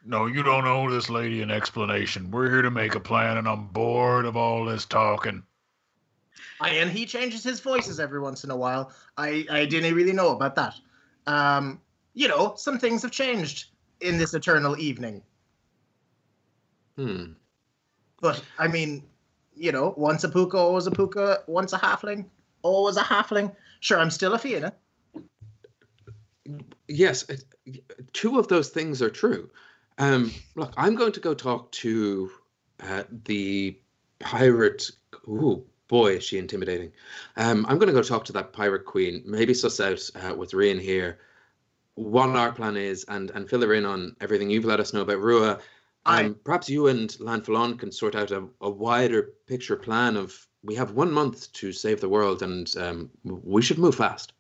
No, 0.04 0.26
you 0.26 0.44
don't 0.44 0.66
owe 0.66 0.90
this 0.90 1.10
lady 1.10 1.42
an 1.42 1.52
explanation. 1.52 2.32
We're 2.32 2.50
here 2.50 2.64
to 2.64 2.72
make 2.72 2.96
a 2.96 3.00
plan, 3.00 3.38
and 3.38 3.48
I'm 3.48 3.68
bored 3.68 4.26
of 4.26 4.36
all 4.36 4.66
this 4.66 4.86
talking. 4.86 5.44
And 6.70 6.90
he 6.90 7.06
changes 7.06 7.44
his 7.44 7.60
voices 7.60 8.00
every 8.00 8.20
once 8.20 8.44
in 8.44 8.52
a 8.52 8.56
while. 8.56 8.92
I, 9.18 9.46
I 9.50 9.66
didn't 9.66 9.96
really 9.96 10.14
know 10.14 10.30
about 10.30 10.56
that. 10.56 10.76
Um, 11.28 11.82
you 12.14 12.28
know, 12.28 12.54
some 12.56 12.78
things 12.78 13.02
have 13.02 13.12
changed 13.12 13.70
in 14.00 14.18
this 14.18 14.34
eternal 14.34 14.78
evening. 14.78 15.22
Hmm. 16.96 17.34
But 18.20 18.44
I 18.60 18.68
mean, 18.68 19.04
you 19.56 19.72
know, 19.72 19.94
once 19.98 20.24
a 20.24 20.30
puka, 20.30 20.58
always 20.58 20.88
a 20.88 20.92
puka. 20.92 21.44
Once 21.48 21.74
a 21.74 21.78
halfling, 21.78 22.26
always 22.62 22.98
a 22.98 23.02
halfling. 23.02 23.56
Sure, 23.80 24.00
I'm 24.00 24.12
still 24.12 24.34
a 24.34 24.40
Fianna. 24.40 24.74
Yes, 26.88 27.26
two 28.14 28.38
of 28.38 28.48
those 28.48 28.70
things 28.70 29.02
are 29.02 29.10
true. 29.10 29.50
Um, 29.98 30.32
look, 30.56 30.74
I'm 30.78 30.96
going 30.96 31.12
to 31.14 31.20
go 31.20 31.34
talk 31.34 31.72
to 31.74 32.32
uh, 32.82 33.04
the 33.26 33.78
pirate. 34.20 34.90
Ooh, 35.28 35.64
boy, 35.92 36.14
is 36.14 36.24
she 36.24 36.40
intimidating. 36.40 36.92
Um, 37.36 37.66
I'm 37.68 37.78
going 37.78 37.90
to 37.90 37.94
go 37.94 38.02
talk 38.02 38.24
to 38.26 38.34
that 38.34 38.54
pirate 38.54 38.86
queen. 38.86 39.22
Maybe 39.26 39.54
suss 39.54 39.80
out 39.82 40.10
uh, 40.16 40.34
with 40.34 40.54
Rian 40.54 40.80
here 40.80 41.20
what 41.96 42.30
our 42.30 42.54
plan 42.54 42.78
is, 42.78 43.04
and 43.10 43.30
and 43.32 43.48
fill 43.48 43.62
her 43.62 43.74
in 43.74 43.86
on 43.86 44.16
everything 44.22 44.50
you've 44.50 44.66
let 44.66 44.80
us 44.80 44.94
know 44.94 45.02
about 45.02 45.20
Rua. 45.20 45.60
Um, 46.06 46.36
perhaps 46.44 46.68
you 46.68 46.88
and 46.88 47.10
Leann 47.20 47.42
Folláin 47.42 47.78
can 47.78 47.92
sort 47.92 48.16
out 48.16 48.32
a, 48.32 48.48
a 48.62 48.70
wider 48.70 49.34
picture 49.46 49.76
plan 49.76 50.18
of. 50.18 50.48
We 50.64 50.76
have 50.76 50.92
one 50.92 51.12
month 51.12 51.52
to 51.54 51.72
save 51.74 52.02
the 52.02 52.10
world, 52.10 52.42
and 52.42 52.72
um, 52.78 53.10
we 53.24 53.62
should 53.62 53.80
move 53.80 53.96
fast. 53.96 54.34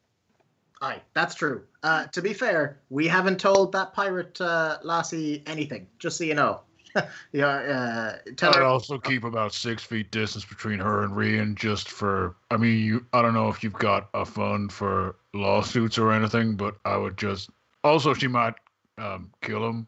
Aye, 0.81 1.01
that's 1.13 1.35
true. 1.35 1.63
Uh, 1.83 2.05
to 2.07 2.21
be 2.21 2.33
fair, 2.33 2.79
we 2.89 3.07
haven't 3.07 3.39
told 3.39 3.71
that 3.73 3.93
pirate 3.93 4.39
uh, 4.39 4.77
lassie 4.83 5.43
anything. 5.45 5.87
Just 5.99 6.17
so 6.17 6.23
you 6.23 6.35
know. 6.35 6.61
yeah, 7.31 7.47
uh, 7.47 8.17
tell 8.35 8.55
I'd 8.55 8.63
also 8.63 8.97
keep 8.97 9.23
about 9.23 9.53
six 9.53 9.83
feet 9.83 10.11
distance 10.11 10.45
between 10.45 10.79
her 10.79 11.03
and 11.03 11.13
Rian, 11.13 11.55
just 11.55 11.89
for. 11.89 12.35
I 12.49 12.57
mean, 12.57 12.83
you. 12.83 13.05
I 13.13 13.21
don't 13.21 13.33
know 13.33 13.49
if 13.49 13.63
you've 13.63 13.73
got 13.73 14.09
a 14.13 14.25
fund 14.25 14.71
for 14.71 15.15
lawsuits 15.33 15.97
or 15.97 16.11
anything, 16.11 16.55
but 16.55 16.75
I 16.85 16.97
would 16.97 17.17
just. 17.17 17.49
Also, 17.83 18.13
she 18.13 18.27
might 18.27 18.55
um, 18.97 19.31
kill 19.41 19.67
him. 19.67 19.87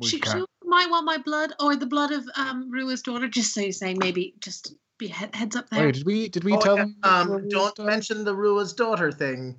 We 0.00 0.08
She, 0.08 0.20
she 0.20 0.44
might 0.64 0.90
want 0.90 1.06
my 1.06 1.18
blood 1.18 1.52
or 1.60 1.76
the 1.76 1.86
blood 1.86 2.12
of 2.12 2.28
um 2.36 2.70
Rua's 2.70 3.02
daughter. 3.02 3.28
Just 3.28 3.54
so 3.54 3.60
you 3.60 3.72
say, 3.72 3.94
maybe 3.94 4.34
just 4.40 4.74
be 4.98 5.08
head, 5.08 5.34
heads 5.34 5.56
up 5.56 5.68
there. 5.70 5.86
Wait, 5.86 5.94
did 5.94 6.06
we 6.06 6.28
did 6.28 6.44
we 6.44 6.54
Oh, 6.54 6.60
tell 6.60 6.76
yeah, 6.76 6.84
them? 6.84 6.96
Um, 7.02 7.48
don't 7.48 7.74
done? 7.74 7.86
mention 7.86 8.24
the 8.24 8.34
Rua's 8.34 8.72
daughter 8.72 9.10
thing. 9.12 9.58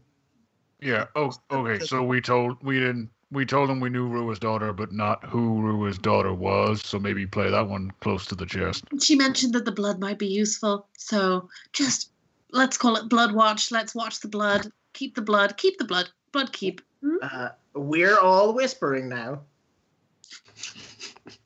Yeah. 0.82 1.06
Oh, 1.16 1.32
okay. 1.50 1.84
So 1.86 2.04
we 2.04 2.22
told 2.22 2.58
we 2.62 2.80
didn't. 2.80 3.10
We 3.34 3.46
told 3.46 3.70
him 3.70 3.80
we 3.80 3.90
knew 3.90 4.08
Rua's 4.08 4.38
daughter, 4.40 4.72
but 4.72 4.92
not 4.92 5.24
who 5.26 5.60
Rua's 5.60 5.98
daughter 5.98 6.34
was. 6.34 6.82
So 6.86 7.00
maybe 7.00 7.26
play 7.26 7.50
that 7.50 7.68
one 7.68 7.92
close 8.00 8.26
to 8.28 8.36
the 8.36 8.46
chest. 8.46 8.86
She 9.02 9.16
mentioned 9.16 9.54
that 9.54 9.66
the 9.66 9.72
blood 9.72 10.00
might 10.00 10.20
be 10.20 10.28
useful, 10.28 10.88
so 10.98 11.50
just 11.74 12.12
let's 12.52 12.78
call 12.78 12.96
it 12.96 13.10
blood 13.10 13.34
watch. 13.34 13.72
Let's 13.72 13.96
watch 13.96 14.20
the 14.20 14.28
blood. 14.28 14.72
Keep 14.94 15.16
the 15.16 15.22
blood. 15.22 15.58
Keep 15.58 15.80
the 15.80 15.86
blood. 15.86 16.10
Blood 16.32 16.54
keep. 16.54 16.82
Hmm? 17.02 17.16
Uh, 17.22 17.50
we're 17.74 18.20
all 18.20 18.54
whispering 18.54 19.10
now. 19.10 19.42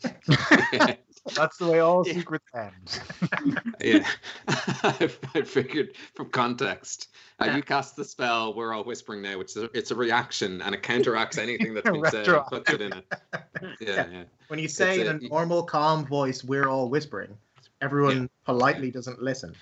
That's 1.35 1.57
the 1.57 1.67
way 1.67 1.79
all 1.79 2.03
Yeah. 2.07 2.13
secrets 2.13 2.45
end. 2.55 2.99
yeah, 3.81 4.07
I 4.47 5.09
I 5.35 5.41
figured 5.41 5.95
from 6.15 6.29
context. 6.29 7.09
Uh, 7.39 7.45
Yeah. 7.45 7.55
You 7.57 7.63
cast 7.63 7.95
the 7.95 8.03
spell. 8.05 8.53
We're 8.53 8.73
all 8.73 8.83
whispering 8.83 9.21
now, 9.21 9.37
which 9.37 9.55
is 9.55 9.63
a, 9.63 9.69
it's 9.77 9.91
a 9.91 9.95
reaction 9.95 10.61
and 10.61 10.73
it 10.73 10.83
counteracts 10.83 11.37
anything 11.37 11.73
that's 11.73 11.89
been 11.89 12.03
said 12.05 12.27
and 12.27 12.45
puts 12.47 12.71
it 12.71 12.81
in 12.81 12.93
it. 12.93 13.05
Yeah, 13.79 14.05
yeah. 14.11 14.23
When 14.49 14.59
you 14.59 14.67
say 14.67 14.99
It's 15.01 15.09
in 15.09 15.15
a- 15.23 15.25
a 15.25 15.29
normal, 15.29 15.63
calm 15.63 16.05
voice, 16.05 16.43
we're 16.43 16.67
all 16.69 16.89
whispering. 16.89 17.35
Everyone 17.81 18.29
politely 18.45 18.91
doesn't 18.91 19.21
listen. 19.21 19.55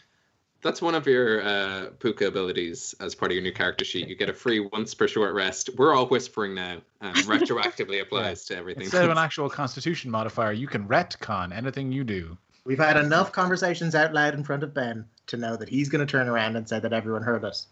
That's 0.65 0.81
one 0.81 0.95
of 0.95 1.05
your 1.05 1.43
uh, 1.43 1.89
Puka 1.99 2.25
abilities 2.25 2.95
as 2.99 3.13
part 3.13 3.31
of 3.31 3.35
your 3.35 3.43
new 3.43 3.51
character 3.51 3.85
sheet. 3.85 4.07
You 4.07 4.15
get 4.15 4.29
a 4.29 4.33
free 4.33 4.59
once 4.59 4.95
per 4.95 5.07
short 5.07 5.35
rest. 5.35 5.69
We're 5.77 5.93
all 5.93 6.07
whispering 6.07 6.55
now. 6.55 6.77
Um, 7.01 7.13
retroactively 7.13 8.01
applies 8.01 8.45
to 8.45 8.57
everything. 8.57 8.81
Instead 8.81 9.05
of 9.05 9.11
an 9.11 9.17
actual 9.19 9.47
Constitution 9.47 10.09
modifier, 10.09 10.53
you 10.53 10.65
can 10.65 10.87
retcon 10.87 11.55
anything 11.55 11.91
you 11.91 12.03
do. 12.03 12.35
We've 12.65 12.79
had 12.79 12.97
enough 12.97 13.31
conversations 13.31 13.93
out 13.93 14.11
loud 14.11 14.33
in 14.33 14.43
front 14.43 14.63
of 14.63 14.73
Ben 14.73 15.05
to 15.27 15.37
know 15.37 15.55
that 15.55 15.69
he's 15.69 15.87
going 15.87 16.03
to 16.03 16.11
turn 16.11 16.27
around 16.27 16.55
and 16.55 16.67
say 16.67 16.79
that 16.79 16.93
everyone 16.93 17.21
heard 17.21 17.45
us. 17.45 17.67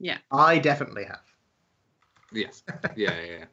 Yeah. 0.00 0.18
I 0.30 0.58
definitely 0.58 1.04
have. 1.04 1.22
Yes. 2.32 2.62
Yeah, 2.96 3.14
yeah, 3.20 3.44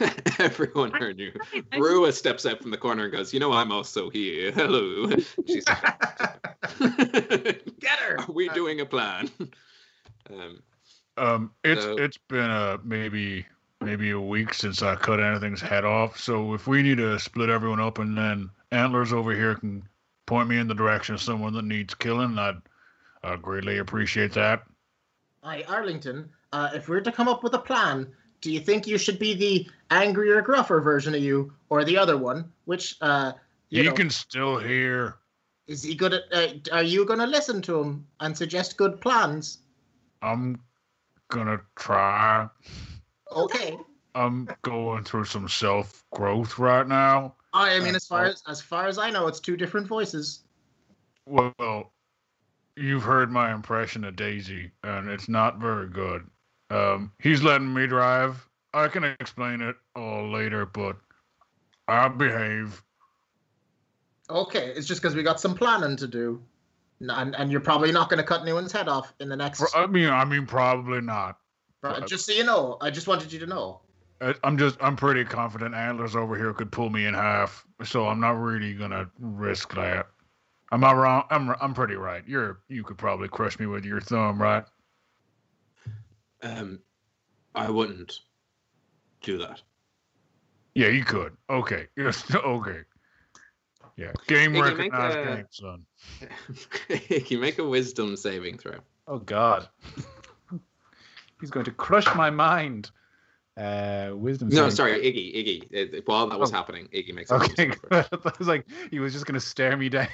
yeah. 0.00 0.10
Everyone 0.38 0.90
heard 0.92 1.18
you. 1.18 1.32
I- 1.52 1.62
I- 1.72 1.78
Rua 1.78 2.12
steps 2.12 2.46
out 2.46 2.60
from 2.60 2.70
the 2.70 2.76
corner 2.76 3.04
and 3.04 3.12
goes, 3.12 3.32
You 3.32 3.40
know, 3.40 3.52
I'm 3.52 3.72
also 3.72 4.10
here. 4.10 4.52
Hello. 4.52 5.10
She's 5.46 5.64
Get 5.64 6.38
her! 8.00 8.20
Are 8.20 8.32
we 8.32 8.48
doing 8.50 8.80
a 8.80 8.86
plan? 8.86 9.30
Um, 10.30 10.62
Um, 11.16 11.50
it's 11.64 11.82
So- 11.82 11.96
it's 11.98 12.18
been 12.28 12.50
a 12.50 12.78
maybe 12.84 13.46
maybe 13.80 14.10
a 14.10 14.20
week 14.20 14.54
since 14.54 14.82
I 14.82 14.94
cut 14.94 15.20
anything's 15.20 15.60
head 15.60 15.84
off. 15.84 16.18
So 16.18 16.54
if 16.54 16.66
we 16.66 16.82
need 16.82 16.98
to 16.98 17.18
split 17.18 17.50
everyone 17.50 17.80
up 17.80 17.98
and 17.98 18.16
then 18.16 18.48
Antlers 18.70 19.12
over 19.12 19.34
here 19.34 19.56
can 19.56 19.82
point 20.26 20.48
me 20.48 20.58
in 20.58 20.68
the 20.68 20.74
direction 20.74 21.14
of 21.16 21.20
someone 21.20 21.52
that 21.54 21.64
needs 21.64 21.94
killing, 21.94 22.38
I'd 22.38 22.60
I'd 23.24 23.42
greatly 23.42 23.78
appreciate 23.78 24.32
that. 24.32 24.62
Hi, 25.42 25.64
Arlington. 25.68 26.30
Uh, 26.52 26.70
if 26.74 26.88
we're 26.88 27.00
to 27.00 27.12
come 27.12 27.28
up 27.28 27.42
with 27.42 27.54
a 27.54 27.58
plan, 27.58 28.06
do 28.40 28.50
you 28.52 28.60
think 28.60 28.86
you 28.86 28.98
should 28.98 29.18
be 29.18 29.34
the 29.34 29.68
angrier, 29.90 30.42
gruffer 30.42 30.80
version 30.80 31.14
of 31.14 31.22
you, 31.22 31.52
or 31.70 31.84
the 31.84 31.96
other 31.96 32.16
one? 32.16 32.52
Which, 32.66 32.96
uh, 33.00 33.32
you 33.70 33.82
You 33.82 33.90
know, 33.90 33.94
can 33.96 34.10
still 34.10 34.58
hear. 34.58 35.16
is 35.66 35.82
he 35.82 35.94
good 35.94 36.12
at? 36.14 36.24
Uh, 36.32 36.54
are 36.72 36.82
you 36.82 37.04
going 37.06 37.20
to 37.20 37.26
listen 37.26 37.62
to 37.62 37.80
him 37.80 38.06
and 38.20 38.36
suggest 38.36 38.76
good 38.76 39.00
plans? 39.00 39.58
I'm 40.20 40.60
gonna 41.28 41.60
try. 41.76 42.48
Okay. 43.34 43.76
I'm 44.14 44.46
going 44.62 45.02
through 45.04 45.24
some 45.24 45.48
self 45.48 46.04
growth 46.12 46.58
right 46.58 46.86
now. 46.86 47.34
I 47.54 47.80
mean, 47.80 47.94
as 47.96 48.06
far 48.06 48.24
as 48.26 48.42
as 48.46 48.60
far 48.60 48.86
as 48.86 48.98
I 48.98 49.10
know, 49.10 49.26
it's 49.26 49.40
two 49.40 49.56
different 49.56 49.86
voices. 49.88 50.44
Well, 51.26 51.92
you've 52.76 53.02
heard 53.02 53.30
my 53.30 53.52
impression 53.54 54.04
of 54.04 54.16
Daisy, 54.16 54.70
and 54.84 55.08
it's 55.08 55.28
not 55.28 55.58
very 55.58 55.88
good. 55.88 56.28
Um, 56.72 57.12
he's 57.18 57.42
letting 57.42 57.72
me 57.72 57.86
drive, 57.86 58.48
I 58.72 58.88
can 58.88 59.04
explain 59.04 59.60
it 59.60 59.76
all 59.94 60.30
later, 60.30 60.64
but 60.64 60.96
I'll 61.86 62.08
behave. 62.08 62.82
Okay, 64.30 64.72
it's 64.74 64.86
just 64.86 65.02
because 65.02 65.14
we 65.14 65.22
got 65.22 65.38
some 65.38 65.54
planning 65.54 65.96
to 65.96 66.06
do, 66.06 66.42
and 67.00 67.36
and 67.36 67.52
you're 67.52 67.60
probably 67.60 67.92
not 67.92 68.08
going 68.08 68.18
to 68.18 68.24
cut 68.24 68.40
anyone's 68.40 68.72
head 68.72 68.88
off 68.88 69.12
in 69.20 69.28
the 69.28 69.36
next. 69.36 69.62
I 69.74 69.86
mean, 69.86 70.08
I 70.08 70.24
mean, 70.24 70.46
probably 70.46 71.02
not. 71.02 71.38
Right, 71.82 72.06
just 72.06 72.24
so 72.24 72.32
you 72.32 72.44
know, 72.44 72.78
I 72.80 72.90
just 72.90 73.06
wanted 73.06 73.32
you 73.32 73.40
to 73.40 73.46
know. 73.46 73.80
I- 74.22 74.34
I'm 74.44 74.56
just, 74.56 74.78
I'm 74.80 74.96
pretty 74.96 75.24
confident 75.24 75.74
Antlers 75.74 76.16
over 76.16 76.36
here 76.36 76.54
could 76.54 76.70
pull 76.72 76.88
me 76.88 77.06
in 77.06 77.12
half, 77.12 77.66
so 77.82 78.06
I'm 78.06 78.20
not 78.20 78.40
really 78.40 78.72
gonna 78.72 79.10
risk 79.18 79.74
that. 79.74 80.06
I'm 80.70 80.80
not 80.80 80.92
wrong. 80.92 81.24
I'm, 81.28 81.54
I'm 81.60 81.74
pretty 81.74 81.96
right. 81.96 82.22
You're, 82.26 82.60
you 82.68 82.82
could 82.84 82.96
probably 82.96 83.28
crush 83.28 83.58
me 83.58 83.66
with 83.66 83.84
your 83.84 84.00
thumb, 84.00 84.40
right? 84.40 84.64
Um, 86.42 86.80
I 87.54 87.70
wouldn't 87.70 88.18
do 89.22 89.38
that. 89.38 89.62
Yeah, 90.74 90.88
you 90.88 91.04
could. 91.04 91.36
Okay. 91.50 91.86
Yes. 91.96 92.24
Okay. 92.34 92.80
Yeah. 93.96 94.12
Game 94.26 94.52
Iggy, 94.52 94.54
make 94.54 94.78
recognized 94.78 95.18
a- 95.18 95.36
game, 95.36 95.46
son. 95.50 95.86
you 97.28 97.38
make 97.38 97.58
a 97.58 97.64
wisdom 97.64 98.16
saving 98.16 98.58
throw. 98.58 98.76
Oh 99.06 99.18
God. 99.18 99.68
He's 101.40 101.50
going 101.50 101.64
to 101.66 101.72
crush 101.72 102.06
my 102.14 102.30
mind. 102.30 102.90
Uh, 103.56 104.12
wisdom. 104.14 104.48
No, 104.48 104.68
saving- 104.68 104.70
sorry, 104.76 104.92
Iggy. 105.00 105.34
Iggy. 105.36 105.68
It- 105.70 105.94
it- 105.94 106.08
while 106.08 106.26
that 106.28 106.38
was 106.40 106.50
Oh. 106.52 106.56
happening, 106.56 106.88
Iggy 106.92 107.14
makes 107.14 107.30
a 107.30 107.34
Okay, 107.34 107.70
wisdom 107.90 108.06
I 108.26 108.32
was 108.38 108.48
like 108.48 108.66
he 108.90 108.98
was 108.98 109.12
just 109.12 109.26
going 109.26 109.34
to 109.38 109.40
stare 109.46 109.76
me 109.76 109.88
down. 109.90 110.08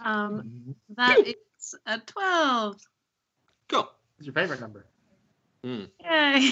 Um, 0.00 0.74
that 0.96 1.26
is 1.26 1.74
a 1.86 1.98
twelve. 1.98 2.76
throw. 3.68 3.80
Cool. 3.82 3.90
It's 4.18 4.26
your 4.26 4.34
favorite 4.34 4.60
number. 4.60 4.86
Yay! 5.64 6.50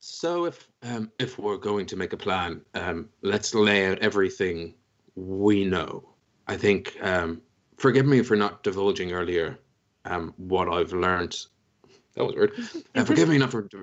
So 0.00 0.44
if 0.44 0.68
um, 0.82 1.10
if 1.18 1.38
we're 1.38 1.56
going 1.56 1.86
to 1.86 1.96
make 1.96 2.12
a 2.12 2.16
plan, 2.16 2.60
um, 2.74 3.08
let's 3.22 3.54
lay 3.54 3.86
out 3.86 3.98
everything 4.00 4.74
we 5.14 5.64
know. 5.64 6.08
I 6.46 6.56
think. 6.56 6.96
Um, 7.00 7.40
forgive 7.78 8.06
me 8.06 8.22
for 8.22 8.36
not 8.36 8.62
divulging 8.62 9.12
earlier 9.12 9.58
um, 10.04 10.34
what 10.36 10.68
I've 10.68 10.92
learned. 10.92 11.36
That 12.14 12.24
was 12.24 12.34
weird. 12.34 12.52
Uh, 12.94 13.04
forgive 13.04 13.28
me 13.28 13.38
not 13.38 13.50
for. 13.50 13.68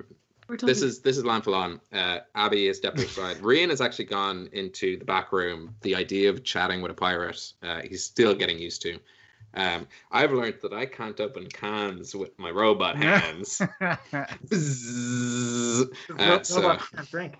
This 0.60 0.82
is 0.82 1.00
this 1.00 1.16
is 1.16 1.24
Leann 1.24 1.42
Folláin. 1.42 1.80
Uh, 1.94 2.18
Abby 2.34 2.68
is 2.68 2.76
stepping 2.76 3.04
aside. 3.10 3.38
Rian 3.38 3.70
has 3.70 3.80
actually 3.80 4.04
gone 4.04 4.50
into 4.52 4.98
the 4.98 5.04
back 5.04 5.32
room. 5.32 5.74
The 5.80 5.94
idea 5.94 6.28
of 6.28 6.44
chatting 6.44 6.82
with 6.82 6.90
a 6.90 6.94
pirate, 6.94 7.52
uh, 7.62 7.80
he's 7.88 8.04
still 8.04 8.34
getting 8.34 8.58
used 8.58 8.82
to. 8.82 8.98
Um, 9.54 9.86
I've 10.10 10.32
learned 10.32 10.58
that 10.62 10.72
I 10.72 10.86
can't 10.86 11.18
open 11.20 11.46
cans 11.48 12.14
with 12.14 12.38
my 12.38 12.50
robot 12.50 12.96
hands. 12.96 13.60
Uh, 16.18 16.28
Ro- 16.28 16.42
so- 16.42 16.60
robots 16.62 16.88
can't 16.88 17.10
drink. 17.10 17.38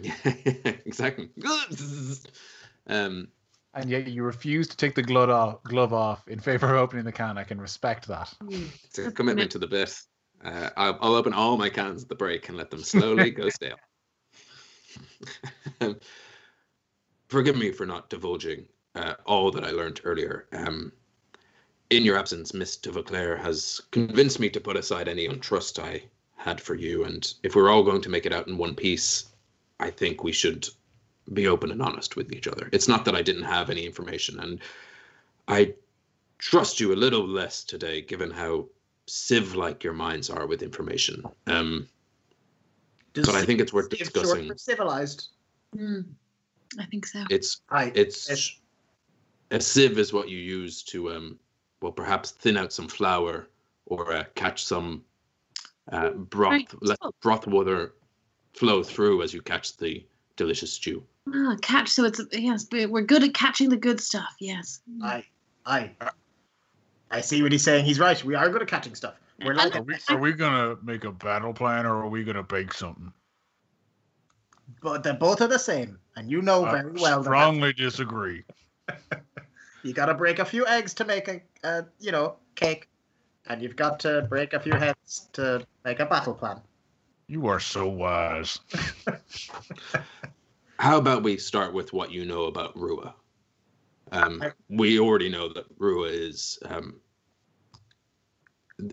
Yeah, 0.00 0.14
exactly. 0.24 1.30
um, 2.86 3.28
and 3.74 3.90
yet 3.90 4.06
you 4.08 4.22
refuse 4.22 4.68
to 4.68 4.76
take 4.76 4.94
the 4.94 5.02
glove 5.02 5.30
off, 5.30 5.62
glove 5.64 5.92
off 5.92 6.28
in 6.28 6.38
favor 6.40 6.66
of 6.66 6.76
opening 6.76 7.04
the 7.04 7.12
can. 7.12 7.38
I 7.38 7.44
can 7.44 7.60
respect 7.60 8.06
that. 8.08 8.32
It's 8.84 8.98
a 8.98 9.10
commitment 9.10 9.50
to 9.52 9.58
the 9.58 9.66
bit. 9.66 9.98
Uh, 10.44 10.70
I'll, 10.76 10.98
I'll 11.00 11.14
open 11.14 11.32
all 11.32 11.56
my 11.56 11.68
cans 11.68 12.02
at 12.02 12.08
the 12.08 12.14
break 12.14 12.48
and 12.48 12.58
let 12.58 12.70
them 12.70 12.82
slowly 12.82 13.30
go 13.30 13.48
stale. 13.48 13.76
Um, 15.80 15.98
Forgive 17.28 17.56
me 17.56 17.70
for 17.72 17.86
not 17.86 18.10
divulging 18.10 18.66
uh, 18.94 19.14
all 19.24 19.50
that 19.52 19.64
I 19.64 19.70
learned 19.70 20.00
earlier. 20.04 20.48
Um, 20.52 20.92
in 21.92 22.04
your 22.04 22.18
absence, 22.18 22.54
Miss 22.54 22.76
de 22.76 22.90
Vauclair 22.90 23.36
has 23.38 23.80
convinced 23.90 24.40
me 24.40 24.48
to 24.50 24.60
put 24.60 24.76
aside 24.76 25.08
any 25.08 25.28
untrust 25.28 25.78
I 25.78 26.02
had 26.36 26.60
for 26.60 26.74
you, 26.74 27.04
and 27.04 27.32
if 27.42 27.54
we're 27.54 27.70
all 27.70 27.82
going 27.82 28.00
to 28.02 28.08
make 28.08 28.26
it 28.26 28.32
out 28.32 28.48
in 28.48 28.56
one 28.58 28.74
piece, 28.74 29.26
I 29.78 29.90
think 29.90 30.24
we 30.24 30.32
should 30.32 30.66
be 31.32 31.46
open 31.46 31.70
and 31.70 31.82
honest 31.82 32.16
with 32.16 32.32
each 32.32 32.48
other. 32.48 32.68
It's 32.72 32.88
not 32.88 33.04
that 33.04 33.14
I 33.14 33.22
didn't 33.22 33.44
have 33.44 33.70
any 33.70 33.84
information, 33.86 34.40
and 34.40 34.60
I 35.48 35.74
trust 36.38 36.80
you 36.80 36.92
a 36.92 36.96
little 36.96 37.26
less 37.26 37.62
today, 37.62 38.00
given 38.00 38.30
how 38.30 38.66
sieve-like 39.06 39.84
your 39.84 39.92
minds 39.92 40.30
are 40.30 40.46
with 40.46 40.62
information. 40.62 41.22
Um, 41.46 41.88
Does 43.12 43.26
but 43.26 43.34
I 43.36 43.44
think 43.44 43.60
it's 43.60 43.72
worth 43.72 43.90
Civ 43.90 43.98
short 43.98 44.12
discussing. 44.14 44.48
for 44.48 44.56
civilized. 44.58 45.28
Mm, 45.76 46.06
I 46.78 46.86
think 46.86 47.06
so. 47.06 47.24
It's 47.30 47.60
I. 47.70 47.92
it's 47.94 48.28
It's- 48.30 48.58
a 49.50 49.60
sieve 49.60 49.98
is 49.98 50.14
what 50.14 50.30
you 50.30 50.38
use 50.38 50.82
to 50.84 51.12
um 51.12 51.38
well 51.82 51.92
perhaps 51.92 52.30
thin 52.30 52.56
out 52.56 52.72
some 52.72 52.88
flour 52.88 53.48
or 53.86 54.12
uh, 54.12 54.24
catch 54.34 54.64
some 54.64 55.04
uh, 55.90 56.10
broth 56.10 56.52
Right, 56.52 56.74
let 56.80 56.98
broth 57.20 57.46
water 57.46 57.94
flow 58.54 58.82
through 58.82 59.22
as 59.22 59.34
you 59.34 59.42
catch 59.42 59.76
the 59.76 60.06
delicious 60.36 60.72
stew 60.72 61.02
Ah, 61.32 61.56
catch. 61.62 61.88
So 61.88 62.04
it's 62.04 62.20
yes, 62.32 62.66
we- 62.72 62.86
we're 62.86 63.02
good 63.02 63.22
at 63.22 63.32
catching 63.32 63.68
the 63.68 63.76
good 63.76 64.00
stuff. 64.00 64.34
Yes. 64.40 64.80
I. 65.04 65.24
I. 65.64 65.92
I 67.12 67.20
see 67.20 67.42
what 67.42 67.52
he's 67.52 67.62
saying. 67.62 67.84
He's 67.84 68.00
right. 68.00 68.22
We 68.24 68.34
are 68.34 68.48
good 68.50 68.60
at 68.60 68.66
catching 68.66 68.96
stuff. 68.96 69.14
We're 69.44 69.54
like 69.54 69.76
Are 69.76 69.82
we, 69.82 69.94
are 70.08 70.18
we 70.18 70.32
gonna 70.32 70.76
make 70.82 71.04
a 71.04 71.12
battle 71.12 71.52
plan 71.52 71.86
or 71.86 71.94
are 72.02 72.08
we 72.08 72.24
gonna 72.24 72.42
bake 72.42 72.74
something? 72.74 73.12
but 74.80 75.04
they're 75.04 75.14
both 75.14 75.40
are 75.40 75.46
the 75.46 75.58
same, 75.60 75.96
and 76.16 76.28
you 76.28 76.42
know 76.42 76.64
I 76.64 76.72
very 76.72 76.92
well 76.92 77.18
that 77.18 77.24
strongly 77.24 77.72
disagree. 77.72 78.42
you 79.82 79.92
got 79.92 80.06
to 80.06 80.14
break 80.14 80.38
a 80.38 80.44
few 80.44 80.66
eggs 80.66 80.94
to 80.94 81.04
make 81.04 81.28
a, 81.28 81.40
a, 81.64 81.84
you 82.00 82.12
know, 82.12 82.36
cake, 82.54 82.88
and 83.46 83.62
you've 83.62 83.76
got 83.76 84.00
to 84.00 84.22
break 84.28 84.52
a 84.52 84.60
few 84.60 84.74
heads 84.74 85.28
to 85.32 85.66
make 85.84 86.00
a 86.00 86.06
battle 86.06 86.34
plan. 86.34 86.60
You 87.26 87.46
are 87.46 87.60
so 87.60 87.88
wise. 87.88 88.58
how 90.82 90.98
about 90.98 91.22
we 91.22 91.36
start 91.36 91.72
with 91.72 91.92
what 91.92 92.10
you 92.10 92.24
know 92.24 92.44
about 92.46 92.76
rua 92.76 93.14
um, 94.10 94.42
we 94.68 94.98
already 94.98 95.28
know 95.28 95.48
that 95.52 95.64
rua 95.78 96.08
is 96.08 96.58
um, 96.66 97.00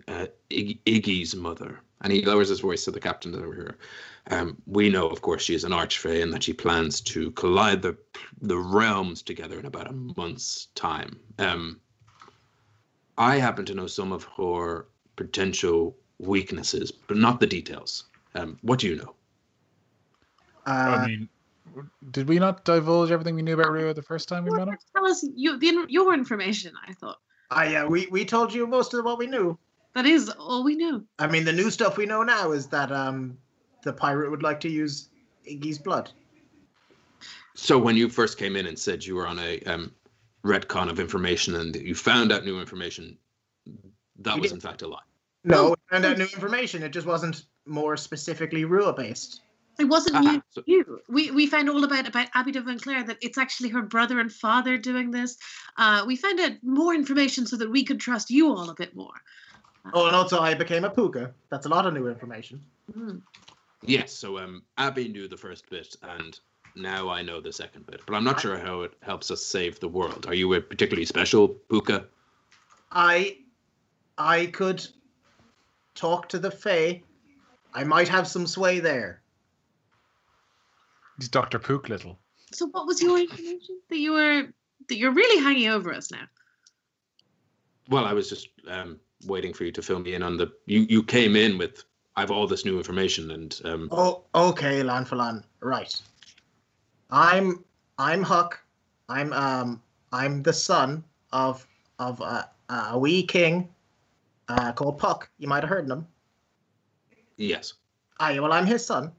uh, 0.07 0.27
Iggy, 0.51 0.79
iggy's 0.85 1.35
mother 1.35 1.79
and 2.01 2.13
he 2.13 2.23
lowers 2.23 2.49
his 2.49 2.59
voice 2.59 2.85
to 2.85 2.91
the 2.91 2.99
captain 2.99 3.35
over 3.35 3.53
here 3.53 3.77
um, 4.31 4.61
we 4.65 4.89
know 4.89 5.07
of 5.07 5.21
course 5.21 5.43
she 5.43 5.55
is 5.55 5.63
an 5.63 5.71
archfey 5.71 6.21
and 6.21 6.31
that 6.33 6.43
she 6.43 6.53
plans 6.53 7.01
to 7.01 7.31
collide 7.31 7.81
the 7.81 7.97
the 8.41 8.57
realms 8.57 9.21
together 9.21 9.59
in 9.59 9.65
about 9.65 9.89
a 9.89 9.93
month's 9.93 10.67
time 10.75 11.19
um, 11.39 11.79
i 13.17 13.37
happen 13.37 13.65
to 13.65 13.73
know 13.73 13.87
some 13.87 14.11
of 14.11 14.23
her 14.37 14.87
potential 15.15 15.95
weaknesses 16.19 16.91
but 16.91 17.17
not 17.17 17.39
the 17.39 17.47
details 17.47 18.05
um, 18.35 18.57
what 18.61 18.79
do 18.79 18.87
you 18.87 18.95
know 18.95 19.15
Uh, 20.65 20.99
I 21.01 21.07
mean, 21.07 21.29
Did 22.11 22.27
we 22.27 22.37
not 22.39 22.63
divulge 22.65 23.11
everything 23.11 23.35
we 23.35 23.41
knew 23.41 23.53
about 23.53 23.71
Rio 23.71 23.93
the 23.93 24.01
first 24.03 24.27
time 24.27 24.43
we 24.43 24.51
met 24.51 24.67
him? 24.67 24.77
Tell 24.95 25.05
us 25.05 25.25
you, 25.35 25.57
the, 25.57 25.85
your 25.87 26.13
information. 26.13 26.73
I 26.87 26.93
thought 26.93 27.17
ah, 27.51 27.63
yeah, 27.63 27.85
we, 27.85 28.07
we 28.07 28.25
told 28.25 28.53
you 28.53 28.67
most 28.67 28.93
of 28.93 29.05
what 29.05 29.17
we 29.17 29.27
knew. 29.27 29.57
That 29.95 30.05
is 30.05 30.29
all 30.29 30.63
we 30.63 30.75
know. 30.75 31.03
I 31.17 31.27
mean, 31.27 31.45
the 31.45 31.53
new 31.53 31.69
stuff 31.71 31.97
we 31.97 32.05
know 32.05 32.23
now 32.23 32.51
is 32.51 32.67
that 32.67 32.91
um, 32.91 33.37
the 33.83 33.93
pirate 33.93 34.29
would 34.31 34.43
like 34.43 34.59
to 34.61 34.69
use 34.69 35.09
Iggy's 35.49 35.77
blood. 35.79 36.11
So 37.55 37.77
when 37.77 37.97
you 37.97 38.09
first 38.09 38.37
came 38.37 38.55
in 38.55 38.67
and 38.67 38.77
said 38.77 39.05
you 39.05 39.15
were 39.15 39.27
on 39.27 39.39
a 39.39 39.59
um, 39.63 39.91
retcon 40.45 40.89
of 40.89 40.99
information 40.99 41.55
and 41.55 41.75
you 41.75 41.95
found 41.95 42.31
out 42.31 42.45
new 42.45 42.59
information, 42.59 43.17
that 44.19 44.35
We 44.35 44.41
was 44.41 44.51
did. 44.51 44.55
in 44.57 44.61
fact 44.61 44.81
a 44.81 44.87
lie. 44.87 44.99
No, 45.43 45.69
we 45.69 45.75
found 45.91 46.05
out 46.05 46.17
new 46.17 46.23
information. 46.25 46.83
It 46.83 46.89
just 46.93 47.07
wasn't 47.07 47.43
more 47.65 47.97
specifically 47.97 48.65
rule 48.65 48.91
based. 48.93 49.41
It 49.79 49.85
wasn't 49.85 50.17
Ah, 50.17 50.33
you. 50.33 50.43
so- 50.49 50.63
you. 50.65 50.99
We 51.07 51.31
we 51.31 51.47
found 51.47 51.69
all 51.69 51.83
about 51.85 52.05
about 52.07 52.27
Abby 52.33 52.51
de 52.51 52.61
Vinclair 52.61 53.03
that 53.05 53.17
it's 53.21 53.37
actually 53.37 53.69
her 53.69 53.81
brother 53.81 54.19
and 54.19 54.31
father 54.31 54.77
doing 54.77 55.09
this. 55.11 55.37
Uh, 55.77 56.03
we 56.05 56.17
found 56.17 56.39
out 56.41 56.51
more 56.61 56.93
information 56.93 57.47
so 57.47 57.55
that 57.55 57.69
we 57.71 57.85
could 57.85 57.99
trust 57.99 58.29
you 58.29 58.49
all 58.49 58.69
a 58.69 58.75
bit 58.75 58.93
more. 58.95 59.13
Oh, 59.93 60.07
and 60.07 60.15
also 60.15 60.39
I 60.39 60.53
became 60.53 60.83
a 60.83 60.89
puka. 60.89 61.33
That's 61.49 61.65
a 61.65 61.69
lot 61.69 61.85
of 61.85 61.93
new 61.93 62.07
information. 62.07 62.61
Mm. 62.97 63.21
yes, 63.83 64.11
so 64.11 64.39
um, 64.39 64.63
Abby 64.77 65.07
knew 65.07 65.27
the 65.27 65.37
first 65.37 65.69
bit, 65.69 65.95
and 66.01 66.39
now 66.75 67.09
I 67.09 67.21
know 67.21 67.39
the 67.41 67.53
second 67.53 67.85
bit. 67.85 68.01
But 68.05 68.15
I'm 68.15 68.23
not 68.23 68.39
sure 68.39 68.57
how 68.57 68.81
it 68.81 68.93
helps 69.01 69.31
us 69.31 69.45
save 69.45 69.79
the 69.79 69.87
world. 69.87 70.25
Are 70.27 70.33
you 70.33 70.53
a 70.53 70.61
particularly 70.61 71.05
special 71.05 71.47
Puka? 71.47 72.05
I, 72.91 73.37
I 74.17 74.47
could 74.47 74.85
talk 75.95 76.29
to 76.29 76.39
the 76.39 76.51
Fae. 76.51 77.01
I 77.73 77.83
might 77.83 78.07
have 78.07 78.27
some 78.27 78.47
sway 78.47 78.79
there. 78.79 79.21
He's 81.17 81.29
Dr. 81.29 81.59
Pook 81.59 81.89
Little. 81.89 82.17
So 82.51 82.67
what 82.67 82.87
was 82.87 83.01
your 83.01 83.19
information 83.19 83.79
that 83.89 83.97
you 83.97 84.13
were 84.13 84.47
that 84.87 84.97
you're 84.97 85.13
really 85.13 85.43
hanging 85.43 85.69
over 85.69 85.93
us 85.93 86.11
now? 86.11 86.23
Well, 87.89 88.05
I 88.05 88.13
was 88.13 88.29
just 88.29 88.49
um, 88.67 88.99
waiting 89.25 89.53
for 89.53 89.63
you 89.63 89.71
to 89.71 89.81
fill 89.81 89.99
me 89.99 90.13
in 90.13 90.23
on 90.23 90.37
the. 90.37 90.51
You 90.65 90.81
you 90.89 91.03
came 91.03 91.35
in 91.35 91.57
with 91.57 91.83
I've 92.15 92.31
all 92.31 92.47
this 92.47 92.65
new 92.65 92.77
information, 92.77 93.31
and 93.31 93.59
um, 93.65 93.89
Oh, 93.91 94.23
okay, 94.35 94.81
Leann 94.83 95.05
Folláin. 95.07 95.43
Right. 95.61 95.93
I'm 97.09 97.63
I'm 97.97 98.23
Huck. 98.23 98.59
I'm 99.07 99.33
um 99.33 99.81
I'm 100.11 100.43
the 100.43 100.53
son 100.53 101.03
of 101.31 101.65
of 101.97 102.21
uh, 102.21 102.43
a 102.69 102.97
wee 102.97 103.23
king 103.23 103.69
uh, 104.47 104.71
called 104.73 104.97
Puck. 104.97 105.29
You 105.37 105.47
might 105.47 105.63
have 105.63 105.69
heard 105.69 105.89
him. 105.89 106.07
Yes, 107.37 107.73
Aye, 108.19 108.39
well, 108.39 108.51
I'm 108.51 108.65
his 108.65 108.85
son, 108.85 109.13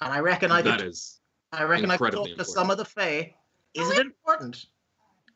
and 0.00 0.12
I 0.12 0.20
reckon 0.20 0.50
I 0.50 0.62
that 0.62 0.78
could. 0.78 0.88
is. 0.88 1.20
I 1.52 1.64
reckon 1.64 1.90
I 1.90 1.98
could 1.98 2.06
incredibly 2.14 2.30
talk 2.30 2.38
to 2.38 2.44
some 2.50 2.70
of 2.70 2.78
the 2.78 2.84
Fae. 2.84 3.34
Is 3.74 3.90
it 3.90 3.98
important? 3.98 4.66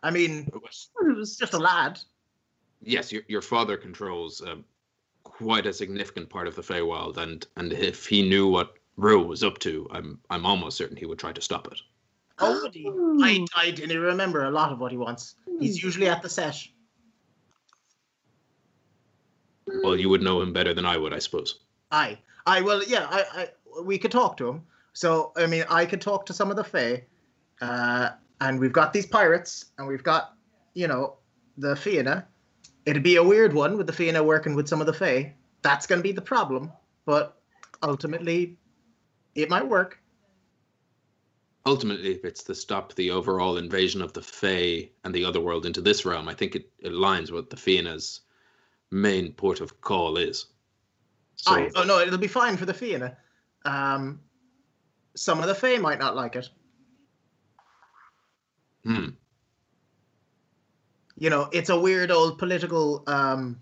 I 0.02 0.10
mean, 0.10 0.50
It 0.54 1.16
was 1.16 1.36
just 1.36 1.52
a 1.52 1.58
lad. 1.58 2.00
Yes, 2.82 3.12
your 3.12 3.22
your 3.28 3.42
father 3.42 3.76
controls 3.76 4.42
um, 4.42 4.64
quite 5.24 5.66
a 5.66 5.72
significant 5.72 6.28
part 6.28 6.46
of 6.46 6.54
the 6.54 6.62
Feywild, 6.62 7.16
and 7.16 7.46
and 7.56 7.72
if 7.72 8.06
he 8.06 8.28
knew 8.28 8.48
what 8.48 8.74
Rue 8.96 9.22
was 9.22 9.42
up 9.42 9.58
to, 9.60 9.86
I'm 9.90 10.18
I'm 10.30 10.46
almost 10.46 10.76
certain 10.76 10.96
he 10.96 11.06
would 11.06 11.18
try 11.18 11.32
to 11.32 11.40
stop 11.40 11.66
it. 11.68 11.80
Oh, 12.38 12.60
would 12.62 12.74
he? 12.74 12.86
I, 12.86 13.46
I 13.56 13.70
didn't 13.70 13.98
remember 14.00 14.44
a 14.44 14.50
lot 14.50 14.70
of 14.70 14.78
what 14.78 14.92
he 14.92 14.98
wants. 14.98 15.36
He's 15.58 15.82
usually 15.82 16.08
at 16.08 16.22
the 16.22 16.28
sesh. 16.28 16.72
Well, 19.82 19.96
you 19.96 20.08
would 20.08 20.22
know 20.22 20.40
him 20.40 20.52
better 20.52 20.74
than 20.74 20.84
I 20.84 20.96
would, 20.96 21.12
I 21.12 21.18
suppose. 21.18 21.60
Aye. 21.90 22.18
I 22.46 22.60
well, 22.60 22.82
yeah. 22.84 23.06
I, 23.10 23.24
I 23.34 23.80
we 23.82 23.98
could 23.98 24.12
talk 24.12 24.36
to 24.36 24.48
him. 24.48 24.62
So 24.92 25.32
I 25.36 25.46
mean, 25.46 25.64
I 25.68 25.86
could 25.86 26.00
talk 26.00 26.26
to 26.26 26.32
some 26.32 26.50
of 26.50 26.56
the 26.56 26.64
Fae, 26.64 27.04
uh, 27.60 28.10
and 28.40 28.60
we've 28.60 28.72
got 28.72 28.92
these 28.92 29.06
pirates, 29.06 29.66
and 29.78 29.86
we've 29.86 30.02
got, 30.02 30.34
you 30.74 30.88
know, 30.88 31.16
the 31.58 31.74
Fianna. 31.74 32.26
It'd 32.86 33.02
be 33.02 33.16
a 33.16 33.22
weird 33.22 33.52
one 33.52 33.76
with 33.76 33.88
the 33.88 33.92
Fianna 33.92 34.22
working 34.22 34.54
with 34.54 34.68
some 34.68 34.80
of 34.80 34.86
the 34.86 34.92
Fae. 34.92 35.34
That's 35.62 35.86
going 35.86 35.98
to 35.98 36.02
be 36.02 36.12
the 36.12 36.22
problem, 36.22 36.72
but 37.04 37.36
ultimately, 37.82 38.56
it 39.34 39.50
might 39.50 39.66
work. 39.66 39.98
Ultimately, 41.66 42.12
if 42.12 42.24
it's 42.24 42.44
to 42.44 42.54
stop 42.54 42.94
the 42.94 43.10
overall 43.10 43.56
invasion 43.56 44.00
of 44.00 44.12
the 44.12 44.22
Fey 44.22 44.92
and 45.02 45.12
the 45.12 45.24
other 45.24 45.40
world 45.40 45.66
into 45.66 45.80
this 45.80 46.04
realm, 46.04 46.28
I 46.28 46.34
think 46.34 46.54
it, 46.54 46.70
it 46.78 46.92
aligns 46.92 47.32
with 47.32 47.50
the 47.50 47.56
Fianna's 47.56 48.20
main 48.92 49.32
port 49.32 49.60
of 49.60 49.80
call 49.80 50.16
is. 50.16 50.46
So, 51.34 51.54
Aye. 51.54 51.70
Oh 51.74 51.82
no, 51.82 51.98
it'll 51.98 52.18
be 52.18 52.28
fine 52.28 52.56
for 52.56 52.66
the 52.66 52.74
Fianna. 52.74 53.16
Um, 53.64 54.20
some 55.16 55.40
of 55.40 55.48
the 55.48 55.54
Fae 55.56 55.78
might 55.78 55.98
not 55.98 56.14
like 56.14 56.36
it. 56.36 56.48
hmm, 58.84 59.08
You 61.18 61.30
know, 61.30 61.48
it's 61.52 61.70
a 61.70 61.78
weird 61.80 62.10
old 62.10 62.38
political 62.38 63.02
um, 63.06 63.60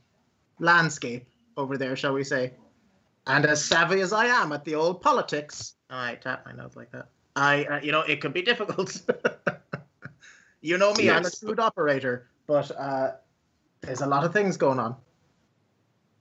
landscape 0.59 1.27
over 1.57 1.79
there, 1.79 1.97
shall 1.97 2.13
we 2.13 2.25
say? 2.25 2.55
And 3.27 3.47
as 3.47 3.65
savvy 3.65 4.01
as 4.01 4.13
I 4.13 4.27
am 4.27 4.53
at 4.53 4.65
the 4.65 4.75
old 4.75 5.01
politics, 5.01 5.75
I 5.89 6.17
tap 6.17 6.45
my 6.47 6.53
nose 6.53 6.77
like 6.77 6.91
that. 6.93 7.09
I, 7.37 7.65
uh, 7.65 7.81
you 7.81 7.93
know, 7.93 8.01
it 8.03 8.21
could 8.21 8.33
be 8.33 8.43
difficult. 8.43 9.01
you 10.61 10.79
know 10.79 10.95
me, 10.95 11.11
I'm 11.11 11.25
a 11.25 11.31
Yes, 11.31 11.39
shrewd 11.39 11.61
operator, 11.61 12.29
but 12.47 12.71
uh, 12.73 13.13
there's 13.83 14.01
a 14.03 14.07
lot 14.07 14.25
of 14.25 14.33
things 14.33 14.57
going 14.57 14.79
on. 14.79 14.97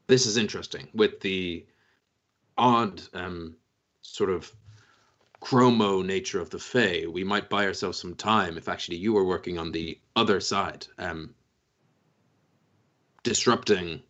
this 0.07 0.26
is 0.26 0.38
interesting 0.38 0.88
with 0.93 1.19
the 1.22 1.65
odd 2.57 3.01
um, 3.14 3.55
sort 4.01 4.30
of 4.30 4.51
chromo 5.44 6.02
nature 6.02 6.40
of 6.40 6.49
the 6.49 6.57
Fey. 6.57 7.06
We 7.06 7.26
might 7.26 7.49
buy 7.49 7.65
ourselves 7.65 7.99
some 7.99 8.15
time 8.15 8.57
if 8.57 8.70
actually 8.70 8.95
you 8.95 9.11
were 9.11 9.26
working 9.26 9.60
on 9.60 9.74
the 9.74 9.99
other 10.15 10.40
side, 10.40 10.88
um, 10.98 11.36
disrupting 13.24 14.02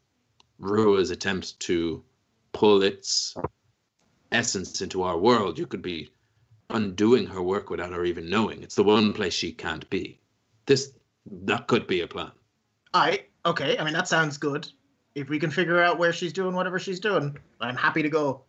Rua's 0.60 1.10
attempts 1.10 1.54
to 1.54 2.04
pull 2.52 2.84
its 2.84 3.36
essence 4.32 4.80
into 4.82 5.02
our 5.02 5.18
world. 5.18 5.58
You 5.58 5.66
could 5.66 5.82
be 5.82 6.12
undoing 6.70 7.26
her 7.26 7.42
work 7.42 7.72
without 7.72 7.94
her 7.94 8.06
even 8.06 8.30
knowing. 8.30 8.62
It's 8.62 8.76
the 8.76 8.84
one 8.84 9.12
place 9.12 9.34
she 9.34 9.54
can't 9.54 9.90
be. 9.90 10.20
This 10.68 10.92
that 11.46 11.66
could 11.66 11.88
be 11.88 12.02
a 12.02 12.08
plan. 12.08 12.32
I 12.94 13.26
okay. 13.44 13.80
I 13.80 13.84
mean, 13.84 13.94
that 13.94 14.08
sounds 14.08 14.38
good. 14.38 14.70
If 15.16 15.30
we 15.30 15.40
can 15.40 15.50
figure 15.50 15.82
out 15.82 15.98
where 15.98 16.14
she's 16.14 16.34
doing 16.34 16.54
whatever 16.54 16.78
she's 16.78 17.00
doing, 17.00 17.40
I'm 17.60 17.76
happy 17.76 18.04
to 18.04 18.10
go. 18.10 18.44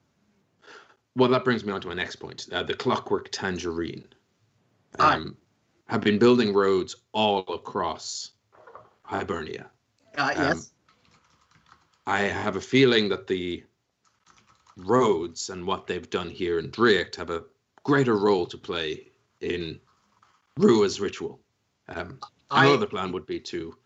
Well, 1.16 1.31
that 1.31 1.45
brings 1.45 1.65
me 1.65 1.73
on 1.73 1.81
to 1.81 1.89
my 1.89 1.95
next 1.95 2.16
point. 2.16 2.49
Uh, 2.53 2.62
the 2.62 2.74
Clockwork 2.74 3.28
Tangerine 3.31 4.05
um, 4.99 5.36
have 5.89 6.01
been 6.01 6.19
building 6.19 6.53
roads 6.53 6.97
all 7.12 7.41
across 7.53 8.32
Hibernia. 9.03 9.70
Uh, 10.16 10.32
Um, 10.36 10.43
yes. 10.43 10.70
I 12.07 12.20
have 12.20 12.57
a 12.57 12.61
feeling 12.61 13.09
that 13.09 13.27
the 13.27 13.65
roads 14.77 15.51
and 15.51 15.66
what 15.66 15.86
they've 15.86 16.11
done 16.11 16.28
here 16.28 16.59
in 16.59 16.70
Driacht 16.70 17.15
have 17.16 17.31
a 17.31 17.45
greater 17.85 18.16
role 18.19 18.47
to 18.47 18.59
play 18.59 19.12
in 19.41 19.81
Rua's 20.59 21.01
ritual. 21.01 21.41
Um, 21.89 22.19
I- 22.51 22.66
another 22.66 22.86
plan 22.86 23.12
would 23.12 23.27
be 23.27 23.41
to 23.41 23.77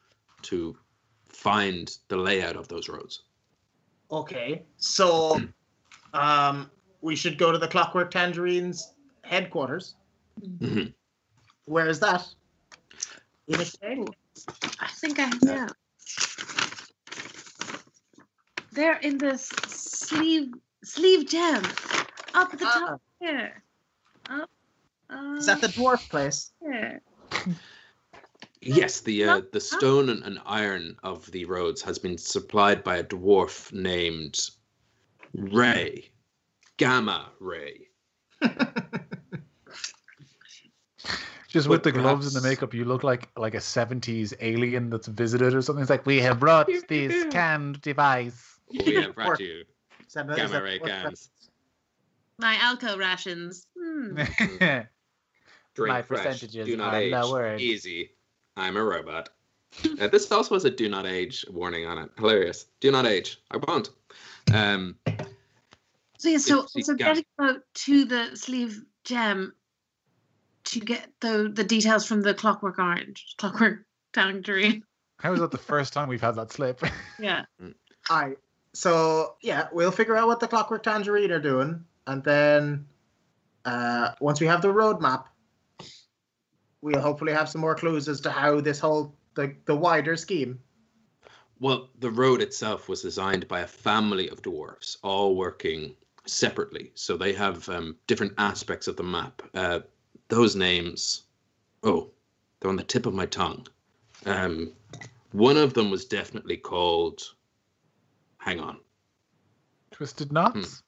to 0.42 0.76
find 1.28 1.96
the 2.08 2.16
layout 2.16 2.56
of 2.56 2.68
those 2.68 2.88
roads. 2.88 3.22
Okay, 4.10 4.62
so 4.78 5.40
um, 6.14 6.70
we 7.00 7.14
should 7.16 7.38
go 7.38 7.52
to 7.52 7.58
the 7.58 7.68
Clockwork 7.68 8.10
Tangerines 8.10 8.92
headquarters. 9.22 9.94
Mhm. 10.40 10.92
Where 11.66 11.88
is 11.88 12.00
that? 12.00 12.26
In 13.46 13.60
a 13.60 13.64
shed? 13.64 14.08
I 14.80 14.88
think 14.88 15.18
I 15.18 15.30
yeah. 15.42 15.68
They're 18.72 18.98
in 18.98 19.18
this 19.18 19.46
sleeve 19.66 20.52
sleeve 20.84 21.26
gem 21.28 21.64
up 22.34 22.52
at 22.52 22.58
the 22.58 22.66
Ah. 22.66 22.78
top 22.86 23.02
here. 23.20 23.62
Up. 24.30 24.50
Uh, 25.10 25.34
Is 25.38 25.46
that 25.46 25.60
the 25.60 25.68
dwarf 25.68 26.08
place? 26.08 26.52
here. 26.60 27.00
Yes, 28.60 29.00
the 29.02 29.22
uh, 29.24 29.42
the 29.52 29.60
stone 29.60 30.08
and, 30.08 30.24
and 30.24 30.40
iron 30.44 30.96
of 31.04 31.30
the 31.30 31.44
roads 31.44 31.80
has 31.82 31.96
been 31.96 32.18
supplied 32.18 32.82
by 32.82 32.96
a 32.96 33.04
dwarf 33.04 33.72
named 33.72 34.50
Ray, 35.32 36.10
Gamma 36.78 37.26
Ray. 37.40 37.88
Just 41.48 41.66
But 41.66 41.72
with 41.72 41.82
the 41.82 41.92
gloves 41.92 42.26
and 42.26 42.42
the 42.42 42.46
makeup, 42.46 42.74
you 42.74 42.84
look 42.84 43.02
like 43.02 43.28
like 43.36 43.54
a 43.54 43.60
seventies 43.60 44.34
alien 44.40 44.90
that's 44.90 45.06
visited 45.06 45.54
or 45.54 45.62
something. 45.62 45.80
It's 45.80 45.88
like 45.90 46.04
we 46.04 46.20
have 46.20 46.38
brought 46.40 46.68
this 46.88 47.24
canned 47.32 47.80
device. 47.80 48.58
We 48.84 48.96
have 48.96 49.14
brought 49.14 49.38
Dwarf. 49.38 49.40
you. 49.40 49.64
Is 50.06 50.12
that- 50.14 50.28
is 50.30 50.36
Gamma 50.36 50.48
that 50.52 50.62
ray 50.62 50.78
dwarf 50.78 50.86
cans. 50.88 51.30
My 52.38 52.54
Alco 52.56 52.98
rations. 52.98 53.66
Hmm. 53.76 54.14
Drink 54.16 55.88
My 55.92 56.02
fresh, 56.02 56.24
percentages 56.24 56.66
do 56.66 56.76
not 56.76 56.94
are 56.94 56.98
age. 56.98 57.12
lowered. 57.12 57.60
Easy. 57.60 58.10
I'm 58.56 58.76
a 58.76 58.82
robot. 58.84 59.30
uh, 60.00 60.06
this 60.08 60.30
also 60.30 60.54
has 60.54 60.64
a 60.64 60.70
do 60.70 60.88
not 60.88 61.06
age 61.06 61.44
warning 61.50 61.86
on 61.86 61.98
it. 61.98 62.10
Hilarious. 62.18 62.66
Do 62.80 62.90
not 62.92 63.06
age. 63.06 63.40
I 63.50 63.56
won't. 63.56 63.90
Um, 64.52 64.96
So 66.18 66.28
yeah, 66.28 66.38
so 66.38 66.58
It's- 66.64 66.86
so 66.86 66.94
getting 66.94 67.24
out 67.40 67.60
to 67.86 68.04
the 68.04 68.36
sleeve 68.36 68.82
gem 69.04 69.54
to 70.64 70.80
get 70.80 71.08
the 71.20 71.50
the 71.54 71.64
details 71.64 72.06
from 72.06 72.22
the 72.22 72.34
clockwork 72.34 72.78
orange, 72.78 73.34
clockwork 73.38 73.86
tangerine. 74.12 74.84
How 75.20 75.32
is 75.32 75.40
that 75.40 75.50
the 75.50 75.58
first 75.58 75.92
time 75.92 76.08
we've 76.08 76.20
had 76.20 76.34
that 76.36 76.52
slip? 76.52 76.80
Yeah. 77.18 77.44
Aye. 78.10 78.36
So 78.74 79.34
yeah, 79.42 79.68
we'll 79.72 79.90
figure 79.90 80.16
out 80.16 80.26
what 80.28 80.38
the 80.40 80.46
Clockwork 80.46 80.82
Tangerine 80.84 81.32
are 81.32 81.40
doing, 81.40 81.84
and 82.06 82.22
then 82.22 82.86
uh, 83.64 84.10
once 84.20 84.40
we 84.40 84.46
have 84.46 84.62
the 84.62 84.68
roadmap, 84.68 85.24
we'll 86.80 87.00
hopefully 87.00 87.32
have 87.32 87.48
some 87.48 87.60
more 87.60 87.74
clues 87.74 88.08
as 88.08 88.20
to 88.22 88.30
how 88.30 88.60
this 88.60 88.78
whole 88.78 89.14
the 89.34 89.54
the 89.64 89.74
wider 89.74 90.16
scheme. 90.16 90.60
well, 91.60 91.90
the 91.98 92.10
road 92.10 92.40
itself 92.40 92.88
was 92.88 93.02
designed 93.02 93.48
by 93.48 93.60
a 93.60 93.66
family 93.66 94.28
of 94.28 94.42
dwarves, 94.42 94.96
all 95.02 95.34
working 95.34 95.96
separately. 96.28 96.92
So 96.94 97.16
they 97.16 97.32
have 97.32 97.68
um, 97.68 97.96
different 98.06 98.34
aspects 98.38 98.88
of 98.88 98.96
the 98.96 99.02
map. 99.02 99.42
Uh, 99.54 99.80
those 100.28 100.56
names, 100.56 101.24
oh, 101.82 102.10
they're 102.60 102.70
on 102.70 102.76
the 102.76 102.82
tip 102.82 103.06
of 103.06 103.14
my 103.14 103.26
tongue. 103.26 103.66
Um, 104.26 104.72
one 105.32 105.56
of 105.56 105.74
them 105.74 105.90
was 105.90 106.04
definitely 106.04 106.56
called. 106.56 107.22
Hang 108.38 108.60
on. 108.60 108.78
Twisted 109.90 110.32
knots, 110.32 110.82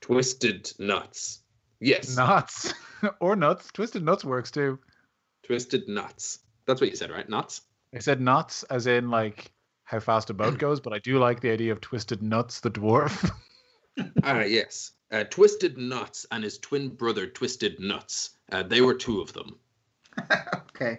Twisted 0.00 0.72
Nuts. 0.78 1.40
Yes. 1.80 2.16
knots, 2.16 2.72
or 3.20 3.36
nuts. 3.36 3.68
Twisted 3.72 4.04
nuts 4.04 4.24
works 4.24 4.50
too. 4.50 4.78
Twisted 5.42 5.88
Nuts. 5.88 6.40
That's 6.66 6.80
what 6.80 6.90
you 6.90 6.96
said, 6.96 7.10
right? 7.10 7.28
Nuts? 7.28 7.62
I 7.94 7.98
said 8.00 8.20
knots 8.20 8.62
as 8.64 8.86
in 8.86 9.10
like 9.10 9.50
how 9.84 9.98
fast 9.98 10.30
a 10.30 10.34
boat 10.34 10.58
goes, 10.58 10.80
but 10.80 10.92
I 10.92 10.98
do 10.98 11.18
like 11.18 11.40
the 11.40 11.50
idea 11.50 11.72
of 11.72 11.80
twisted 11.80 12.22
nuts, 12.22 12.60
the 12.60 12.70
dwarf. 12.70 13.30
Ah, 14.22 14.42
yes. 14.42 14.92
Uh, 15.10 15.24
Twisted 15.24 15.78
Nuts 15.78 16.26
and 16.30 16.44
his 16.44 16.58
twin 16.58 16.88
brother, 16.88 17.26
Twisted 17.26 17.80
Nuts. 17.80 18.30
Uh, 18.52 18.62
they 18.62 18.80
were 18.80 18.94
two 18.94 19.20
of 19.20 19.32
them. 19.32 19.58
okay. 20.70 20.98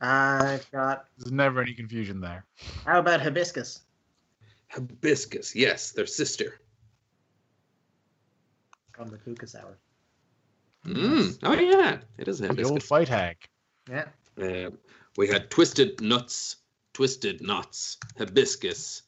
I've 0.00 0.68
got. 0.70 1.06
There's 1.18 1.32
never 1.32 1.62
any 1.62 1.74
confusion 1.74 2.20
there. 2.20 2.44
How 2.84 2.98
about 2.98 3.20
hibiscus? 3.20 3.80
Hibiscus, 4.68 5.54
yes, 5.54 5.92
their 5.92 6.06
sister. 6.06 6.60
From 8.92 9.08
the 9.08 9.18
Kuka 9.18 9.46
Sour. 9.46 9.78
Mm. 10.86 11.38
Oh, 11.42 11.52
yeah. 11.52 11.98
It 12.18 12.28
is 12.28 12.40
a 12.40 12.48
The 12.48 12.64
old 12.64 12.82
fight 12.82 13.08
hag. 13.08 13.36
Yeah. 13.88 14.06
Uh, 14.40 14.70
we 15.16 15.28
had 15.28 15.50
Twisted 15.50 16.00
Nuts, 16.00 16.56
Twisted 16.94 17.40
Nuts, 17.40 17.98
Hibiscus. 18.18 19.02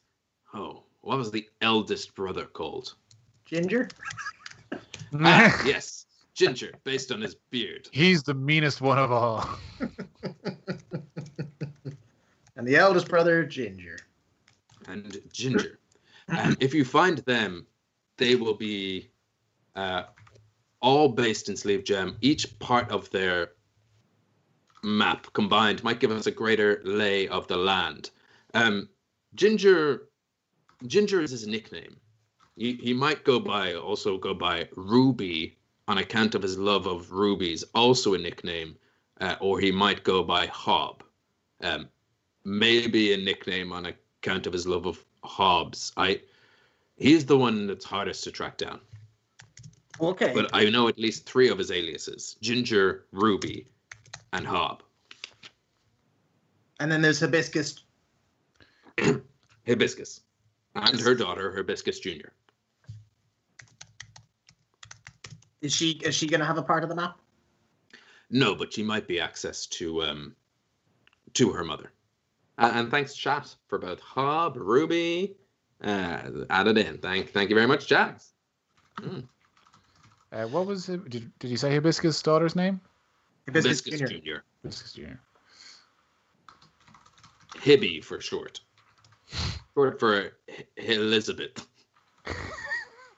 Oh, 0.53 0.83
what 1.01 1.17
was 1.17 1.31
the 1.31 1.47
eldest 1.61 2.15
brother 2.15 2.45
called? 2.45 2.95
Ginger. 3.45 3.87
Ah, 5.21 5.61
yes, 5.65 6.05
Ginger, 6.33 6.71
based 6.83 7.11
on 7.11 7.21
his 7.21 7.35
beard. 7.51 7.87
He's 7.91 8.23
the 8.23 8.33
meanest 8.33 8.81
one 8.81 8.97
of 8.99 9.11
all. 9.11 9.47
And 12.57 12.65
the 12.65 12.77
eldest 12.77 13.09
brother, 13.09 13.43
Ginger. 13.45 13.97
and 14.87 15.17
Ginger. 15.33 15.77
And 16.29 16.55
if 16.61 16.73
you 16.73 16.85
find 16.85 17.17
them, 17.19 17.67
they 18.17 18.35
will 18.35 18.53
be 18.53 19.09
uh, 19.75 20.03
all 20.79 21.09
based 21.09 21.49
in 21.49 21.57
Sleeve 21.57 21.83
Gem. 21.83 22.15
Each 22.21 22.57
part 22.59 22.89
of 22.91 23.09
their 23.09 23.49
map 24.83 25.27
combined 25.33 25.83
might 25.83 25.99
give 25.99 26.11
us 26.11 26.27
a 26.27 26.31
greater 26.31 26.81
lay 26.85 27.27
of 27.27 27.45
the 27.47 27.57
land. 27.57 28.11
Um, 28.53 28.87
Ginger, 29.35 30.07
Ginger 30.87 31.21
is 31.21 31.31
his 31.31 31.45
nickname. 31.45 31.97
He, 32.55 32.73
he 32.73 32.93
might 32.93 33.23
go 33.25 33.39
by 33.39 33.73
also 33.73 34.17
go 34.17 34.33
by 34.33 34.69
Ruby 34.75 35.57
on 35.87 35.97
account 35.97 36.35
of 36.35 36.41
his 36.41 36.57
love 36.57 36.87
of 36.87 37.11
rubies, 37.11 37.63
also 37.75 38.13
a 38.13 38.17
nickname, 38.17 38.75
uh, 39.19 39.35
or 39.41 39.59
he 39.59 39.71
might 39.71 40.03
go 40.03 40.23
by 40.23 40.47
Hob. 40.47 41.03
Um, 41.61 41.89
maybe 42.45 43.13
a 43.13 43.17
nickname 43.17 43.73
on 43.73 43.87
account 43.87 44.47
of 44.47 44.53
his 44.53 44.65
love 44.65 44.85
of 44.85 45.03
Hobbs. 45.23 45.91
I 45.97 46.21
he's 46.95 47.25
the 47.25 47.37
one 47.37 47.67
that's 47.67 47.83
hardest 47.83 48.23
to 48.23 48.31
track 48.31 48.57
down. 48.57 48.79
Okay. 49.99 50.33
But 50.33 50.49
I 50.53 50.69
know 50.69 50.87
at 50.87 50.97
least 50.97 51.25
three 51.25 51.49
of 51.49 51.57
his 51.57 51.71
aliases: 51.71 52.37
Ginger, 52.41 53.05
Ruby, 53.11 53.67
and 54.31 54.47
Hob. 54.47 54.81
and 56.79 56.89
then 56.89 57.01
there's 57.01 57.19
Hibiscus. 57.19 57.83
Hibiscus, 59.67 60.21
and 60.75 60.99
her 61.01 61.15
daughter, 61.15 61.51
Hibiscus 61.51 61.99
Junior. 61.99 62.31
Is 65.65 65.73
she 65.73 65.93
is 66.03 66.13
she 66.13 66.27
gonna 66.27 66.45
have 66.45 66.59
a 66.59 66.61
part 66.61 66.83
of 66.83 66.89
the 66.89 66.95
map? 66.95 67.17
No, 68.29 68.53
but 68.53 68.71
she 68.71 68.83
might 68.83 69.07
be 69.07 69.19
access 69.19 69.65
to 69.65 70.03
um 70.03 70.35
to 71.33 71.51
her 71.53 71.63
mother. 71.63 71.91
Uh, 72.59 72.71
and 72.75 72.91
thanks, 72.91 73.15
chat, 73.15 73.53
for 73.67 73.79
both 73.79 73.99
Hob, 73.99 74.57
Ruby, 74.57 75.35
uh, 75.83 76.21
added 76.51 76.77
in. 76.77 76.99
Thank, 76.99 77.31
thank 77.31 77.49
you 77.49 77.55
very 77.55 77.65
much, 77.67 77.87
chat. 77.87 78.23
Mm. 79.01 79.27
Uh, 80.31 80.43
what 80.43 80.67
was 80.67 80.87
it? 80.87 81.09
Did, 81.09 81.31
did 81.39 81.49
you 81.49 81.57
say 81.57 81.73
Hibiscus' 81.73 82.21
daughter's 82.21 82.55
name? 82.55 82.79
Hibiscus, 83.47 83.81
Hibiscus 83.81 83.99
Junior. 83.99 84.07
Junior. 84.07 84.43
Hibiscus 84.61 84.93
Jr. 84.93 85.17
Hibby 87.57 88.03
for 88.03 88.21
short. 88.21 88.59
Short 89.73 89.99
for 89.99 90.33
H- 90.47 90.67
Elizabeth. 90.77 91.67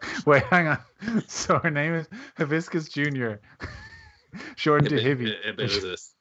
Wait, 0.26 0.44
hang 0.44 0.68
on. 0.68 0.80
So 1.28 1.60
her 1.60 1.70
name 1.72 1.94
is 1.94 2.08
Hibiscus 2.38 2.90
Jr. 2.90 3.34
Shortened 4.56 4.90
to 4.90 4.96
Hibby- 4.98 5.26
Hibby. 5.26 5.46
Hibby 5.46 5.64
is 5.64 5.82
this. 5.84 6.14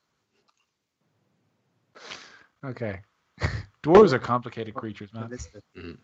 Okay. 2.64 3.00
Dwarves 3.82 4.12
are 4.12 4.18
complicated 4.18 4.74
creatures, 4.74 5.12
man. 5.12 5.24
Hibiscus. 5.24 5.62
Mhm. 5.76 5.98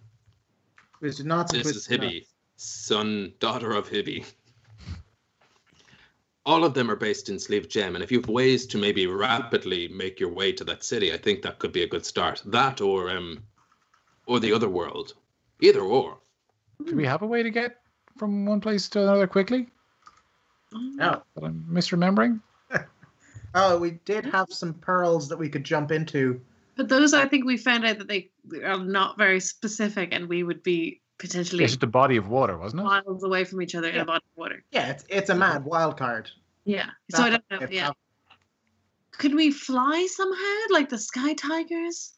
This 1.00 1.18
is 1.18 1.24
not 1.24 1.50
This 1.50 1.66
is 1.66 1.86
Hibby, 1.86 2.26
son, 2.56 3.32
daughter 3.40 3.72
of 3.72 3.88
Hibby. 3.88 4.24
All 6.44 6.64
of 6.64 6.74
them 6.74 6.90
are 6.90 6.96
based 6.96 7.28
in 7.28 7.38
Sleeve 7.38 7.68
Gem, 7.68 7.94
and 7.94 8.02
if 8.02 8.10
you 8.10 8.20
have 8.20 8.28
ways 8.28 8.66
to 8.66 8.78
maybe 8.78 9.06
rapidly 9.06 9.86
make 9.88 10.18
your 10.18 10.30
way 10.32 10.50
to 10.52 10.64
that 10.64 10.82
city, 10.82 11.12
I 11.12 11.16
think 11.16 11.42
that 11.42 11.58
could 11.60 11.72
be 11.72 11.82
a 11.84 11.88
good 11.88 12.04
start. 12.04 12.42
That 12.46 12.80
or 12.80 13.10
um, 13.10 13.44
or 14.26 14.40
the 14.40 14.52
other 14.52 14.68
world, 14.68 15.14
either 15.60 15.80
or. 15.82 16.18
Do 16.86 16.96
we 16.96 17.06
have 17.06 17.22
a 17.22 17.26
way 17.26 17.42
to 17.42 17.50
get 17.50 17.76
from 18.16 18.46
one 18.46 18.60
place 18.60 18.88
to 18.90 19.02
another 19.02 19.26
quickly? 19.26 19.68
No. 20.72 21.22
That 21.34 21.44
I'm 21.44 21.66
misremembering? 21.70 22.40
Oh, 23.54 23.78
we 23.78 23.90
did 24.06 24.24
have 24.24 24.46
some 24.50 24.72
pearls 24.72 25.28
that 25.28 25.36
we 25.36 25.46
could 25.50 25.62
jump 25.62 25.90
into. 25.92 26.40
But 26.74 26.88
those, 26.88 27.12
I 27.12 27.26
think 27.28 27.44
we 27.44 27.58
found 27.58 27.84
out 27.84 27.98
that 27.98 28.08
they 28.08 28.30
are 28.64 28.78
not 28.78 29.18
very 29.18 29.40
specific, 29.40 30.08
and 30.14 30.26
we 30.26 30.42
would 30.42 30.62
be 30.62 31.02
potentially 31.18 31.62
It's 31.62 31.74
just 31.74 31.82
a 31.82 31.86
body 31.86 32.16
of 32.16 32.28
water, 32.28 32.56
wasn't 32.56 32.80
it? 32.80 32.84
miles 32.84 33.22
away 33.24 33.44
from 33.44 33.60
each 33.60 33.74
other 33.74 33.88
in 33.90 33.98
a 34.00 34.06
body 34.06 34.24
of 34.24 34.38
water. 34.38 34.64
Yeah, 34.72 34.88
it's 34.92 35.04
it's 35.10 35.28
a 35.28 35.34
mad 35.34 35.66
wild 35.66 35.98
card. 35.98 36.30
Yeah. 36.64 36.86
So 37.10 37.22
I 37.24 37.28
don't 37.28 37.44
know. 37.50 37.58
If- 37.60 37.70
Yeah. 37.70 37.90
Could 39.18 39.34
we 39.34 39.50
fly 39.50 40.08
somehow, 40.10 40.56
like 40.70 40.88
the 40.88 40.96
Sky 40.96 41.34
Tigers? 41.34 42.14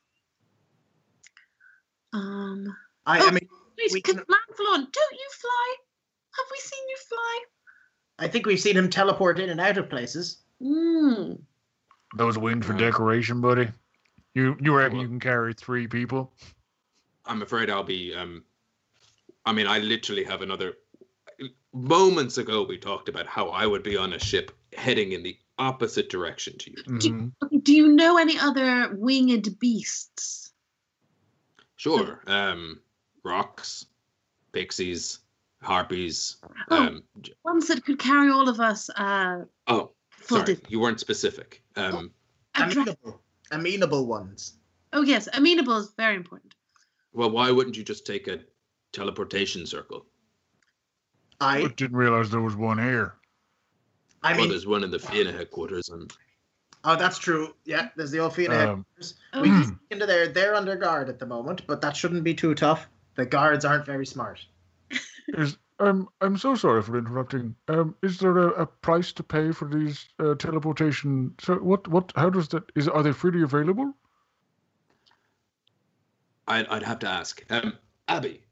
Um. 2.13 2.77
I, 3.07 3.19
Oh. 3.19 3.27
I 3.27 3.31
mean, 3.33 3.35
Wait, 3.35 3.49
We 3.77 4.01
can 4.01 4.17
can- 4.17 4.25
Leann 4.25 4.57
Folláin, 4.57 4.93
don't 4.93 5.13
you 5.13 5.29
fly? 5.33 5.75
Have 6.37 6.47
we 6.51 6.59
seen 6.59 6.89
you 6.89 6.97
fly? 7.09 7.45
I 8.19 8.29
think 8.29 8.47
we've 8.47 8.61
seen 8.61 8.77
him 8.77 8.91
teleport 8.91 9.39
in 9.39 9.51
and 9.51 9.61
out 9.61 9.79
of 9.79 9.91
places. 9.91 10.39
Mm. 10.63 11.41
Those 12.17 12.39
wings 12.39 12.65
for 12.67 12.75
Uh, 12.75 12.79
decoration, 12.79 13.41
buddy. 13.41 13.69
You 14.35 14.57
you 14.61 14.75
reckon 14.75 14.99
well- 14.99 15.03
you 15.03 15.09
can 15.09 15.21
carry 15.21 15.55
three 15.55 15.87
people? 15.87 16.33
I'm 17.27 17.43
afraid 17.43 17.71
I'll 17.71 17.83
be. 17.85 18.15
Um, 18.15 18.45
I 19.47 19.53
mean, 19.53 19.67
I 19.67 19.79
literally 19.79 20.25
have 20.25 20.43
another. 20.43 20.75
Moments 21.73 22.39
ago, 22.39 22.63
we 22.63 22.79
talked 22.79 23.09
about 23.09 23.27
how 23.27 23.49
I 23.49 23.67
would 23.67 23.83
be 23.83 23.97
on 23.97 24.13
a 24.13 24.19
ship 24.19 24.53
heading 24.77 25.11
in 25.13 25.23
the 25.25 25.37
opposite 25.59 26.09
direction 26.09 26.57
to 26.59 26.71
you. 26.71 26.77
Mhm. 26.85 27.33
Okay, 27.43 27.59
Do 27.59 27.73
you 27.75 27.89
know 27.93 28.17
any 28.17 28.39
other 28.39 28.95
winged 28.95 29.59
beasts? 29.59 30.53
Sure. 31.77 32.23
Um, 32.29 32.81
rocks, 33.25 33.87
pixies, 34.53 35.21
Harpies. 35.63 36.37
Oh, 36.71 36.77
um, 36.77 37.03
ones 37.43 37.69
that 37.69 37.85
could 37.87 37.99
carry 37.99 38.31
all 38.31 38.49
of 38.51 38.61
us 38.61 38.91
uh, 38.91 39.45
oh, 39.67 39.93
full 40.11 40.39
sorry, 40.39 40.47
distance. 40.53 40.71
you 40.71 40.79
weren't 40.79 41.01
specific. 41.01 41.63
Um, 41.77 42.11
Attra- 42.55 42.83
Amenable, 42.83 43.23
amenable 43.51 44.07
ones. 44.07 44.59
oh 44.93 45.03
yes, 45.03 45.27
amenable 45.33 45.77
is 45.79 45.93
very 45.97 46.17
important. 46.17 46.55
well, 47.15 47.31
why 47.31 47.51
wouldn't 47.51 47.77
you 47.79 47.83
just 47.83 48.05
take 48.07 48.29
a 48.29 48.41
teleportation 48.93 49.65
circle? 49.67 50.05
I 51.41 51.63
I 51.63 51.69
didn't 51.69 51.97
realize 51.97 52.29
there 52.31 52.43
was 52.43 52.57
one 52.57 52.79
here. 52.79 53.15
I 54.23 54.33
well, 54.33 54.43
mean, 54.43 54.51
there's 54.51 54.67
one 54.67 54.85
in 54.85 54.91
the 54.91 54.99
Fianna 54.99 55.33
headquarters, 55.33 55.89
and 55.89 56.13
oh, 56.85 56.97
that's 56.97 57.19
true. 57.19 57.55
Yeah, 57.65 57.89
there's 57.97 58.11
the 58.11 58.19
old 58.19 58.35
Fianna 58.35 58.55
Um, 58.55 58.61
headquarters. 58.61 59.15
Oh, 59.33 59.41
We 59.41 59.49
can 59.49 59.65
sneak 59.65 59.79
into 59.91 60.05
there. 60.07 60.29
They're 60.29 60.55
under 60.55 60.77
guard 60.77 61.09
at 61.09 61.19
the 61.19 61.27
moment, 61.27 61.67
but 61.67 61.81
that 61.81 61.97
shouldn't 61.97 62.23
be 62.23 62.35
too 62.35 62.55
tough. 62.55 62.87
The 63.15 63.27
guards 63.27 63.65
aren't 63.65 63.87
very 63.87 64.07
smart. 64.07 64.45
Is 65.29 65.57
um 65.81 66.09
I'm 66.21 66.37
so 66.37 66.55
sorry 66.55 66.83
for 66.83 66.97
interrupting. 66.97 67.57
Um, 67.69 67.97
is 68.03 68.19
there 68.19 68.39
a, 68.39 68.63
a 68.63 68.67
price 68.67 69.13
to 69.13 69.23
pay 69.23 69.51
for 69.51 69.67
these 69.69 70.09
uh, 70.21 70.35
teleportation? 70.35 71.35
So 71.41 71.57
what 71.57 71.89
what 71.89 72.13
how 72.15 72.31
does 72.31 72.49
that 72.49 72.71
is 72.77 72.89
are 72.89 73.03
they 73.03 73.13
freely 73.13 73.43
available? 73.43 73.93
I'd, 76.47 76.67
I'd 76.69 76.83
have 76.83 76.99
to 77.01 77.09
ask. 77.09 77.45
Um, 77.51 77.79
Abby, 78.09 78.43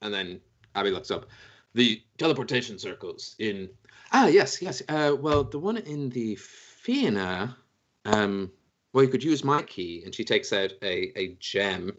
and 0.00 0.12
then 0.12 0.40
Abby 0.74 0.90
looks 0.90 1.10
up. 1.10 1.26
The 1.74 2.02
teleportation 2.18 2.78
circles 2.78 3.36
in. 3.38 3.68
Ah, 4.12 4.26
yes, 4.26 4.62
yes. 4.62 4.82
Uh, 4.88 5.16
well, 5.18 5.44
the 5.44 5.58
one 5.58 5.76
in 5.76 6.08
the 6.10 6.36
Fianna. 6.36 7.56
Um, 8.04 8.50
well, 8.92 9.04
you 9.04 9.10
could 9.10 9.24
use 9.24 9.44
my 9.44 9.62
key, 9.62 10.02
and 10.04 10.14
she 10.14 10.24
takes 10.24 10.52
out 10.52 10.72
a 10.82 11.12
a 11.16 11.36
gem, 11.40 11.96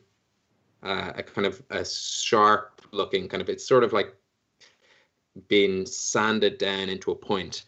uh, 0.86 1.14
a 1.16 1.24
kind 1.24 1.46
of 1.48 1.62
a 1.72 1.84
sharp 1.84 2.82
looking 2.92 3.28
kind 3.28 3.42
of. 3.42 3.50
It's 3.50 3.68
sort 3.68 3.84
of 3.84 3.92
like 3.94 4.16
being 5.48 5.86
sanded 5.86 6.58
down 6.58 6.88
into 6.90 7.12
a 7.12 7.16
point. 7.16 7.64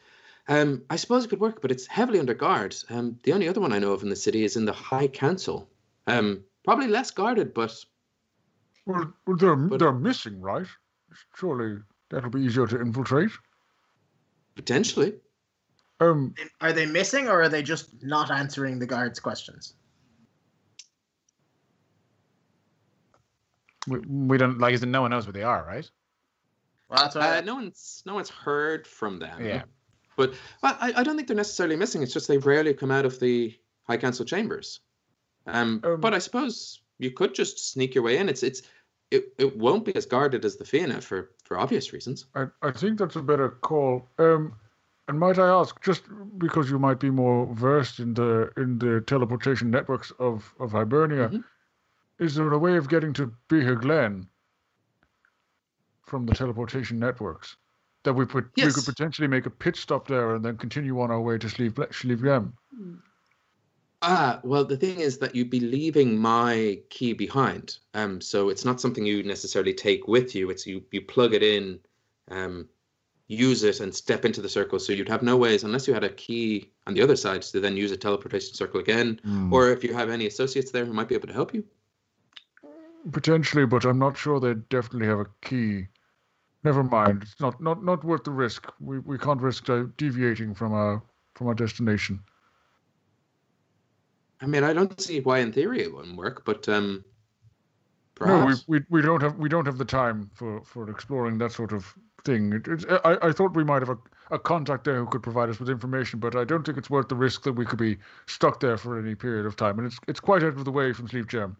Um, 0.48 0.84
I 0.90 0.96
suppose 0.96 1.26
it 1.26 1.28
could 1.30 1.42
work, 1.42 1.62
but 1.62 1.72
it's 1.72 1.86
heavily 1.86 2.20
under 2.20 2.34
guard. 2.34 2.74
Um, 2.90 3.20
the 3.24 3.34
only 3.34 3.50
other 3.50 3.60
one 3.60 3.74
I 3.74 3.80
know 3.80 3.92
of 3.92 4.04
in 4.04 4.10
the 4.10 4.16
city 4.16 4.46
is 4.46 4.56
in 4.56 4.64
the 4.64 4.72
High 4.72 5.08
Council. 5.10 5.70
Um, 6.08 6.42
probably 6.64 6.88
less 6.88 7.12
guarded, 7.12 7.54
but 7.54 7.74
Well, 8.86 9.12
well 9.26 9.36
they're 9.36 9.56
But- 9.58 9.80
they're 9.80 9.92
missing, 9.92 10.40
right? 10.40 10.68
Surely 11.36 11.82
that'll 12.10 12.30
be 12.30 12.42
easier 12.42 12.68
to 12.68 12.80
infiltrate. 12.80 13.32
potentially. 14.56 15.14
Um, 16.00 16.34
Are 16.62 16.74
they 16.74 16.86
missing, 16.88 17.28
or 17.28 17.42
are 17.44 17.50
they 17.50 17.62
just 17.62 18.02
not 18.04 18.32
answering 18.32 18.80
the 18.80 18.88
guards' 18.88 19.20
questions? 19.20 19.76
We, 23.88 24.00
we 24.00 24.38
don't 24.38 24.60
like. 24.60 24.74
Is 24.74 24.84
no 24.86 25.02
one 25.02 25.12
knows 25.12 25.26
where 25.26 25.34
they 25.34 25.44
are, 25.44 25.66
right? 25.66 25.90
Well, 26.90 27.00
that's 27.02 27.16
what 27.16 27.24
Uh, 27.24 27.42
no 27.42 27.56
one's 27.56 28.04
no 28.06 28.14
one's 28.16 28.30
heard 28.30 28.88
from 28.88 29.20
them. 29.20 29.44
Yeah. 29.46 29.64
But 30.16 30.34
well, 30.64 30.76
I, 30.80 30.94
I 30.98 31.04
don't 31.04 31.16
think 31.16 31.28
they're 31.28 31.38
necessarily 31.38 31.76
missing. 31.76 32.02
It's 32.02 32.14
just 32.14 32.28
they 32.28 32.38
rarely 32.38 32.74
come 32.74 32.92
out 32.92 33.06
of 33.06 33.20
the 33.20 33.56
High 33.84 33.98
Council 33.98 34.26
chambers. 34.26 34.80
Um, 35.46 35.82
Um, 35.84 36.02
but 36.02 36.14
I 36.14 36.20
suppose 36.20 36.82
you 36.98 37.12
could 37.12 37.34
just 37.36 37.72
sneak 37.72 37.94
your 37.96 38.04
way 38.04 38.18
in. 38.18 38.28
It's 38.30 38.44
it's 38.44 38.62
it, 39.12 39.34
it 39.38 39.58
won't 39.58 39.86
be 39.86 39.96
as 39.96 40.06
guarded 40.06 40.44
as 40.44 40.58
the 40.58 40.66
Fianna 40.66 41.02
for 41.02 41.32
for 41.44 41.58
obvious 41.58 41.94
reasons. 41.94 42.26
I 42.36 42.48
I 42.62 42.72
think 42.72 43.00
that's 43.00 43.16
a 43.16 43.22
better 43.22 43.50
call. 43.50 44.08
Um, 44.18 44.54
and 45.10 45.18
might 45.20 45.40
I 45.40 45.48
ask, 45.48 45.82
just 45.82 46.04
because 46.38 46.70
you 46.70 46.80
might 46.80 47.00
be 47.00 47.10
more 47.10 47.46
versed 47.54 48.00
in 48.00 48.14
the 48.14 48.52
in 48.58 48.80
the 48.80 49.02
teleportation 49.08 49.72
networks 49.72 50.12
of 50.20 50.54
of 50.60 50.72
Hibernia, 50.72 51.30
Mhm. 51.30 51.44
Is 52.20 52.36
there 52.36 52.52
a 52.52 52.58
way 52.58 52.78
of 52.78 52.90
getting 52.90 53.14
to 53.14 53.32
Beher 53.50 53.76
Glen 53.76 54.28
from 56.06 56.26
the 56.26 56.34
teleportation 56.34 57.00
networks. 57.00 57.58
That 58.04 58.14
we 58.14 58.26
put 58.26 58.50
we 58.56 58.64
could 58.72 58.86
potentially 58.86 59.28
make 59.28 59.46
a 59.46 59.50
pit 59.50 59.76
stop 59.76 60.08
there 60.08 60.36
and 60.36 60.46
then 60.46 60.56
continue 60.56 61.02
on 61.02 61.12
our 61.12 61.20
way 61.20 61.38
to 61.38 61.50
Sleeve 61.50 61.74
Sleevegem. 61.74 62.54
Ah, 64.02 64.40
well, 64.44 64.64
the 64.64 64.78
thing 64.78 65.00
is 65.00 65.18
that 65.18 65.36
you'd 65.36 65.50
be 65.50 65.60
leaving 65.60 66.18
my 66.18 66.80
key 66.90 67.14
behind. 67.14 67.80
Um, 67.96 68.22
so 68.22 68.48
it's 68.50 68.64
not 68.64 68.80
something 68.80 69.06
you 69.06 69.24
necessarily 69.24 69.74
take 69.74 70.08
with 70.08 70.36
you. 70.36 70.50
It's 70.50 70.66
you 70.66 70.84
you 70.92 71.02
plug 71.02 71.34
it 71.34 71.44
in, 71.44 71.80
um, 72.30 72.70
use 73.28 73.64
it, 73.64 73.82
and 73.82 73.94
step 73.94 74.24
into 74.24 74.42
the 74.42 74.48
circle. 74.48 74.80
So 74.80 74.94
you'd 74.94 75.10
have 75.10 75.24
no 75.24 75.36
ways 75.36 75.64
unless 75.66 75.88
you 75.88 75.94
had 75.94 76.04
a 76.06 76.10
key 76.10 76.72
on 76.86 76.94
the 76.94 77.02
other 77.02 77.16
side 77.18 77.42
to 77.42 77.60
then 77.60 77.76
use 77.76 77.92
a 77.92 77.98
teleportation 77.98 78.54
circle 78.54 78.80
again, 78.80 79.20
Hmm. 79.24 79.52
or 79.52 79.72
if 79.72 79.84
you 79.84 79.94
have 79.94 80.10
any 80.10 80.28
associates 80.28 80.72
there 80.72 80.86
who 80.86 80.94
might 80.94 81.10
be 81.10 81.16
able 81.16 81.28
to 81.28 81.34
help 81.34 81.54
you. 81.54 81.66
Potentially, 83.12 83.66
but 83.66 83.86
I'm 83.86 84.00
not 84.00 84.18
sure 84.18 84.40
they 84.40 84.54
definitely 84.56 85.08
have 85.08 85.20
a 85.20 85.28
key. 85.42 85.88
Never 86.64 86.84
mind. 86.84 87.24
It's 87.24 87.40
not 87.40 87.62
not 87.62 87.84
not 87.84 88.04
worth 88.04 88.24
the 88.24 88.32
risk. 88.32 88.68
We 88.80 89.00
we 89.00 89.18
can't 89.18 89.42
risk 89.42 89.68
deviating 89.98 90.54
from 90.56 90.74
our 90.74 91.02
from 91.36 91.48
our 91.48 91.54
destination. 91.54 92.20
I 94.42 94.46
mean, 94.48 94.64
I 94.64 94.74
don't 94.74 95.00
see 95.00 95.20
why 95.22 95.40
in 95.40 95.52
theory 95.52 95.82
it 95.82 95.94
wouldn't 95.94 96.18
work, 96.18 96.44
but 96.46 96.68
um, 96.70 97.06
No, 98.20 98.46
we, 98.46 98.54
we 98.68 98.86
we 98.90 99.02
don't 99.02 99.22
have 99.22 99.36
we 99.38 99.50
don't 99.50 99.66
have 99.66 99.78
the 99.78 99.86
time 99.86 100.30
for 100.34 100.62
for 100.64 100.90
exploring 100.90 101.38
that 101.40 101.52
sort 101.52 101.72
of 101.72 101.94
thing. 102.26 102.54
It, 102.54 102.68
it's, 102.68 102.86
I 103.06 103.18
I 103.22 103.32
thought 103.32 103.56
we 103.56 103.64
might 103.64 103.82
have 103.82 103.90
a, 103.90 103.98
a 104.32 104.40
contact 104.40 104.84
there 104.86 104.98
who 105.00 105.08
could 105.08 105.24
provide 105.24 105.50
us 105.50 105.60
with 105.60 105.70
information, 105.70 106.20
but 106.20 106.36
I 106.36 106.44
don't 106.44 106.66
think 106.66 106.78
it's 106.78 106.90
worth 106.90 107.10
the 107.10 107.16
risk 107.16 107.44
that 107.44 107.54
we 107.54 107.66
could 107.66 107.80
be 107.80 107.98
stuck 108.26 108.60
there 108.60 108.78
for 108.78 109.00
any 109.00 109.16
period 109.16 109.46
of 109.46 109.56
time. 109.56 109.78
And 109.80 109.88
it's 109.88 110.00
it's 110.08 110.20
quite 110.20 110.44
out 110.44 110.56
of 110.58 110.66
the 110.66 110.72
way 110.72 110.94
from 110.94 111.08
Sleep 111.08 111.28
Gem. 111.28 111.58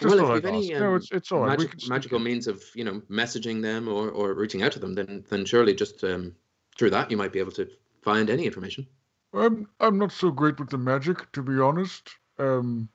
Just 0.00 0.16
well, 0.16 0.30
if 0.30 0.34
you've 0.34 0.44
any 0.46 0.72
ask. 0.72 0.80
no, 0.80 0.90
um, 0.90 0.96
it's 0.96 1.12
it's 1.12 1.32
all 1.32 1.40
right. 1.40 1.58
we 1.58 1.64
magic, 1.64 1.80
can 1.80 1.88
magical 1.88 2.18
in. 2.18 2.24
means 2.24 2.46
of 2.46 2.62
you 2.74 2.84
know 2.84 3.00
messaging 3.10 3.62
them 3.62 3.88
or, 3.88 4.10
or 4.10 4.34
reaching 4.34 4.62
out 4.62 4.72
to 4.72 4.78
them, 4.78 4.94
then 4.94 5.24
then 5.30 5.44
surely 5.44 5.74
just 5.74 6.02
um, 6.02 6.34
through 6.76 6.90
that 6.90 7.10
you 7.10 7.16
might 7.16 7.32
be 7.32 7.38
able 7.38 7.52
to 7.52 7.68
find 8.02 8.28
any 8.28 8.44
information. 8.44 8.86
I'm 9.32 9.68
I'm 9.80 9.98
not 9.98 10.12
so 10.12 10.30
great 10.30 10.58
with 10.58 10.70
the 10.70 10.78
magic, 10.78 11.30
to 11.32 11.42
be 11.42 11.60
honest. 11.60 12.10
Um, 12.38 12.88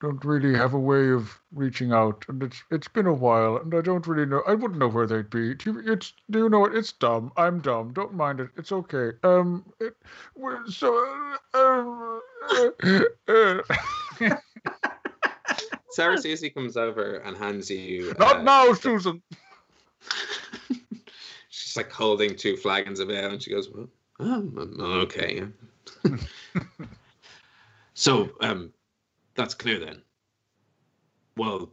don't 0.00 0.24
really 0.24 0.54
have 0.54 0.74
a 0.74 0.78
way 0.78 1.10
of 1.10 1.40
reaching 1.52 1.92
out, 1.92 2.24
and 2.28 2.42
it's 2.42 2.62
it's 2.70 2.88
been 2.88 3.06
a 3.06 3.14
while, 3.14 3.56
and 3.56 3.72
I 3.74 3.80
don't 3.80 4.06
really 4.06 4.26
know. 4.26 4.42
I 4.46 4.54
wouldn't 4.54 4.78
know 4.78 4.88
where 4.88 5.06
they'd 5.06 5.30
be. 5.30 5.54
Do 5.54 5.72
you, 5.72 5.92
it's 5.92 6.12
do 6.30 6.40
you 6.40 6.48
know 6.48 6.60
what? 6.60 6.74
It's 6.74 6.92
dumb. 6.92 7.32
I'm 7.36 7.60
dumb. 7.60 7.92
Don't 7.92 8.14
mind 8.14 8.40
it. 8.40 8.50
It's 8.56 8.72
okay. 8.72 9.12
Um, 9.22 9.64
it, 9.80 9.96
we're 10.34 10.66
so. 10.66 10.92
Uh, 11.54 12.18
uh, 12.50 13.02
uh, 13.28 13.60
Sarah 15.94 16.18
Susie 16.18 16.50
comes 16.50 16.76
over 16.76 17.18
and 17.18 17.36
hands 17.36 17.70
you. 17.70 18.10
uh, 18.18 18.24
not 18.24 18.42
now, 18.42 18.72
Susan. 18.72 19.22
She's 21.48 21.76
like 21.76 21.92
holding 21.92 22.34
two 22.34 22.56
flagons 22.56 22.98
of 22.98 23.10
ale, 23.10 23.30
and 23.30 23.40
she 23.40 23.50
goes, 23.50 23.70
"Well, 23.70 23.88
oh, 24.18 24.34
um, 24.34 24.76
okay." 24.80 25.44
so, 27.94 28.30
um, 28.40 28.72
that's 29.36 29.54
clear 29.54 29.78
then. 29.78 30.02
Well, 31.36 31.70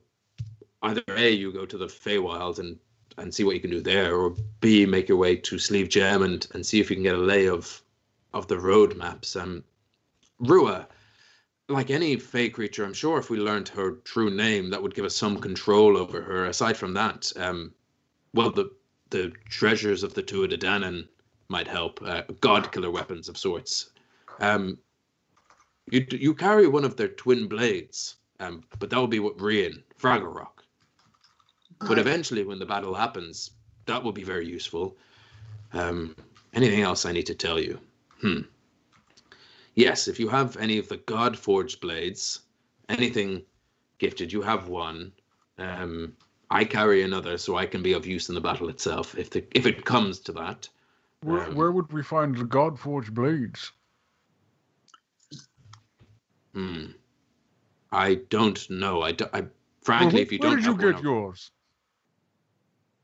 either 0.83 1.01
a 1.09 1.31
you 1.31 1.51
go 1.51 1.65
to 1.65 1.77
the 1.77 1.87
Feywild 1.87 2.59
and 2.59 2.77
and 3.17 3.33
see 3.33 3.43
what 3.43 3.55
you 3.55 3.61
can 3.61 3.71
do 3.71 3.81
there, 3.81 4.15
or 4.15 4.35
b 4.59 4.85
make 4.85 5.09
your 5.09 5.17
way 5.17 5.35
to 5.35 5.57
Sleeve 5.57 5.89
Gem 5.89 6.21
and 6.21 6.45
and 6.53 6.63
see 6.63 6.79
if 6.79 6.91
you 6.91 6.95
can 6.95 7.03
get 7.03 7.15
a 7.15 7.17
lay 7.17 7.47
of 7.47 7.81
of 8.35 8.47
the 8.47 8.59
road 8.59 8.95
maps. 8.97 9.35
Um, 9.35 9.63
Rua, 10.39 10.87
like 11.71 11.89
any 11.89 12.15
Fey 12.17 12.49
creature, 12.49 12.85
I'm 12.85 12.93
sure 12.93 13.17
if 13.17 13.29
we 13.29 13.37
learned 13.37 13.69
her 13.69 13.91
true 14.03 14.29
name, 14.29 14.69
that 14.69 14.81
would 14.81 14.95
give 14.95 15.05
us 15.05 15.15
some 15.15 15.39
control 15.39 15.97
over 15.97 16.21
her. 16.21 16.45
Aside 16.45 16.77
from 16.77 16.93
that, 16.93 17.31
um, 17.35 17.73
well, 18.33 18.51
the 18.51 18.71
the 19.09 19.31
treasures 19.49 20.03
of 20.03 20.13
the 20.13 20.23
Tuatha 20.23 20.53
Dé 20.53 20.59
Danann 20.59 21.07
might 21.49 21.67
help. 21.67 22.01
Uh, 22.01 22.23
God 22.39 22.71
killer 22.71 22.89
weapons 22.89 23.27
of 23.27 23.37
sorts. 23.37 23.89
Um, 24.39 24.77
you 25.89 26.05
you 26.11 26.33
carry 26.33 26.67
one 26.67 26.85
of 26.85 26.95
their 26.95 27.09
twin 27.09 27.47
blades, 27.47 28.15
um, 28.39 28.63
but 28.79 28.89
that 28.89 28.97
will 28.97 29.07
be 29.07 29.19
what 29.19 29.37
Rian 29.37 29.83
Fraggle 29.99 30.33
But 31.79 31.99
eventually, 31.99 32.43
when 32.43 32.59
the 32.59 32.65
battle 32.65 32.93
happens, 32.93 33.51
that 33.85 34.03
will 34.03 34.13
be 34.13 34.23
very 34.23 34.47
useful. 34.47 34.97
Um, 35.73 36.15
anything 36.53 36.81
else 36.81 37.05
I 37.05 37.11
need 37.11 37.25
to 37.27 37.35
tell 37.35 37.59
you? 37.59 37.79
Hmm. 38.21 38.41
Yes, 39.81 40.07
if 40.07 40.19
you 40.19 40.29
have 40.29 40.57
any 40.57 40.77
of 40.77 40.87
the 40.89 40.97
God 40.97 41.35
forged 41.35 41.81
blades, 41.81 42.41
anything 42.87 43.41
gifted, 43.97 44.31
you 44.31 44.43
have 44.43 44.67
one. 44.67 45.11
Um, 45.57 46.15
I 46.51 46.65
carry 46.65 47.01
another, 47.01 47.35
so 47.39 47.55
I 47.57 47.65
can 47.65 47.81
be 47.81 47.93
of 47.93 48.05
use 48.05 48.29
in 48.29 48.35
the 48.35 48.41
battle 48.41 48.69
itself, 48.69 49.17
if 49.17 49.31
the 49.31 49.43
if 49.57 49.65
it 49.65 49.83
comes 49.83 50.19
to 50.19 50.31
that. 50.33 50.69
Where, 51.23 51.45
Um, 51.45 51.55
where 51.55 51.71
would 51.71 51.91
we 51.91 52.03
find 52.03 52.37
the 52.37 52.43
Godforged 52.43 53.15
blades? 53.15 53.71
Hmm. 56.53 56.91
I 57.91 58.15
don't 58.29 58.69
know. 58.69 59.01
I, 59.01 59.13
do, 59.13 59.25
I 59.33 59.45
frankly, 59.81 60.19
wh- 60.19 60.21
if 60.21 60.31
you 60.31 60.37
don't 60.37 60.49
where 60.51 60.57
did 60.57 60.65
you 60.65 60.71
have 60.73 60.81
one, 60.83 60.91
get 60.91 60.95
I'll- 60.97 61.03
yours? 61.03 61.51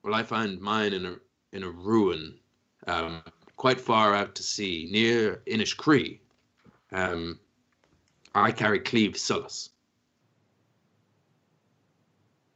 well, 0.04 0.14
I 0.14 0.22
found 0.22 0.62
mine 0.62 0.94
in 0.94 1.06
a 1.08 1.16
in 1.54 1.64
a 1.64 1.72
ruin, 1.72 2.38
um, 2.86 3.24
quite 3.56 3.82
far 3.82 4.14
out 4.14 4.36
to 4.36 4.44
sea, 4.44 4.88
near 4.92 5.42
Inishkree. 5.48 6.20
Um, 6.92 7.40
I 8.36 8.52
carry 8.52 8.80
Claíomh 8.80 9.16
Solais. 9.18 9.70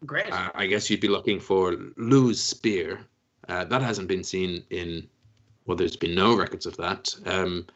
Great. 0.06 0.32
Uh, 0.32 0.50
I 0.56 0.66
guess 0.68 0.90
you'd 0.90 1.00
be 1.02 1.08
looking 1.08 1.40
for 1.40 1.76
Lugh's 1.98 2.42
spear. 2.42 3.02
Uh, 3.48 3.66
that 3.66 3.82
hasn't 3.82 4.08
been 4.08 4.24
seen 4.24 4.64
in. 4.70 5.08
Well, 5.66 5.78
there's 5.78 5.96
been 5.96 6.16
no 6.16 6.36
records 6.36 6.66
of 6.66 6.78
that. 6.78 7.14
Um, 7.26 7.68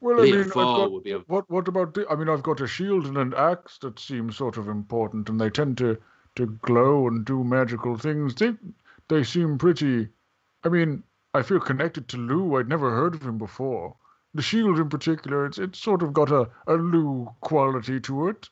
Well, 0.00 0.20
I 0.20 0.22
Leah 0.22 0.32
mean, 0.38 0.52
I've 0.52 0.52
Fall 0.52 0.76
got, 0.76 0.92
would 0.92 1.02
be 1.04 1.12
a 1.12 1.18
what 1.20 1.48
what 1.50 1.66
about 1.68 1.94
the? 1.94 2.06
I 2.08 2.14
mean, 2.16 2.28
I've 2.28 2.42
got 2.42 2.60
a 2.60 2.66
shield 2.66 3.06
and 3.06 3.16
an 3.16 3.34
axe 3.34 3.78
that 3.78 3.98
seem 3.98 4.30
sort 4.30 4.56
of 4.56 4.68
important, 4.68 5.28
and 5.28 5.40
they 5.40 5.50
tend 5.50 5.78
to 5.78 5.98
to 6.36 6.46
glow 6.46 7.06
and 7.08 7.24
do 7.24 7.42
magical 7.44 7.96
things. 7.98 8.34
They 8.36 8.54
they 9.08 9.24
seem 9.24 9.58
pretty. 9.58 10.08
I 10.64 10.68
mean, 10.68 11.02
I 11.34 11.42
feel 11.42 11.60
connected 11.60 12.08
to 12.08 12.16
Lugh. 12.18 12.60
I'd 12.60 12.68
never 12.68 12.90
heard 12.90 13.14
of 13.14 13.22
him 13.22 13.38
before. 13.38 13.96
The 14.34 14.42
shield, 14.42 14.78
in 14.78 14.88
particular, 14.88 15.46
it's 15.46 15.58
it's 15.58 15.78
sort 15.78 16.02
of 16.02 16.12
got 16.12 16.30
a 16.30 16.48
a 16.66 16.74
Lugh 16.74 17.32
quality 17.40 18.00
to 18.00 18.28
it. 18.28 18.48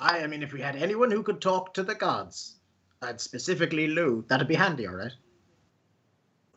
I, 0.00 0.20
I 0.20 0.26
mean, 0.26 0.42
if 0.42 0.52
we 0.52 0.60
had 0.60 0.76
anyone 0.76 1.10
who 1.10 1.22
could 1.22 1.40
talk 1.40 1.74
to 1.74 1.82
the 1.82 1.94
gods, 1.94 2.56
and 3.02 3.20
specifically 3.20 3.86
Lugh, 3.86 4.26
that'd 4.28 4.48
be 4.48 4.54
handy, 4.54 4.86
all 4.86 4.94
right? 4.94 5.12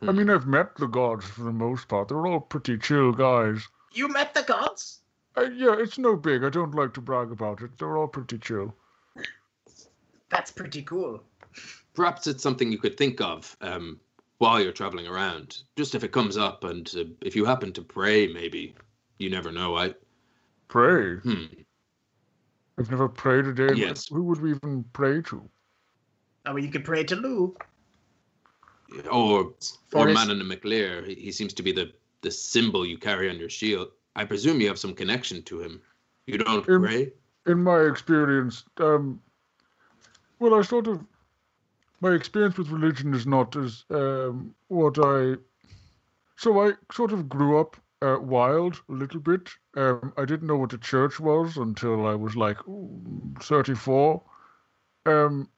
I 0.02 0.12
mean, 0.14 0.30
I've 0.30 0.48
met 0.48 0.76
the 0.78 0.88
gods 0.88 1.26
for 1.26 1.44
the 1.44 1.52
most 1.52 1.90
part. 1.90 2.08
They're 2.08 2.26
all 2.26 2.40
pretty 2.40 2.78
chill 2.78 3.12
guys. 3.12 3.68
You 3.92 4.08
met 4.08 4.34
the 4.34 4.44
gods? 4.44 5.00
Uh, 5.36 5.50
yeah, 5.54 5.76
it's 5.78 5.98
no 5.98 6.16
big. 6.16 6.44
I 6.46 6.50
don't 6.50 6.74
like 6.74 6.94
to 6.94 7.02
brag 7.02 7.32
about 7.32 7.62
it. 7.62 7.78
They're 7.78 7.98
all 7.98 8.08
pretty 8.08 8.38
chill. 8.38 8.74
That's 10.30 10.52
pretty 10.52 10.84
cool. 10.84 11.22
perhaps 11.96 12.28
it's 12.28 12.44
something 12.44 12.72
you 12.72 12.78
could 12.78 12.96
think 12.98 13.20
of 13.20 13.58
um, 13.62 14.00
while 14.40 14.60
you're 14.62 14.72
traveling 14.74 15.08
around. 15.08 15.60
Just 15.78 15.96
if 15.96 16.04
it 16.04 16.12
comes 16.12 16.36
up, 16.38 16.64
and 16.64 16.90
uh, 16.98 17.04
if 17.22 17.36
you 17.36 17.46
happen 17.46 17.72
to 17.74 17.82
pray, 17.82 18.28
maybe 18.28 18.74
you 19.20 19.30
never 19.30 19.52
know. 19.52 19.78
I 19.78 19.94
Pray. 20.68 21.16
hmm. 21.18 21.46
I've 22.78 22.90
never 22.92 23.10
prayed 23.10 23.46
a 23.46 23.54
day. 23.54 23.74
Yes. 23.76 24.08
Who 24.08 24.24
would 24.24 24.40
we 24.42 24.52
even 24.52 24.86
pray 24.94 25.22
to? 25.24 25.42
I 26.46 26.54
mean, 26.54 26.64
you 26.64 26.72
could 26.72 26.86
pray 26.86 27.04
to 27.04 27.16
Lugh. 27.16 27.62
or 29.12 29.54
For 29.90 30.00
or 30.00 30.08
his- 30.08 30.18
Manannán 30.18 30.46
mac 30.48 30.64
Lir. 30.64 31.04
He, 31.04 31.16
he 31.16 31.32
seems 31.32 31.54
to 31.54 31.64
be 31.64 31.72
the 31.72 31.92
the 32.22 32.32
symbol 32.32 32.86
you 32.86 32.98
carry 32.98 33.30
on 33.30 33.38
your 33.40 33.50
shield. 33.50 33.90
I 34.16 34.26
presume 34.26 34.60
you 34.62 34.68
have 34.68 34.80
some 34.80 34.94
connection 34.94 35.42
to 35.44 35.60
him. 35.62 35.82
You 36.28 36.38
don't 36.38 36.68
Um, 36.70 36.82
pray. 36.84 37.12
in 37.46 37.64
my 37.64 37.82
experience, 37.82 38.66
um, 38.78 39.22
well, 40.40 40.54
I 40.54 40.62
sort 40.62 40.88
of, 40.88 41.00
my 42.02 42.12
experience 42.12 42.58
with 42.58 42.70
religion 42.70 43.14
is 43.14 43.26
not 43.26 43.56
as 43.56 43.86
um, 43.90 44.56
what 44.68 44.98
I. 45.00 45.36
So 46.38 46.62
I 46.62 46.74
sort 46.92 47.12
of 47.12 47.28
grew 47.28 47.60
up 47.60 47.76
uh, 48.02 48.18
wild 48.20 48.82
a 48.90 48.94
little 48.94 49.20
bit. 49.20 49.50
Um, 49.76 50.14
I 50.18 50.26
didn't 50.26 50.48
know 50.48 50.58
what 50.58 50.70
the 50.70 50.78
church 50.78 51.20
was 51.20 51.58
until 51.58 52.08
I 52.08 52.16
was 52.16 52.36
like 52.36 52.66
ooh, 52.68 53.02
34. 53.42 54.22
Um, 55.06 55.50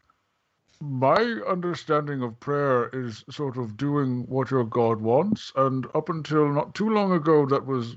my 0.80 1.22
understanding 1.48 2.24
of 2.24 2.40
prayer 2.40 2.90
is 2.90 3.24
sort 3.30 3.58
of 3.58 3.78
doing 3.78 4.26
what 4.28 4.50
your 4.50 4.64
God 4.64 5.00
wants, 5.00 5.52
and 5.56 5.86
up 5.94 6.10
until 6.10 6.52
not 6.52 6.74
too 6.74 6.90
long 6.90 7.12
ago, 7.12 7.46
that 7.46 7.66
was 7.66 7.96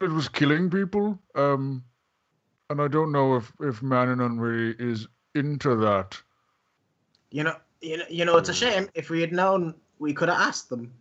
it 0.00 0.10
was 0.10 0.28
killing 0.28 0.70
people. 0.70 1.18
Um, 1.34 1.84
and 2.70 2.80
I 2.80 2.88
don't 2.88 3.12
know 3.12 3.36
if 3.36 3.52
if 3.60 3.80
Manannán 3.80 4.40
really 4.40 4.74
is 4.78 5.06
into 5.34 5.76
that. 5.76 6.20
You 7.32 7.44
know, 7.44 7.56
you 7.80 7.96
know, 7.96 8.04
you 8.08 8.24
know, 8.24 8.36
it's 8.36 8.50
a 8.50 8.54
shame. 8.54 8.88
If 8.94 9.10
we 9.10 9.20
had 9.20 9.32
known, 9.32 9.74
we 9.98 10.12
could 10.12 10.28
have 10.28 10.38
asked 10.38 10.68
them. 10.68 10.92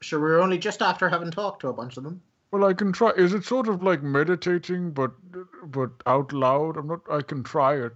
Sure, 0.00 0.20
we 0.20 0.30
were 0.30 0.40
only 0.40 0.58
just 0.58 0.80
after 0.80 1.08
having 1.08 1.30
talked 1.30 1.60
to 1.60 1.68
a 1.68 1.72
bunch 1.72 1.96
of 1.96 2.04
them. 2.04 2.22
Well, 2.52 2.64
I 2.64 2.72
can 2.74 2.92
try. 2.92 3.10
Is 3.10 3.34
it 3.34 3.44
sort 3.44 3.68
of 3.68 3.82
like 3.82 4.02
meditating, 4.02 4.92
but 4.92 5.12
but 5.70 5.90
out 6.06 6.32
loud? 6.32 6.76
I'm 6.76 6.86
not. 6.86 7.00
I 7.10 7.22
can 7.22 7.42
try 7.42 7.76
it. 7.76 7.94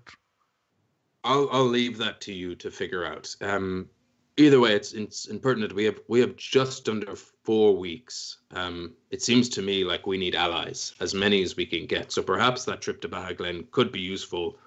I'll 1.25 1.49
I'll 1.53 1.65
leave 1.65 1.99
that 1.99 2.21
to 2.23 2.33
you 2.33 2.55
to 2.57 2.71
figure 2.71 3.05
out. 3.05 3.35
Um, 3.41 3.89
either 4.37 4.59
way, 4.59 4.75
it's 4.75 4.93
it's 4.93 5.27
impertinent. 5.27 5.75
We 5.75 5.85
have 5.85 6.01
we 6.09 6.21
have 6.21 6.37
just 6.37 6.89
under 6.89 7.15
four 7.17 7.77
weeks. 7.77 8.39
Um, 8.53 8.95
it 9.11 9.23
seems 9.23 9.49
to 9.51 9.63
me 9.63 9.85
like 9.85 10.07
we 10.07 10.19
need 10.19 10.35
allies, 10.35 10.95
as 11.01 11.15
many 11.15 11.43
as 11.43 11.57
we 11.57 11.67
can 11.67 11.87
get. 11.87 12.11
So 12.11 12.23
perhaps 12.23 12.65
that 12.65 12.81
trip 12.81 13.01
to 13.03 13.09
Bahaglen 13.09 13.71
could 13.71 13.93
be 13.93 14.01
useful. 14.01 14.59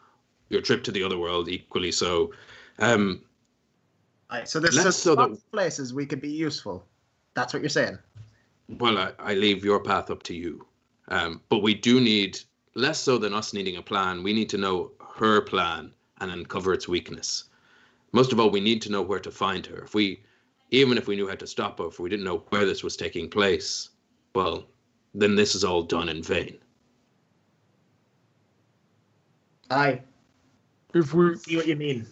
Your 0.50 0.62
trip 0.62 0.84
to 0.84 0.91
the 0.91 1.04
other 1.04 1.18
world 1.18 1.50
equally 1.50 1.91
so. 1.91 2.32
Um, 2.80 3.22
Aye, 4.30 4.43
so 4.43 4.60
there's 4.60 4.76
just 4.76 5.03
so 5.03 5.15
that- 5.15 5.22
lots 5.30 5.39
of 5.43 5.51
places 5.51 5.93
we 5.93 6.06
could 6.06 6.22
be 6.22 6.30
useful. 6.31 6.85
That's 7.34 7.53
what 7.53 7.61
you're 7.61 7.69
saying. 7.69 7.97
well, 8.80 8.97
I, 8.97 9.11
I 9.19 9.34
leave 9.34 9.64
your 9.65 9.80
path 9.80 10.10
up 10.11 10.23
to 10.23 10.35
you. 10.35 10.65
Um, 11.07 11.41
but 11.49 11.60
we 11.64 11.73
do 11.73 11.99
need 11.99 12.39
less 12.76 12.99
so 12.99 13.18
than 13.18 13.34
us 13.34 13.53
needing 13.53 13.77
a 13.77 13.81
plan. 13.81 14.22
We 14.23 14.34
need 14.34 14.49
to 14.49 14.57
know 14.57 14.91
her 15.15 15.41
plan 15.41 15.91
and 16.22 16.31
uncover 16.31 16.73
its 16.73 16.88
weakness. 16.88 17.45
Most 18.11 18.31
of 18.31 18.39
all, 18.39 18.49
we 18.51 18.60
need 18.60 18.81
to 18.84 18.91
know 18.91 19.01
where 19.01 19.19
to 19.19 19.31
find 19.31 19.65
her. 19.65 19.80
If 19.84 19.93
we, 19.95 20.23
even 20.72 20.97
if 20.97 21.07
we 21.07 21.15
knew 21.15 21.27
how 21.27 21.35
to 21.35 21.47
stop 21.47 21.80
her, 21.80 21.88
if 21.88 21.99
we 21.99 22.10
didn't 22.10 22.26
know 22.26 22.43
where 22.49 22.65
this 22.65 22.84
was 22.84 22.95
taking 22.95 23.30
place, 23.30 23.89
well, 24.35 24.65
then 25.15 25.35
this 25.35 25.56
is 25.56 25.64
all 25.64 25.81
done 25.81 26.10
in 26.10 26.22
vain. 26.22 26.57
Aye, 29.72 30.01
If 30.93 31.14
we 31.14 31.35
see 31.38 31.56
what 31.57 31.68
you 31.68 31.76
mean. 31.76 32.06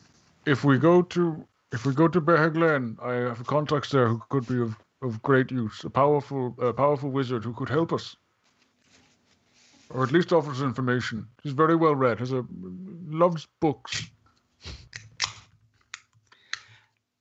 If 0.48 0.64
we 0.64 0.78
go 0.78 1.02
to 1.02 1.46
if 1.74 1.86
we 1.86 1.94
go 1.94 2.08
to 2.08 2.22
Beheglen, 2.22 2.98
I 3.04 3.16
have 3.16 3.46
contacts 3.46 3.90
there 3.92 4.08
who 4.08 4.22
could 4.30 4.46
be 4.46 4.62
of, 4.62 4.78
of 5.02 5.22
great 5.22 5.52
use. 5.52 5.84
A 5.84 5.90
powerful 5.90 6.56
a 6.60 6.74
powerful 6.74 7.12
wizard 7.12 7.44
who 7.44 7.54
could 7.54 7.70
help 7.70 7.92
us, 7.92 8.16
or 9.90 10.04
at 10.04 10.12
least 10.12 10.32
offer 10.32 10.52
us 10.52 10.62
information. 10.62 11.28
He's 11.44 11.52
very 11.52 11.76
well 11.76 11.96
read. 11.96 12.20
Has 12.20 12.32
a 12.32 12.46
loves 13.08 13.48
books. 13.60 14.10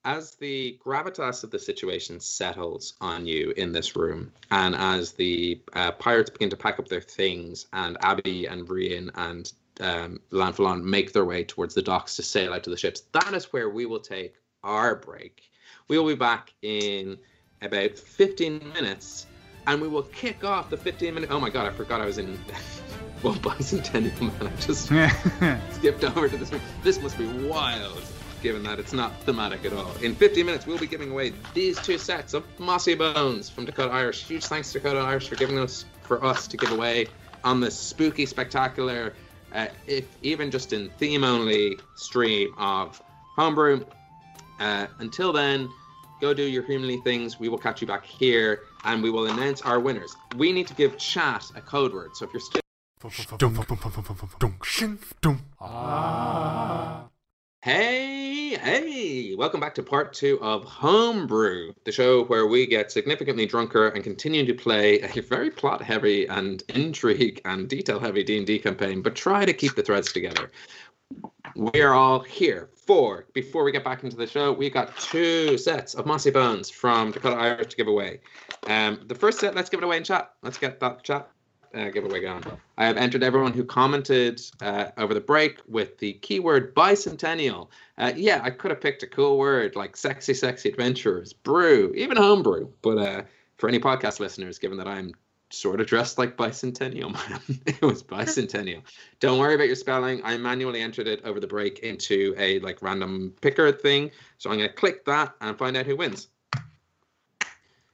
as 0.07 0.36
the 0.36 0.78
gravitas 0.86 1.43
of 1.43 1.51
the 1.51 1.59
situation 1.59 2.20
settles 2.20 2.94
on 3.01 3.27
you 3.27 3.53
in 3.57 3.73
this 3.73 3.97
room, 3.97 4.32
and 4.53 4.73
as 4.77 5.11
the 5.12 5.61
uh, 5.73 5.90
pirates 5.90 6.31
begin 6.31 6.48
to 6.48 6.57
pack 6.57 6.78
up 6.78 6.86
their 6.86 7.01
things, 7.01 7.66
and 7.73 7.97
Abby 8.03 8.47
and 8.47 8.65
Brian 8.65 9.11
and 9.16 9.53
um, 9.81 10.20
Leann 10.31 10.55
Folláin 10.55 10.82
make 10.82 11.12
their 11.12 11.24
way 11.24 11.44
towards 11.44 11.74
the 11.74 11.82
docks 11.82 12.16
to 12.16 12.23
sail 12.23 12.53
out 12.53 12.65
to 12.65 12.70
the 12.70 12.77
ships, 12.77 13.03
that 13.12 13.32
is 13.35 13.53
where 13.53 13.69
we 13.70 13.86
will 13.86 14.01
take 14.01 14.35
our 14.62 14.97
break. 14.97 15.51
We 15.89 15.98
will 15.98 16.07
be 16.07 16.15
back 16.15 16.53
in 16.62 17.19
about 17.62 17.98
15 17.98 18.73
minutes, 18.74 19.27
and 19.66 19.81
we 19.81 19.89
will 19.89 20.03
kick 20.03 20.44
off 20.44 20.70
the 20.70 20.77
15 20.77 21.15
minute. 21.15 21.31
Oh 21.31 21.40
my 21.40 21.51
god, 21.51 21.66
I 21.66 21.70
forgot 21.70 22.01
I 22.01 22.07
was 22.07 22.19
in. 22.19 22.39
well, 23.23 23.35
bicentennial 23.36 24.20
man. 24.20 24.53
I 24.53 24.61
just 24.61 24.89
skipped 25.74 26.05
over 26.05 26.28
to 26.28 26.36
this 26.36 26.51
one. 26.51 26.61
This 26.82 27.01
must 27.01 27.19
be 27.19 27.27
wild, 27.27 28.03
given 28.43 28.62
that 28.65 28.78
it's 28.78 28.93
not 28.93 29.19
thematic 29.23 29.65
at 29.65 29.73
all. 29.73 29.93
In 30.03 30.15
15 30.15 30.44
minutes, 30.44 30.66
we'll 30.66 30.78
be 30.78 30.86
giving 30.86 31.12
away 31.12 31.32
these 31.55 31.81
two 31.81 31.98
sets 31.98 32.35
of 32.35 32.44
Mossy 32.59 32.94
Bones 32.94 33.48
from 33.48 33.65
Dakota 33.65 33.93
Irish. 33.93 34.24
Huge 34.24 34.44
thanks 34.44 34.73
to 34.73 34.81
Dakota 34.81 35.01
Irish 35.01 35.28
for 35.28 35.36
giving 35.36 35.59
us 35.59 35.85
for 36.03 36.24
us 36.24 36.47
to 36.48 36.57
give 36.57 36.70
away 36.73 37.07
on 37.44 37.61
this 37.61 37.78
spooky, 37.78 38.27
spectacular, 38.27 39.15
uh, 39.57 39.69
if 39.87 40.07
even 40.23 40.51
just 40.51 40.73
in 40.73 40.91
theme 40.99 41.24
only 41.24 41.78
stream 41.97 42.55
of 42.59 43.03
Homebrew. 43.37 43.85
Uh, 44.61 44.87
until 44.99 45.33
then, 45.33 45.69
go 46.20 46.33
do 46.33 46.43
your 46.43 46.62
humanly 46.62 46.99
things. 46.99 47.41
We 47.41 47.49
will 47.49 47.59
catch 47.59 47.81
you 47.81 47.87
back 47.87 48.05
here, 48.05 48.61
and 48.85 49.03
we 49.03 49.11
will 49.11 49.27
announce 49.27 49.62
our 49.62 49.81
winners. 49.81 50.15
We 50.37 50.53
need 50.53 50.66
to 50.69 50.74
give 50.74 50.97
chat 50.99 51.51
a 51.55 51.61
code 51.61 51.93
word. 51.93 52.11
So 52.15 52.27
if 52.27 52.33
you're 52.33 52.41
still 52.41 52.61
Hey, 57.67 58.51
hey! 58.51 59.35
Welcome 59.35 59.59
back 59.59 59.75
to 59.75 59.83
part 59.83 60.13
two 60.13 60.41
of 60.41 60.63
Homebrew, 60.63 61.73
the 61.83 61.91
show 61.91 62.23
where 62.23 62.47
we 62.47 62.65
get 62.65 62.93
significantly 62.93 63.45
drunker 63.45 63.89
and 63.89 64.05
continue 64.05 64.47
to 64.47 64.55
play 64.55 65.01
a 65.01 65.21
very 65.21 65.51
plot-heavy 65.51 66.27
and 66.27 66.63
intrigue 66.69 67.41
and 67.45 67.69
detail-heavy 67.69 68.23
D&D 68.23 68.61
campaign, 68.61 69.03
but 69.03 69.17
try 69.17 69.45
to 69.45 69.53
keep 69.53 69.75
the 69.75 69.83
threads 69.83 70.13
together. 70.13 70.53
We 71.57 71.81
are 71.81 71.93
all 71.93 72.21
here 72.21 72.71
for, 72.77 73.27
before 73.35 73.65
we 73.65 73.73
get 73.73 73.83
back 73.83 74.05
into 74.05 74.17
the 74.17 74.29
show, 74.29 74.53
we 74.53 74.71
got 74.71 74.97
two 74.99 75.59
sets 75.59 75.95
of 75.95 76.07
Mossy 76.07 76.31
Bones 76.31 76.71
from 76.71 77.11
Dakota 77.11 77.35
Irish 77.35 77.71
to 77.71 77.77
give 77.77 77.89
away. 77.89 78.21
Um, 78.69 79.01
the 79.09 79.15
first 79.17 79.41
set, 79.41 79.57
let's 79.57 79.71
give 79.71 79.79
it 79.79 79.85
away 79.85 79.97
in 79.97 80.05
chat. 80.05 80.35
Let's 80.41 80.57
get 80.57 80.79
that 80.79 81.03
chat 81.03 81.29
uh, 81.77 81.90
giveaway 81.90 82.20
going. 82.20 82.43
I 82.78 82.86
have 82.86 82.97
entered 82.97 83.23
everyone 83.23 83.53
who 83.53 83.65
commented 83.65 84.40
uh, 84.61 84.86
over 84.97 85.15
the 85.15 85.20
break 85.20 85.61
with 85.69 85.98
the 85.98 86.15
keyword 86.15 86.74
bicentennial. 86.74 87.69
Uh, 87.98 88.12
yeah, 88.16 88.40
I 88.43 88.51
could 88.51 88.70
have 88.70 88.81
picked 88.81 89.03
a 89.03 89.07
cool 89.07 89.39
word 89.39 89.77
like 89.77 89.97
sexy, 89.97 90.35
sexy 90.35 90.70
adventurers, 90.70 91.32
brew, 91.32 91.93
even 91.94 92.16
homebrew. 92.16 92.69
But 92.82 92.98
uh, 92.98 93.23
for 93.59 93.69
any 93.69 93.78
podcast 93.78 94.20
listeners, 94.20 94.59
given 94.59 94.78
that 94.78 94.89
I'm 94.89 95.12
sort 95.51 95.81
of 95.81 95.86
dressed 95.86 96.19
like 96.19 96.36
bicentennial 96.36 97.12
man, 97.31 97.40
it 97.66 97.82
was 97.82 98.03
bicentennial. 98.03 98.82
Don't 99.20 99.39
worry 99.39 99.55
about 99.55 99.66
your 99.66 99.77
spelling. 99.77 100.23
I 100.24 100.36
manually 100.36 100.81
entered 100.81 101.07
it 101.07 101.23
over 101.24 101.40
the 101.40 101.47
break 101.47 101.81
into 101.81 102.35
a 102.39 102.59
like 102.61 102.82
random 102.82 103.35
picker 103.40 103.73
thing. 103.73 104.11
So 104.39 104.51
I'm 104.51 104.57
going 104.57 104.69
to 104.69 104.74
click 104.74 105.05
that 105.05 105.35
and 105.40 105.57
find 105.57 105.77
out 105.77 105.86
who 105.86 105.97
wins. 105.97 106.28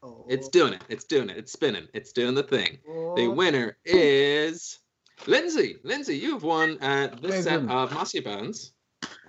Oh. 0.03 0.25
It's 0.29 0.49
doing 0.49 0.73
it. 0.73 0.83
It's 0.89 1.05
doing 1.05 1.31
it. 1.31 1.37
It's 1.37 1.53
spinning. 1.53 1.87
It's 1.95 2.13
doing 2.13 2.35
the 2.35 2.43
thing. 2.43 2.79
The 3.17 3.29
winner 3.29 3.77
is 3.85 4.81
Lindsay. 5.27 5.77
Lindsay, 5.85 6.17
you've 6.17 6.43
won 6.43 6.79
uh, 6.83 7.15
this 7.21 7.45
set 7.45 7.61
of 7.69 7.93
Mossy 7.93 8.21
Bones, 8.21 8.73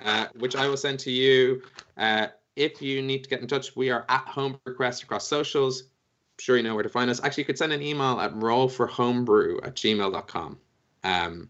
uh, 0.04 0.28
which 0.40 0.56
I 0.56 0.68
will 0.68 0.78
send 0.78 1.00
to 1.02 1.12
you. 1.12 1.62
Uh, 1.98 2.28
if 2.56 2.82
you 2.82 3.02
need 3.02 3.24
to 3.24 3.30
get 3.30 3.42
in 3.42 3.48
touch, 3.48 3.76
we 3.76 3.92
are 3.92 4.06
at 4.10 4.28
Home 4.28 4.60
Request 4.66 5.04
across 5.04 5.28
socials. 5.28 5.82
I'm 5.82 6.40
sure 6.40 6.58
you 6.58 6.64
know 6.64 6.74
where 6.74 6.84
to 6.84 6.90
find 6.90 7.10
us. 7.10 7.24
Actually, 7.24 7.42
you 7.42 7.46
could 7.46 7.58
send 7.58 7.74
an 7.74 7.82
email 7.82 8.20
at 8.20 8.34
rollforhomebrew 8.34 9.66
at 9.66 9.76
gmail.com. 9.76 10.58
Um, 11.04 11.50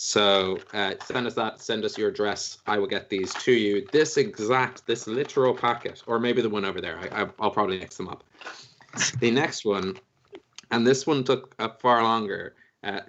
so 0.00 0.58
uh, 0.72 0.94
send 1.04 1.26
us 1.26 1.34
that, 1.34 1.60
send 1.60 1.84
us 1.84 1.98
your 1.98 2.08
address. 2.08 2.58
I 2.66 2.78
will 2.78 2.86
get 2.86 3.10
these 3.10 3.34
to 3.34 3.52
you. 3.52 3.86
This 3.92 4.16
exact, 4.16 4.86
this 4.86 5.06
literal 5.06 5.54
packet, 5.54 6.02
or 6.06 6.18
maybe 6.18 6.40
the 6.40 6.48
one 6.48 6.64
over 6.64 6.80
there. 6.80 6.98
I, 6.98 7.22
I, 7.22 7.28
I'll 7.38 7.50
probably 7.50 7.78
mix 7.78 7.96
them 7.96 8.08
up. 8.08 8.24
The 9.20 9.30
next 9.30 9.64
one 9.64 9.98
and 10.70 10.86
this 10.86 11.06
one 11.06 11.24
took 11.24 11.54
uh, 11.58 11.68
far 11.78 12.02
longer. 12.02 12.54
Uh, 12.82 13.00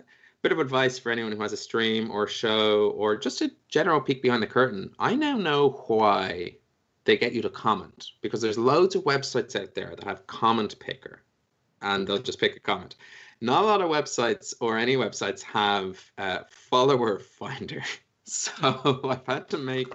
bit 0.41 0.52
of 0.52 0.60
advice 0.60 0.98
for 0.98 1.11
anyone 1.11 1.32
who 1.32 1.41
has 1.41 1.53
a 1.53 1.57
stream 1.57 2.10
or 2.11 2.28
show 2.28 2.91
or 2.91 3.18
just 3.18 3.41
a 3.41 3.52
general 3.68 3.99
peek 3.99 4.22
behind 4.22 4.41
the 4.41 4.48
curtain. 4.48 4.90
I 4.98 5.16
now 5.16 5.38
know 5.38 5.84
why 5.88 6.56
they 7.03 7.18
get 7.18 7.34
you 7.34 7.41
to 7.41 7.49
comment 7.49 8.07
because 8.22 8.41
there's 8.41 8.57
loads 8.57 8.95
of 8.95 9.03
websites 9.03 9.60
out 9.60 9.76
there 9.76 9.95
that 9.95 10.06
have 10.06 10.28
comment 10.28 10.80
picker 10.80 11.24
and 11.82 12.07
they'll 12.07 12.20
just 12.20 12.40
pick 12.40 12.56
a 12.56 12.60
comment. 12.60 12.95
Not 13.41 13.64
a 13.64 13.68
lot 13.68 13.82
of 13.82 13.90
websites 13.90 14.53
or 14.60 14.78
any 14.78 14.95
websites 14.95 15.41
have 15.44 15.99
uh, 16.18 16.40
follower 16.49 17.20
finder. 17.20 17.84
So 18.32 18.52
I've 19.10 19.26
had 19.26 19.49
to 19.49 19.57
make 19.57 19.91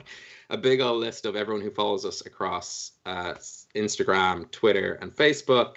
a 0.51 0.59
big 0.59 0.81
old 0.81 1.01
list 1.01 1.25
of 1.25 1.37
everyone 1.37 1.63
who 1.63 1.71
follows 1.71 2.05
us 2.05 2.27
across 2.27 2.91
uh, 3.07 3.35
Instagram, 3.77 4.51
Twitter, 4.51 4.95
and 4.95 5.15
Facebook. 5.15 5.77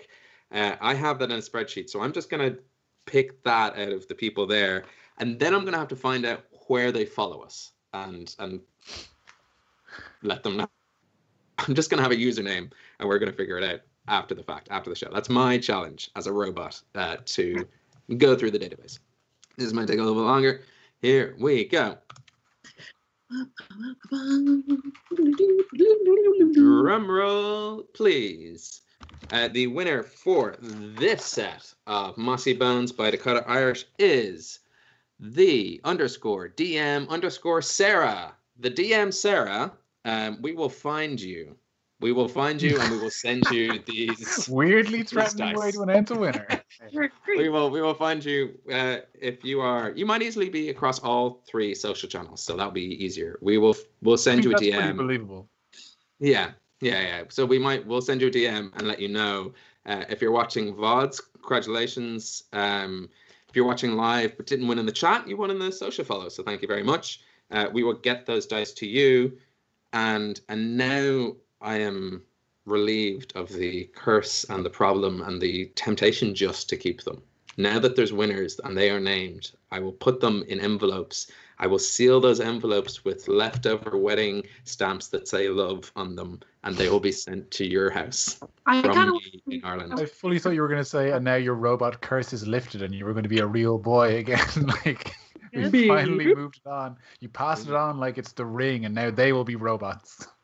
Uh, 0.52 0.76
I 0.82 0.96
have 0.96 1.20
that 1.20 1.32
in 1.32 1.38
a 1.38 1.42
spreadsheet, 1.42 1.88
so 1.88 2.02
I'm 2.02 2.12
just 2.12 2.32
gonna 2.32 2.56
pick 3.06 3.44
that 3.44 3.78
out 3.78 3.92
of 3.92 4.08
the 4.08 4.16
people 4.16 4.48
there, 4.48 4.86
and 5.20 5.40
then 5.40 5.54
I'm 5.54 5.66
gonna 5.66 5.78
have 5.78 5.88
to 5.90 5.96
find 5.96 6.26
out 6.26 6.46
where 6.66 6.92
they 6.92 7.06
follow 7.06 7.42
us 7.42 7.74
and 7.94 8.34
and 8.40 8.60
let 10.24 10.42
them 10.42 10.58
know. 10.58 10.68
I'm 11.60 11.76
just 11.76 11.92
gonna 11.92 12.02
have 12.02 12.12
a 12.12 12.16
username, 12.16 12.72
and 13.00 13.08
we're 13.08 13.20
gonna 13.20 13.34
figure 13.34 13.60
it 13.60 13.64
out 13.64 13.82
after 14.08 14.36
the 14.36 14.44
fact, 14.44 14.68
after 14.72 14.90
the 14.90 14.96
show. 14.96 15.10
That's 15.14 15.30
my 15.30 15.58
challenge 15.58 16.10
as 16.16 16.28
a 16.28 16.34
robot 16.34 16.82
uh, 16.96 17.18
to 17.26 17.68
go 18.18 18.36
through 18.36 18.52
the 18.52 18.60
database. 18.60 19.00
This 19.58 19.74
might 19.74 19.88
take 19.88 20.00
a 20.00 20.04
little 20.04 20.16
bit 20.16 20.28
longer. 20.28 20.62
Here 21.02 21.36
we 21.40 21.66
go. 21.66 21.98
Drum 26.54 27.10
roll, 27.10 27.84
please. 27.94 28.82
Uh, 29.32 29.50
the 29.50 29.68
winner 29.68 30.04
for 30.04 30.56
this 30.62 31.26
set 31.26 31.74
of 31.86 32.18
Mossy 32.18 32.54
Bones 32.54 32.92
by 32.94 33.12
Dakota 33.12 33.44
Irish 33.48 33.86
is 34.00 34.60
the 35.20 35.82
underscore 35.84 36.50
DM 36.50 37.10
underscore 37.10 37.62
Sarah. 37.62 38.34
The 38.60 38.72
DM 38.72 39.14
Sarah, 39.14 39.74
um, 40.06 40.42
we 40.42 40.54
will 40.54 40.70
find 40.70 41.20
you. 41.20 41.56
We 42.00 42.12
will 42.12 42.28
find 42.28 42.62
you 42.62 42.80
and 42.80 42.92
we 42.92 43.00
will 43.00 43.10
send 43.10 43.50
you 43.50 43.80
these. 43.86 44.48
Weirdly 44.48 45.00
These 45.00 45.10
threatening 45.10 45.56
way 45.58 45.72
to 45.72 45.82
announce 45.82 46.12
a 46.12 46.16
winner. 46.16 46.48
We 47.28 47.50
will 47.50 47.72
we 47.72 47.82
will 47.82 47.96
find 47.96 48.24
you 48.24 48.60
uh, 48.72 48.98
if 49.20 49.44
you 49.44 49.62
are. 49.62 49.92
You 49.92 50.06
might 50.06 50.22
easily 50.22 50.48
be 50.48 50.70
across 50.70 51.00
all 51.00 51.44
three 51.48 51.74
social 51.74 52.08
channels, 52.08 52.44
so 52.44 52.56
that'll 52.56 52.72
be 52.72 53.04
easier. 53.04 53.40
We 53.42 53.58
will 53.58 53.76
we'll 54.04 54.18
send 54.18 54.44
you 54.44 54.52
a 54.52 54.54
that's 54.54 54.64
DM. 54.64 54.96
believable. 54.96 55.50
Yeah, 56.20 56.52
yeah, 56.82 57.02
yeah. 57.02 57.24
So 57.30 57.46
we 57.46 57.58
might 57.58 57.86
we'll 57.86 58.02
send 58.02 58.22
you 58.22 58.28
a 58.28 58.32
DM 58.32 58.72
and 58.76 58.88
let 58.88 59.00
you 59.00 59.08
know 59.08 59.54
uh, 59.88 60.06
if 60.10 60.22
you're 60.22 60.32
watching 60.32 60.76
VODs. 60.76 61.20
Congratulations. 61.34 62.44
Um, 62.54 63.10
if 63.50 63.56
you're 63.56 63.66
watching 63.66 63.94
live 63.94 64.38
but 64.38 64.46
didn't 64.46 64.68
win 64.68 64.78
in 64.78 64.86
the 64.86 64.92
chat, 64.92 65.28
you 65.28 65.36
won 65.36 65.50
in 65.50 65.60
the 65.60 65.72
social 65.72 66.06
follow. 66.06 66.30
So 66.30 66.44
thank 66.44 66.62
you 66.62 66.68
very 66.68 66.84
much. 66.84 67.22
Uh, 67.50 67.68
we 67.72 67.84
will 67.84 67.94
get 67.94 68.26
those 68.26 68.46
dice 68.46 68.72
to 68.74 68.88
you, 68.88 69.38
and 69.94 70.40
and 70.48 70.78
now 70.78 71.34
I 71.62 71.78
am 71.78 72.24
relieved 72.66 73.34
of 73.36 73.50
the 73.50 73.90
curse 73.96 74.44
and 74.50 74.64
the 74.64 74.70
problem 74.70 75.22
and 75.22 75.42
the 75.42 75.72
temptation 75.76 76.36
just 76.36 76.70
to 76.70 76.78
keep 76.78 77.02
them. 77.04 77.22
Now 77.58 77.80
that 77.80 77.96
there's 77.96 78.14
winners 78.14 78.60
and 78.64 78.78
they 78.78 78.92
are 78.92 79.00
named, 79.00 79.52
I 79.72 79.80
will 79.80 79.94
put 79.94 80.20
them 80.20 80.44
in 80.48 80.60
envelopes. 80.60 81.32
I 81.58 81.66
will 81.66 81.80
seal 81.80 82.22
those 82.22 82.40
envelopes 82.40 83.04
with 83.04 83.28
leftover 83.28 83.98
wedding 83.98 84.44
stamps 84.64 85.08
that 85.08 85.28
say 85.28 85.50
love 85.50 85.92
on 85.96 86.16
them, 86.16 86.40
and 86.64 86.76
they 86.76 86.88
will 86.88 87.00
be 87.00 87.12
sent 87.12 87.50
to 87.52 87.66
your 87.66 87.90
house 87.90 88.40
I 88.68 88.82
from 88.84 88.94
kind 88.94 89.10
of 89.10 89.16
in 89.48 89.62
Ireland. 89.64 90.00
I 90.00 90.06
fully 90.06 90.38
thought 90.38 90.52
you 90.52 90.62
were 90.62 90.68
going 90.68 90.82
to 90.82 90.86
say, 90.86 91.12
and 91.12 91.26
now 91.26 91.36
your 91.36 91.56
robot 91.56 92.00
curse 92.02 92.32
is 92.32 92.46
lifted 92.46 92.84
and 92.84 92.94
you 92.94 93.06
were 93.06 93.14
going 93.14 93.24
to 93.24 93.30
be 93.30 93.40
a 93.40 93.48
real 93.48 93.80
boy 93.80 94.18
again. 94.18 94.68
like, 94.86 95.16
we 95.52 95.88
finally 95.88 96.36
moved 96.36 96.62
it 96.64 96.70
on. 96.70 96.96
You 97.22 97.30
passed 97.30 97.68
it 97.68 97.74
on 97.74 97.98
like 97.98 98.20
it's 98.20 98.34
the 98.34 98.46
ring, 98.46 98.86
and 98.86 98.94
now 98.94 99.10
they 99.10 99.34
will 99.34 99.46
be 99.46 99.56
robots. 99.56 100.28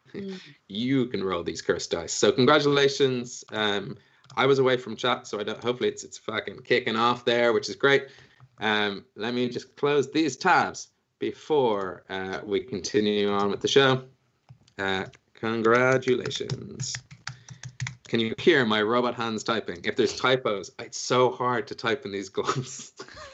you 0.68 1.06
can 1.07 1.23
roll 1.23 1.44
these 1.44 1.61
cursed 1.61 1.91
dice. 1.91 2.14
So 2.14 2.31
congratulations. 2.31 3.44
Um, 3.52 3.98
I 4.35 4.45
was 4.45 4.60
away 4.60 4.77
from 4.77 4.95
chat, 4.95 5.27
so 5.27 5.40
I 5.40 5.44
don't, 5.44 5.64
hopefully 5.64 5.90
it's 5.90 6.03
it's 6.03 6.18
fucking 6.18 6.60
kicking 6.64 6.95
off 6.95 7.26
there, 7.26 7.53
which 7.53 7.69
is 7.69 7.76
great. 7.76 8.07
Um, 8.60 9.06
let 9.15 9.34
me 9.34 9.49
just 9.49 9.76
close 9.76 10.11
these 10.11 10.38
tabs 10.38 10.90
before 11.19 12.03
uh, 12.10 12.40
we 12.44 12.61
continue 12.61 13.31
on 13.31 13.49
with 13.49 13.61
the 13.61 13.68
show. 13.68 14.03
Uh, 14.77 15.06
congratulations. 15.34 16.94
Can 18.07 18.19
you 18.19 18.34
hear 18.38 18.65
my 18.65 18.81
robot 18.81 19.15
hands 19.15 19.44
typing? 19.44 19.80
If 19.84 19.95
there's 19.95 20.15
typos, 20.15 20.72
it's 20.80 20.98
so 20.98 21.31
hard 21.31 21.68
to 21.68 21.76
type 21.76 22.06
in 22.06 22.11
these 22.11 22.30
gloves. 22.30 22.94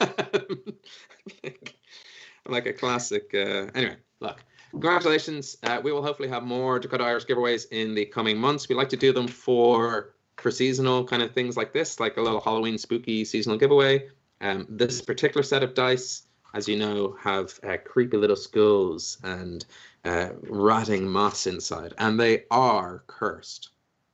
like 2.48 2.66
a 2.66 2.72
classic. 2.72 3.30
Uh, 3.34 3.66
anyway, 3.74 3.96
look. 4.20 4.42
Congratulations. 4.70 5.56
Uh, 5.62 5.80
we 5.82 5.92
will 5.92 6.02
hopefully 6.02 6.28
have 6.28 6.42
more 6.42 6.78
Dakota 6.78 7.04
Irish 7.04 7.26
giveaways 7.26 7.66
in 7.70 7.94
the 7.94 8.04
coming 8.04 8.38
months. 8.38 8.68
We 8.68 8.74
like 8.74 8.88
to 8.90 8.96
do 8.96 9.12
them 9.12 9.28
for 9.28 10.14
for 10.36 10.50
seasonal 10.50 11.04
kind 11.04 11.22
of 11.22 11.32
things 11.32 11.56
like 11.56 11.72
this, 11.72 12.00
like 12.00 12.16
a 12.16 12.22
little 12.22 12.40
Halloween 12.40 12.78
spooky 12.78 13.24
seasonal 13.24 13.58
giveaway. 13.58 14.08
Um, 14.40 14.66
this 14.70 15.02
particular 15.02 15.42
set 15.42 15.62
of 15.62 15.74
dice, 15.74 16.22
as 16.54 16.66
you 16.66 16.78
know, 16.78 17.16
have 17.20 17.58
uh, 17.62 17.76
creepy 17.84 18.16
little 18.16 18.36
skulls 18.36 19.18
and 19.22 19.64
uh, 20.04 20.30
rotting 20.42 21.06
moss 21.08 21.46
inside, 21.46 21.92
and 21.98 22.18
they 22.18 22.44
are 22.50 23.04
cursed. 23.06 23.70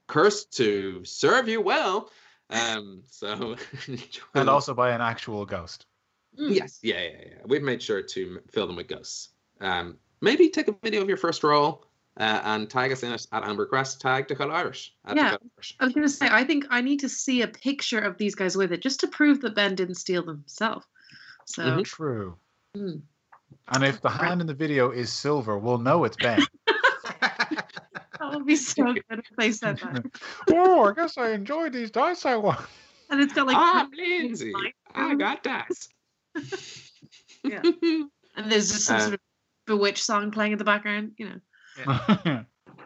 Cursed 0.09 0.53
to 0.57 1.05
serve 1.05 1.49
you 1.49 1.61
well. 1.61 2.11
Um, 2.51 3.03
so, 3.09 3.57
And 4.35 4.49
also 4.49 4.74
by 4.74 4.91
an 4.91 5.01
actual 5.01 5.45
ghost. 5.45 5.87
Yes, 6.35 6.81
yeah, 6.83 7.01
yeah, 7.01 7.11
yeah. 7.27 7.35
We've 7.47 7.62
made 7.62 7.83
sure 7.83 8.03
to 8.03 8.41
fill 8.51 8.66
them 8.66 8.77
with 8.77 8.89
ghosts. 8.89 9.31
Um, 9.61 9.97
maybe 10.21 10.49
take 10.49 10.69
a 10.69 10.73
video 10.83 11.03
of 11.03 11.09
your 11.09 11.17
first 11.17 11.43
roll 11.45 11.85
uh, 12.19 12.41
and 12.45 12.71
tag 12.71 12.93
us 12.93 13.03
in 13.03 13.13
it 13.13 13.27
at 13.33 13.45
Amber 13.45 13.67
Crest. 13.67 14.01
Tag 14.01 14.27
Dakota 14.29 14.53
Irish. 14.53 14.95
At 15.05 15.17
Yeah. 15.17 15.31
Dakota 15.33 15.45
Irish. 15.59 15.77
I 15.81 15.85
was 15.85 15.95
gonna 15.95 16.09
say, 16.09 16.29
I 16.31 16.45
think 16.45 16.67
I 16.71 16.81
need 16.81 17.01
to 17.01 17.09
see 17.09 17.43
a 17.43 17.49
picture 17.49 18.01
of 18.01 18.17
these 18.19 18.35
guys 18.35 18.57
with 18.57 18.73
it 18.73 18.83
just 18.83 19.01
to 19.01 19.07
prove 19.09 19.41
that 19.43 19.55
Ben 19.55 19.75
didn't 19.75 19.97
steal 19.97 20.23
them 20.25 20.39
himself. 20.39 20.87
So 21.45 21.63
Mhm. 21.63 21.85
True. 21.85 22.37
mm. 22.77 23.01
And 23.69 23.85
if 23.85 24.01
the 24.01 24.11
hand 24.11 24.41
in 24.41 24.47
the 24.47 24.55
video 24.55 24.91
is 24.91 25.13
silver, 25.13 25.59
we'll 25.59 25.79
know 25.79 26.05
it's 26.05 26.17
Ben. 26.17 26.41
that 27.21 28.31
would 28.33 28.47
be 28.47 28.57
so 28.57 28.85
good 28.93 29.05
if 29.11 29.25
they 29.37 29.53
said 29.53 29.79
that. 29.79 30.05
oh, 30.51 30.85
I 30.91 30.95
guess 30.95 31.17
I 31.19 31.31
enjoyed 31.31 31.73
these 31.73 31.91
dice 31.91 32.25
I 32.27 32.37
won. 32.37 32.57
And 33.11 33.21
it's 33.21 33.33
got 33.33 33.47
like 33.47 33.57
I'm 33.59 33.91
Lindsay. 33.93 34.53
I 34.95 35.15
got 35.15 35.43
dice. 35.43 35.89
Yeah. 37.45 37.63
and 37.63 38.51
there's 38.51 38.73
just 38.73 38.87
some 38.87 38.97
Uh, 38.97 39.01
sort 39.01 39.15
of 39.15 39.21
bewitched 39.67 40.05
song 40.05 40.31
playing 40.31 40.53
in 40.53 40.59
the 40.59 40.65
background, 40.65 41.13
you 41.19 41.29
know. 41.29 41.41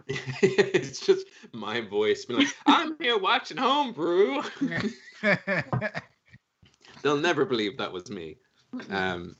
it's 0.09 1.01
just 1.01 1.27
my 1.53 1.81
voice 1.81 2.25
being 2.25 2.41
like, 2.41 2.49
I'm 2.67 2.97
here 3.01 3.19
watching 3.19 3.57
Homebrew. 3.57 4.43
They'll 7.03 7.17
never 7.17 7.45
believe 7.45 7.79
that 7.79 7.93
was 7.93 8.11
me. 8.11 8.39
Um, 8.91 9.37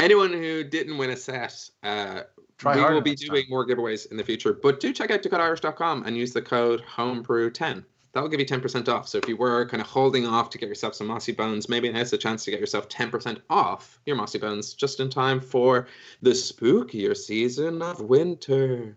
anyone 0.00 0.32
who 0.32 0.64
didn't 0.64 0.98
win 0.98 1.10
a 1.10 1.16
set, 1.16 1.68
uh, 1.82 2.22
Try 2.58 2.76
we 2.76 2.94
will 2.94 3.00
be 3.00 3.10
next 3.10 3.22
time. 3.26 3.34
doing 3.34 3.46
more 3.48 3.66
giveaways 3.66 4.10
in 4.10 4.16
the 4.16 4.24
future. 4.24 4.52
But 4.52 4.80
do 4.80 4.92
check 4.92 5.10
out 5.10 5.22
DakotaIrish.com 5.22 6.04
and 6.06 6.16
use 6.16 6.32
the 6.32 6.42
code 6.42 6.82
Homebrew10. 6.82 7.84
That'll 8.12 8.28
give 8.28 8.40
you 8.40 8.46
10% 8.46 8.88
off. 8.88 9.08
So 9.08 9.18
if 9.18 9.26
you 9.26 9.36
were 9.36 9.66
kind 9.66 9.80
of 9.80 9.86
holding 9.86 10.26
off 10.26 10.50
to 10.50 10.58
get 10.58 10.68
yourself 10.68 10.94
some 10.94 11.06
Mossy 11.06 11.32
Bones, 11.32 11.68
maybe 11.68 11.90
now's 11.90 12.12
a 12.12 12.18
chance 12.18 12.44
to 12.44 12.50
get 12.50 12.60
yourself 12.60 12.88
10% 12.88 13.40
off 13.48 13.98
your 14.04 14.16
Mossy 14.16 14.38
Bones 14.38 14.74
just 14.74 15.00
in 15.00 15.08
time 15.08 15.40
for 15.40 15.86
the 16.20 16.30
spookier 16.30 17.16
season 17.16 17.80
of 17.80 18.00
winter. 18.00 18.96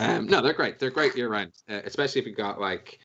Um, 0.00 0.26
no, 0.26 0.40
they're 0.40 0.54
great. 0.54 0.78
They're 0.78 0.90
great 0.90 1.16
year 1.16 1.28
round, 1.28 1.52
uh, 1.68 1.80
especially 1.84 2.20
if 2.20 2.26
you 2.26 2.34
got 2.34 2.60
like 2.60 2.98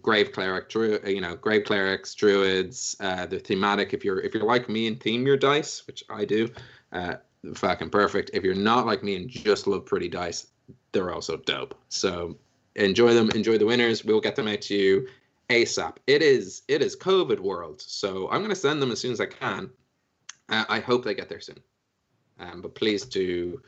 grave 0.00 0.32
cleric, 0.32 0.68
dru- 0.68 0.98
uh, 1.04 1.08
you 1.08 1.20
know, 1.20 1.36
grave 1.36 1.64
clerics, 1.64 2.14
druids. 2.14 2.96
Uh, 3.00 3.26
they're 3.26 3.38
thematic. 3.38 3.92
If 3.92 4.04
you're 4.04 4.20
if 4.20 4.34
you're 4.34 4.44
like 4.44 4.68
me 4.68 4.86
and 4.86 5.00
theme 5.00 5.26
your 5.26 5.36
dice, 5.36 5.86
which 5.86 6.02
I 6.08 6.24
do, 6.24 6.48
uh, 6.92 7.16
fucking 7.54 7.90
perfect. 7.90 8.30
If 8.32 8.44
you're 8.44 8.54
not 8.54 8.86
like 8.86 9.02
me 9.02 9.16
and 9.16 9.28
just 9.28 9.66
love 9.66 9.84
pretty 9.84 10.08
dice, 10.08 10.46
they're 10.92 11.12
also 11.12 11.36
dope. 11.36 11.74
So 11.88 12.36
enjoy 12.76 13.14
them. 13.14 13.30
Enjoy 13.30 13.58
the 13.58 13.66
winners. 13.66 14.04
We'll 14.04 14.20
get 14.20 14.36
them 14.36 14.48
out 14.48 14.62
to 14.62 14.74
you 14.74 15.08
ASAP. 15.50 15.96
It 16.06 16.22
is 16.22 16.62
it 16.68 16.82
is 16.82 16.96
COVID 16.96 17.40
world, 17.40 17.80
so 17.80 18.30
I'm 18.30 18.42
gonna 18.42 18.54
send 18.54 18.80
them 18.80 18.90
as 18.90 19.00
soon 19.00 19.12
as 19.12 19.20
I 19.20 19.26
can. 19.26 19.70
Uh, 20.48 20.64
I 20.68 20.80
hope 20.80 21.04
they 21.04 21.14
get 21.14 21.28
there 21.28 21.40
soon. 21.40 21.60
Um, 22.38 22.62
but 22.62 22.74
please 22.74 23.04
do 23.04 23.62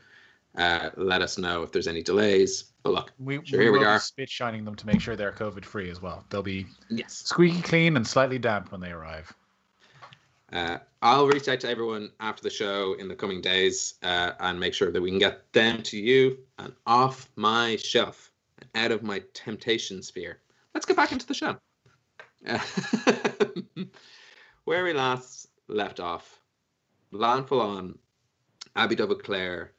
uh, 0.57 0.89
let 0.97 1.21
us 1.21 1.37
know 1.37 1.63
if 1.63 1.71
there's 1.71 1.87
any 1.87 2.01
delays. 2.01 2.71
But 2.83 2.93
look, 2.93 3.13
we, 3.19 3.35
Sure, 3.43 3.59
we 3.59 3.65
here 3.65 3.71
we 3.71 3.83
are. 3.83 3.99
spit 3.99 4.29
shining 4.29 4.63
them 4.65 4.75
to 4.75 4.85
make 4.85 5.01
sure 5.01 5.15
they're 5.15 5.31
COVID 5.31 5.65
free 5.65 5.89
as 5.89 6.01
well. 6.01 6.23
They'll 6.29 6.43
be 6.43 6.65
yes. 6.89 7.13
squeaky 7.13 7.61
clean 7.61 7.97
and 7.97 8.05
slightly 8.05 8.39
damp 8.39 8.71
when 8.71 8.81
they 8.81 8.91
arrive. 8.91 9.33
Uh, 10.53 10.77
I'll 11.01 11.27
reach 11.27 11.47
out 11.49 11.59
to 11.61 11.69
everyone 11.69 12.11
after 12.19 12.43
the 12.43 12.49
show 12.49 12.93
in 12.93 13.07
the 13.07 13.15
coming 13.15 13.41
days 13.41 13.95
uh, 14.03 14.31
and 14.39 14.59
make 14.59 14.73
sure 14.73 14.91
that 14.91 15.01
we 15.01 15.09
can 15.09 15.19
get 15.19 15.51
them 15.53 15.81
to 15.83 15.97
you 15.97 16.37
and 16.59 16.71
off 16.85 17.29
my 17.35 17.75
shelf 17.75 18.31
out 18.73 18.91
of 18.91 19.03
my 19.03 19.21
temptation 19.33 20.01
sphere. 20.01 20.41
Let's 20.73 20.85
get 20.85 20.97
back 20.97 21.11
into 21.11 21.27
the 21.27 21.33
show. 21.33 21.57
Where 24.65 24.83
we 24.83 24.93
last 24.93 25.47
left 25.67 25.99
off, 25.99 26.41
Lanfalon 27.13 27.97
Abby 28.75 28.95
Double 28.95 29.15
Claire, 29.15 29.71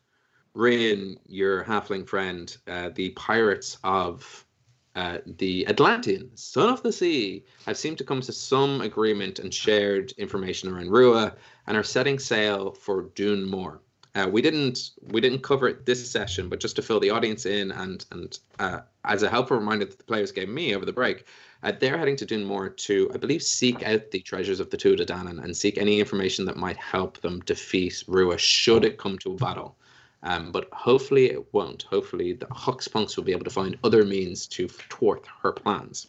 Rin, 0.54 1.18
your 1.26 1.64
halfling 1.64 2.08
friend, 2.08 2.56
uh, 2.66 2.90
the 2.94 3.10
pirates 3.10 3.76
of 3.84 4.46
uh, 4.94 5.18
the 5.26 5.68
Atlantean, 5.68 6.34
son 6.34 6.70
of 6.70 6.82
the 6.82 6.92
sea, 6.92 7.44
have 7.66 7.76
seemed 7.76 7.98
to 7.98 8.04
come 8.04 8.22
to 8.22 8.32
some 8.32 8.80
agreement 8.80 9.38
and 9.38 9.52
shared 9.52 10.12
information 10.12 10.70
around 10.72 10.90
Rua 10.90 11.34
and 11.66 11.76
are 11.76 11.82
setting 11.82 12.18
sail 12.18 12.72
for 12.72 13.02
Dune 13.14 13.44
Moor. 13.44 13.82
Uh, 14.16 14.26
we 14.26 14.40
didn't 14.40 14.92
we 15.12 15.20
didn't 15.20 15.42
cover 15.42 15.68
it 15.68 15.84
this 15.84 16.10
session, 16.10 16.48
but 16.48 16.58
just 16.58 16.74
to 16.74 16.80
fill 16.80 16.98
the 16.98 17.10
audience 17.10 17.44
in 17.44 17.70
and 17.70 18.06
and 18.12 18.38
uh, 18.58 18.80
as 19.04 19.22
a 19.22 19.28
helpful 19.28 19.58
reminder 19.58 19.84
that 19.84 19.98
the 19.98 20.04
players 20.04 20.32
gave 20.32 20.48
me 20.48 20.74
over 20.74 20.86
the 20.86 20.92
break, 20.92 21.26
uh, 21.62 21.72
they're 21.78 21.98
heading 21.98 22.16
to 22.16 22.24
Dune 22.24 22.46
Moor 22.46 22.70
to 22.70 23.10
I 23.12 23.18
believe 23.18 23.42
seek 23.42 23.82
out 23.82 24.10
the 24.10 24.20
treasures 24.20 24.58
of 24.58 24.70
the 24.70 24.78
Tuatha 24.78 25.04
Danann 25.04 25.44
and 25.44 25.54
seek 25.54 25.76
any 25.76 26.00
information 26.00 26.46
that 26.46 26.56
might 26.56 26.78
help 26.78 27.20
them 27.20 27.40
defeat 27.40 28.02
Rua 28.08 28.38
should 28.38 28.86
it 28.86 28.96
come 28.96 29.18
to 29.18 29.32
a 29.32 29.36
battle. 29.36 29.76
Um, 30.22 30.50
but 30.50 30.70
hopefully 30.72 31.26
it 31.26 31.52
won't. 31.52 31.82
Hopefully 31.82 32.32
the 32.32 32.46
Hux 32.46 32.90
Punks 32.90 33.18
will 33.18 33.24
be 33.24 33.32
able 33.32 33.44
to 33.44 33.50
find 33.50 33.78
other 33.84 34.02
means 34.02 34.46
to 34.46 34.66
thwart 34.66 35.26
her 35.42 35.52
plans. 35.52 36.06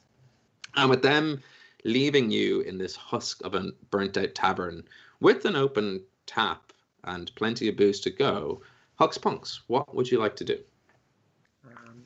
And 0.77 0.89
with 0.89 1.01
them 1.01 1.43
leaving 1.83 2.31
you 2.31 2.61
in 2.61 2.77
this 2.77 2.95
husk 2.95 3.43
of 3.43 3.53
a 3.53 3.71
burnt 3.91 4.15
out 4.17 4.33
tavern 4.33 4.85
with 5.19 5.43
an 5.43 5.57
open 5.57 6.03
tap 6.25 6.66
and 7.07 7.33
plenty 7.35 7.67
of 7.69 7.77
booze 7.77 7.99
to 8.01 8.09
go, 8.09 8.61
Hux 8.99 9.19
Punks, 9.19 9.61
what 9.67 9.95
would 9.95 10.09
you 10.11 10.19
like 10.19 10.35
to 10.37 10.43
do? 10.43 10.59
Um, 11.65 12.05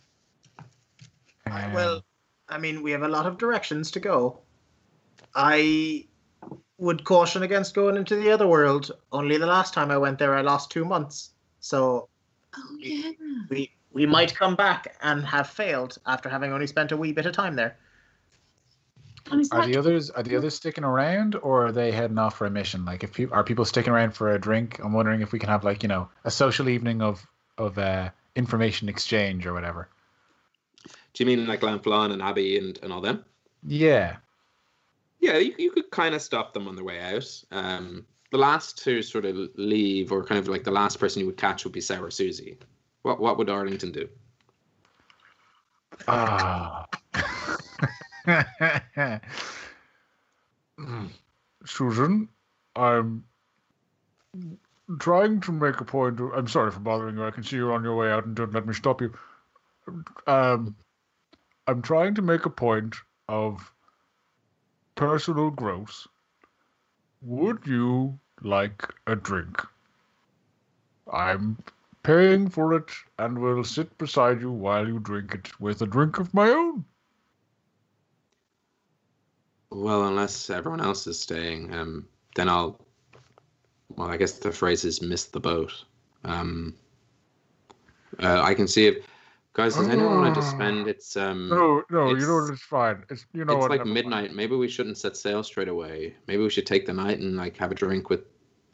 Um, 1.47 1.73
well, 1.73 2.05
I 2.47 2.57
mean, 2.57 2.81
we 2.81 2.91
have 2.91 3.03
a 3.03 3.07
lot 3.07 3.25
of 3.25 3.37
directions 3.37 3.91
to 3.91 3.99
go. 3.99 4.39
I 5.35 6.05
would 6.77 7.03
caution 7.03 7.43
against 7.43 7.75
going 7.75 7.97
into 7.97 8.15
the 8.15 8.31
other 8.31 8.47
world. 8.47 8.91
Only 9.11 9.37
the 9.37 9.45
last 9.45 9.73
time 9.73 9.91
I 9.91 9.97
went 9.97 10.19
there, 10.19 10.35
I 10.35 10.41
lost 10.41 10.71
two 10.71 10.85
months. 10.85 11.31
So 11.59 12.09
Oh 12.55 12.75
yeah. 12.79 13.11
we 13.49 13.71
we 13.93 14.05
might 14.05 14.35
come 14.35 14.55
back 14.55 14.95
and 15.01 15.23
have 15.25 15.49
failed 15.49 15.97
after 16.05 16.27
having 16.29 16.51
only 16.51 16.67
spent 16.67 16.91
a 16.91 16.97
wee 16.97 17.13
bit 17.13 17.25
of 17.25 17.33
time 17.33 17.55
there. 17.55 17.77
And 19.30 19.41
is 19.41 19.52
Are 19.52 19.61
that- 19.61 19.68
the 19.68 19.77
others 19.77 20.10
are 20.10 20.23
the 20.23 20.35
others 20.35 20.56
sticking 20.56 20.84
around 20.84 21.35
or 21.35 21.68
are 21.68 21.72
they 21.72 21.91
heading 21.91 22.18
off 22.18 22.38
for 22.38 22.45
a 22.45 22.49
mission? 22.49 22.85
Like 22.85 23.03
if 23.03 23.14
people 23.14 23.35
are 23.35 23.43
people 23.43 23.65
sticking 23.65 23.93
around 23.93 24.11
for 24.11 24.34
a 24.34 24.39
drink? 24.39 24.80
I'm 24.84 24.93
wondering 24.93 25.22
if 25.22 25.31
we 25.31 25.39
can 25.39 25.49
have 25.49 25.64
like, 25.64 25.84
you 25.84 25.89
know, 25.89 26.10
a 26.23 26.31
social 26.31 26.69
evening 26.69 27.02
of 27.02 27.26
of 27.57 27.77
uh 27.77 28.10
information 28.35 28.89
exchange 28.89 29.45
or 29.45 29.53
whatever. 29.53 29.89
Do 31.14 31.23
you 31.23 31.26
mean 31.26 31.45
like 31.45 31.61
Lanfalon 31.61 32.11
and 32.11 32.22
Abby 32.22 32.57
and, 32.57 32.80
and 32.81 32.91
all 32.91 33.02
them? 33.02 33.26
Yeah. 33.64 34.18
Yeah, 35.19 35.38
you, 35.38 35.53
you 35.57 35.72
could 35.72 35.91
kind 35.91 36.15
of 36.15 36.22
stop 36.22 36.53
them 36.53 36.68
on 36.68 36.76
their 36.76 36.85
way 36.85 36.99
out. 36.99 37.43
Um, 37.52 38.07
the 38.31 38.38
last 38.39 38.81
to 38.85 39.03
sort 39.03 39.26
of 39.26 39.38
leave, 39.56 40.11
or 40.11 40.23
kind 40.23 40.39
of 40.39 40.48
like 40.48 40.64
the 40.64 40.72
last 40.72 40.99
person 40.99 41.19
you 41.19 41.26
would 41.27 41.38
catch 41.38 41.64
would 41.64 41.73
be 41.73 41.81
Sarah 41.81 42.11
Susie. 42.11 42.57
What 43.03 43.19
what 43.19 43.38
would 43.38 43.49
Arlington 43.49 43.91
do? 43.91 44.10
Ah. 46.07 46.85
Hmm. 46.93 47.00
Susan, 51.65 52.30
I'm 52.76 53.23
trying 54.99 55.41
to 55.41 55.52
make 55.52 55.80
a 55.81 55.85
point. 55.85 56.19
I'm 56.19 56.48
sorry 56.48 56.72
for 56.72 56.80
bothering 56.80 57.18
you. 57.18 57.26
I 57.26 57.31
can 57.31 57.43
see 57.43 57.56
you're 57.56 57.73
on 57.73 57.84
your 57.84 57.95
way 57.95 58.11
out 58.11 58.26
and 58.26 58.35
don't 58.35 58.53
let 58.53 58.68
me 58.68 58.73
stop 58.73 59.02
you. 59.02 59.14
Um, 60.27 60.76
I'm 61.68 61.81
trying 61.81 62.15
to 62.15 62.22
make 62.22 62.45
a 62.45 62.49
point 62.49 62.95
of 63.27 63.72
personal 64.95 65.49
growth. 65.49 66.07
Would 67.22 67.65
you 67.65 68.19
like 68.41 68.84
a 69.07 69.15
drink? 69.15 69.61
I'm 71.11 71.57
paying 72.03 72.49
for 72.49 72.73
it 72.73 72.89
and 73.19 73.39
will 73.39 73.64
sit 73.64 73.98
beside 73.98 74.41
you 74.41 74.52
while 74.52 74.88
you 74.88 74.99
drink 74.99 75.34
it 75.35 75.60
with 75.60 75.81
a 75.81 75.88
drink 75.88 76.19
of 76.19 76.34
my 76.34 76.49
own. 76.49 76.85
Well, 79.72 80.07
unless 80.07 80.49
everyone 80.49 80.81
else 80.81 81.07
is 81.07 81.19
staying, 81.19 81.73
um, 81.73 82.07
then 82.35 82.49
I'll. 82.49 82.80
Well, 83.95 84.10
I 84.10 84.18
guess 84.18 84.34
the 84.34 84.52
phrase 84.52 84.84
is 84.85 85.02
"miss 85.02 85.26
the 85.26 85.39
boat." 85.39 85.72
Um, 86.26 86.76
uh, 88.22 88.41
I 88.41 88.53
can 88.53 88.68
see 88.68 88.88
if 88.88 89.06
guys. 89.53 89.76
Does 89.76 89.88
anyone 89.88 90.18
want 90.19 90.35
to 90.35 90.41
just 90.41 90.52
spend? 90.52 90.88
It's 90.88 91.15
um. 91.15 91.48
No, 91.49 91.84
no, 91.89 92.10
you 92.10 92.27
know 92.27 92.39
it's- 92.39 92.49
what? 92.49 92.53
It's 92.53 92.61
fine. 92.64 93.06
It's 93.10 93.26
you 93.34 93.45
know 93.45 93.53
it's 93.53 93.61
what? 93.61 93.72
like 93.72 93.80
never 93.80 93.85
mind. 93.85 93.93
midnight. 93.93 94.35
Maybe 94.35 94.56
we 94.56 94.68
shouldn't 94.68 94.98
set 94.98 95.15
sail 95.15 95.41
straight 95.43 95.69
away. 95.69 96.15
Maybe 96.27 96.43
we 96.43 96.49
should 96.49 96.65
take 96.68 96.85
the 96.85 96.93
night 96.93 97.19
and 97.19 97.38
like 97.38 97.56
have 97.57 97.72
a 97.72 97.76
drink 97.76 98.10
with. 98.10 98.22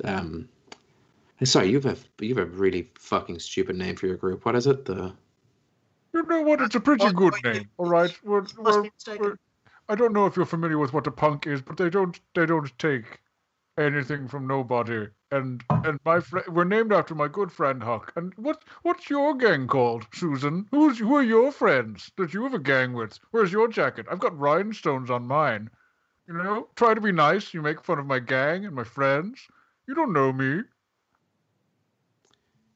Um, 0.04 0.50
sorry, 1.44 1.70
you've 1.70 1.86
a 1.86 1.96
you've 2.20 2.40
a 2.40 2.46
really 2.46 2.90
fucking 2.98 3.38
stupid 3.40 3.76
name 3.76 3.96
for 3.96 4.08
your 4.08 4.18
group. 4.18 4.46
What 4.46 4.56
is 4.56 4.66
it? 4.66 4.86
The 4.86 5.14
You 6.14 6.24
know 6.24 6.42
what? 6.42 6.62
It's 6.62 6.74
a 6.76 6.80
pretty 6.80 7.06
Oh, 7.06 7.12
good 7.12 7.36
name. 7.44 7.70
All 7.78 7.86
right. 7.88 8.12
We're, 8.24 8.46
we're, 8.58 8.90
we're- 9.08 9.38
I 9.90 9.96
don't 9.96 10.14
know 10.14 10.26
if 10.26 10.38
you're 10.38 10.46
familiar 10.46 10.78
with 10.78 10.94
what 10.94 11.08
a 11.08 11.12
punk 11.12 11.46
is, 11.46 11.62
but 11.62 11.78
they 11.78 11.90
don't 11.90 12.20
they 12.36 12.46
don't 12.46 12.78
take 12.80 13.22
anything 13.78 14.28
from 14.28 14.48
nobody. 14.48 15.08
And 15.32 15.64
and 15.70 16.00
my 16.06 16.20
friend, 16.22 16.48
we're 16.50 16.64
named 16.64 16.94
after 16.94 17.14
my 17.16 17.28
good 17.28 17.52
friend 17.52 17.84
Huck. 17.84 18.14
And 18.16 18.34
what 18.38 18.64
what's 18.84 19.10
your 19.10 19.36
gang 19.36 19.68
called, 19.68 20.08
Susan? 20.14 20.68
Who's 20.72 21.00
who 21.00 21.16
are 21.16 21.24
your 21.24 21.52
friends 21.52 22.12
that 22.18 22.34
you 22.34 22.44
have 22.44 22.54
a 22.54 22.60
gang 22.60 22.94
with? 22.94 23.20
Where's 23.32 23.52
your 23.52 23.68
jacket? 23.68 24.06
I've 24.10 24.20
got 24.20 24.38
rhinestones 24.38 25.10
on 25.10 25.28
mine. 25.28 25.70
You 26.28 26.36
know, 26.36 26.70
try 26.76 26.94
to 26.94 27.02
be 27.02 27.12
nice. 27.12 27.54
You 27.54 27.62
make 27.62 27.84
fun 27.84 28.00
of 28.00 28.06
my 28.06 28.20
gang 28.20 28.66
and 28.66 28.76
my 28.76 28.84
friends. 28.86 29.48
You 29.88 29.96
don't 29.96 30.14
know 30.14 30.32
me. 30.34 30.64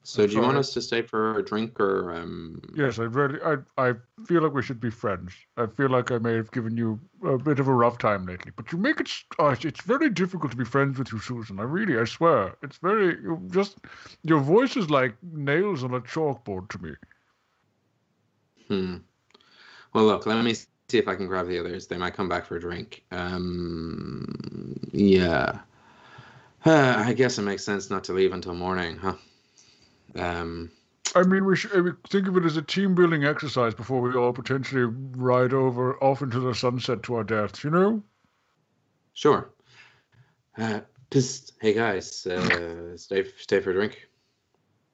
So 0.04 0.26
do 0.28 0.34
you 0.34 0.42
want 0.42 0.58
us 0.58 0.74
to 0.74 0.82
stay 0.82 1.02
for 1.02 1.38
a 1.38 1.44
drink 1.44 1.80
or 1.80 2.14
um? 2.14 2.62
Yes, 2.76 3.00
I 3.00 3.04
really, 3.04 3.40
I, 3.42 3.58
I 3.78 3.94
feel 4.26 4.42
like 4.42 4.54
we 4.54 4.64
should 4.64 4.80
be 4.80 4.90
friends. 4.90 5.34
I 5.58 5.68
feel 5.68 5.90
like 5.90 6.12
I 6.12 6.18
may 6.18 6.34
have 6.34 6.52
given 6.52 6.78
you 6.78 7.00
a 7.26 7.38
bit 7.38 7.60
of 7.60 7.68
a 7.68 7.74
rough 7.74 7.98
time 7.98 8.26
lately, 8.26 8.52
but 8.56 8.72
you 8.72 8.78
make 8.78 9.00
it. 9.00 9.08
s- 9.08 9.26
Oh, 9.40 9.50
it's 9.50 9.82
very 9.84 10.10
difficult 10.10 10.52
to 10.52 10.58
be 10.58 10.66
friends 10.66 10.98
with 10.98 11.12
you, 11.12 11.20
Susan. 11.20 11.60
I 11.60 11.64
really, 11.64 11.98
I 12.00 12.06
swear, 12.06 12.56
it's 12.62 12.78
very 12.78 13.22
you 13.22 13.42
just. 13.52 13.78
Your 14.24 14.40
voice 14.40 14.76
is 14.78 14.90
like 14.90 15.16
nails 15.24 15.84
on 15.84 15.94
a 15.94 16.02
chalkboard 16.02 16.70
to 16.70 16.82
me. 16.84 16.92
Hmm. 18.68 18.98
Well, 19.94 20.06
look. 20.06 20.26
Let 20.26 20.44
me 20.44 20.54
see 20.54 20.68
if 20.98 21.08
I 21.08 21.16
can 21.16 21.28
grab 21.28 21.48
the 21.48 21.60
others. 21.60 21.88
They 21.88 21.98
might 21.98 22.14
come 22.16 22.30
back 22.30 22.46
for 22.46 22.58
a 22.58 22.62
drink. 22.62 22.78
Um. 23.12 24.76
Yeah. 24.92 25.60
Uh, 26.66 26.96
I 26.98 27.14
guess 27.14 27.38
it 27.38 27.44
makes 27.44 27.64
sense 27.64 27.90
not 27.90 28.04
to 28.06 28.14
leave 28.14 28.34
until 28.34 28.54
morning, 28.54 28.98
huh? 28.98 29.16
Um. 30.16 30.72
I 31.14 31.24
mean, 31.24 31.44
we 31.44 31.58
should 31.58 31.84
we 31.84 31.92
think 32.10 32.28
of 32.28 32.38
it 32.38 32.46
as 32.46 32.56
a 32.56 32.62
team 32.62 32.96
building 32.96 33.26
exercise 33.26 33.74
before 33.74 34.00
we 34.00 34.14
all 34.14 34.32
potentially 34.32 34.84
ride 34.84 35.54
over 35.54 36.02
off 36.02 36.22
into 36.22 36.40
the 36.40 36.56
sunset 36.56 37.04
to 37.04 37.16
our 37.16 37.24
deaths. 37.24 37.64
You 37.64 37.70
know? 37.70 38.04
Sure. 39.14 39.50
Uh, 40.58 40.82
just 41.12 41.54
hey 41.60 41.74
guys, 41.74 42.26
uh, 42.28 42.96
stay 42.96 43.26
stay 43.38 43.60
for 43.60 43.72
a 43.72 43.74
drink. 43.74 44.08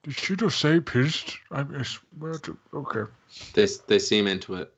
Did 0.03 0.17
she 0.17 0.35
just 0.35 0.59
say 0.59 0.79
pissed? 0.79 1.37
I, 1.51 1.65
I 1.77 1.83
swear 1.83 2.33
to. 2.39 2.57
Okay. 2.73 3.11
They 3.53 3.67
they 3.87 3.99
seem 3.99 4.25
into 4.25 4.55
it. 4.55 4.73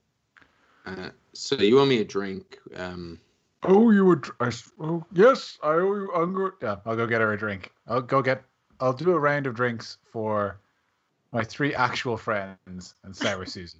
Uh, 0.85 1.09
so 1.33 1.55
you 1.55 1.79
owe 1.79 1.85
me 1.85 2.01
a 2.01 2.05
drink. 2.05 2.57
Um, 2.75 3.19
Oh, 3.63 3.91
you 3.91 4.05
would. 4.05 4.25
I, 4.39 4.51
oh, 4.79 5.05
yes, 5.11 5.57
I 5.61 5.71
owe 5.71 5.95
you 5.95 6.11
Unger. 6.15 6.55
Yeah, 6.61 6.77
I'll 6.85 6.95
go 6.95 7.05
get 7.05 7.19
her 7.19 7.33
a 7.33 7.37
drink. 7.37 7.71
I'll 7.87 8.01
go 8.01 8.21
get. 8.21 8.43
I'll 8.79 8.93
do 8.93 9.11
a 9.11 9.19
round 9.19 9.45
of 9.47 9.55
drinks 9.55 9.97
for 10.11 10.59
my 11.31 11.43
three 11.43 11.75
actual 11.75 12.17
friends 12.17 12.95
and 13.03 13.15
Sarah 13.15 13.47
Susie. 13.55 13.79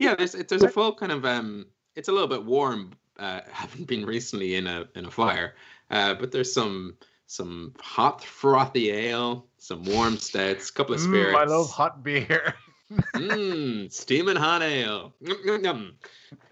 yeah, 0.00 0.14
there's 0.14 0.32
there's 0.32 0.62
a 0.62 0.68
full 0.68 0.94
kind 0.94 1.12
of 1.12 1.24
um. 1.24 1.66
It's 1.94 2.08
a 2.08 2.12
little 2.12 2.28
bit 2.28 2.44
warm. 2.44 2.92
Uh, 3.18 3.40
having 3.52 3.84
been 3.84 4.04
recently 4.06 4.54
in 4.56 4.66
a 4.66 4.86
in 4.94 5.04
a 5.06 5.10
fire, 5.10 5.54
uh, 5.90 6.14
but 6.14 6.32
there's 6.32 6.52
some 6.52 6.96
some 7.26 7.72
hot 7.80 8.22
frothy 8.24 8.90
ale, 8.90 9.46
some 9.58 9.84
warm 9.84 10.16
stouts, 10.18 10.70
a 10.70 10.72
couple 10.72 10.94
of 10.94 11.00
spirits. 11.00 11.36
Mm, 11.36 11.40
I 11.40 11.44
love 11.44 11.70
hot 11.70 12.02
beer. 12.02 12.54
Mmm, 13.14 13.90
steaming 13.90 14.36
hot 14.36 14.62
ale. 14.62 15.14
Yum, 15.20 15.38
yum, 15.44 15.64
yum. 15.64 15.92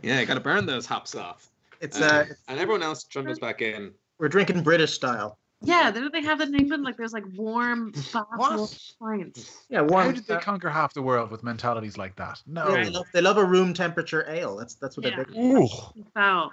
Yeah, 0.01 0.25
got 0.25 0.35
to 0.35 0.41
burn 0.41 0.65
those 0.65 0.87
hops 0.87 1.15
off. 1.15 1.51
It's 1.83 2.01
Uh, 2.01 2.05
uh, 2.05 2.35
and 2.49 2.59
everyone 2.61 2.83
else 2.83 3.05
trundles 3.05 3.39
back 3.39 3.61
in. 3.61 3.93
we're 4.19 4.29
drinking 4.29 4.63
British 4.63 4.95
style. 4.95 5.39
Yeah, 5.63 5.91
don't 5.91 6.13
they 6.13 6.23
have 6.23 6.39
that 6.39 6.49
in 6.49 6.55
England? 6.55 6.85
Like 6.85 6.97
there's 6.97 7.13
like 7.13 7.25
warm 7.35 7.93
bathroom 8.13 8.69
pints. 8.99 9.67
Yeah, 9.69 9.83
warm. 9.83 10.07
How 10.07 10.13
did 10.13 10.27
they 10.27 10.39
conquer 10.39 10.71
half 10.71 10.95
the 10.95 11.03
world 11.03 11.31
with 11.31 11.43
mentalities 11.43 11.99
like 11.99 12.17
that? 12.17 12.43
No. 12.47 12.75
yeah, 12.75 12.85
they, 12.85 12.91
love, 12.91 13.07
they 13.13 13.21
love 13.21 13.37
a 13.37 13.45
room 13.45 13.75
temperature 13.75 14.25
ale. 14.29 14.57
That's 14.57 14.75
that's 14.75 14.97
what 14.97 15.07
Yeah. 15.07 15.17
they're 15.17 15.27
big. 15.27 15.37
Ooh, 15.37 15.69
Foul. 16.15 16.53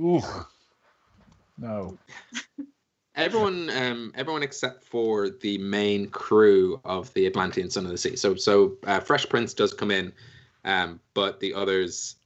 ooh. 0.00 0.22
No. 1.58 1.98
Everyone, 3.16 3.70
um, 3.70 4.12
everyone 4.14 4.42
except 4.42 4.84
for 4.84 5.30
the 5.30 5.56
main 5.56 6.06
crew 6.10 6.78
of 6.84 7.12
the 7.14 7.26
Atlantean 7.26 7.70
Son 7.70 7.86
of 7.86 7.90
the 7.90 7.96
Sea. 7.96 8.14
So, 8.14 8.34
so 8.34 8.76
uh, 8.84 9.00
Fresh 9.00 9.30
Prince 9.30 9.54
does 9.54 9.72
come 9.72 9.90
in, 9.90 10.12
um, 10.66 11.00
but 11.14 11.40
the 11.40 11.54
others 11.54 12.16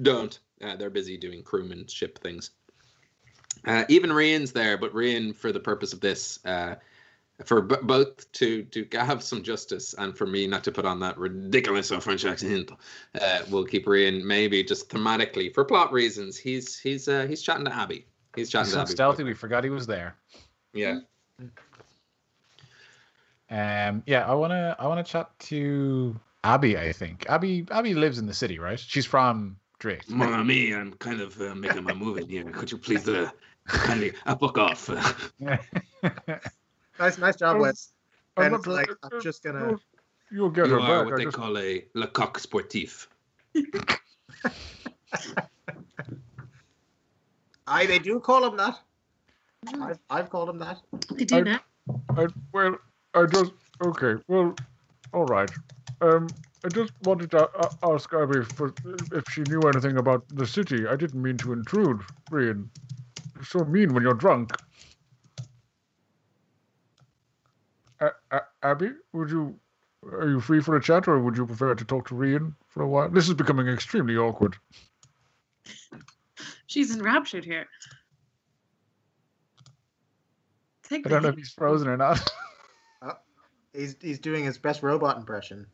don't. 0.00 0.38
Uh, 0.62 0.76
they're 0.76 0.88
busy 0.88 1.18
doing 1.18 1.42
crewmanship 1.42 2.18
things. 2.20 2.52
Uh, 3.66 3.84
even 3.88 4.10
Rian's 4.10 4.52
there, 4.52 4.78
but 4.78 4.92
Rian, 4.94 5.34
for 5.34 5.50
the 5.52 5.60
purpose 5.60 5.92
of 5.92 6.00
this, 6.00 6.38
uh, 6.44 6.76
for 7.44 7.60
b- 7.62 7.76
both 7.82 8.30
to 8.32 8.62
to 8.64 8.86
have 8.98 9.22
some 9.22 9.42
justice 9.42 9.94
and 9.98 10.16
for 10.16 10.26
me 10.26 10.46
not 10.46 10.64
to 10.64 10.72
put 10.72 10.84
on 10.86 11.00
that 11.00 11.18
ridiculous 11.18 11.90
French 11.90 12.24
accent, 12.24 12.70
uh, 13.20 13.40
we'll 13.50 13.64
keep 13.64 13.86
Rian 13.86 14.22
maybe 14.24 14.62
just 14.62 14.88
thematically 14.88 15.52
for 15.52 15.64
plot 15.64 15.92
reasons. 15.92 16.36
He's 16.36 16.78
he's 16.78 17.08
uh, 17.08 17.26
he's 17.28 17.42
chatting 17.42 17.64
to 17.66 17.74
Abby. 17.74 18.06
He's 18.34 18.50
chatting 18.50 18.66
He's 18.66 18.72
to 18.72 18.78
so 18.78 18.82
Abby. 18.82 18.90
stealthy, 18.92 19.24
we 19.24 19.34
forgot 19.34 19.64
he 19.64 19.70
was 19.70 19.86
there. 19.86 20.16
Yeah. 20.72 21.00
Um, 23.50 24.02
yeah, 24.06 24.26
I 24.26 24.34
wanna, 24.34 24.74
I 24.78 24.86
wanna 24.86 25.04
chat 25.04 25.30
to 25.40 26.18
Abby. 26.42 26.76
I 26.78 26.92
think 26.92 27.26
Abby, 27.28 27.66
Abby 27.70 27.94
lives 27.94 28.18
in 28.18 28.26
the 28.26 28.34
city, 28.34 28.58
right? 28.58 28.78
She's 28.78 29.06
from 29.06 29.56
Drake. 29.78 30.08
Mamma 30.10 30.42
mia, 30.44 30.78
I'm 30.78 30.92
kind 30.94 31.20
of 31.20 31.40
uh, 31.40 31.54
making 31.54 31.84
my 31.84 31.94
move 31.94 32.18
in 32.18 32.28
here. 32.28 32.44
Could 32.44 32.72
you 32.72 32.78
please 32.78 33.08
uh, 33.08 33.30
kindly 33.66 34.12
uh, 34.26 34.34
book 34.34 34.58
off? 34.58 34.88
Nice, 36.98 37.18
nice 37.18 37.36
job, 37.36 37.58
Wes. 37.58 37.92
I'm 38.38 38.44
And 38.44 38.52
not- 38.52 38.58
it's 38.60 38.66
like 38.66 38.88
I'm 39.02 39.20
just 39.20 39.42
gonna. 39.42 39.68
You'll, 39.68 39.80
you'll 40.30 40.50
get 40.50 40.66
you 40.66 40.74
her 40.74 40.80
are 40.80 41.04
back. 41.04 41.04
what 41.04 41.14
I 41.14 41.16
they 41.18 41.24
just- 41.24 41.36
call 41.36 41.58
a 41.58 41.84
le 41.94 42.06
coq 42.06 42.38
sportif. 42.40 43.06
I 47.66 47.86
they 47.86 47.98
do 47.98 48.20
call 48.20 48.44
him 48.46 48.56
that. 48.56 48.78
I've, 49.80 49.98
I've 50.10 50.30
called 50.30 50.48
him 50.48 50.58
that. 50.58 50.78
They 51.12 51.24
do 51.24 51.36
I- 51.36 51.40
now. 51.40 51.60
I, 52.16 52.26
well, 52.52 52.76
I 53.14 53.26
just 53.26 53.52
okay. 53.84 54.14
Well, 54.28 54.54
all 55.12 55.24
right. 55.26 55.50
Um, 56.00 56.28
I 56.64 56.68
just 56.68 56.92
wanted 57.04 57.30
to 57.32 57.48
a- 57.58 57.92
ask 57.92 58.12
Abby 58.12 58.42
for 58.42 58.72
if 59.12 59.24
she 59.30 59.42
knew 59.42 59.60
anything 59.62 59.96
about 59.98 60.24
the 60.30 60.46
city. 60.46 60.86
I 60.86 60.96
didn't 60.96 61.22
mean 61.22 61.36
to 61.38 61.52
intrude, 61.52 62.00
Rian. 62.30 62.68
You're 63.36 63.44
so 63.44 63.64
mean 63.64 63.92
when 63.92 64.02
you're 64.02 64.14
drunk. 64.14 64.52
A- 68.00 68.10
A- 68.30 68.46
Abby, 68.62 68.90
would 69.12 69.30
you? 69.30 69.58
Are 70.04 70.28
you 70.28 70.40
free 70.40 70.60
for 70.60 70.76
a 70.76 70.82
chat, 70.82 71.06
or 71.08 71.20
would 71.20 71.36
you 71.36 71.46
prefer 71.46 71.74
to 71.74 71.84
talk 71.84 72.08
to 72.08 72.14
Rian 72.14 72.54
for 72.68 72.82
a 72.82 72.88
while? 72.88 73.08
This 73.10 73.28
is 73.28 73.34
becoming 73.34 73.68
extremely 73.68 74.16
awkward. 74.16 74.56
She's 76.66 76.94
enraptured 76.94 77.44
here. 77.44 77.66
Take 80.88 81.06
I 81.06 81.10
don't 81.10 81.22
know 81.22 81.30
if 81.30 81.36
he's 81.36 81.50
frozen 81.50 81.88
or 81.88 81.96
not. 81.96 82.20
Uh, 83.02 83.12
he's 83.74 83.94
he's 84.00 84.18
doing 84.18 84.42
his 84.42 84.56
best 84.56 84.82
robot 84.82 85.18
impression. 85.18 85.66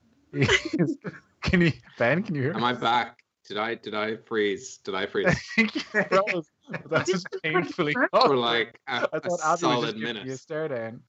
can 1.41 1.61
you, 1.61 1.73
Ben? 1.97 2.25
Can 2.25 2.35
you 2.35 2.43
hear? 2.43 2.51
Me? 2.51 2.57
Am 2.57 2.63
me? 2.63 2.69
I 2.69 2.73
back? 2.73 3.23
Did 3.47 3.59
I 3.59 3.77
did 3.77 3.95
I 3.95 4.17
freeze? 4.17 4.79
Did 4.79 4.97
I 4.97 5.07
freeze? 5.07 5.29
I 5.29 5.35
think 5.55 5.75
you 5.77 5.81
froze. 5.83 6.51
That's 6.89 7.11
just 7.11 7.27
painfully. 7.43 7.93
For 7.93 8.09
For 8.13 8.37
like 8.37 8.79
a, 8.89 8.93
I 8.93 8.99
a 9.13 9.21
thought 9.21 9.41
Abby 9.41 9.51
was 9.51 9.61
solid 9.61 9.97
minute. 9.97 10.27
you 10.27 10.33
a 10.33 10.37
stare 10.37 10.69
down. 10.69 11.01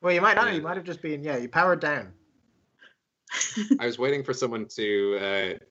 Well, 0.00 0.12
you 0.12 0.20
might 0.20 0.34
not. 0.36 0.52
You 0.54 0.62
might 0.62 0.76
have 0.76 0.84
just 0.84 1.02
been 1.02 1.22
yeah. 1.22 1.36
You 1.36 1.48
powered 1.48 1.80
down. 1.80 2.12
I 3.80 3.86
was 3.86 3.98
waiting 3.98 4.22
for 4.22 4.32
someone 4.32 4.66
to 4.76 5.18
uh, 5.20 5.64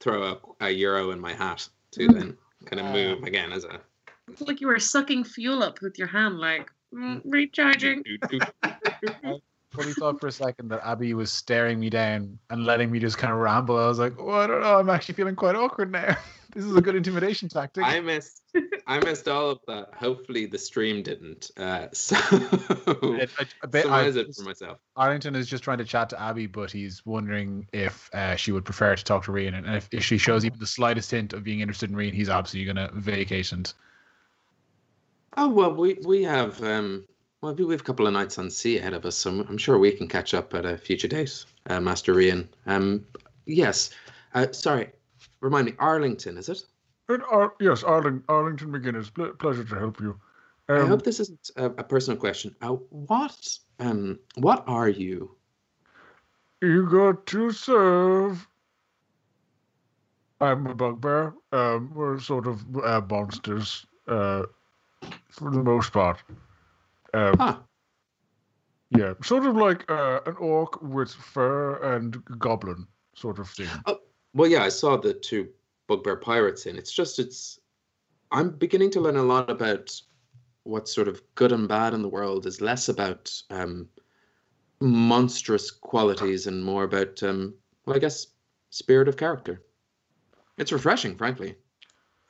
throw 0.00 0.22
a, 0.60 0.66
a 0.66 0.70
euro 0.70 1.10
in 1.10 1.20
my 1.20 1.32
hat 1.32 1.68
to 1.92 2.08
Mm. 2.08 2.14
then 2.14 2.38
kind 2.66 2.80
of 2.80 2.86
Ah. 2.86 2.92
move 2.92 3.22
again 3.24 3.52
as 3.52 3.64
a. 3.64 3.80
It's 4.30 4.42
like 4.42 4.60
you 4.60 4.66
were 4.66 4.78
sucking 4.78 5.24
fuel 5.24 5.62
up 5.62 5.80
with 5.80 5.98
your 5.98 6.08
hand, 6.08 6.38
like 6.38 6.70
mm, 6.94 7.22
recharging. 7.24 8.02
Fully 9.78 9.92
thought 9.94 10.20
for 10.20 10.26
a 10.26 10.32
second 10.32 10.68
that 10.68 10.80
Abby 10.84 11.14
was 11.14 11.32
staring 11.32 11.78
me 11.78 11.88
down 11.90 12.38
and 12.50 12.64
letting 12.64 12.90
me 12.90 12.98
just 12.98 13.18
kind 13.18 13.32
of 13.32 13.38
ramble. 13.38 13.78
I 13.78 13.86
was 13.86 13.98
like, 13.98 14.14
oh, 14.18 14.30
I 14.30 14.46
don't 14.46 14.60
know. 14.60 14.78
I'm 14.78 14.90
actually 14.90 15.14
feeling 15.14 15.36
quite 15.36 15.54
awkward 15.54 15.92
now. 15.92 16.16
this 16.54 16.64
is 16.64 16.74
a 16.74 16.80
good 16.80 16.96
intimidation 16.96 17.48
tactic. 17.48 17.84
I 17.84 18.00
missed. 18.00 18.42
I 18.86 18.98
missed 19.00 19.28
all 19.28 19.50
of 19.50 19.58
that. 19.68 19.90
Hopefully 19.94 20.46
the 20.46 20.58
stream 20.58 21.02
didn't. 21.02 21.50
Uh, 21.56 21.86
so 21.92 22.16
I- 22.16 23.28
I- 23.38 23.46
I 23.62 23.66
bet- 23.66 23.84
I 23.86 23.88
summarize 23.88 24.16
it 24.16 24.34
for 24.34 24.42
myself. 24.42 24.78
Arlington 24.96 25.36
is 25.36 25.46
just 25.46 25.62
trying 25.62 25.78
to 25.78 25.84
chat 25.84 26.10
to 26.10 26.20
Abby, 26.20 26.46
but 26.46 26.70
he's 26.72 27.04
wondering 27.06 27.66
if 27.72 28.10
uh, 28.14 28.34
she 28.36 28.50
would 28.50 28.64
prefer 28.64 28.96
to 28.96 29.04
talk 29.04 29.24
to 29.24 29.32
Rian. 29.32 29.54
And 29.56 29.76
if, 29.76 29.88
if 29.92 30.02
she 30.04 30.18
shows 30.18 30.44
even 30.44 30.58
the 30.58 30.66
slightest 30.66 31.10
hint 31.10 31.32
of 31.34 31.44
being 31.44 31.60
interested 31.60 31.90
in 31.90 31.96
Rian, 31.96 32.12
he's 32.14 32.28
absolutely 32.30 32.72
going 32.72 32.88
to 32.88 32.94
vacate. 32.98 33.52
And 33.52 33.72
Oh 35.36 35.48
well, 35.48 35.72
we 35.74 35.98
we 36.04 36.24
have 36.24 36.60
um 36.64 37.04
well 37.40 37.54
we 37.54 37.70
have 37.72 37.80
a 37.80 37.84
couple 37.84 38.06
of 38.06 38.12
nights 38.12 38.38
on 38.38 38.50
sea 38.50 38.78
ahead 38.78 38.94
of 38.94 39.04
us, 39.06 39.16
so 39.16 39.30
I'm- 39.30 39.58
sure 39.58 39.78
we 39.78 39.92
can 39.92 40.08
catch 40.08 40.34
up 40.34 40.54
at 40.54 40.64
a 40.66 40.76
future 40.76 41.08
date, 41.08 41.44
uh, 41.66 41.80
Master 41.80 42.14
Rian. 42.14 42.48
Um, 42.66 43.04
yes. 43.46 43.90
Uh, 44.34 44.50
sorry, 44.52 44.90
remind 45.40 45.66
me, 45.66 45.74
Arlington, 45.78 46.36
is 46.36 46.48
it? 46.48 46.62
And, 47.08 47.22
Ar- 47.24 47.54
yes, 47.60 47.82
Arling- 47.82 48.22
Arlington 48.28 48.70
McGuinness, 48.70 49.12
ple- 49.12 49.32
pleasure 49.34 49.64
to 49.64 49.74
help 49.78 50.00
you. 50.00 50.18
I 50.68 50.80
Um, 50.80 50.88
hope 50.88 51.02
this 51.02 51.18
isn't 51.20 51.50
a, 51.56 51.66
a 51.66 51.84
personal 51.84 52.18
question. 52.20 52.54
Uh, 52.60 52.72
what 52.90 53.58
um 53.80 54.18
what 54.36 54.64
are 54.66 54.88
you? 54.90 55.34
You 56.60 56.86
got 56.90 57.24
to 57.28 57.50
serve. 57.52 58.46
I'm 60.42 60.66
a 60.66 60.74
bugbear. 60.74 61.34
Um, 61.52 61.90
we're 61.94 62.20
sort 62.20 62.46
of 62.46 62.62
uh, 62.76 63.00
monsters, 63.08 63.86
uh, 64.08 64.42
for 65.30 65.50
the 65.50 65.62
most 65.62 65.92
part. 65.92 66.18
Um, 67.14 67.34
Ah, 67.38 67.62
yeah, 68.90 69.14
sort 69.22 69.46
of 69.46 69.56
like 69.56 69.90
uh, 69.90 70.20
an 70.26 70.36
orc 70.36 70.80
with 70.82 71.12
fur 71.12 71.76
and 71.94 72.22
goblin 72.38 72.86
sort 73.14 73.38
of 73.38 73.48
thing. 73.50 73.68
well, 74.34 74.48
yeah, 74.48 74.62
I 74.62 74.68
saw 74.68 74.96
the 74.96 75.14
two 75.14 75.48
bugbear 75.86 76.16
pirates 76.16 76.66
in. 76.66 76.76
It's 76.76 76.92
just 76.92 77.18
it's. 77.18 77.58
I'm 78.30 78.50
beginning 78.50 78.90
to 78.92 79.00
learn 79.00 79.16
a 79.16 79.22
lot 79.22 79.50
about 79.50 79.90
what's 80.64 80.94
sort 80.94 81.08
of 81.08 81.22
good 81.34 81.52
and 81.52 81.66
bad 81.66 81.94
in 81.94 82.02
the 82.02 82.08
world. 82.08 82.46
Is 82.46 82.60
less 82.60 82.88
about 82.88 83.30
um, 83.50 83.88
monstrous 84.80 85.70
qualities 85.70 86.46
and 86.46 86.64
more 86.64 86.84
about, 86.84 87.22
um, 87.22 87.54
well, 87.86 87.96
I 87.96 87.98
guess, 87.98 88.28
spirit 88.70 89.08
of 89.08 89.16
character. 89.16 89.62
It's 90.58 90.72
refreshing, 90.72 91.16
frankly. 91.16 91.56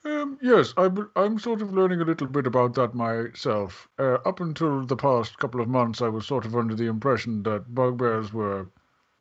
Um, 0.09 0.39
yes, 0.41 0.73
I'm, 0.79 1.11
I'm 1.17 1.39
sort 1.39 1.61
of 1.61 1.75
learning 1.75 2.01
a 2.01 2.05
little 2.05 2.29
bit 2.29 2.47
about 2.47 2.75
that 2.75 2.95
myself. 2.95 3.89
Uh, 3.99 4.15
up 4.25 4.41
until 4.41 4.87
the 4.87 4.97
past 4.97 5.39
couple 5.39 5.61
of 5.61 5.69
months, 5.69 6.01
I 6.01 6.09
was 6.09 6.27
sort 6.27 6.47
of 6.47 6.57
under 6.57 6.75
the 6.75 6.87
impression 6.87 7.43
that 7.43 7.75
bugbears 7.75 8.33
were 8.33 8.69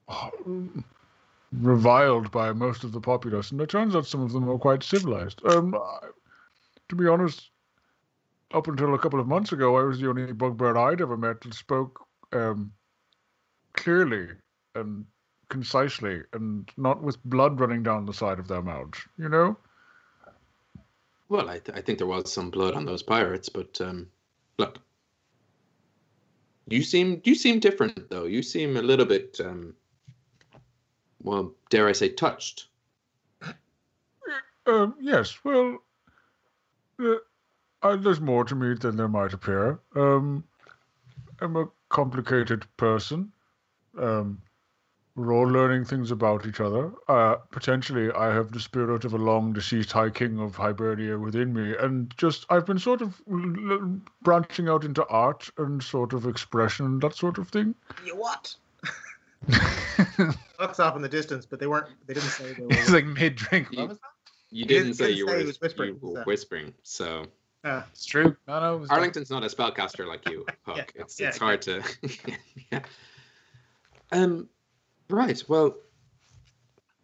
uh, 0.07 0.29
reviled 1.51 2.31
by 2.31 2.53
most 2.53 2.85
of 2.85 2.93
the 2.93 3.01
populace, 3.01 3.51
and 3.51 3.59
it 3.59 3.69
turns 3.69 3.97
out 3.97 4.05
some 4.05 4.21
of 4.21 4.31
them 4.31 4.49
are 4.49 4.57
quite 4.57 4.81
civilized. 4.81 5.41
Um, 5.45 5.75
I, 5.75 6.07
to 6.87 6.95
be 6.95 7.07
honest, 7.07 7.49
up 8.53 8.67
until 8.67 8.93
a 8.93 8.99
couple 8.99 9.19
of 9.19 9.27
months 9.27 9.51
ago, 9.51 9.75
I 9.75 9.83
was 9.83 9.99
the 9.99 10.07
only 10.07 10.31
bugbear 10.31 10.77
I'd 10.77 11.01
ever 11.01 11.17
met 11.17 11.41
that 11.41 11.53
spoke 11.53 11.99
um, 12.31 12.71
clearly 13.73 14.29
and 14.73 15.05
concisely, 15.49 16.21
and 16.31 16.69
not 16.77 17.03
with 17.03 17.21
blood 17.25 17.59
running 17.59 17.83
down 17.83 18.05
the 18.05 18.13
side 18.13 18.39
of 18.39 18.47
their 18.47 18.61
mouths. 18.61 18.99
You 19.17 19.27
know. 19.27 19.57
Well, 21.29 21.49
I, 21.49 21.59
th- 21.59 21.77
I 21.77 21.81
think 21.81 21.97
there 21.97 22.07
was 22.07 22.31
some 22.31 22.49
blood 22.49 22.73
on 22.73 22.85
those 22.85 23.03
pirates, 23.03 23.49
but 23.49 23.79
um, 23.81 24.07
look, 24.57 24.79
you 26.67 26.83
seem 26.83 27.21
you 27.25 27.35
seem 27.35 27.59
different 27.59 28.09
though. 28.09 28.25
You 28.25 28.41
seem 28.41 28.77
a 28.77 28.81
little 28.81 29.05
bit, 29.05 29.39
um, 29.43 29.73
well, 31.21 31.53
dare 31.69 31.87
I 31.87 31.91
say, 31.93 32.09
touched. 32.09 32.67
Um, 34.65 34.95
yes, 34.99 35.37
well, 35.45 35.77
uh, 37.01 37.15
uh, 37.83 37.95
there's 37.95 38.19
more 38.19 38.43
to 38.43 38.55
me 38.55 38.73
than 38.73 38.97
there 38.97 39.07
might 39.07 39.33
appear. 39.33 39.79
Um, 39.95 40.43
I'm 41.39 41.55
a 41.55 41.69
complicated 41.89 42.65
person. 42.75 43.31
Um, 43.97 44.41
we're 45.17 45.33
all 45.33 45.47
learning 45.47 45.83
things 45.83 46.11
about 46.11 46.45
each 46.45 46.61
other. 46.61 46.91
Uh, 47.09 47.35
potentially, 47.51 48.11
I 48.11 48.33
have 48.33 48.51
the 48.51 48.59
spirit 48.59 49.03
of 49.03 49.13
a 49.13 49.17
long 49.17 49.51
deceased 49.51 49.91
High 49.91 50.11
King 50.11 50.39
of 50.39 50.55
Hibernia 50.55 51.17
within 51.17 51.53
me, 51.53 51.75
and 51.75 52.13
just 52.17 52.45
I've 52.49 52.65
been 52.65 52.79
sort 52.79 53.01
of 53.01 53.19
l- 53.29 53.71
l- 53.71 53.99
branching 54.21 54.69
out 54.69 54.85
into 54.85 55.05
art 55.07 55.49
and 55.57 55.81
sort 55.83 56.13
of 56.13 56.25
expression 56.27 56.85
and 56.85 57.01
that 57.01 57.15
sort 57.15 57.37
of 57.39 57.49
thing. 57.49 57.73
You 58.05 58.15
what? 58.15 58.55
Looks 60.59 60.79
off 60.79 60.95
in 60.95 61.01
the 61.01 61.09
distance, 61.09 61.45
but 61.45 61.59
they 61.59 61.67
weren't. 61.67 61.87
They 62.05 62.13
didn't 62.13 62.29
say 62.29 62.53
they 62.53 62.61
were. 62.63 62.67
it's 62.71 62.89
like 62.91 63.05
mid 63.05 63.35
drink. 63.35 63.67
You- 63.71 63.97
You 64.49 64.65
didn't- 64.65 64.83
didn't 64.85 64.93
say 64.95 65.05
didn't 65.07 65.17
you 65.17 65.25
were, 65.25 65.37
he 65.39 65.45
was 65.45 65.59
whispering, 65.59 65.97
you 66.01 66.09
were 66.09 66.15
so- 66.19 66.23
whispering. 66.23 66.73
So 66.83 67.25
Uh, 67.63 67.81
It's 67.91 68.05
true. 68.05 68.35
No, 68.47 68.59
no. 68.59 68.75
It 68.75 68.79
was 68.81 68.89
Arlington's 68.91 69.29
not 69.29 69.43
a 69.43 69.47
spellcaster 69.47 70.07
like 70.07 70.29
you, 70.29 70.45
Puck. 70.65 70.77
Yeah, 70.77 70.83
it's 71.01 71.19
yeah, 71.19 71.27
it's 71.29 71.37
hard 71.37 71.61
to. 71.63 71.81
yeah. 72.71 72.79
Um, 74.11 74.47
right. 75.09 75.41
Well, 75.47 75.75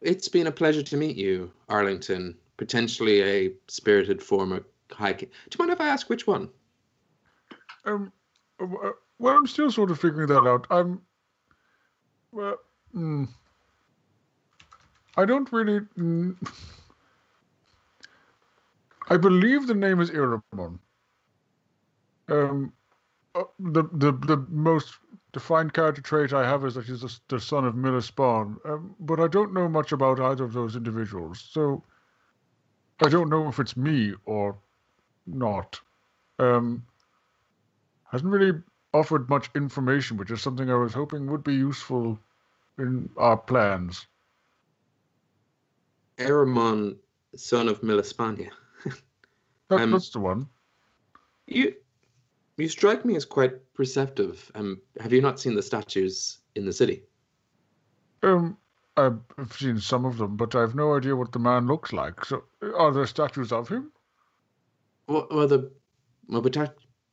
it's 0.01 0.27
been 0.27 0.47
a 0.47 0.51
pleasure 0.51 0.83
to 0.83 0.97
meet 0.97 1.15
you, 1.15 1.51
Arlington. 1.69 2.37
Potentially 2.57 3.23
a 3.23 3.53
spirited 3.67 4.21
former 4.21 4.63
hiking. 4.91 5.29
Do 5.49 5.57
you 5.57 5.65
mind 5.65 5.71
if 5.71 5.81
I 5.81 5.89
ask 5.89 6.09
which 6.09 6.27
one? 6.27 6.49
Um, 7.85 8.11
uh, 8.59 8.65
uh, 8.65 8.91
well, 9.19 9.35
I'm 9.35 9.47
still 9.47 9.71
sort 9.71 9.91
of 9.91 9.99
figuring 9.99 10.27
that 10.27 10.47
out. 10.47 10.67
I'm. 10.69 11.01
Well, 12.31 12.57
mm, 12.95 13.27
I 15.17 15.25
don't 15.25 15.51
really. 15.51 15.81
Mm, 15.97 16.35
I 19.09 19.17
believe 19.17 19.67
the 19.67 19.73
name 19.73 19.99
is 19.99 20.11
Iramon. 20.11 20.79
Um, 22.29 22.71
uh, 23.35 23.43
the 23.59 23.83
the 23.93 24.11
the 24.11 24.45
most 24.49 24.95
defined 25.31 25.73
character 25.73 26.01
trait 26.01 26.33
I 26.33 26.47
have 26.47 26.63
is 26.65 26.75
that 26.75 26.85
he's 26.85 27.01
the, 27.01 27.19
the 27.27 27.39
son 27.39 27.65
of 27.65 27.75
Miller 27.75 28.01
Spawn. 28.01 28.57
Um, 28.65 28.95
but 28.99 29.19
I 29.19 29.27
don't 29.27 29.53
know 29.53 29.67
much 29.67 29.91
about 29.91 30.19
either 30.19 30.43
of 30.43 30.53
those 30.53 30.75
individuals, 30.75 31.43
so 31.51 31.83
I 33.01 33.09
don't 33.09 33.29
know 33.29 33.47
if 33.47 33.59
it's 33.59 33.75
me 33.75 34.13
or 34.25 34.55
not. 35.25 35.79
Um, 36.39 36.85
hasn't 38.11 38.29
really 38.29 38.59
offered 38.93 39.29
much 39.29 39.49
information, 39.55 40.17
which 40.17 40.31
is 40.31 40.41
something 40.41 40.69
I 40.69 40.75
was 40.75 40.93
hoping 40.93 41.25
would 41.31 41.43
be 41.43 41.55
useful 41.55 42.19
in 42.77 43.09
our 43.17 43.37
plans. 43.37 44.05
Aramon, 46.17 46.97
son 47.35 47.67
of 47.67 47.81
Míl 47.81 47.99
Espáine. 47.99 48.49
That, 49.69 49.81
Um, 49.81 49.91
that's 49.91 50.09
the 50.09 50.19
one. 50.19 50.47
You, 51.47 51.73
you 52.57 52.67
strike 52.67 53.03
me 53.05 53.15
as 53.15 53.25
quite 53.25 53.73
perceptive. 53.73 54.51
Um, 54.55 54.81
have 54.99 55.13
you 55.13 55.21
not 55.21 55.39
seen 55.39 55.55
the 55.55 55.61
statues 55.61 56.39
in 56.55 56.65
the 56.65 56.73
city? 56.73 57.03
Um, 58.21 58.57
I've 58.95 59.19
seen 59.51 59.79
some 59.79 60.05
of 60.05 60.17
them, 60.17 60.37
but 60.37 60.55
I 60.55 60.61
have 60.61 60.75
no 60.75 60.95
idea 60.95 61.15
what 61.15 61.31
the 61.31 61.39
man 61.39 61.67
looks 61.67 61.93
like. 61.93 62.23
So, 62.25 62.43
are 62.77 62.91
there 62.91 63.07
statues 63.07 63.51
of 63.51 63.67
him? 63.67 63.91
Well, 65.07 65.27
well, 65.31 65.47
the 65.47 65.71
well, 66.27 66.41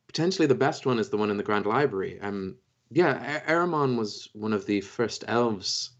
potentially 0.07 0.47
the 0.47 0.55
best 0.55 0.87
one 0.87 0.99
is 0.99 1.09
the 1.09 1.17
one 1.17 1.31
in 1.31 1.37
the 1.37 1.43
Grand 1.43 1.67
Library. 1.67 2.21
Um, 2.21 2.57
yeah, 2.91 3.41
Aramon 3.47 3.97
was 3.97 4.29
one 4.35 4.53
of 4.53 4.67
the 4.67 4.81
first 4.81 5.25
elves 5.27 5.91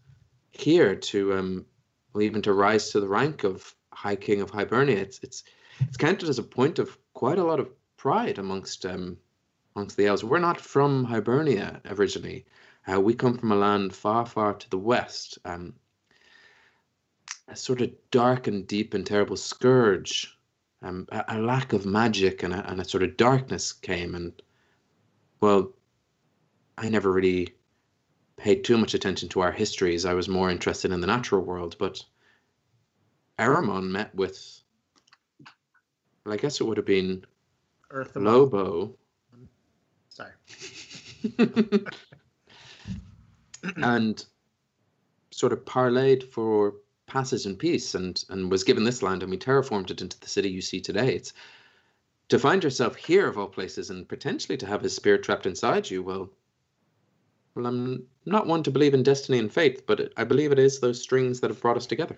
here 0.51 0.95
to 0.95 1.33
um, 1.33 1.65
well, 2.13 2.21
even 2.21 2.41
to 2.43 2.53
rise 2.53 2.91
to 2.91 2.99
the 2.99 3.07
rank 3.07 3.43
of 3.43 3.73
High 3.93 4.15
King 4.15 4.41
of 4.41 4.51
Hibernia. 4.51 4.97
It's 4.97 5.19
it's 5.23 5.43
it's 5.79 5.97
counted 5.97 6.29
as 6.29 6.39
a 6.39 6.43
point 6.43 6.79
of 6.79 6.97
quite 7.13 7.39
a 7.39 7.43
lot 7.43 7.59
of 7.59 7.69
pride 7.97 8.37
amongst 8.37 8.85
um 8.85 9.17
amongst 9.75 9.97
the 9.97 10.07
elves. 10.07 10.23
We're 10.23 10.39
not 10.39 10.59
from 10.59 11.05
Hibernia 11.05 11.81
originally. 11.85 12.45
Uh, 12.91 12.99
we 12.99 13.13
come 13.13 13.37
from 13.37 13.51
a 13.51 13.55
land 13.55 13.93
far, 13.95 14.25
far 14.25 14.53
to 14.53 14.69
the 14.69 14.77
west. 14.77 15.37
Um, 15.45 15.73
a 17.47 17.55
sort 17.55 17.81
of 17.81 17.91
dark 18.11 18.47
and 18.47 18.65
deep 18.65 18.93
and 18.93 19.05
terrible 19.05 19.37
scourge 19.37 20.37
um, 20.81 21.07
a, 21.11 21.23
a 21.27 21.39
lack 21.39 21.73
of 21.73 21.85
magic 21.85 22.43
and 22.43 22.53
a, 22.53 22.71
and 22.71 22.81
a 22.81 22.85
sort 22.85 23.03
of 23.03 23.17
darkness 23.17 23.73
came 23.73 24.15
and 24.15 24.41
well 25.41 25.71
i 26.77 26.89
never 26.89 27.11
really 27.11 27.55
paid 28.37 28.63
too 28.63 28.77
much 28.77 28.93
attention 28.93 29.29
to 29.29 29.41
our 29.41 29.51
histories 29.51 30.05
i 30.05 30.13
was 30.13 30.29
more 30.29 30.49
interested 30.49 30.91
in 30.91 31.01
the 31.01 31.07
natural 31.07 31.41
world 31.41 31.75
but 31.77 32.03
aramon 33.37 33.89
met 33.89 34.13
with 34.15 34.61
Well, 36.25 36.33
I 36.33 36.37
guess 36.37 36.61
it 36.61 36.63
would 36.63 36.77
have 36.77 36.85
been 36.85 37.25
Earth 37.89 38.15
Lobo. 38.15 38.95
Sorry. 40.11 40.31
and 43.77 44.25
sort 45.31 45.53
of 45.53 45.63
parlayed 45.65 46.23
for 46.23 46.75
passage 47.07 47.45
and 47.45 47.57
peace 47.57 47.95
and 47.95 48.23
and 48.29 48.51
was 48.51 48.63
given 48.63 48.83
this 48.83 49.01
land 49.01 49.21
and 49.23 49.31
we 49.31 49.37
terraformed 49.37 49.89
it 49.91 50.01
into 50.01 50.19
the 50.19 50.27
city 50.27 50.49
you 50.49 50.61
see 50.61 50.79
today 50.79 51.15
it's 51.15 51.33
to 52.29 52.39
find 52.39 52.63
yourself 52.63 52.95
here 52.95 53.27
of 53.27 53.37
all 53.37 53.47
places 53.47 53.89
and 53.89 54.07
potentially 54.07 54.57
to 54.57 54.65
have 54.65 54.81
his 54.81 54.95
spirit 54.95 55.21
trapped 55.21 55.45
inside 55.45 55.89
you 55.89 56.01
well 56.01 56.29
well 57.55 57.65
i'm 57.65 58.03
not 58.25 58.47
one 58.47 58.63
to 58.63 58.71
believe 58.71 58.93
in 58.93 59.03
destiny 59.03 59.39
and 59.39 59.51
fate 59.51 59.85
but 59.85 59.99
it, 59.99 60.13
i 60.15 60.23
believe 60.23 60.53
it 60.53 60.59
is 60.59 60.79
those 60.79 61.01
strings 61.01 61.41
that 61.41 61.49
have 61.49 61.59
brought 61.61 61.77
us 61.77 61.85
together 61.85 62.17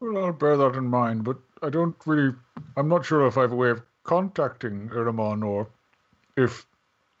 Well, 0.00 0.24
I'll 0.24 0.32
bear 0.32 0.56
that 0.56 0.76
in 0.76 0.86
mind, 0.86 1.24
but 1.24 1.38
I 1.62 1.70
don't 1.70 1.96
really. 2.04 2.34
I'm 2.76 2.88
not 2.88 3.06
sure 3.06 3.26
if 3.26 3.38
I 3.38 3.42
have 3.42 3.52
a 3.52 3.56
way 3.56 3.70
of 3.70 3.82
contacting 4.02 4.90
Iramon 4.90 5.42
or 5.42 5.68
if 6.36 6.66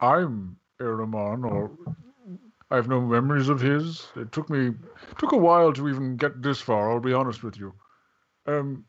I'm 0.00 0.56
Iramon 0.80 1.50
or 1.50 1.70
I 2.70 2.76
have 2.76 2.88
no 2.88 3.00
memories 3.00 3.48
of 3.48 3.60
his. 3.60 4.08
It 4.16 4.32
took 4.32 4.50
me 4.50 4.68
it 4.68 5.18
took 5.18 5.32
a 5.32 5.36
while 5.36 5.72
to 5.72 5.88
even 5.88 6.16
get 6.16 6.42
this 6.42 6.60
far. 6.60 6.90
I'll 6.90 7.00
be 7.00 7.12
honest 7.12 7.42
with 7.42 7.56
you. 7.56 7.72
Um, 8.46 8.84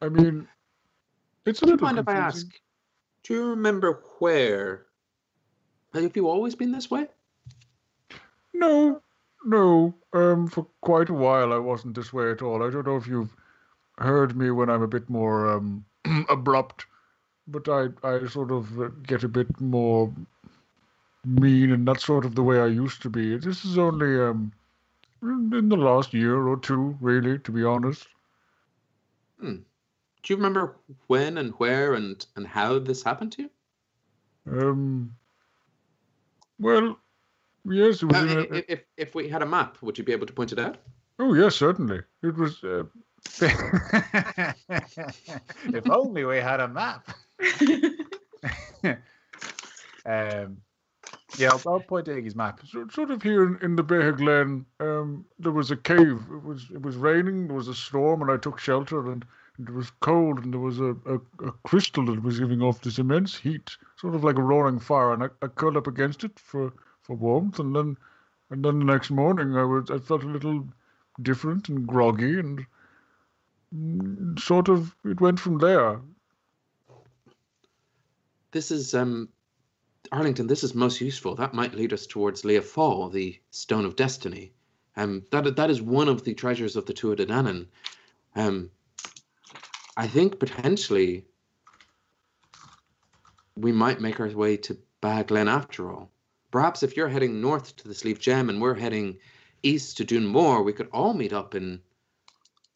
I 0.00 0.08
mean, 0.08 0.46
it's 1.44 1.62
a 1.62 1.64
do 1.64 1.72
little 1.72 1.86
mind 1.86 1.98
if 1.98 2.08
i 2.08 2.14
ask 2.14 2.46
do 3.24 3.34
you 3.34 3.44
remember 3.46 4.02
where 4.18 4.86
have 5.92 6.16
you 6.16 6.28
always 6.28 6.54
been 6.54 6.70
this 6.70 6.90
way 6.90 7.08
No, 8.54 9.02
no. 9.44 9.94
Um, 10.12 10.48
for 10.48 10.66
quite 10.80 11.08
a 11.08 11.14
while 11.14 11.52
I 11.52 11.58
wasn't 11.58 11.94
this 11.94 12.12
way 12.12 12.30
at 12.30 12.42
all. 12.42 12.62
I 12.62 12.70
don't 12.70 12.86
know 12.86 12.96
if 12.96 13.06
you've 13.06 13.34
heard 13.98 14.36
me 14.36 14.50
when 14.50 14.68
I'm 14.70 14.82
a 14.82 14.88
bit 14.88 15.08
more 15.08 15.50
um 15.50 15.84
abrupt, 16.28 16.86
but 17.48 17.68
I 17.68 17.88
I 18.02 18.26
sort 18.26 18.50
of 18.50 18.80
uh, 18.80 18.88
get 19.06 19.24
a 19.24 19.28
bit 19.28 19.60
more 19.60 20.12
mean 21.24 21.72
and 21.72 21.86
that's 21.86 22.04
sort 22.04 22.24
of 22.24 22.34
the 22.34 22.42
way 22.42 22.60
I 22.60 22.66
used 22.66 23.02
to 23.02 23.10
be. 23.10 23.36
This 23.36 23.64
is 23.64 23.78
only 23.78 24.20
um 24.20 24.52
in 25.22 25.68
the 25.68 25.76
last 25.76 26.14
year 26.14 26.46
or 26.46 26.56
two, 26.56 26.96
really, 27.00 27.38
to 27.40 27.50
be 27.50 27.64
honest. 27.64 28.06
do 30.22 30.34
you 30.34 30.36
remember 30.36 30.76
when 31.08 31.38
and 31.38 31.52
where 31.54 31.94
and 31.94 32.26
and 32.36 32.46
how 32.46 32.78
this 32.78 33.02
happened 33.02 33.32
to 33.32 33.42
you 33.42 33.50
Um. 34.60 35.14
Well, 36.60 36.98
yes. 37.64 38.02
Uh, 38.02 38.08
in 38.08 38.64
if 38.68 38.84
if 38.96 39.14
we 39.14 39.28
had 39.28 39.42
a 39.42 39.46
map 39.46 39.78
would 39.82 39.98
you 39.98 40.04
be 40.04 40.12
able 40.12 40.26
to 40.26 40.32
point 40.32 40.52
it 40.52 40.58
out 40.58 40.78
oh 41.18 41.34
yes, 41.34 41.56
certainly. 41.56 42.00
It 42.22 42.36
was. 42.36 42.62
Uh, 42.62 42.84
if 45.74 45.90
only 45.90 46.24
we 46.24 46.36
had 46.38 46.60
a 46.60 46.68
map. 46.68 47.10
um, 50.06 50.58
yeah, 51.36 51.50
I'll, 51.50 51.62
I'll 51.66 51.80
point 51.80 52.06
to 52.06 52.12
Iggy's 52.12 52.34
map. 52.34 52.60
So, 52.66 52.86
sort 52.88 53.10
of 53.10 53.22
here 53.22 53.46
in, 53.46 53.58
in 53.62 53.76
the 53.76 53.82
Beha 53.82 54.12
Glen, 54.12 54.64
um, 54.80 55.24
there 55.38 55.52
was 55.52 55.70
a 55.70 55.76
cave. 55.76 56.22
It 56.32 56.42
was 56.42 56.66
it 56.72 56.82
was 56.82 56.96
raining. 56.96 57.46
There 57.46 57.56
was 57.56 57.68
a 57.68 57.74
storm, 57.74 58.22
and 58.22 58.30
I 58.30 58.36
took 58.36 58.58
shelter. 58.58 59.10
And, 59.10 59.24
it 59.60 59.70
was 59.70 59.90
cold, 59.98 60.38
and 60.38 60.54
there 60.54 60.60
was 60.60 60.78
a, 60.78 60.94
a, 61.04 61.16
a 61.44 61.52
crystal 61.64 62.06
that 62.06 62.22
was 62.22 62.38
giving 62.38 62.62
off 62.62 62.80
this 62.82 63.00
immense 63.00 63.36
heat, 63.36 63.76
sort 63.96 64.14
of 64.14 64.22
like 64.22 64.38
a 64.38 64.42
roaring 64.42 64.78
fire. 64.78 65.12
And 65.12 65.24
I, 65.24 65.28
I 65.42 65.48
curled 65.48 65.76
up 65.76 65.88
against 65.88 66.22
it 66.22 66.38
for, 66.38 66.72
for 67.02 67.16
warmth. 67.16 67.58
And 67.58 67.74
then 67.74 67.96
and 68.50 68.64
then 68.64 68.78
the 68.78 68.84
next 68.84 69.10
morning, 69.10 69.56
I 69.56 69.64
was 69.64 69.90
I 69.90 69.98
felt 69.98 70.22
a 70.22 70.28
little 70.28 70.66
different 71.20 71.68
and 71.68 71.86
groggy, 71.86 72.38
and 72.38 72.64
sort 74.38 74.68
of 74.68 74.94
it 75.04 75.20
went 75.20 75.38
from 75.38 75.58
there. 75.58 76.00
this 78.50 78.70
is 78.70 78.94
um 78.94 79.28
Arlington, 80.10 80.46
this 80.46 80.64
is 80.64 80.74
most 80.74 81.00
useful. 81.00 81.34
That 81.34 81.52
might 81.52 81.74
lead 81.74 81.92
us 81.92 82.06
towards 82.06 82.44
Lia 82.44 82.62
Fáil, 82.62 83.12
the 83.12 83.38
Stone 83.50 83.84
of 83.84 83.94
Destiny. 83.96 84.52
Um, 84.96 85.22
that 85.30 85.56
that 85.56 85.70
is 85.70 85.82
one 85.82 86.08
of 86.08 86.24
the 86.24 86.34
treasures 86.34 86.76
of 86.76 86.86
the 86.86 86.94
Tuatha 86.94 87.16
De 87.16 87.26
Danann. 87.26 87.66
Um, 88.34 88.70
I 89.96 90.06
think 90.06 90.38
potentially 90.38 91.26
we 93.56 93.72
might 93.72 94.00
make 94.00 94.18
our 94.18 94.30
way 94.30 94.56
to 94.56 94.78
Baglen 95.02 95.50
after 95.50 95.92
all. 95.92 96.10
Perhaps 96.50 96.82
if 96.82 96.96
you're 96.96 97.08
heading 97.08 97.40
north 97.40 97.76
to 97.76 97.88
the 97.88 97.94
Sleeve 97.94 98.18
Gem 98.18 98.48
and 98.48 98.62
we're 98.62 98.74
heading 98.74 99.18
east 99.62 99.98
to 99.98 100.04
Dunmore, 100.04 100.62
we 100.62 100.72
could 100.72 100.88
all 100.92 101.12
meet 101.12 101.32
up 101.32 101.54
in 101.54 101.80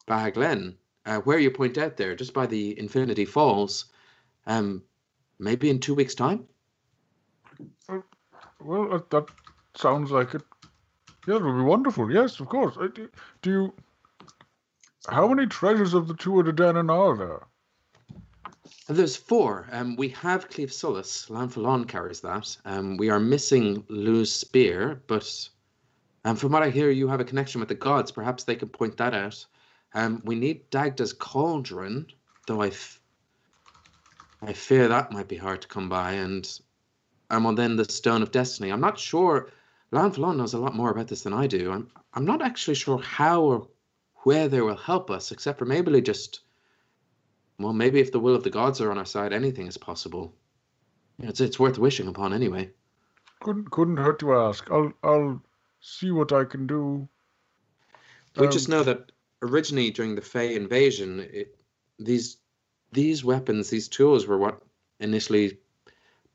Baglen, 0.07 0.75
uh, 1.05 1.19
where 1.19 1.39
you 1.39 1.51
point 1.51 1.77
out 1.77 1.97
there, 1.97 2.15
just 2.15 2.33
by 2.33 2.45
the 2.45 2.77
Infinity 2.79 3.25
Falls. 3.25 3.85
Um, 4.45 4.83
maybe 5.39 5.69
in 5.69 5.79
two 5.79 5.95
weeks' 5.95 6.15
time. 6.15 6.45
Well, 8.59 8.89
that, 8.89 9.09
that 9.09 9.25
sounds 9.75 10.11
like 10.11 10.33
it. 10.33 10.41
Yeah, 11.27 11.35
it 11.35 11.43
would 11.43 11.57
be 11.57 11.63
wonderful. 11.63 12.11
Yes, 12.11 12.39
of 12.39 12.49
course. 12.49 12.75
I, 12.79 12.87
do, 12.87 13.09
do 13.41 13.49
you? 13.49 13.73
How 15.07 15.27
many 15.27 15.47
treasures 15.47 15.93
of 15.93 16.07
the 16.07 16.13
Tuatha 16.13 16.45
De 16.45 16.63
Danann 16.63 16.89
are 16.89 17.17
there? 17.17 17.47
Uh, 18.89 18.93
There's 18.93 19.15
four. 19.15 19.67
Um, 19.71 19.95
we 19.95 20.09
have 20.09 20.49
Claíomh 20.49 20.71
Solais. 20.71 21.29
Lanfalon 21.29 21.87
carries 21.87 22.21
that. 22.21 22.55
Um, 22.65 22.97
we 22.97 23.09
are 23.09 23.19
missing 23.19 23.83
Lugh's 23.89 24.31
spear, 24.31 25.01
but 25.07 25.49
um, 26.25 26.35
from 26.35 26.51
what 26.53 26.63
I 26.63 26.69
hear, 26.69 26.89
you 26.89 27.07
have 27.07 27.19
a 27.19 27.25
connection 27.25 27.59
with 27.59 27.69
the 27.69 27.75
gods. 27.75 28.11
Perhaps 28.11 28.43
they 28.43 28.55
can 28.55 28.69
point 28.69 28.97
that 28.97 29.13
out. 29.13 29.45
Um, 29.93 30.21
we 30.25 30.35
need 30.35 30.69
Dagda's 30.71 31.13
cauldron, 31.13 32.07
though 32.47 32.61
I, 32.61 32.67
f- 32.67 32.99
I 34.41 34.53
fear 34.53 34.87
that 34.87 35.11
might 35.11 35.27
be 35.27 35.37
hard 35.37 35.61
to 35.61 35.67
come 35.67 35.89
by. 35.89 36.13
And 36.13 36.49
um, 37.29 37.43
well, 37.43 37.53
then 37.53 37.75
the 37.75 37.85
Stone 37.85 38.23
of 38.23 38.31
Destiny. 38.31 38.71
I'm 38.71 38.81
not 38.81 38.99
sure. 38.99 39.49
Lanfalon 39.91 40.37
knows 40.37 40.53
a 40.53 40.59
lot 40.59 40.75
more 40.75 40.89
about 40.89 41.07
this 41.07 41.23
than 41.23 41.33
I 41.33 41.47
do. 41.47 41.71
I'm 41.71 41.91
I'm 42.13 42.25
not 42.25 42.41
actually 42.41 42.75
sure 42.75 42.99
how 42.99 43.41
or 43.43 43.67
where 44.23 44.47
they 44.47 44.61
will 44.61 44.75
help 44.75 45.11
us, 45.11 45.31
except 45.31 45.59
for 45.59 45.65
maybe 45.65 46.01
just 46.01 46.41
well, 47.59 47.73
maybe 47.73 47.99
if 47.99 48.11
the 48.11 48.19
will 48.19 48.35
of 48.35 48.43
the 48.43 48.49
gods 48.49 48.81
are 48.81 48.91
on 48.91 48.97
our 48.97 49.05
side, 49.05 49.31
anything 49.33 49.67
is 49.67 49.77
possible. 49.77 50.35
It's 51.19 51.39
it's 51.39 51.59
worth 51.59 51.77
wishing 51.77 52.07
upon 52.07 52.33
anyway. 52.33 52.71
Couldn't 53.41 53.71
couldn't 53.71 53.97
hurt 53.97 54.19
to 54.19 54.33
ask. 54.33 54.69
I'll 54.71 54.93
I'll 55.03 55.41
see 55.79 56.11
what 56.11 56.31
I 56.33 56.43
can 56.43 56.67
do. 56.67 57.07
We 58.35 58.47
just 58.47 58.67
Um, 58.67 58.75
know 58.75 58.83
that 58.83 59.12
originally 59.43 59.91
during 59.91 60.15
the 60.15 60.21
Fey 60.21 60.55
invasion, 60.55 61.19
it, 61.19 61.59
these 61.99 62.37
these 62.91 63.23
weapons, 63.23 63.69
these 63.69 63.87
tools, 63.87 64.25
were 64.27 64.37
what 64.37 64.61
initially 64.99 65.57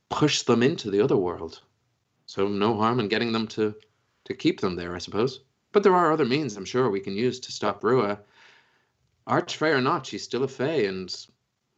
pushed 0.09 0.47
them 0.47 0.63
into 0.63 0.91
the 0.91 1.01
other 1.01 1.17
world. 1.17 1.63
So 2.27 2.49
no 2.49 2.77
harm 2.77 3.01
in 3.01 3.09
getting 3.09 3.33
them 3.33 3.47
to 3.49 3.75
to 4.25 4.35
keep 4.35 4.61
them 4.61 4.77
there, 4.77 4.95
I 4.95 4.99
suppose. 4.99 5.41
But 5.73 5.83
there 5.83 5.95
are 5.95 6.13
other 6.13 6.25
means, 6.25 6.57
I'm 6.57 6.65
sure, 6.65 6.91
we 6.91 7.01
can 7.01 7.15
use 7.15 7.41
to 7.41 7.53
stop 7.53 7.83
Rua. 7.83 8.21
Archfey 9.27 9.75
or 9.75 9.81
not, 9.81 10.07
she's 10.07 10.23
still 10.23 10.45
a 10.45 10.49
Fey, 10.49 10.87
and 10.87 11.15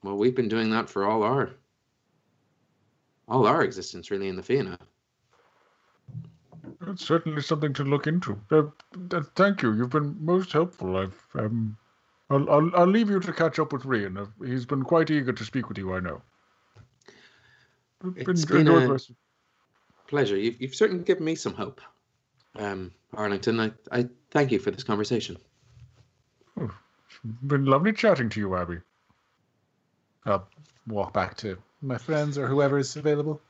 well, 0.03 0.17
we've 0.17 0.37
been 0.37 0.49
doing 0.49 0.71
that 0.71 0.89
for 0.89 1.05
all 1.05 1.23
our 1.23 1.51
all 3.29 3.47
our 3.47 3.63
existence, 3.63 4.11
really, 4.11 4.29
in 4.29 4.37
the 4.37 4.43
Fianna. 4.43 4.79
It's 6.91 7.05
certainly 7.07 7.43
something 7.43 7.73
to 7.75 7.85
look 7.85 8.07
into. 8.07 8.41
Uh, 8.51 8.63
th- 9.11 9.25
thank 9.37 9.63
you. 9.63 9.73
You've 9.75 9.91
been 9.91 10.17
most 10.25 10.53
helpful. 10.53 10.97
I've 10.97 11.27
um, 11.35 11.77
I'll, 12.31 12.49
I'll 12.51 12.71
I'll 12.77 12.87
leave 12.87 13.11
you 13.11 13.21
to 13.21 13.33
catch 13.33 13.59
up 13.59 13.73
with 13.73 13.83
Rian. 13.83 14.19
Uh, 14.19 14.45
He's 14.45 14.67
been 14.67 14.83
quite 14.83 15.11
eager 15.11 15.33
to 15.33 15.45
speak 15.45 15.69
with 15.69 15.79
you. 15.79 15.95
I 15.95 16.01
know. 16.01 16.23
It's 18.17 18.45
been 18.45 18.65
the 18.65 18.95
a- 18.95 18.99
pleasure. 20.09 20.37
You've, 20.37 20.61
you've 20.61 20.75
certainly 20.75 21.05
given 21.05 21.25
me 21.25 21.35
some 21.35 21.55
hope, 21.55 21.81
um, 22.57 22.93
Arlington. 23.15 23.61
I, 23.61 23.73
I 23.93 24.09
thank 24.31 24.51
you 24.51 24.59
for 24.59 24.71
this 24.71 24.83
conversation. 24.83 25.37
been 27.43 27.67
lovely 27.67 27.93
chatting 27.93 28.29
to 28.31 28.41
you, 28.41 28.57
Abby. 28.57 28.79
I'll 30.27 30.49
walk 30.87 31.13
back 31.13 31.37
to 31.39 31.57
my 31.83 31.99
friends 31.99 32.37
or 32.39 32.47
whoever 32.47 32.79
is 32.79 32.97
available. 32.97 33.41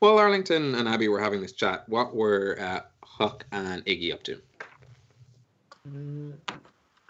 While 0.00 0.18
Arlington 0.18 0.74
and 0.74 0.88
Abby 0.88 1.08
were 1.08 1.20
having 1.20 1.42
this 1.42 1.52
chat, 1.52 1.86
what 1.86 2.14
were 2.14 2.56
uh, 2.58 2.80
Huck 3.04 3.44
and 3.52 3.84
Iggy 3.84 4.14
up 4.14 4.22
to? 4.24 4.40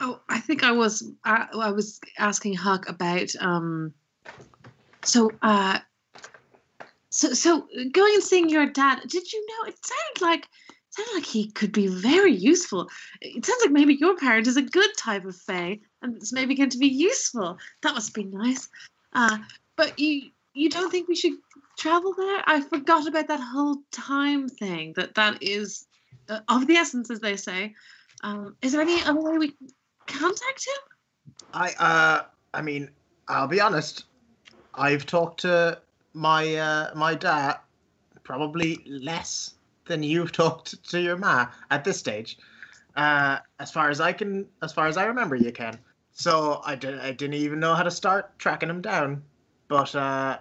Oh, 0.01 0.21
I 0.29 0.41
think 0.41 0.65
I 0.65 0.73
was 0.73 1.09
I, 1.25 1.47
I 1.55 1.71
was 1.71 2.01
asking 2.19 2.55
Huck 2.55 2.89
about 2.89 3.35
um 3.39 3.95
so 5.05 5.31
uh 5.43 5.79
so 7.11 7.33
so 7.33 7.69
going 7.93 8.15
and 8.15 8.23
seeing 8.25 8.49
your 8.49 8.67
dad, 8.67 9.03
did 9.07 9.33
you 9.33 9.47
know 9.47 9.69
it 9.69 9.79
sounded 9.85 10.23
like 10.23 10.49
it 10.69 10.77
sounded 10.91 11.15
like 11.15 11.27
he 11.27 11.51
could 11.53 11.73
be 11.73 11.87
very 11.87 12.33
useful. 12.33 12.89
It 13.21 13.45
sounds 13.47 13.63
like 13.63 13.73
maybe 13.73 13.95
your 13.95 14.17
parent 14.17 14.49
is 14.49 14.57
a 14.57 14.63
good 14.63 14.91
type 14.97 15.25
of 15.25 15.37
fae 15.37 15.79
and 16.03 16.17
it's 16.17 16.33
maybe 16.33 16.57
going 16.57 16.71
to 16.71 16.79
be 16.79 16.89
useful. 16.89 17.57
That 17.83 17.95
must 17.95 18.15
be 18.15 18.25
nice. 18.25 18.69
Uh 19.13 19.39
but 19.77 19.97
you 19.97 20.31
you 20.55 20.69
don't 20.69 20.91
think 20.91 21.07
we 21.07 21.15
should 21.15 21.35
travel 21.81 22.13
there? 22.15 22.43
I 22.47 22.61
forgot 22.61 23.09
about 23.09 23.29
that 23.29 23.41
whole 23.41 23.79
time 23.91 24.49
thing. 24.49 24.93
That 24.97 25.15
that 25.15 25.43
is 25.43 25.87
uh, 26.29 26.41
of 26.49 26.67
the 26.67 26.77
essence, 26.77 27.11
as 27.11 27.21
they 27.21 27.37
say. 27.37 27.75
Um, 28.23 28.57
is 28.63 28.73
there 28.73 28.83
any 28.83 29.03
other 29.03 29.21
way 29.21 29.39
we 29.39 29.49
can 29.49 29.69
contact 30.07 30.67
him? 30.67 31.35
I 31.55 31.73
uh 31.79 32.25
I 32.53 32.63
mean, 32.63 32.91
I'll 33.29 33.49
be 33.49 33.61
honest. 33.61 34.05
I've 34.75 35.07
talked 35.07 35.41
to 35.41 35.81
my 36.13 36.55
uh 36.57 36.91
my 36.95 37.15
dad 37.15 37.59
probably 38.23 38.85
less 38.87 39.55
than 39.87 40.03
you've 40.03 40.33
talked 40.43 40.83
to 40.91 41.01
your 41.01 41.17
ma 41.17 41.47
at 41.71 41.85
this 41.85 41.99
stage. 41.99 42.39
Uh 42.97 43.39
as 43.59 43.71
far 43.71 43.89
as 43.91 44.01
I 44.01 44.13
can 44.13 44.47
as 44.63 44.73
far 44.73 44.87
as 44.87 44.97
I 44.97 45.05
remember 45.05 45.35
you 45.35 45.53
can. 45.53 45.79
So 46.13 46.61
I 46.65 46.75
didn't 46.75 47.01
I 47.01 47.13
didn't 47.13 47.35
even 47.35 47.59
know 47.59 47.75
how 47.75 47.85
to 47.85 47.91
start 47.91 48.39
tracking 48.39 48.69
him 48.69 48.83
down. 48.83 49.23
But 49.69 49.95
uh 49.95 50.39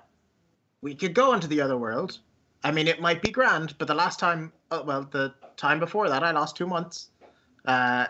we 0.81 0.95
could 0.95 1.13
go 1.13 1.33
into 1.33 1.47
the 1.47 1.61
other 1.61 1.77
world. 1.77 2.19
I 2.63 2.71
mean 2.71 2.87
it 2.87 3.01
might 3.01 3.21
be 3.21 3.31
grand, 3.31 3.75
but 3.77 3.87
the 3.87 3.95
last 3.95 4.19
time 4.19 4.51
uh, 4.71 4.83
well 4.85 5.03
the 5.03 5.33
time 5.57 5.79
before 5.79 6.09
that 6.09 6.23
I 6.23 6.31
lost 6.31 6.55
2 6.57 6.67
months. 6.67 7.09
Uh 7.65 8.07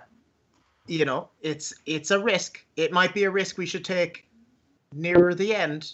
you 0.88 1.06
know, 1.06 1.30
it's 1.42 1.74
it's 1.86 2.12
a 2.12 2.20
risk. 2.20 2.66
It 2.76 2.92
might 2.92 3.14
be 3.14 3.24
a 3.24 3.32
risk 3.32 3.58
we 3.58 3.68
should 3.68 3.86
take 3.86 4.26
nearer 4.94 5.36
the 5.36 5.56
end. 5.56 5.94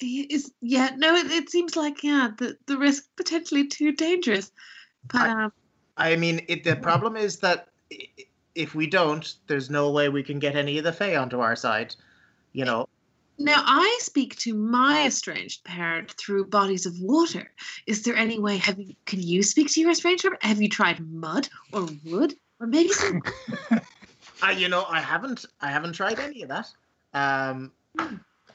Is 0.00 0.52
yeah, 0.60 0.90
no, 0.96 1.14
it, 1.16 1.26
it 1.30 1.50
seems 1.50 1.74
like 1.74 2.04
yeah, 2.04 2.30
the 2.38 2.56
the 2.66 2.76
risk 2.76 3.04
potentially 3.16 3.66
too 3.66 3.92
dangerous. 3.92 4.52
But 5.10 5.22
I- 5.22 5.44
um, 5.44 5.52
I 5.96 6.14
mean, 6.14 6.44
it, 6.46 6.62
the 6.62 6.76
problem 6.76 7.16
is 7.16 7.38
that 7.38 7.68
if 8.54 8.74
we 8.74 8.86
don't, 8.86 9.34
there's 9.48 9.68
no 9.68 9.90
way 9.90 10.08
we 10.08 10.22
can 10.22 10.38
get 10.38 10.54
any 10.54 10.78
of 10.78 10.84
the 10.84 10.92
Fae 10.92 11.16
onto 11.16 11.40
our 11.40 11.56
side. 11.56 11.96
You 12.52 12.64
know, 12.64 12.88
now 13.38 13.62
I 13.64 13.98
speak 14.02 14.36
to 14.40 14.54
my 14.54 15.06
estranged 15.06 15.64
parent 15.64 16.12
through 16.12 16.46
bodies 16.46 16.86
of 16.86 16.98
water. 17.00 17.50
Is 17.86 18.02
there 18.02 18.16
any 18.16 18.38
way? 18.38 18.56
Have 18.58 18.78
you? 18.78 18.94
Can 19.06 19.22
you 19.22 19.42
speak 19.42 19.70
to 19.72 19.80
your 19.80 19.90
estranged 19.90 20.22
parent? 20.22 20.42
Have 20.42 20.60
you 20.60 20.68
tried 20.68 21.00
mud 21.00 21.48
or 21.72 21.88
wood 22.04 22.34
or 22.60 22.66
maybe 22.66 22.90
some? 22.90 23.22
I 24.42 24.52
you 24.56 24.68
know 24.68 24.84
I 24.88 25.00
haven't 25.00 25.44
I 25.60 25.70
haven't 25.70 25.92
tried 25.92 26.18
any 26.18 26.42
of 26.42 26.48
that. 26.48 26.68
Um, 27.14 27.72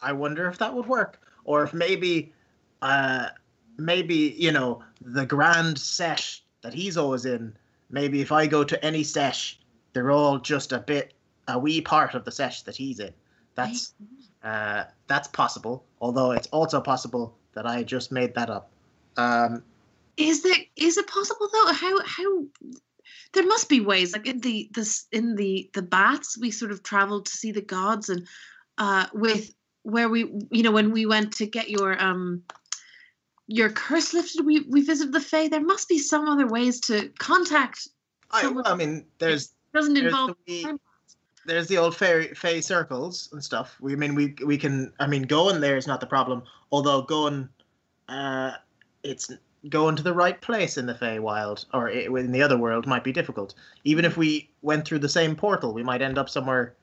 I 0.01 0.11
wonder 0.11 0.47
if 0.47 0.57
that 0.57 0.73
would 0.73 0.85
work, 0.85 1.19
or 1.45 1.64
if 1.64 1.73
maybe, 1.73 2.34
uh, 2.81 3.30
maybe 3.77 4.35
you 4.38 4.51
know 4.51 4.84
the 5.01 5.26
grand 5.26 5.80
sesh 5.80 6.43
that 6.61 6.73
he's 6.73 6.97
always 6.97 7.26
in. 7.26 7.55
Maybe 7.89 8.22
if 8.22 8.31
I 8.31 8.47
go 8.47 8.64
to 8.64 8.85
any 8.85 9.03
sesh, 9.03 9.60
they're 9.93 10.11
all 10.11 10.39
just 10.39 10.72
a 10.72 10.80
bit 10.80 11.14
a 11.47 11.57
wee 11.60 11.81
part 11.81 12.15
of 12.15 12.26
the 12.26 12.31
sesh 12.31 12.64
that 12.64 12.76
he's 12.76 12.99
in. 12.99 13.14
That's 13.56 13.94
uh, 14.44 14.86
that's 15.08 15.28
possible. 15.28 15.84
Although 16.02 16.32
it's 16.32 16.48
also 16.48 16.82
possible 16.82 17.36
that 17.54 17.66
I 17.66 17.84
just 17.84 18.12
made 18.12 18.36
that 18.36 18.50
up. 18.50 18.70
Um, 19.18 19.64
Is 20.18 20.44
there? 20.44 20.56
Is 20.76 20.98
it 20.98 21.08
possible 21.08 21.50
though? 21.52 21.74
How 21.74 22.04
how? 22.06 22.46
There 23.34 23.46
must 23.46 23.70
be 23.70 23.80
ways. 23.80 24.14
Like 24.14 24.28
in 24.28 24.40
the 24.40 24.70
this 24.74 25.06
in 25.12 25.36
the 25.36 25.70
the 25.74 25.82
baths, 25.82 26.38
we 26.38 26.52
sort 26.52 26.72
of 26.72 26.84
traveled 26.84 27.26
to 27.28 27.32
see 27.32 27.52
the 27.52 27.62
gods, 27.62 28.10
and 28.10 28.28
uh, 28.78 29.08
with 29.14 29.54
where 29.84 30.10
we 30.10 30.32
you 30.52 30.64
know 30.64 30.72
when 30.72 30.92
we 30.92 31.06
went 31.06 31.34
to 31.34 31.46
get 31.46 31.70
your 31.70 32.02
um 32.02 32.44
your 33.48 33.70
curse 33.70 34.14
lifted, 34.14 34.46
we 34.46 34.62
we 34.62 34.82
visited 34.82 35.14
the 35.14 35.20
Fae. 35.20 35.48
There 35.48 35.62
must 35.62 35.90
be 35.90 36.00
some 36.00 36.28
other 36.28 36.48
ways 36.48 36.80
to 36.82 37.10
contact. 37.20 37.88
I, 38.32 38.52
I 38.66 38.76
mean, 38.76 39.06
there's 39.20 39.54
Doesn't 39.74 39.94
there's 39.94 40.06
involve. 40.06 40.36
the 40.48 40.64
time. 40.64 40.80
There's 41.45 41.68
the 41.68 41.78
old 41.78 41.95
fairy 41.95 42.34
fey 42.34 42.61
circles 42.61 43.30
and 43.32 43.44
stuff. 43.44 43.78
We 43.80 43.94
I 43.94 43.95
mean 43.95 44.15
we 44.15 44.36
we 44.45 44.57
can 44.57 44.94
I 44.99 45.07
mean 45.07 45.24
going 45.24 45.61
there 45.61 45.78
is 45.78 45.88
not 45.88 45.99
the 45.99 46.07
problem. 46.07 46.44
Although 46.72 47.03
going, 47.03 47.49
uh, 48.10 48.53
it's 49.03 49.32
going 49.70 49.95
to 49.95 50.03
the 50.03 50.14
right 50.14 50.40
place 50.41 50.78
in 50.78 50.86
the 50.86 50.94
Feywild 50.94 51.65
or 51.74 51.90
in 51.90 52.32
the 52.32 52.41
other 52.41 52.57
world 52.57 52.86
might 52.86 53.03
be 53.03 53.11
difficult. 53.11 53.53
Even 53.84 54.06
if 54.06 54.18
we 54.18 54.49
went 54.61 54.86
through 54.86 54.99
the 54.99 55.10
same 55.10 55.36
portal, 55.36 55.74
we 55.74 55.84
might 55.84 56.02
end 56.02 56.18
up 56.18 56.30
somewhere, 56.30 56.76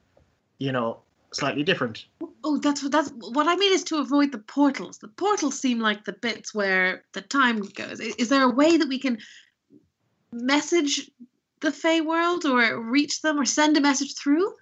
you 0.58 0.72
know, 0.72 1.00
slightly 1.32 1.62
different. 1.62 2.06
Oh, 2.42 2.58
that's 2.58 2.82
what 2.82 2.92
that's 2.92 3.10
what 3.10 3.48
I 3.48 3.56
mean 3.56 3.72
is 3.72 3.84
to 3.84 3.98
avoid 3.98 4.32
the 4.32 4.38
portals. 4.38 4.98
The 4.98 5.08
portals 5.08 5.58
seem 5.58 5.78
like 5.78 6.04
the 6.04 6.12
bits 6.14 6.54
where 6.54 7.04
the 7.12 7.20
time 7.20 7.60
goes. 7.74 8.00
Is 8.00 8.28
there 8.28 8.42
a 8.42 8.50
way 8.50 8.76
that 8.76 8.88
we 8.88 8.98
can 8.98 9.18
message 10.32 11.10
the 11.60 11.72
Fey 11.72 12.00
world 12.00 12.44
or 12.44 12.80
reach 12.80 13.22
them 13.22 13.38
or 13.38 13.44
send 13.44 13.76
a 13.76 13.80
message 13.80 14.14
through? 14.16 14.54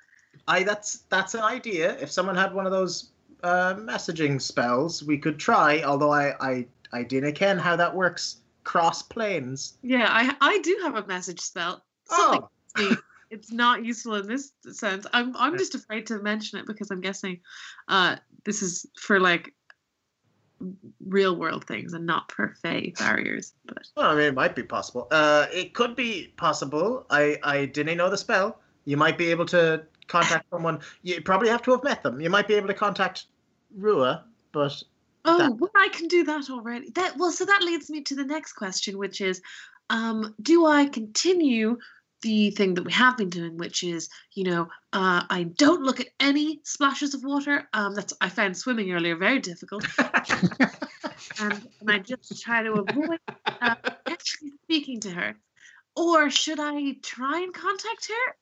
I 0.47 0.63
that's 0.63 1.01
that's 1.09 1.35
an 1.35 1.43
idea. 1.43 1.97
If 1.99 2.11
someone 2.11 2.37
had 2.37 2.55
one 2.55 2.67
of 2.67 2.73
those 2.73 3.11
uh, 3.43 3.75
messaging 3.75 4.41
spells, 4.41 5.03
we 5.03 5.19
could 5.19 5.39
try. 5.39 5.83
Although 5.83 6.13
I 6.13 6.35
I 6.41 6.67
I 6.93 7.03
didn't 7.03 7.35
ken 7.35 7.59
how 7.59 7.77
that 7.77 7.95
works 7.95 8.39
cross 8.65 9.03
planes. 9.03 9.79
Yeah, 9.83 10.07
I 10.09 10.35
I 10.41 10.59
do 10.59 10.79
have 10.83 10.97
a 10.97 11.07
message 11.07 11.41
spell. 11.41 11.85
Something 12.05 12.49
Oh, 12.77 12.97
it's 13.31 13.53
not 13.53 13.85
useful 13.85 14.15
in 14.15 14.27
this 14.27 14.53
sense. 14.71 15.07
I'm 15.13 15.37
I'm 15.37 15.59
just 15.59 15.75
afraid 15.75 16.07
to 16.07 16.19
mention 16.21 16.59
it 16.59 16.67
because 16.67 16.91
I'm 16.91 17.01
guessing 17.01 17.41
uh 17.89 18.17
this 18.45 18.63
is 18.63 18.87
for 18.99 19.21
like 19.21 19.55
real 21.07 21.37
world 21.37 21.65
things 21.67 21.93
and 21.93 22.05
not 22.07 22.31
for 22.33 22.55
Fey 22.63 22.93
barriers. 22.99 23.55
But 23.67 23.87
Well, 23.97 24.11
I 24.11 24.15
mean, 24.15 24.25
it 24.25 24.35
might 24.35 24.57
be 24.57 24.63
possible. 24.63 25.09
Uh, 25.11 25.47
it 25.53 25.75
could 25.75 25.95
be 25.97 26.33
possible. 26.37 27.07
I, 27.11 27.39
I 27.43 27.67
didn't 27.67 27.97
know 27.97 28.11
the 28.11 28.19
spell. 28.19 28.59
You 28.85 28.97
might 28.97 29.19
be 29.19 29.31
able 29.31 29.47
to 29.47 29.85
contact 30.07 30.47
someone. 30.51 30.81
You 31.03 31.21
probably 31.23 31.49
have 31.49 31.63
to 31.63 31.71
have 31.73 31.85
met 31.85 32.03
them. 32.03 32.21
You 32.21 32.31
might 32.31 32.49
be 32.49 32.55
able 32.55 32.69
to 32.69 32.75
contact 32.75 33.27
Rua, 33.77 34.25
but 34.53 34.83
Oh, 35.25 35.39
that- 35.39 35.57
well, 35.57 35.71
I 35.77 35.89
can 35.89 36.09
do 36.09 36.25
that 36.25 36.49
already. 36.49 36.91
That 36.91 37.17
well, 37.19 37.31
so 37.33 37.45
that 37.45 37.63
leads 37.63 37.91
me 37.91 38.01
to 38.03 38.15
the 38.15 38.25
next 38.25 38.55
question, 38.55 38.97
which 38.97 39.21
is, 39.21 39.43
um, 39.91 40.35
do 40.41 40.65
I 40.67 40.87
continue 40.87 41.79
the 42.23 42.51
thing 42.51 42.75
that 42.75 42.85
we 42.85 42.93
have 42.93 43.17
been 43.17 43.31
doing, 43.31 43.57
which 43.57 43.83
is, 43.83 44.09
you 44.35 44.45
know, 44.45 44.69
uh, 44.93 45.23
I 45.29 45.45
don't 45.57 45.83
look 45.83 46.01
at 46.01 46.09
any 46.21 46.61
splashes 46.65 47.15
of 47.15 47.23
water. 47.25 47.69
Um, 47.73 47.95
that's 47.95 48.13
I 48.21 48.29
found 48.29 48.57
swimming 48.57 48.93
earlier 48.93 49.17
very 49.17 49.39
difficult, 49.39 49.87
and, 51.41 51.69
and 51.81 51.91
I 51.91 51.99
just 51.99 52.43
try 52.43 52.63
to 52.63 52.73
avoid 52.73 53.21
uh, 53.47 53.75
actually 54.07 54.53
speaking 54.65 55.01
to 55.01 55.11
her. 55.11 55.35
Or 55.97 56.31
should 56.31 56.61
I 56.61 56.97
try 57.03 57.41
and 57.41 57.53
contact 57.53 58.09
her? 58.09 58.37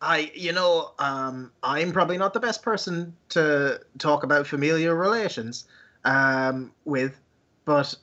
I, 0.00 0.30
you 0.34 0.52
know, 0.52 0.92
um, 0.98 1.52
I'm 1.62 1.92
probably 1.92 2.18
not 2.18 2.32
the 2.32 2.40
best 2.40 2.62
person 2.62 3.16
to 3.30 3.80
talk 3.98 4.22
about 4.22 4.46
familiar 4.46 4.94
relations 4.94 5.66
um, 6.04 6.72
with, 6.84 7.20
but 7.64 7.94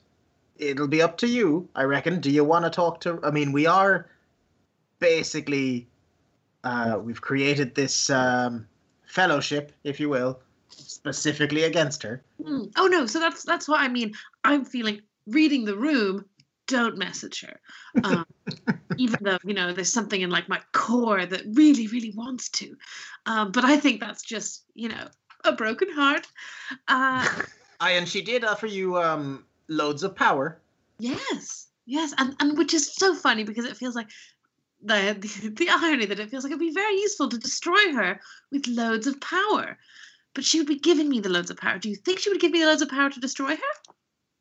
it'll 0.58 0.88
be 0.88 1.02
up 1.02 1.16
to 1.18 1.26
you, 1.26 1.68
I 1.74 1.84
reckon. 1.84 2.20
Do 2.20 2.30
you 2.30 2.44
want 2.44 2.64
to 2.64 2.70
talk 2.70 3.00
to? 3.02 3.18
I 3.22 3.30
mean, 3.30 3.52
we 3.52 3.66
are 3.66 4.08
basically 4.98 5.88
uh, 6.64 6.98
we've 7.02 7.20
created 7.20 7.74
this 7.74 8.10
um, 8.10 8.66
fellowship, 9.06 9.72
if 9.84 10.00
you 10.00 10.08
will, 10.08 10.40
specifically 10.68 11.62
against 11.62 12.02
her. 12.02 12.22
Hmm. 12.44 12.64
Oh 12.76 12.86
no, 12.86 13.06
so 13.06 13.20
that's 13.20 13.44
that's 13.44 13.68
what 13.68 13.80
I 13.80 13.88
mean. 13.88 14.14
I'm 14.44 14.64
feeling 14.64 15.02
reading 15.26 15.64
the 15.64 15.76
room. 15.76 16.24
Don't 16.66 16.98
message 16.98 17.42
her, 17.42 17.60
um, 18.02 18.26
even 18.98 19.18
though 19.22 19.38
you 19.44 19.54
know 19.54 19.72
there's 19.72 19.92
something 19.92 20.20
in 20.20 20.30
like 20.30 20.48
my 20.48 20.60
core 20.72 21.24
that 21.24 21.42
really, 21.52 21.86
really 21.86 22.12
wants 22.16 22.48
to. 22.50 22.76
Um, 23.26 23.52
but 23.52 23.64
I 23.64 23.76
think 23.76 24.00
that's 24.00 24.22
just 24.22 24.64
you 24.74 24.88
know 24.88 25.06
a 25.44 25.52
broken 25.52 25.90
heart. 25.92 26.26
Uh, 26.88 27.28
I 27.78 27.92
and 27.92 28.08
she 28.08 28.22
did 28.22 28.44
offer 28.44 28.66
you 28.66 29.00
um, 29.00 29.44
loads 29.68 30.02
of 30.02 30.16
power. 30.16 30.58
yes, 30.98 31.68
yes, 31.86 32.12
and 32.18 32.34
and 32.40 32.58
which 32.58 32.74
is 32.74 32.92
so 32.92 33.14
funny 33.14 33.44
because 33.44 33.64
it 33.64 33.76
feels 33.76 33.94
like 33.94 34.08
the, 34.86 35.16
the 35.42 35.48
the 35.50 35.68
irony 35.70 36.06
that 36.06 36.20
it 36.20 36.30
feels 36.30 36.44
like 36.44 36.50
it'd 36.50 36.60
be 36.60 36.72
very 36.72 36.94
useful 36.94 37.28
to 37.28 37.38
destroy 37.38 37.92
her 37.92 38.20
with 38.50 38.66
loads 38.66 39.06
of 39.06 39.20
power. 39.20 39.78
But 40.34 40.44
she 40.44 40.58
would 40.58 40.68
be 40.68 40.78
giving 40.78 41.08
me 41.08 41.20
the 41.20 41.30
loads 41.30 41.50
of 41.50 41.56
power. 41.56 41.78
Do 41.78 41.88
you 41.88 41.96
think 41.96 42.18
she 42.18 42.28
would 42.28 42.40
give 42.40 42.52
me 42.52 42.60
the 42.60 42.66
loads 42.66 42.82
of 42.82 42.90
power 42.90 43.08
to 43.08 43.20
destroy 43.20 43.56
her? 43.56 43.92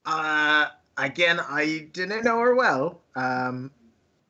Uh, 0.06 0.68
again, 0.98 1.40
I 1.40 1.88
didn't 1.94 2.26
know 2.26 2.40
her 2.40 2.54
well. 2.54 3.02
Um, 3.16 3.72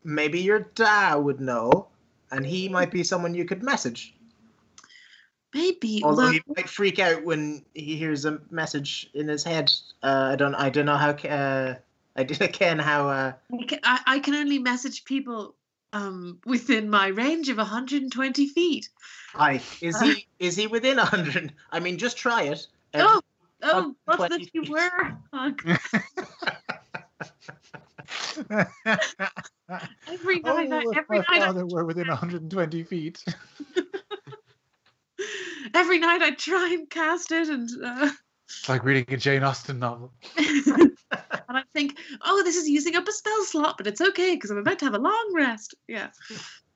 maybe 0.04 0.42
your 0.42 0.60
dad 0.76 1.16
would 1.16 1.42
know, 1.42 1.88
and 2.32 2.46
he 2.46 2.70
might 2.70 2.92
be 2.92 3.04
someone 3.04 3.34
you 3.34 3.46
could 3.46 3.64
message. 3.64 4.14
Maybe. 5.56 6.02
Although 6.04 6.24
well, 6.24 6.32
he 6.34 6.42
might 6.56 6.70
freak 6.70 7.00
out 7.00 7.24
when 7.24 7.66
he 7.74 7.96
hears 7.96 8.26
a 8.26 8.40
message 8.52 9.10
in 9.14 9.28
his 9.28 9.44
head. 9.44 9.72
Uh, 10.04 10.30
I 10.34 10.36
don't. 10.36 10.54
I 10.54 10.70
don't 10.70 10.86
know 10.86 10.98
how. 10.98 11.12
Uh, 11.12 11.76
I 12.16 12.24
didn't 12.30 12.54
ken 12.54 12.78
how. 12.78 13.10
Uh, 13.10 13.34
I 13.52 13.64
can, 13.66 13.80
I, 13.84 14.02
I 14.06 14.20
can 14.20 14.36
only 14.36 14.60
message 14.60 15.04
people 15.06 15.56
um, 15.96 16.40
within 16.46 16.90
my 16.90 17.08
range 17.08 17.48
of 17.50 17.58
120 17.58 18.48
feet. 18.50 18.90
I 19.34 19.62
is 19.82 20.00
he 20.02 20.28
is 20.40 20.58
he 20.58 20.68
within 20.68 20.98
hundred? 20.98 21.54
I 21.72 21.80
mean, 21.80 21.98
just 21.98 22.18
try 22.18 22.44
it. 22.44 22.68
Oh, 22.94 23.22
oh, 23.64 23.96
what 24.04 24.20
120 24.20 24.44
if 24.44 24.50
you 24.54 24.66
were? 24.72 25.18
Hug. 25.34 25.62
Every 30.08 30.42
oh, 30.44 30.64
night, 30.64 30.74
I, 30.74 30.84
every 30.98 31.20
my 31.20 31.40
night, 31.40 31.42
I, 31.42 31.64
were 31.64 31.86
within 31.86 32.08
120 32.08 32.84
feet. 32.84 33.24
every 35.74 36.00
night 36.00 36.22
I 36.22 36.32
try 36.32 36.72
and 36.74 36.90
cast 36.90 37.32
it, 37.32 37.48
and 37.48 37.70
uh, 37.84 38.10
It's 38.48 38.70
like 38.70 38.84
reading 38.84 39.06
a 39.14 39.18
Jane 39.18 39.44
Austen 39.44 39.80
novel. 39.80 40.14
and 40.38 40.92
I 41.50 41.64
think, 41.74 41.98
oh, 42.24 42.44
this 42.44 42.56
is 42.56 42.70
using 42.70 42.96
up 42.96 43.08
a 43.08 43.12
spell 43.12 43.44
slot, 43.44 43.78
but 43.78 43.88
it's 43.88 44.02
okay 44.02 44.36
because 44.36 44.52
I'm 44.52 44.58
about 44.58 44.80
to 44.80 44.86
have 44.86 44.94
a 44.94 45.00
long 45.00 45.32
rest. 45.36 45.76
Yeah. 45.88 46.10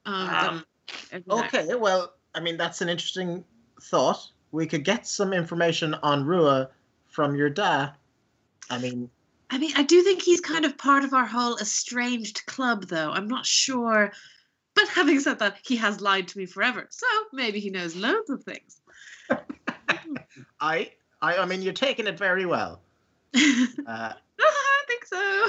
Um, 0.05 0.29
Um, 0.29 0.65
every 1.11 1.23
night. 1.27 1.53
okay, 1.53 1.75
well, 1.75 2.13
I 2.33 2.39
mean, 2.39 2.57
that's 2.57 2.81
an 2.81 2.89
interesting 2.89 3.43
thought. 3.81 4.31
We 4.51 4.65
could 4.65 4.83
get 4.83 5.07
some 5.07 5.31
information 5.33 5.93
on 5.95 6.25
Rua 6.25 6.69
from 7.07 7.35
your 7.35 7.49
dad. 7.49 7.93
I 8.69 8.77
mean, 8.79 9.09
I 9.51 9.57
mean, 9.57 9.71
I 9.75 9.83
do 9.83 10.03
think 10.03 10.21
he's 10.21 10.41
kind 10.41 10.65
of 10.65 10.77
part 10.77 11.03
of 11.03 11.13
our 11.13 11.25
whole 11.25 11.57
estranged 11.57 12.45
club, 12.45 12.85
though. 12.85 13.11
I'm 13.11 13.27
not 13.27 13.45
sure. 13.45 14.11
But 14.75 14.87
having 14.89 15.19
said 15.19 15.39
that, 15.39 15.57
he 15.63 15.75
has 15.77 16.01
lied 16.01 16.27
to 16.29 16.37
me 16.37 16.45
forever. 16.45 16.87
So 16.91 17.07
maybe 17.33 17.59
he 17.59 17.69
knows 17.71 17.95
loads 17.95 18.29
of 18.29 18.43
things. 18.43 18.81
I, 20.61 20.91
I, 21.21 21.37
I 21.37 21.45
mean, 21.45 21.61
you're 21.61 21.73
taking 21.73 22.07
it 22.07 22.17
very 22.17 22.45
well. 22.45 22.81
Uh, 23.87 24.13
I 24.39 24.83
think 24.87 25.05
so. 25.05 25.47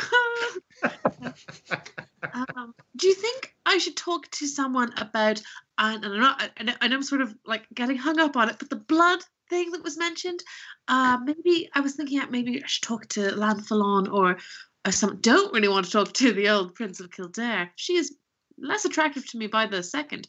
um, 2.56 2.74
do 2.96 3.06
you 3.08 3.14
think 3.14 3.54
I 3.66 3.78
should 3.78 3.96
talk 3.96 4.30
to 4.32 4.46
someone 4.46 4.92
about? 4.96 5.42
And, 5.78 6.04
and 6.04 6.14
I'm 6.14 6.20
not. 6.20 6.42
I, 6.42 6.50
I 6.80 6.88
know 6.88 6.96
I'm 6.96 7.02
sort 7.02 7.20
of 7.20 7.34
like 7.46 7.66
getting 7.74 7.96
hung 7.96 8.18
up 8.18 8.36
on 8.36 8.48
it, 8.48 8.56
but 8.58 8.70
the 8.70 8.76
blood 8.76 9.20
thing 9.50 9.70
that 9.72 9.82
was 9.82 9.98
mentioned. 9.98 10.40
Uh, 10.88 11.18
maybe 11.24 11.68
I 11.74 11.80
was 11.80 11.94
thinking 11.94 12.18
that 12.18 12.30
maybe 12.30 12.62
I 12.62 12.66
should 12.66 12.82
talk 12.82 13.06
to 13.08 13.20
Lanfalon 13.20 14.10
or 14.12 14.38
or 14.86 14.92
some. 14.92 15.18
Don't 15.20 15.52
really 15.52 15.68
want 15.68 15.86
to 15.86 15.92
talk 15.92 16.12
to 16.14 16.32
the 16.32 16.48
old 16.48 16.74
Prince 16.74 17.00
of 17.00 17.10
Kildare. 17.10 17.70
She 17.76 17.96
is 17.96 18.16
less 18.58 18.84
attractive 18.84 19.28
to 19.30 19.38
me 19.38 19.46
by 19.46 19.66
the 19.66 19.82
second. 19.82 20.28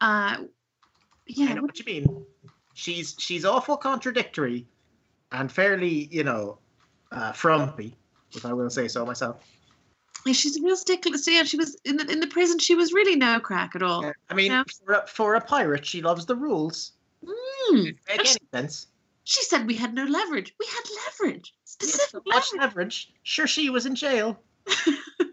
Uh, 0.00 0.38
I 0.38 0.46
yeah, 1.26 1.54
know 1.54 1.62
what 1.62 1.78
you 1.78 1.84
mean. 1.84 2.26
She's 2.74 3.14
she's 3.18 3.44
awful 3.44 3.76
contradictory, 3.76 4.66
and 5.32 5.50
fairly, 5.50 6.08
you 6.10 6.24
know, 6.24 6.58
uh, 7.10 7.32
frumpy, 7.32 7.96
if 8.34 8.44
I 8.46 8.52
will 8.52 8.70
say 8.70 8.88
so 8.88 9.04
myself. 9.04 9.36
Yeah, 10.24 10.32
she's 10.34 10.56
a 10.56 10.62
real 10.62 10.76
stickler. 10.76 11.18
So 11.18 11.30
yeah, 11.30 11.42
she 11.42 11.56
was 11.56 11.76
in 11.84 11.96
the 11.96 12.10
in 12.10 12.20
the 12.20 12.28
prison. 12.28 12.58
She 12.58 12.74
was 12.74 12.92
really 12.92 13.16
no 13.16 13.40
crack 13.40 13.74
at 13.74 13.82
all. 13.82 14.04
Uh, 14.04 14.12
I 14.30 14.34
mean, 14.34 14.52
Yeah. 14.52 14.62
for, 14.84 14.92
a, 14.94 15.06
for 15.06 15.34
a 15.34 15.40
pirate, 15.40 15.84
she 15.84 16.00
loves 16.00 16.26
the 16.26 16.36
rules. 16.36 16.92
Mm. 17.24 17.84
Make 17.84 17.96
any 18.08 18.24
she, 18.24 18.36
sense? 18.52 18.86
she 19.24 19.42
said 19.42 19.66
we 19.66 19.74
had 19.74 19.94
no 19.94 20.04
leverage. 20.04 20.54
We 20.58 20.66
had 20.66 20.82
leverage, 21.06 21.54
specific 21.64 22.10
so 22.10 22.22
much 22.26 22.50
leverage, 22.52 22.60
leverage. 22.60 23.12
Sure, 23.22 23.46
she 23.46 23.70
was 23.70 23.86
in 23.86 23.94
jail. 23.94 24.38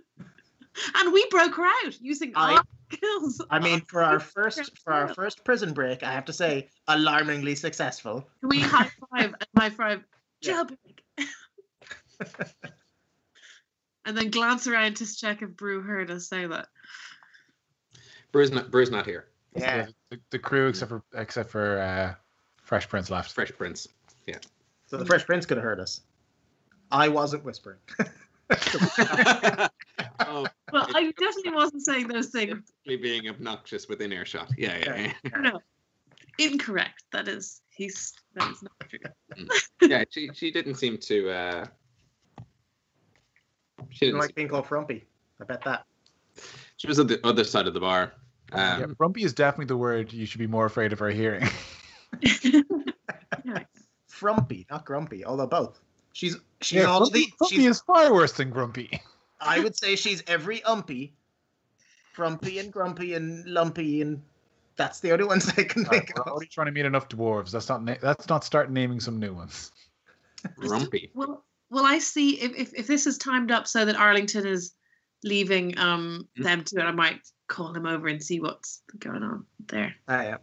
and 0.95 1.13
we 1.13 1.25
broke 1.29 1.55
her 1.55 1.65
out 1.65 1.99
using 2.01 2.31
I- 2.35 2.55
our 2.55 2.63
skills. 2.91 3.41
I 3.49 3.59
mean, 3.59 3.81
for 3.81 4.03
our 4.03 4.19
first 4.19 4.77
for 4.83 4.93
our 4.93 5.13
first 5.13 5.43
prison 5.43 5.73
break, 5.73 6.03
I 6.03 6.11
have 6.11 6.25
to 6.25 6.33
say, 6.33 6.69
alarmingly 6.87 7.55
successful. 7.55 8.27
We 8.41 8.59
high 8.59 8.89
five 9.11 9.33
and 9.33 9.47
high 9.57 9.69
five 9.69 10.03
jailbreak? 10.43 10.77
and 14.05 14.17
then 14.17 14.29
glance 14.31 14.67
around 14.67 14.97
to 14.97 15.15
check 15.15 15.41
if 15.41 15.55
Brew 15.55 15.81
heard 15.81 16.11
us 16.11 16.27
say 16.27 16.45
that. 16.45 16.67
Brew's 18.31 18.51
not, 18.51 18.69
Brew's 18.71 18.91
not 18.91 19.05
here. 19.05 19.27
Yeah. 19.55 19.87
The, 20.09 20.19
the 20.29 20.39
crew, 20.39 20.67
except 20.67 20.89
for 20.89 21.03
except 21.13 21.49
for 21.49 21.79
uh, 21.79 22.13
Fresh 22.61 22.89
Prince, 22.89 23.09
left. 23.09 23.31
Fresh 23.31 23.51
Prince. 23.57 23.87
Yeah. 24.27 24.37
So 24.87 24.97
the 24.97 25.05
Fresh 25.05 25.25
Prince 25.25 25.45
could 25.45 25.57
have 25.57 25.63
heard 25.63 25.79
us. 25.79 26.01
I 26.91 27.07
wasn't 27.07 27.43
whispering. 27.43 27.77
Oh, 30.21 30.47
Well, 30.71 30.87
I 30.93 31.11
definitely 31.11 31.53
wasn't 31.53 31.83
saying 31.85 32.07
those 32.07 32.27
things. 32.27 32.71
being 32.85 33.27
obnoxious 33.29 33.87
within 33.87 34.11
earshot. 34.11 34.51
Yeah, 34.57 34.77
yeah, 34.77 35.13
yeah. 35.23 35.29
No, 35.39 35.59
incorrect. 36.37 37.03
That 37.11 37.27
is, 37.27 37.61
he's 37.69 38.13
that 38.35 38.51
is 38.51 38.63
not 38.63 38.71
true. 38.89 39.47
yeah, 39.89 40.03
she 40.09 40.29
she 40.33 40.51
didn't 40.51 40.75
seem 40.75 40.97
to. 40.97 41.29
uh 41.29 41.65
She 43.89 44.05
didn't. 44.05 44.19
like 44.19 44.35
being 44.35 44.47
called 44.47 44.67
frumpy. 44.67 45.05
I 45.41 45.45
bet 45.45 45.63
that. 45.63 45.85
she 46.77 46.87
was 46.87 46.99
on 46.99 47.07
the 47.07 47.25
other 47.25 47.43
side 47.43 47.67
of 47.67 47.73
the 47.73 47.79
bar. 47.79 48.13
Um, 48.51 48.59
yeah, 48.79 48.85
Grumpy 48.97 49.23
is 49.23 49.33
definitely 49.33 49.65
the 49.65 49.77
word 49.77 50.11
you 50.11 50.25
should 50.25 50.39
be 50.39 50.47
more 50.47 50.65
afraid 50.65 50.91
of 50.91 50.99
her 50.99 51.09
hearing. 51.09 51.47
Yeah. 52.21 52.61
Frumpy, 54.07 54.65
not 54.69 54.85
grumpy, 54.85 55.23
although 55.23 55.47
both. 55.47 55.79
She's 56.13 56.35
she's 56.61 56.81
yeah, 56.81 56.85
all 56.85 56.99
Grumpy, 56.99 57.19
the 57.19 57.33
Grumpy 57.37 57.55
she's, 57.55 57.65
is 57.67 57.81
far 57.81 58.13
worse 58.13 58.33
than 58.33 58.49
Grumpy. 58.49 58.99
I 59.41 59.59
would 59.59 59.75
say 59.75 59.95
she's 59.95 60.23
every 60.27 60.59
umpy. 60.61 61.11
Frumpy 62.13 62.59
and 62.59 62.71
grumpy 62.71 63.13
and 63.13 63.45
lumpy 63.45 64.01
and 64.01 64.21
that's 64.75 64.99
the 64.99 65.11
only 65.11 65.25
ones 65.25 65.47
I 65.57 65.63
can 65.63 65.83
Right, 65.83 65.91
think 66.05 66.15
we're 66.15 66.21
of. 66.23 66.27
already 66.29 66.47
trying 66.47 66.67
to 66.67 66.71
meet 66.71 66.85
enough 66.85 67.07
dwarves. 67.09 67.51
That's 67.51 67.69
not 67.69 67.83
na- 67.83 67.95
that's 68.01 68.27
not 68.29 68.43
start 68.43 68.71
naming 68.71 68.99
some 68.99 69.19
new 69.19 69.33
ones. 69.33 69.71
Grumpy. 70.55 71.11
Well, 71.13 71.45
well, 71.69 71.85
I 71.85 71.99
see 71.99 72.39
if, 72.41 72.55
if 72.55 72.73
if 72.73 72.87
this 72.87 73.05
is 73.05 73.17
timed 73.17 73.51
up 73.51 73.67
so 73.67 73.85
that 73.85 73.95
Arlington 73.95 74.47
is 74.47 74.73
leaving 75.23 75.77
um 75.77 76.27
Mm. 76.37 76.43
them 76.43 76.63
to 76.63 76.79
it, 76.79 76.83
I 76.83 76.91
might 76.91 77.19
call 77.47 77.73
him 77.73 77.85
over 77.85 78.07
and 78.07 78.23
see 78.23 78.39
what's 78.39 78.81
going 78.97 79.23
on 79.23 79.45
there. 79.67 79.95
Ah, 80.07 80.23
yeah. 80.23 80.37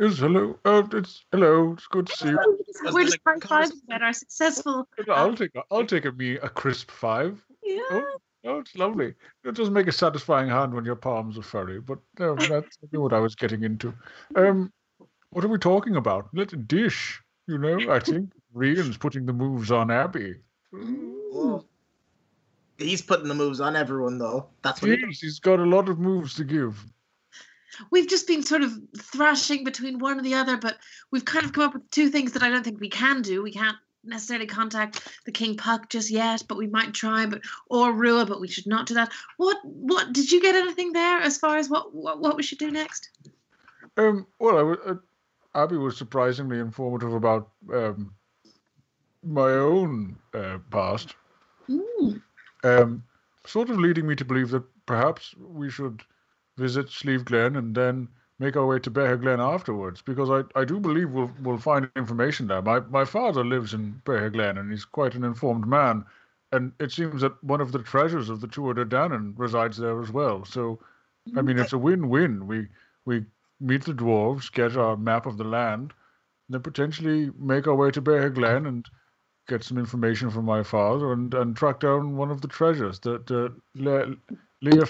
Yes, 0.00 0.18
hello. 0.18 0.58
Uh, 0.64 0.82
it's 0.92 1.24
hello. 1.32 1.72
It's 1.72 1.86
good 1.86 2.06
to 2.06 2.16
see 2.16 2.28
you. 2.28 2.58
We're 2.92 3.04
just 3.04 3.18
high 3.24 3.32
like 3.32 3.40
fiving 3.40 3.48
conversation- 3.48 3.82
about 3.86 4.02
our 4.02 4.12
successful. 4.12 4.88
I'll 5.08 5.34
take 5.34 5.54
a, 5.54 5.62
I'll 5.70 5.86
take 5.86 6.04
a 6.04 6.12
me 6.12 6.34
a 6.36 6.48
crisp 6.48 6.90
five. 6.90 7.44
Yeah. 7.62 8.02
Oh, 8.44 8.58
it's 8.60 8.76
lovely. 8.76 9.14
It 9.44 9.54
does 9.54 9.70
make 9.70 9.88
a 9.88 9.92
satisfying 9.92 10.48
hand 10.48 10.72
when 10.72 10.84
your 10.84 10.96
palms 10.96 11.36
are 11.36 11.42
furry, 11.42 11.80
but 11.80 11.98
no, 12.18 12.34
that's 12.36 12.78
what 12.92 13.12
I 13.12 13.18
was 13.18 13.34
getting 13.34 13.64
into. 13.64 13.92
Um, 14.36 14.72
what 15.30 15.44
are 15.44 15.48
we 15.48 15.58
talking 15.58 15.96
about? 15.96 16.28
Let's 16.32 16.54
dish. 16.54 17.20
You 17.46 17.58
know, 17.58 17.78
I 17.90 17.98
think 17.98 18.30
Rian's 18.54 18.96
putting 18.96 19.26
the 19.26 19.32
moves 19.32 19.70
on 19.70 19.90
Abby. 19.90 20.36
Well, 20.72 21.64
he's 22.76 23.02
putting 23.02 23.26
the 23.28 23.34
moves 23.34 23.60
on 23.60 23.74
everyone 23.74 24.18
though. 24.18 24.48
That's 24.62 24.80
what 24.82 24.90
he 24.90 24.96
Jeez, 24.98 25.18
he's 25.20 25.40
got 25.40 25.58
a 25.58 25.64
lot 25.64 25.88
of 25.88 25.98
moves 25.98 26.34
to 26.34 26.44
give. 26.44 26.84
We've 27.90 28.08
just 28.08 28.26
been 28.26 28.42
sort 28.42 28.62
of 28.62 28.72
thrashing 28.98 29.64
between 29.64 29.98
one 29.98 30.16
and 30.16 30.26
the 30.26 30.34
other, 30.34 30.56
but 30.56 30.78
we've 31.10 31.24
kind 31.24 31.44
of 31.44 31.52
come 31.52 31.64
up 31.64 31.74
with 31.74 31.90
two 31.90 32.08
things 32.08 32.32
that 32.32 32.42
I 32.42 32.50
don't 32.50 32.64
think 32.64 32.80
we 32.80 32.88
can 32.88 33.22
do. 33.22 33.42
We 33.42 33.52
can't 33.52 33.76
necessarily 34.04 34.46
contact 34.46 35.08
the 35.26 35.32
King 35.32 35.56
Puck 35.56 35.90
just 35.90 36.10
yet, 36.10 36.42
but 36.48 36.58
we 36.58 36.66
might 36.66 36.94
try. 36.94 37.26
But 37.26 37.42
or 37.68 37.92
Rua, 37.92 38.26
but 38.26 38.40
we 38.40 38.48
should 38.48 38.66
not 38.66 38.86
do 38.86 38.94
that. 38.94 39.10
What? 39.36 39.58
What? 39.64 40.12
Did 40.12 40.30
you 40.30 40.40
get 40.40 40.54
anything 40.54 40.92
there 40.92 41.20
as 41.20 41.38
far 41.38 41.56
as 41.56 41.68
what 41.68 41.94
what, 41.94 42.20
what 42.20 42.36
we 42.36 42.42
should 42.42 42.58
do 42.58 42.70
next? 42.70 43.10
Um, 43.96 44.26
well, 44.38 44.56
I 44.56 44.60
w- 44.60 44.82
uh, 44.86 45.60
Abby 45.60 45.76
was 45.76 45.96
surprisingly 45.96 46.58
informative 46.58 47.12
about 47.14 47.50
um, 47.72 48.14
my 49.24 49.50
own 49.50 50.16
uh, 50.34 50.58
past. 50.70 51.14
Mm. 51.68 52.22
um, 52.64 53.02
sort 53.44 53.68
of 53.68 53.78
leading 53.78 54.06
me 54.06 54.14
to 54.14 54.24
believe 54.24 54.50
that 54.50 54.62
perhaps 54.86 55.34
we 55.36 55.70
should 55.70 56.02
visit 56.58 56.90
Sleeve 56.90 57.24
Glen 57.24 57.56
and 57.56 57.74
then 57.74 58.08
make 58.38 58.56
our 58.56 58.66
way 58.66 58.78
to 58.78 58.90
Bear 58.90 59.16
Glen 59.16 59.40
afterwards, 59.40 60.02
because 60.02 60.30
I, 60.30 60.60
I 60.60 60.64
do 60.64 60.78
believe 60.80 61.10
we'll 61.10 61.30
we'll 61.42 61.58
find 61.58 61.90
information 61.96 62.46
there. 62.48 62.62
My 62.62 62.80
my 62.80 63.04
father 63.04 63.44
lives 63.44 63.74
in 63.74 64.00
Bear 64.04 64.30
Glen 64.30 64.58
and 64.58 64.70
he's 64.70 64.84
quite 64.84 65.14
an 65.14 65.24
informed 65.24 65.66
man, 65.66 66.04
and 66.52 66.72
it 66.78 66.92
seems 66.92 67.22
that 67.22 67.42
one 67.42 67.60
of 67.60 67.72
the 67.72 67.82
treasures 67.82 68.30
of 68.30 68.40
the 68.40 68.48
Tuatha 68.48 68.74
De 68.76 68.84
Danann 68.84 69.34
resides 69.36 69.76
there 69.76 70.00
as 70.00 70.10
well. 70.12 70.44
So, 70.44 70.78
I 71.36 71.42
mean, 71.42 71.58
it's 71.58 71.72
a 71.72 71.78
win-win. 71.78 72.46
We 72.46 72.68
we 73.04 73.24
meet 73.60 73.84
the 73.84 73.92
dwarves, 73.94 74.52
get 74.52 74.76
our 74.76 74.96
map 74.96 75.26
of 75.26 75.36
the 75.36 75.44
land, 75.44 75.92
then 76.48 76.62
potentially 76.62 77.30
make 77.38 77.66
our 77.66 77.74
way 77.74 77.90
to 77.90 78.00
Bear 78.00 78.30
Glen 78.30 78.66
and 78.66 78.86
get 79.48 79.64
some 79.64 79.78
information 79.78 80.30
from 80.30 80.44
my 80.44 80.62
father 80.62 81.12
and, 81.12 81.34
and 81.34 81.56
track 81.56 81.80
down 81.80 82.16
one 82.16 82.30
of 82.30 82.40
the 82.40 82.48
treasures 82.48 83.00
that 83.00 83.30
uh, 83.30 83.48
Le- 83.74 84.14
Leah. 84.62 84.86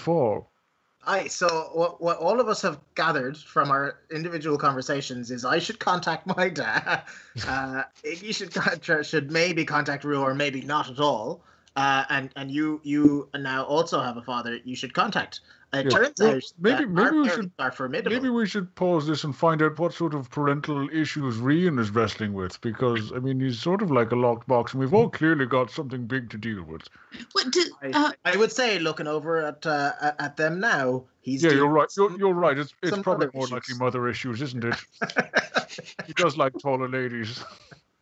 Aye, 1.07 1.27
so 1.27 1.69
what, 1.73 2.01
what 2.01 2.17
all 2.17 2.39
of 2.39 2.49
us 2.49 2.61
have 2.61 2.79
gathered 2.95 3.37
from 3.37 3.71
our 3.71 3.99
individual 4.11 4.57
conversations 4.57 5.31
is 5.31 5.45
I 5.45 5.59
should 5.59 5.79
contact 5.79 6.27
my 6.27 6.49
dad. 6.49 7.03
Uh, 7.47 7.83
you 8.03 8.33
should 8.33 8.53
should 9.01 9.31
maybe 9.31 9.63
contact 9.63 10.03
Rue 10.03 10.21
or 10.21 10.35
maybe 10.35 10.61
not 10.61 10.89
at 10.89 10.99
all. 10.99 11.41
Uh, 11.77 12.03
and 12.09 12.29
and 12.35 12.51
you 12.51 12.81
you 12.83 13.29
now 13.33 13.63
also 13.63 14.01
have 14.01 14.17
a 14.17 14.21
father. 14.21 14.59
You 14.65 14.75
should 14.75 14.93
contact. 14.93 15.39
It 15.71 15.85
Yeah, 15.85 15.89
turns 15.91 16.13
well, 16.19 16.35
out 16.35 16.43
maybe- 16.57 16.75
that 16.85 16.89
maybe 16.89 17.07
our 17.09 17.13
we 17.21 17.29
should- 17.29 17.51
are 17.59 17.71
formidable. 17.71 18.11
Maybe 18.15 18.29
we 18.29 18.47
should 18.47 18.73
pause 18.73 19.05
this 19.05 19.23
and 19.23 19.35
find 19.35 19.61
out 19.61 19.77
what 19.77 19.93
sort 19.93 20.15
of 20.15 20.27
parental 20.31 20.89
issues 20.89 21.37
Rian 21.37 21.79
is 21.79 21.91
wrestling 21.91 22.33
with, 22.33 22.59
because 22.61 23.11
I 23.11 23.19
mean 23.19 23.39
he's 23.39 23.59
sort 23.59 23.83
of 23.83 23.91
like 23.91 24.11
a 24.11 24.15
locked 24.15 24.47
box, 24.47 24.73
and 24.73 24.79
we've 24.81 24.95
all 24.95 25.09
clearly 25.09 25.45
got 25.45 25.69
something 25.69 26.07
big 26.07 26.31
to 26.31 26.37
deal 26.39 26.63
with. 26.63 26.87
What? 27.33 27.51
Did, 27.51 27.67
I, 27.83 27.89
uh, 27.91 28.11
I 28.25 28.35
would 28.37 28.51
say, 28.51 28.79
looking 28.79 29.05
over 29.05 29.45
at 29.45 29.63
uh, 29.67 29.91
at- 30.01 30.15
at 30.19 30.37
them 30.37 30.59
now, 30.59 31.03
he's 31.21 31.43
yeah, 31.43 31.51
you're 31.51 31.67
right. 31.67 31.83
with 31.83 31.97
You're, 31.97 32.17
you're 32.17 32.33
right. 32.33 32.57
It's 32.57 32.73
it's 32.81 32.97
probably 32.97 33.27
more 33.35 33.43
issues. 33.43 33.51
likely 33.51 33.75
mother 33.77 34.07
issues, 34.09 34.41
isn't 34.41 34.63
it? 34.63 34.75
he 36.07 36.13
does 36.13 36.35
like 36.35 36.53
taller 36.59 36.89
ladies. 36.89 37.43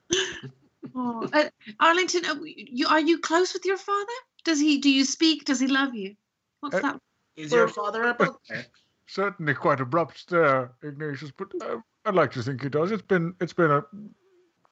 oh, 0.95 1.27
uh, 1.33 1.49
Arlington, 1.81 2.23
uh, 2.25 2.35
you 2.45 2.87
are 2.87 3.01
you 3.01 3.19
close 3.19 3.53
with 3.53 3.65
your 3.65 3.77
father? 3.77 4.13
Does 4.45 4.59
he? 4.61 4.77
Do 4.79 4.89
you 4.89 5.03
speak? 5.03 5.43
Does 5.43 5.59
he 5.59 5.67
love 5.67 5.93
you? 5.95 6.15
What's 6.61 6.75
Uh, 6.75 6.79
that? 6.81 7.01
Is 7.37 7.51
your 7.51 7.67
father 7.67 8.03
a 8.03 8.13
bugbear? 8.13 8.65
Certainly 9.05 9.53
quite 9.53 9.79
abrupt 9.79 10.29
there, 10.29 10.71
Ignatius, 10.83 11.31
but 11.37 11.47
uh, 11.61 11.77
I'd 12.05 12.15
like 12.15 12.31
to 12.33 12.43
think 12.43 12.61
he 12.61 12.69
does. 12.69 12.91
It's 12.91 13.01
been 13.01 13.33
it's 13.39 13.53
been 13.53 13.71
a 13.71 13.83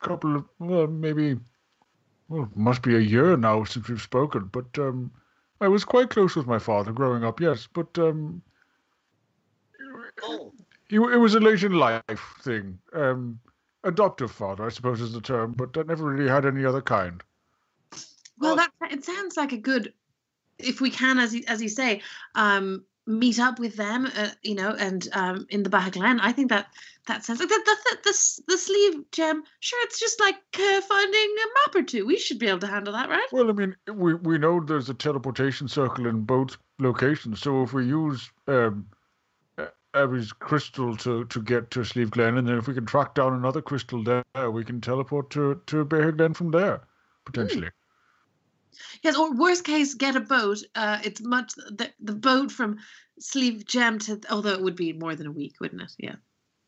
couple 0.02 0.36
of 0.36 0.46
well, 0.60 0.88
maybe 0.88 1.38
well, 2.28 2.50
must 2.56 2.82
be 2.82 2.96
a 2.96 3.00
year 3.00 3.38
now 3.38 3.64
since 3.64 3.88
we've 3.88 4.02
spoken. 4.02 4.50
But 4.52 4.78
um, 4.78 5.12
I 5.62 5.68
was 5.70 5.86
quite 5.86 6.10
close 6.10 6.36
with 6.36 6.48
my 6.48 6.60
father 6.60 6.92
growing 6.92 7.24
up, 7.24 7.40
yes. 7.40 7.68
But 7.72 7.98
um, 7.98 8.42
Oh, 10.24 10.54
he, 10.90 10.96
it 10.96 11.20
was 11.20 11.36
a 11.36 11.40
late 11.40 11.64
in 11.64 11.74
life 11.74 12.36
thing. 12.42 12.80
Um, 12.94 13.40
adoptive 13.84 14.32
father, 14.32 14.66
I 14.66 14.70
suppose, 14.70 15.02
is 15.02 15.14
the 15.14 15.22
term, 15.22 15.54
but 15.54 15.78
I 15.78 15.84
never 15.84 16.06
really 16.06 16.30
had 16.30 16.46
any 16.46 16.66
other 16.66 16.82
kind. 16.82 17.22
Well, 18.40 18.56
Well- 18.56 18.68
that 18.80 18.92
it 18.92 19.06
sounds 19.06 19.38
like 19.38 19.52
a 19.52 19.58
good, 19.58 19.94
if 20.60 20.82
we 20.82 20.90
can, 20.90 21.20
as 21.20 21.34
you, 21.34 21.44
as 21.48 21.62
you 21.62 21.70
say, 21.70 22.02
um, 22.36 22.86
meet 23.08 23.40
up 23.40 23.60
with 23.60 23.76
them, 23.76 24.10
uh, 24.18 24.30
you 24.42 24.56
know, 24.56 24.72
and 24.80 25.08
um, 25.14 25.46
in 25.50 25.64
the 25.64 25.70
back 25.70 25.94
glen. 25.94 26.20
I 26.20 26.32
think 26.32 26.50
that 26.50 26.68
that 27.08 27.24
sounds 27.24 27.40
like 27.40 27.50
the 27.50 27.62
the, 27.66 27.78
the, 27.84 27.98
the, 28.04 28.42
the 28.48 28.58
sleeve 28.58 29.12
gem. 29.12 29.44
Sure, 29.60 29.80
it's 29.84 30.00
just 30.00 30.20
like 30.20 30.36
uh, 30.36 30.82
finding 30.82 31.20
a 31.20 31.48
map 31.60 31.76
or 31.76 31.84
two. 31.84 32.06
We 32.06 32.18
should 32.18 32.40
be 32.40 32.48
able 32.48 32.60
to 32.60 32.68
handle 32.68 32.94
that, 32.94 33.10
right? 33.10 33.28
Well, 33.32 33.50
I 33.50 33.54
mean, 33.54 33.76
we, 33.94 34.16
we 34.16 34.38
know 34.38 34.60
there's 34.60 34.90
a 34.90 34.94
teleportation 34.94 35.68
circle 35.68 36.08
in 36.08 36.22
both 36.22 36.58
locations, 36.80 37.42
so 37.42 37.62
if 37.64 37.74
we 37.74 37.86
use 37.86 38.32
um, 38.48 38.88
A- 39.60 39.68
Abby's 39.94 40.34
crystal 40.34 40.96
to, 40.98 41.26
to 41.26 41.42
get 41.42 41.70
to 41.72 41.84
Sleeve 41.84 42.12
Glen, 42.12 42.38
and 42.38 42.48
then 42.48 42.58
if 42.58 42.68
we 42.68 42.74
can 42.74 42.86
track 42.86 43.14
down 43.14 43.34
another 43.34 43.62
crystal 43.62 44.04
there, 44.04 44.24
we 44.52 44.64
can 44.64 44.82
teleport 44.82 45.30
to, 45.32 45.62
to 45.68 45.86
Bear 45.86 46.12
Glen 46.12 46.34
from 46.34 46.52
there, 46.52 46.82
potentially. 47.26 47.70
Yes, 49.04 49.18
or 49.18 49.34
worst 49.34 49.64
case, 49.64 49.94
get 49.94 50.16
a 50.16 50.20
boat. 50.22 50.60
Uh, 50.76 51.00
it's 51.04 51.22
much 51.22 51.54
the, 51.56 51.92
the 52.00 52.14
boat 52.14 52.52
from 52.52 52.78
Sleeve 53.20 53.66
Gem 53.66 54.00
to, 54.00 54.20
although 54.30 54.54
it 54.54 54.62
would 54.62 54.76
be 54.76 54.94
more 54.94 55.16
than 55.16 55.28
a 55.28 55.32
week, 55.32 55.56
wouldn't 55.60 55.82
it? 55.82 55.94
Yeah. 55.98 56.16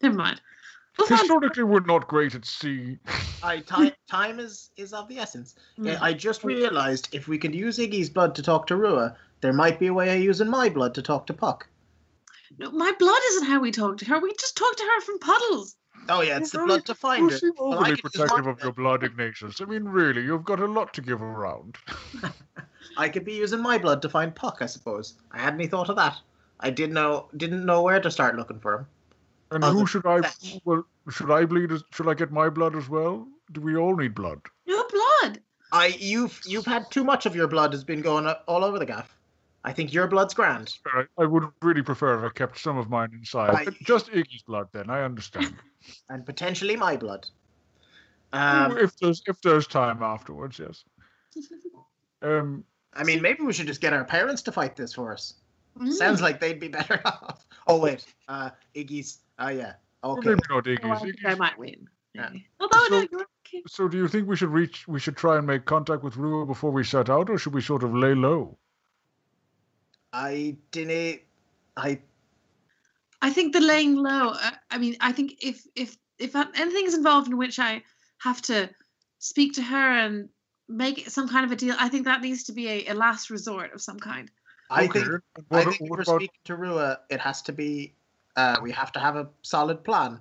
Never 0.01 0.15
mind. 0.15 0.41
We'll 0.97 1.07
find- 1.07 1.19
Historically, 1.21 1.63
we're 1.63 1.79
not 1.81 2.07
great 2.07 2.34
at 2.35 2.45
sea. 2.45 2.97
I 3.43 3.59
time 3.75 3.91
time 4.09 4.39
is 4.39 4.71
is 4.77 4.93
of 4.93 5.07
the 5.07 5.19
essence. 5.19 5.55
Yeah, 5.77 5.95
Mm. 5.95 6.01
I 6.01 6.13
just 6.13 6.43
realized 6.43 7.09
if 7.13 7.27
we 7.27 7.38
could 7.38 7.53
use 7.53 7.77
Iggy's 7.77 8.09
blood 8.09 8.34
to 8.35 8.41
talk 8.43 8.67
to 8.67 8.75
Rua, 8.75 9.15
there 9.41 9.53
might 9.53 9.79
be 9.79 9.88
a 9.88 9.93
way 9.93 10.15
of 10.17 10.23
using 10.23 10.49
my 10.49 10.69
blood 10.69 10.95
to 10.95 11.01
talk 11.01 11.27
to 11.27 11.34
Puck. 11.34 11.67
No, 12.57 12.71
my 12.71 12.91
blood 12.97 13.19
isn't 13.31 13.47
how 13.47 13.59
we 13.59 13.71
talk 13.71 13.97
to 13.97 14.05
her. 14.05 14.19
We 14.19 14.34
just 14.39 14.57
talk 14.57 14.75
to 14.75 14.84
her 14.84 15.01
from 15.01 15.19
puddles. 15.19 15.75
Oh 16.09 16.21
yeah, 16.21 16.38
it's 16.38 16.51
the 16.51 16.59
blood 16.59 16.85
to 16.85 16.95
find 16.95 17.29
You 17.29 17.38
seem 17.38 17.51
Well, 17.57 17.73
overly 17.73 17.95
could 17.95 18.11
protective 18.11 18.47
of 18.47 18.61
your 18.61 18.71
blood, 18.71 19.03
Ignatius. 19.03 19.61
I 19.61 19.65
mean, 19.65 19.84
really, 19.84 20.23
you've 20.23 20.45
got 20.45 20.59
a 20.59 20.65
lot 20.65 20.93
to 20.95 21.01
give 21.01 21.21
around. 21.21 21.77
I 22.97 23.09
could 23.09 23.25
be 23.25 23.34
using 23.34 23.61
my 23.61 23.77
blood 23.77 24.01
to 24.03 24.09
find 24.09 24.34
Puck, 24.34 24.59
I 24.61 24.65
suppose. 24.65 25.15
I 25.31 25.39
hadn't 25.39 25.59
any 25.59 25.67
thought 25.69 25.89
of 25.89 25.95
that. 25.97 26.17
I 26.59 26.69
didn't 26.69 26.93
know 26.93 27.27
didn't 27.38 27.65
know 27.65 27.81
where 27.81 27.99
to 27.99 28.09
start 28.09 28.35
looking 28.35 28.59
for 28.59 28.75
him. 28.75 28.88
And 29.51 29.63
Other 29.63 29.79
who 29.79 29.88
should 29.88 30.05
I? 30.05 30.21
fetch. 30.21 30.59
Well, 30.65 30.85
should 31.09 31.31
I 31.31 31.45
bleed? 31.45 31.71
As, 31.71 31.84
should 31.93 32.07
I 32.07 32.13
get 32.13 32.31
my 32.31 32.49
blood 32.49 32.75
as 32.75 32.89
well? 32.89 33.27
Do 33.51 33.61
we 33.61 33.75
all 33.75 33.95
need 33.95 34.15
blood? 34.15 34.41
No 34.67 34.84
blood. 34.88 35.39
I 35.71 35.88
you've 35.99 36.39
you've 36.45 36.65
had 36.65 36.89
too 36.91 37.03
much 37.03 37.25
of 37.25 37.35
your 37.35 37.47
blood 37.47 37.73
has 37.73 37.84
been 37.84 38.01
going 38.01 38.27
all 38.47 38.63
over 38.63 38.79
the 38.79 38.85
gaff. 38.85 39.16
I 39.63 39.73
think 39.73 39.93
your 39.93 40.07
blood's 40.07 40.34
grand. 40.34 40.77
I, 40.93 41.03
I 41.17 41.25
would 41.25 41.43
really 41.61 41.81
prefer 41.81 42.17
if 42.23 42.31
I 42.31 42.34
kept 42.34 42.57
some 42.59 42.77
of 42.77 42.89
mine 42.89 43.09
inside. 43.13 43.49
I- 43.55 43.65
But 43.65 43.73
Just 43.81 44.07
Iggy's 44.11 44.43
blood, 44.43 44.67
then. 44.71 44.89
I 44.89 45.03
understand. 45.03 45.53
and 46.09 46.25
potentially 46.25 46.75
my 46.75 46.95
blood. 46.97 47.27
Um, 48.34 48.77
if 48.77 48.95
there's 48.97 49.21
if 49.27 49.41
there's 49.41 49.67
time 49.67 50.03
afterwards, 50.03 50.59
yes. 50.59 50.84
Um, 52.23 52.63
I 52.95 53.03
mean, 53.03 53.21
maybe 53.21 53.43
we 53.43 53.53
should 53.53 53.67
just 53.67 53.79
get 53.79 53.93
our 53.93 54.03
parents 54.03 54.41
to 54.43 54.51
fight 54.51 54.75
this 54.75 54.91
for 54.95 55.13
us. 55.13 55.35
Mm. 55.79 55.93
Sounds 55.93 56.19
like 56.19 56.39
they'd 56.39 56.59
be 56.59 56.67
better 56.67 56.99
off. 57.05 57.45
Oh 57.67 57.77
wait, 57.79 58.03
uh, 58.27 58.49
Iggy's. 58.75 59.19
Oh 59.38 59.49
yeah. 59.49 59.73
or 60.01 60.17
Okay. 60.17 60.29
maybe 60.29 60.41
not 60.49 60.67
I 60.67 60.71
Iggy's. 60.71 61.01
think 61.01 61.25
I 61.25 61.35
might 61.35 61.57
win. 61.59 61.88
Yeah. 62.15 62.31
Although 62.59 62.84
So- 62.85 62.89
know 63.01 63.07
you're 63.11 63.21
okay. 63.21 63.61
So, 63.67 63.88
do 63.88 63.97
you 63.97 64.07
think 64.07 64.27
we 64.27 64.35
should 64.35 64.49
reach? 64.49 64.88
We 64.88 64.99
should 64.99 65.15
try 65.15 65.38
and 65.38 65.45
make 65.45 65.65
contact 65.65 66.01
with 66.03 66.17
Rua 66.17 66.45
before 66.47 66.71
we 66.71 66.84
set 66.84 67.07
out, 67.09 67.29
or 67.29 67.38
should 67.38 67.53
we 67.53 67.61
sort 67.61 67.84
of 67.84 67.93
lay 67.93 68.15
low? 68.15 68.57
I 70.13 70.57
didn't. 70.71 71.21
I 71.75 71.99
I 73.21 73.29
think 73.31 73.53
the 73.53 73.61
laying 73.61 73.95
low. 73.95 74.29
Uh, 74.29 74.51
I 74.69 74.77
mean, 74.77 74.95
I 75.01 75.11
think 75.11 75.35
if 75.41 75.65
if 75.75 75.97
if 76.17 76.35
anything 76.35 76.85
is 76.85 76.93
involved 76.93 77.27
in 77.27 77.38
which 77.38 77.59
I 77.59 77.84
have 78.19 78.41
to 78.43 78.69
speak 79.19 79.53
to 79.53 79.61
her 79.61 79.91
and 79.91 80.29
make 80.67 80.99
it 80.99 81.11
some 81.11 81.27
kind 81.27 81.45
of 81.45 81.51
a 81.51 81.55
deal, 81.55 81.75
I 81.79 81.89
think 81.89 82.05
that 82.05 82.21
needs 82.21 82.43
to 82.45 82.53
be 82.53 82.67
a, 82.67 82.88
a 82.88 82.93
last 82.93 83.29
resort 83.29 83.73
of 83.73 83.81
some 83.81 83.99
kind. 83.99 84.29
I 84.69 84.85
Okay, 84.85 84.99
think 84.99 85.07
and 85.38 85.45
I 85.51 85.63
think 85.63 85.75
if 85.75 85.81
what 85.81 85.97
we're 85.97 86.03
about 86.03 86.19
speaking 86.21 86.39
to 86.45 86.55
Rua, 86.55 86.99
it 87.09 87.19
has 87.19 87.41
to 87.43 87.53
be. 87.53 87.93
Uh, 88.35 88.57
we 88.61 88.71
have 88.71 88.91
to 88.91 88.99
have 88.99 89.15
a 89.15 89.27
solid 89.41 89.84
plan. 89.84 90.19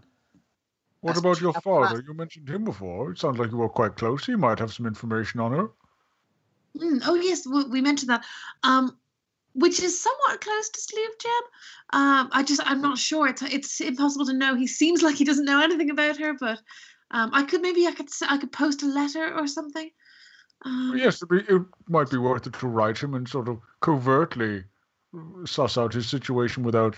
what 1.01 1.11
that's 1.11 1.21
about 1.21 1.41
your 1.41 1.53
have 1.53 1.63
to 1.63 1.71
ask. 1.81 1.91
father? 1.91 2.03
You 2.07 2.15
mentioned 2.15 2.49
him 2.49 2.65
before. 2.65 3.13
It 3.13 3.19
sounds 3.19 3.39
like 3.39 3.51
you 3.51 3.59
were 3.59 3.69
quite 3.69 3.97
close. 3.97 4.25
He 4.25 4.37
might 4.37 4.59
have 4.59 4.73
some 4.73 4.87
information 4.87 5.41
on 5.41 5.53
her. 5.53 5.71
Mm, 6.79 7.03
oh 7.07 7.15
yes, 7.15 7.47
we, 7.47 7.65
we 7.65 7.81
mentioned 7.81 8.11
that. 8.11 8.25
Um, 8.63 8.97
which 9.57 9.81
is 9.81 10.01
somewhat 10.01 10.41
close 10.41 10.69
to 10.69 10.81
Sleeve 10.81 11.19
Gem. 11.19 11.43
Um, 11.93 12.29
I 12.33 12.43
just 12.43 12.61
I'm 12.65 12.83
not 12.83 12.99
sure. 12.99 13.27
It's 13.29 13.43
it's 13.43 13.81
impossible 13.81 14.27
to 14.27 14.35
know. 14.35 14.55
He 14.55 14.67
seems 14.67 15.03
like 15.03 15.17
he 15.17 15.25
doesn't 15.25 15.47
know 15.47 15.63
anything 15.63 15.91
about 15.91 16.19
her, 16.19 16.35
but 16.35 16.61
um, 17.11 17.31
I 17.33 17.43
could 17.43 17.63
maybe 17.63 17.87
I 17.87 17.93
could 17.93 18.09
I 18.29 18.39
could 18.39 18.53
post 18.53 18.83
a 18.83 18.87
letter 18.87 19.35
or 19.35 19.47
something. 19.47 19.91
Um, 20.65 20.95
Yes, 20.97 21.23
it 21.31 21.63
might 21.89 22.11
be 22.11 22.19
worth 22.19 22.47
it 22.47 22.55
to 22.55 22.69
write 22.69 22.99
him 22.99 23.15
and 23.15 23.29
sort 23.29 23.49
of 23.49 23.61
covertly 23.81 24.65
suss 25.45 25.79
out 25.79 25.95
his 25.95 26.09
situation 26.09 26.63
without 26.63 26.97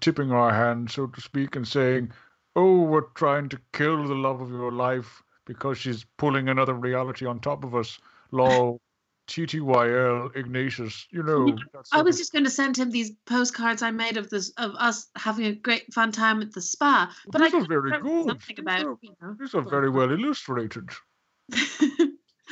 tipping 0.00 0.30
our 0.30 0.52
hand, 0.52 0.90
so 0.90 1.06
to 1.06 1.20
speak, 1.20 1.56
and 1.56 1.66
saying, 1.66 2.12
"Oh, 2.54 2.82
we're 2.82 3.12
trying 3.14 3.48
to 3.48 3.60
kill 3.72 4.06
the 4.06 4.14
love 4.14 4.40
of 4.40 4.50
your 4.50 4.72
life 4.72 5.22
because 5.44 5.78
she's 5.78 6.04
pulling 6.16 6.48
another 6.48 6.74
reality 6.74 7.26
on 7.26 7.40
top 7.40 7.64
of 7.64 7.74
us." 7.74 7.98
Lol, 8.30 8.80
TTYL, 9.26 10.34
Ignatius, 10.36 11.06
you 11.10 11.22
know. 11.22 11.46
that 11.72 11.86
I 11.92 12.02
was 12.02 12.16
of- 12.16 12.20
just 12.20 12.32
going 12.32 12.44
to 12.44 12.50
send 12.50 12.76
him 12.78 12.90
these 12.90 13.10
postcards 13.26 13.82
I 13.82 13.90
made 13.90 14.16
of 14.16 14.30
this 14.30 14.50
of 14.58 14.72
us 14.78 15.08
having 15.16 15.46
a 15.46 15.52
great 15.54 15.92
fun 15.92 16.12
time 16.12 16.40
at 16.42 16.52
the 16.52 16.60
spa. 16.60 17.10
Oh, 17.10 17.30
but 17.32 17.42
These 17.42 17.54
I 17.54 17.56
are 17.56 17.60
could 17.60 17.68
very 17.68 17.90
good. 18.00 18.26
Something 18.26 18.38
These 18.56 18.58
about 18.58 18.84
are- 18.84 18.98
you 19.02 19.16
know. 19.20 19.36
These 19.38 19.54
are 19.54 19.62
very 19.62 19.90
well 19.90 20.10
illustrated. 20.10 20.88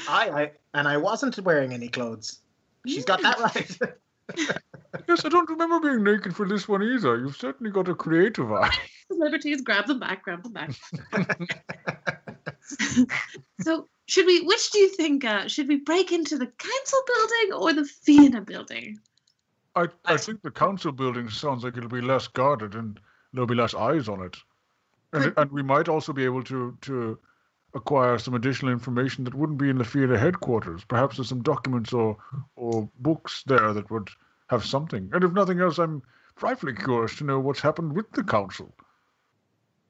I, 0.09 0.29
I 0.31 0.53
and 0.75 0.87
I 0.89 0.97
wasn't 0.97 1.39
wearing 1.41 1.73
any 1.73 1.89
clothes. 1.89 2.41
She's 2.87 3.05
got 3.05 3.23
that 3.23 3.39
right. 3.41 3.79
Yes, 5.09 5.25
I 5.25 5.29
don't 5.29 5.49
remember 5.51 5.81
being 5.81 6.03
naked 6.03 6.35
for 6.35 6.49
this 6.49 6.67
one 6.67 6.83
either. 6.83 7.19
You've 7.19 7.37
certainly 7.37 7.71
got 7.71 7.89
a 7.89 7.95
creative 7.95 8.51
eye. 8.53 8.71
Liberties, 9.11 9.61
grab 9.61 9.87
them 9.87 9.99
back, 9.99 10.23
grab 10.23 10.43
them 10.43 10.53
back. 10.53 10.71
so 13.61 13.89
should 14.07 14.27
we? 14.27 14.43
Which 14.43 14.71
do 14.71 14.79
you 14.79 14.89
think? 14.91 15.25
Uh, 15.25 15.49
should 15.49 15.69
we 15.69 15.77
break 15.77 16.13
into 16.13 16.37
the 16.39 16.47
council 16.47 17.01
building 17.07 17.53
or 17.61 17.73
the 17.73 17.85
Fianna 17.85 18.41
building? 18.41 18.99
I, 19.77 19.83
I 20.05 20.15
I- 20.15 20.17
think 20.17 20.43
the 20.43 20.51
council 20.51 20.93
building 20.93 21.29
sounds 21.29 21.65
like 21.65 21.77
it'll 21.77 21.89
be 21.89 22.01
less 22.01 22.27
guarded 22.29 22.75
and 22.75 23.01
there'll 23.33 23.47
be 23.47 23.55
less 23.55 23.75
eyes 23.75 24.09
on 24.09 24.23
it. 24.23 24.37
And, 25.13 25.25
Could- 25.25 25.35
and 25.39 25.51
we 25.53 25.63
might 25.63 25.89
also 25.89 26.13
be 26.13 26.25
able 26.25 26.43
to, 26.45 26.77
to 26.83 27.19
acquire 27.75 28.19
some 28.19 28.35
additional 28.35 28.73
information 28.73 29.25
that 29.25 29.35
wouldn't 29.35 29.59
be 29.59 29.69
in 29.71 29.79
the 29.79 29.85
Fianna 29.85 30.17
headquarters. 30.19 30.85
Perhaps 30.85 31.17
there's 31.17 31.29
some 31.29 31.43
documents 31.43 31.93
or, 31.93 32.17
or 32.57 32.89
books 33.01 33.43
there 33.47 33.73
that 33.73 33.91
would 33.91 34.09
have 34.49 34.65
something. 34.65 35.11
And 35.13 35.25
if 35.25 35.33
nothing 35.33 35.61
else, 35.61 35.79
I'm 35.79 36.03
frightfully 36.37 36.75
curious 36.75 37.17
to 37.17 37.25
know 37.25 37.41
what's 37.41 37.61
happened 37.61 37.95
with 37.95 38.11
the 38.13 38.23
council. 38.23 38.73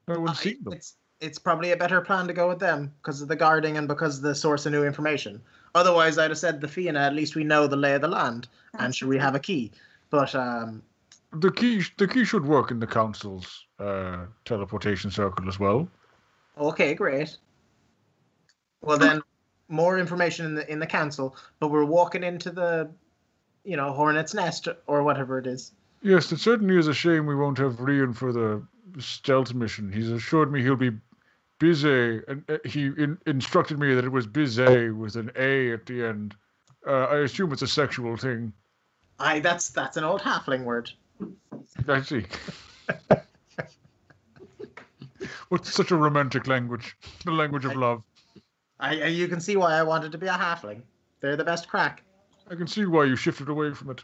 No 0.07 0.19
one's 0.19 0.39
I- 0.39 0.43
seen 0.43 0.63
them. 0.63 0.73
it's 0.73 0.95
it's 1.21 1.39
probably 1.39 1.71
a 1.71 1.77
better 1.77 2.01
plan 2.01 2.27
to 2.27 2.33
go 2.33 2.47
with 2.47 2.59
them 2.59 2.93
because 3.01 3.21
of 3.21 3.27
the 3.27 3.35
guarding 3.35 3.77
and 3.77 3.87
because 3.87 4.17
of 4.17 4.23
the 4.23 4.35
source 4.35 4.65
of 4.65 4.71
new 4.71 4.83
information. 4.83 5.41
Otherwise, 5.73 6.17
I'd 6.17 6.31
have 6.31 6.37
said 6.37 6.61
the 6.61 6.67
Fianna. 6.67 6.99
At 6.99 7.13
least 7.13 7.35
we 7.35 7.43
know 7.43 7.67
the 7.67 7.75
lay 7.75 7.93
of 7.93 8.01
the 8.01 8.07
land, 8.07 8.47
and 8.79 8.95
should 8.95 9.07
we 9.07 9.17
have 9.17 9.35
a 9.35 9.39
key? 9.39 9.71
But 10.09 10.33
um, 10.35 10.83
The 11.33 11.51
key, 11.51 11.83
the 11.97 12.07
key 12.07 12.23
should 12.25 12.45
work 12.45 12.71
in 12.71 12.79
the 12.79 12.87
council's 12.87 13.65
uh, 13.79 14.25
teleportation 14.45 15.11
circle 15.11 15.47
as 15.47 15.59
well. 15.59 15.89
okay, 16.57 16.93
great. 16.93 17.37
Well 18.81 18.97
then, 18.97 19.21
more 19.67 19.97
information 19.97 20.45
in 20.45 20.55
the 20.55 20.71
in 20.71 20.79
the 20.79 20.87
council. 20.87 21.35
But 21.59 21.69
we're 21.69 21.85
walking 21.85 22.23
into 22.23 22.51
the, 22.51 22.89
you 23.63 23.75
know, 23.75 23.91
hornet's 23.91 24.33
nest 24.33 24.67
or 24.87 25.03
whatever 25.03 25.39
it 25.39 25.47
is. 25.47 25.71
Yes, 26.01 26.31
it 26.31 26.39
certainly 26.39 26.77
is 26.77 26.87
a 26.87 26.93
shame 26.93 27.25
we 27.25 27.35
won't 27.35 27.57
have 27.57 27.77
Rian 27.77 28.15
for 28.15 28.31
the 28.31 28.61
stealth 28.99 29.53
mission. 29.53 29.91
He's 29.91 30.11
assured 30.11 30.51
me 30.51 30.61
he'll 30.61 30.75
be 30.75 30.91
busy, 31.59 32.21
and 32.27 32.43
uh, 32.49 32.57
he 32.65 32.85
in, 32.85 33.17
instructed 33.25 33.79
me 33.79 33.93
that 33.95 34.05
it 34.05 34.11
was 34.11 34.27
busy 34.27 34.89
with 34.89 35.15
an 35.15 35.31
A 35.35 35.71
at 35.71 35.85
the 35.85 36.05
end. 36.05 36.35
Uh, 36.87 37.05
I 37.05 37.17
assume 37.19 37.51
it's 37.51 37.61
a 37.63 37.67
sexual 37.67 38.15
thing. 38.17 38.53
I 39.19 39.39
that's 39.39 39.69
that's 39.69 39.97
an 39.97 40.03
old 40.03 40.21
halfling 40.21 40.63
word. 40.63 40.91
I 41.87 42.01
see. 42.01 42.25
What's 45.49 45.73
such 45.73 45.91
a 45.91 45.95
romantic 45.95 46.47
language? 46.47 46.95
The 47.23 47.31
language 47.31 47.65
of 47.65 47.71
I- 47.71 47.75
love. 47.75 48.03
I 48.79 49.01
I- 49.01 49.07
you 49.07 49.27
can 49.27 49.39
see 49.39 49.55
why 49.55 49.73
I 49.73 49.83
wanted 49.83 50.11
to 50.11 50.17
be 50.17 50.27
a 50.27 50.33
halfling. 50.33 50.81
They're 51.21 51.37
the 51.37 51.43
best 51.45 51.67
crack. 51.67 52.03
I 52.51 52.55
can 52.55 52.67
see 52.67 52.85
why 52.85 53.05
you 53.05 53.15
shifted 53.15 53.49
away 53.49 53.73
from 53.73 53.89
it. 53.89 54.03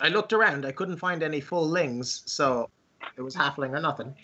I 0.00 0.08
looked 0.08 0.32
around. 0.32 0.66
I 0.66 0.72
couldn't 0.72 0.98
find 0.98 1.22
any 1.22 1.40
full 1.40 1.66
lings, 1.66 2.22
so 2.26 2.68
it 3.16 3.22
was 3.22 3.34
halfling 3.34 3.70
or 3.70 3.80
nothing. 3.80 4.14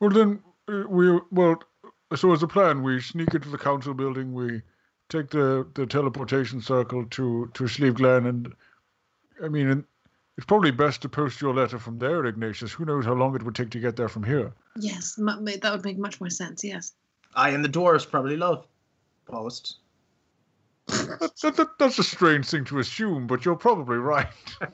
Well, 0.00 0.10
then 0.10 0.40
uh, 0.68 0.84
we 0.88 1.18
well. 1.30 1.62
So 2.14 2.32
as 2.32 2.42
a 2.42 2.48
plan, 2.48 2.82
we 2.82 3.00
sneak 3.00 3.34
into 3.34 3.50
the 3.50 3.58
council 3.58 3.92
building. 3.92 4.32
We 4.32 4.62
take 5.08 5.30
the, 5.30 5.66
the 5.74 5.86
teleportation 5.86 6.60
circle 6.60 7.04
to 7.06 7.50
to 7.54 7.68
Sleeve 7.68 7.94
Glen, 7.94 8.26
and 8.26 8.54
I 9.42 9.48
mean, 9.48 9.84
It's 10.38 10.46
probably 10.46 10.70
best 10.70 11.02
to 11.02 11.08
post 11.08 11.42
your 11.42 11.52
letter 11.52 11.80
from 11.80 11.98
there, 11.98 12.24
Ignatius. 12.24 12.72
Who 12.72 12.84
knows 12.84 13.04
how 13.04 13.14
long 13.14 13.34
it 13.34 13.42
would 13.42 13.56
take 13.56 13.70
to 13.70 13.80
get 13.80 13.96
there 13.96 14.08
from 14.08 14.22
here? 14.22 14.52
Yes, 14.76 15.16
that 15.16 15.72
would 15.72 15.84
make 15.84 15.98
much 15.98 16.20
more 16.20 16.30
sense. 16.30 16.62
Yes. 16.62 16.92
I 17.34 17.50
and 17.50 17.64
the 17.64 17.68
dwarves 17.68 18.08
probably 18.08 18.36
love 18.36 18.64
post. 19.26 19.78
That, 20.88 21.32
that, 21.42 21.56
that, 21.56 21.78
that's 21.78 21.98
a 21.98 22.04
strange 22.04 22.46
thing 22.48 22.64
to 22.66 22.78
assume, 22.78 23.26
but 23.26 23.44
you're 23.44 23.56
probably 23.56 23.98
right. 23.98 24.26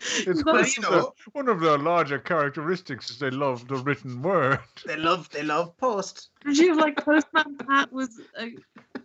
it's 0.00 0.44
Well, 0.44 0.56
one, 0.56 0.66
you 0.76 0.82
of 0.82 0.90
their, 0.90 1.02
one 1.32 1.48
of 1.48 1.60
their 1.60 1.78
larger 1.78 2.18
characteristics 2.18 3.10
is 3.10 3.18
they 3.18 3.30
love 3.30 3.68
the 3.68 3.76
written 3.76 4.22
word. 4.22 4.60
They 4.86 4.96
love 4.96 5.28
they 5.30 5.42
love 5.42 5.76
post. 5.76 6.28
Did 6.44 6.58
you 6.58 6.68
have 6.68 6.78
like 6.78 7.04
Postman 7.04 7.56
Pat 7.58 7.92
was 7.92 8.20
a, 8.38 8.54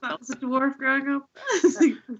that 0.01 0.19
was 0.19 0.29
a 0.29 0.35
dwarf 0.35 0.77
growing 0.77 1.09
up? 1.09 1.29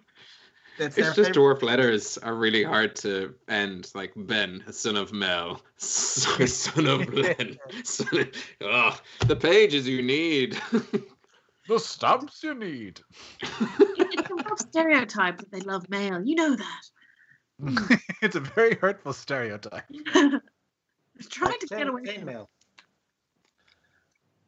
It's 0.82 0.96
just 0.96 1.16
favorite. 1.18 1.36
dwarf 1.36 1.62
letters 1.62 2.18
are 2.20 2.36
really 2.36 2.64
hard 2.64 2.96
to 2.98 3.36
end. 3.50 3.92
Like 3.94 4.14
Ben, 4.16 4.64
son 4.72 4.96
of 4.96 5.12
Mel, 5.12 5.62
son 5.76 6.88
of 6.88 7.14
Len. 7.14 7.60
Son 7.84 8.08
of, 8.18 8.28
oh, 8.62 8.98
the 9.28 9.36
pages 9.36 9.86
you 9.86 10.02
need. 10.02 10.58
The 11.70 11.80
stamps 11.80 12.42
you 12.42 12.56
need. 12.56 13.00
it's 13.44 14.32
a 14.32 14.34
rough 14.34 14.60
stereotype 14.60 15.38
that 15.38 15.52
they 15.52 15.60
love 15.60 15.88
male. 15.88 16.20
You 16.26 16.34
know 16.34 16.56
that. 16.56 18.00
it's 18.24 18.36
a 18.36 18.40
very 18.40 18.74
hurtful 18.74 19.14
stereotype. 19.14 19.84
Trying 21.30 21.60
to 21.60 21.68
get 21.68 21.88
away 21.88 22.06
from 22.06 22.26
mail. 22.26 22.50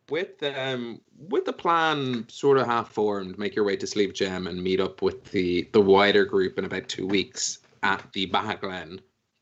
with 0.09 0.41
um 0.41 0.99
with 1.15 1.45
the 1.45 1.53
plan 1.53 2.25
sort 2.27 2.57
of 2.57 2.65
half 2.65 2.91
formed, 2.91 3.37
make 3.37 3.55
your 3.55 3.65
way 3.65 3.75
to 3.75 3.85
Sleeve 3.85 4.15
Gem 4.15 4.47
and 4.47 4.63
meet 4.63 4.79
up 4.79 5.03
with 5.03 5.23
the 5.25 5.69
the 5.73 5.81
wider 5.81 6.25
group 6.25 6.57
in 6.57 6.65
about 6.65 6.89
two 6.89 7.05
weeks 7.05 7.59
at 7.83 8.03
the 8.13 8.31
Bahaglen. 8.31 8.99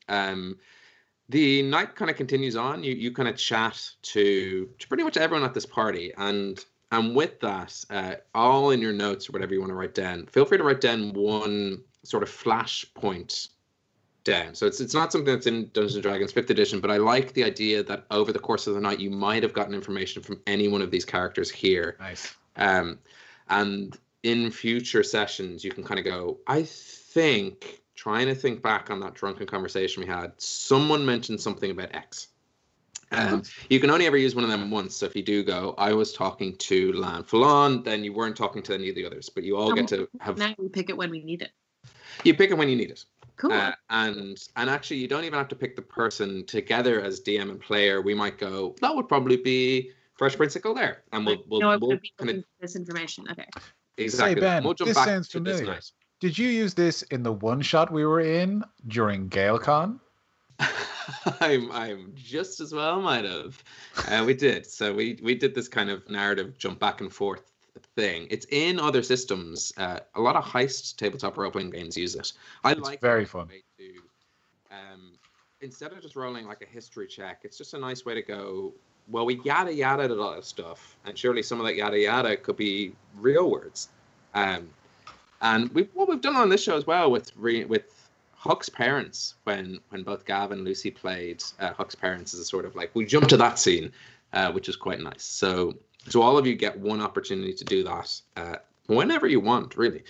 Um, 0.09 0.57
the 1.29 1.61
night 1.61 1.95
kind 1.95 2.11
of 2.11 2.17
continues 2.17 2.57
on. 2.57 2.83
You 2.83 2.93
you 2.93 3.13
kind 3.13 3.29
of 3.29 3.37
chat 3.37 3.89
to 4.01 4.67
to 4.79 4.87
pretty 4.89 5.03
much 5.03 5.15
everyone 5.15 5.47
at 5.47 5.53
this 5.53 5.65
party, 5.65 6.11
and 6.17 6.65
and 6.91 7.15
with 7.15 7.39
that, 7.41 7.85
uh, 7.89 8.15
all 8.33 8.71
in 8.71 8.81
your 8.81 8.93
notes 8.93 9.29
or 9.29 9.33
whatever 9.33 9.53
you 9.53 9.59
want 9.59 9.71
to 9.71 9.75
write 9.75 9.93
down, 9.93 10.25
feel 10.27 10.45
free 10.45 10.57
to 10.57 10.63
write 10.63 10.81
down 10.81 11.13
one 11.13 11.81
sort 12.03 12.23
of 12.23 12.29
flash 12.29 12.85
point 12.93 13.49
down. 14.23 14.55
So 14.55 14.65
it's 14.65 14.79
it's 14.79 14.93
not 14.93 15.11
something 15.11 15.33
that's 15.33 15.47
in 15.47 15.69
Dungeons 15.73 15.95
and 15.95 16.03
Dragons 16.03 16.31
fifth 16.31 16.49
edition, 16.49 16.79
but 16.79 16.91
I 16.91 16.97
like 16.97 17.33
the 17.33 17.43
idea 17.43 17.83
that 17.83 18.05
over 18.11 18.31
the 18.33 18.39
course 18.39 18.67
of 18.67 18.73
the 18.73 18.81
night 18.81 18.99
you 18.99 19.11
might 19.11 19.43
have 19.43 19.53
gotten 19.53 19.73
information 19.73 20.21
from 20.23 20.39
any 20.47 20.67
one 20.67 20.81
of 20.81 20.91
these 20.91 21.05
characters 21.05 21.49
here. 21.49 21.97
Nice. 21.99 22.35
Um, 22.55 22.99
and 23.49 23.97
in 24.23 24.51
future 24.51 25.03
sessions, 25.03 25.63
you 25.63 25.71
can 25.71 25.83
kind 25.83 25.99
of 25.99 26.05
go, 26.05 26.39
I 26.47 26.63
think, 26.63 27.81
trying 27.95 28.27
to 28.27 28.35
think 28.35 28.61
back 28.61 28.89
on 28.89 28.99
that 29.01 29.13
drunken 29.13 29.45
conversation 29.45 30.01
we 30.01 30.07
had, 30.07 30.31
someone 30.37 31.05
mentioned 31.05 31.39
something 31.41 31.71
about 31.71 31.93
X. 31.93 32.28
Um, 33.11 33.43
you 33.69 33.79
can 33.79 33.89
only 33.89 34.05
ever 34.05 34.17
use 34.17 34.35
one 34.35 34.43
of 34.43 34.49
them 34.49 34.69
once. 34.69 34.95
So 34.95 35.05
if 35.05 35.15
you 35.15 35.23
do 35.23 35.43
go, 35.43 35.73
I 35.77 35.93
was 35.93 36.13
talking 36.13 36.55
to 36.57 36.91
Lanfalon, 36.93 37.83
then 37.83 38.03
you 38.03 38.13
weren't 38.13 38.35
talking 38.35 38.61
to 38.63 38.73
any 38.73 38.89
of 38.89 38.95
the 38.95 39.05
others, 39.05 39.29
but 39.29 39.43
you 39.43 39.57
all 39.57 39.73
get 39.73 39.87
to 39.89 40.07
have, 40.19 40.37
Now 40.37 40.53
we 40.57 40.69
pick 40.69 40.89
it 40.89 40.97
when 40.97 41.09
we 41.09 41.23
need 41.23 41.41
it. 41.41 41.51
you 42.23 42.35
pick 42.35 42.51
it 42.51 42.57
when 42.57 42.69
you 42.69 42.75
need 42.75 42.91
it. 42.91 43.03
Cool. 43.37 43.53
Uh, 43.53 43.71
and 43.89 44.37
and 44.57 44.69
actually, 44.69 44.97
you 44.97 45.07
don't 45.07 45.23
even 45.23 45.39
have 45.39 45.47
to 45.47 45.55
pick 45.55 45.77
the 45.77 45.81
person 45.81 46.45
together 46.45 47.01
as 47.01 47.21
DM 47.21 47.49
and 47.49 47.59
player. 47.59 48.01
We 48.01 48.13
might 48.13 48.37
go. 48.37 48.75
That 48.81 48.93
would 48.93 49.07
probably 49.07 49.37
be 49.37 49.91
Fresh 50.17 50.35
Prince 50.35 50.57
of 50.57 50.63
Kildare, 50.63 51.03
and 51.13 51.25
we'll 51.25 51.37
we'll, 51.47 51.61
no, 51.61 51.77
we'll 51.79 51.97
be 51.97 52.11
kind 52.17 52.31
of 52.31 52.43
this 52.59 52.75
information. 52.75 53.25
Okay. 53.31 53.47
exactly. 53.97 54.41
that. 54.41 54.41
Ben, 54.41 54.63
we'll 54.65 54.73
jump 54.73 54.89
this 54.89 54.97
back 54.97 55.07
sounds 55.07 55.29
to 55.29 55.39
this 55.39 55.59
familiar. 55.59 55.75
night. 55.75 55.91
Did 56.19 56.37
you 56.37 56.49
use 56.49 56.73
this 56.73 57.01
in 57.03 57.23
the 57.23 57.31
one 57.31 57.61
shot 57.61 57.93
we 57.93 58.05
were 58.05 58.19
in 58.19 58.65
during 58.87 59.29
GaelCon? 59.29 60.01
I'm 61.41 61.71
I'm 61.71 62.13
just 62.15 62.59
as 62.59 62.73
well 62.73 63.01
might 63.01 63.25
have. 63.25 63.63
Uh, 64.07 64.23
we 64.25 64.33
did. 64.33 64.65
So 64.65 64.93
we 64.93 65.19
we 65.23 65.35
did 65.35 65.55
this 65.55 65.67
kind 65.67 65.89
of 65.89 66.07
narrative 66.09 66.57
jump 66.57 66.79
back 66.79 67.01
and 67.01 67.11
forth 67.11 67.49
thing. 67.95 68.27
It's 68.29 68.45
in 68.51 68.79
other 68.79 69.03
systems. 69.03 69.73
Uh, 69.77 69.99
a 70.15 70.21
lot 70.21 70.35
of 70.35 70.43
heist 70.43 70.95
tabletop 70.97 71.37
role 71.37 71.51
playing 71.51 71.71
games 71.71 71.97
use 71.97 72.15
it. 72.15 72.33
I 72.63 72.71
It's 72.71 72.81
like 72.81 73.01
very 73.01 73.21
it 73.21 73.23
as 73.23 73.29
a 73.29 73.31
fun. 73.31 73.49
To, 73.77 73.85
um, 74.71 75.11
instead 75.61 75.91
of 75.91 76.01
just 76.01 76.15
rolling 76.15 76.47
like 76.47 76.61
a 76.61 76.65
history 76.65 77.07
check, 77.07 77.41
it's 77.43 77.57
just 77.57 77.73
a 77.73 77.79
nice 77.79 78.05
way 78.05 78.13
to 78.15 78.21
go. 78.21 78.73
Well, 79.09 79.25
we 79.25 79.41
yada 79.43 79.73
yada 79.73 80.07
a 80.07 80.13
lot 80.13 80.37
of 80.37 80.45
stuff, 80.45 80.95
and 81.05 81.17
surely 81.17 81.41
some 81.41 81.59
of 81.59 81.65
that 81.65 81.75
yada 81.75 81.99
yada 81.99 82.37
could 82.37 82.57
be 82.57 82.93
real 83.17 83.49
words. 83.49 83.89
Um, 84.33 84.69
and 85.41 85.73
we 85.73 85.89
what 85.93 86.07
we've 86.07 86.21
done 86.21 86.35
on 86.35 86.49
this 86.49 86.61
show 86.61 86.75
as 86.75 86.85
well 86.85 87.09
with 87.09 87.31
re, 87.35 87.65
with 87.65 87.98
Huck's 88.39 88.69
parents 88.69 89.35
when 89.43 89.81
when 89.89 90.01
both 90.01 90.23
Gav 90.25 90.51
and 90.51 90.63
Lucy 90.63 90.89
played 90.89 91.43
uh, 91.59 91.73
Huck's 91.73 91.93
parents 91.93 92.33
as 92.33 92.39
a 92.39 92.45
sort 92.45 92.63
of 92.63 92.73
like 92.73 92.89
we 92.93 93.05
jump 93.05 93.27
to 93.27 93.37
that 93.37 93.59
scene, 93.59 93.91
uh, 94.31 94.49
which 94.53 94.69
is 94.69 94.77
quite 94.77 95.01
nice. 95.01 95.23
So 95.23 95.75
so 96.07 96.21
all 96.21 96.37
of 96.37 96.47
you 96.47 96.55
get 96.55 96.79
one 96.79 97.01
opportunity 97.01 97.53
to 97.53 97.65
do 97.65 97.83
that 97.83 98.21
uh, 98.37 98.55
whenever 98.87 99.27
you 99.27 99.41
want, 99.41 99.75
really. 99.75 100.03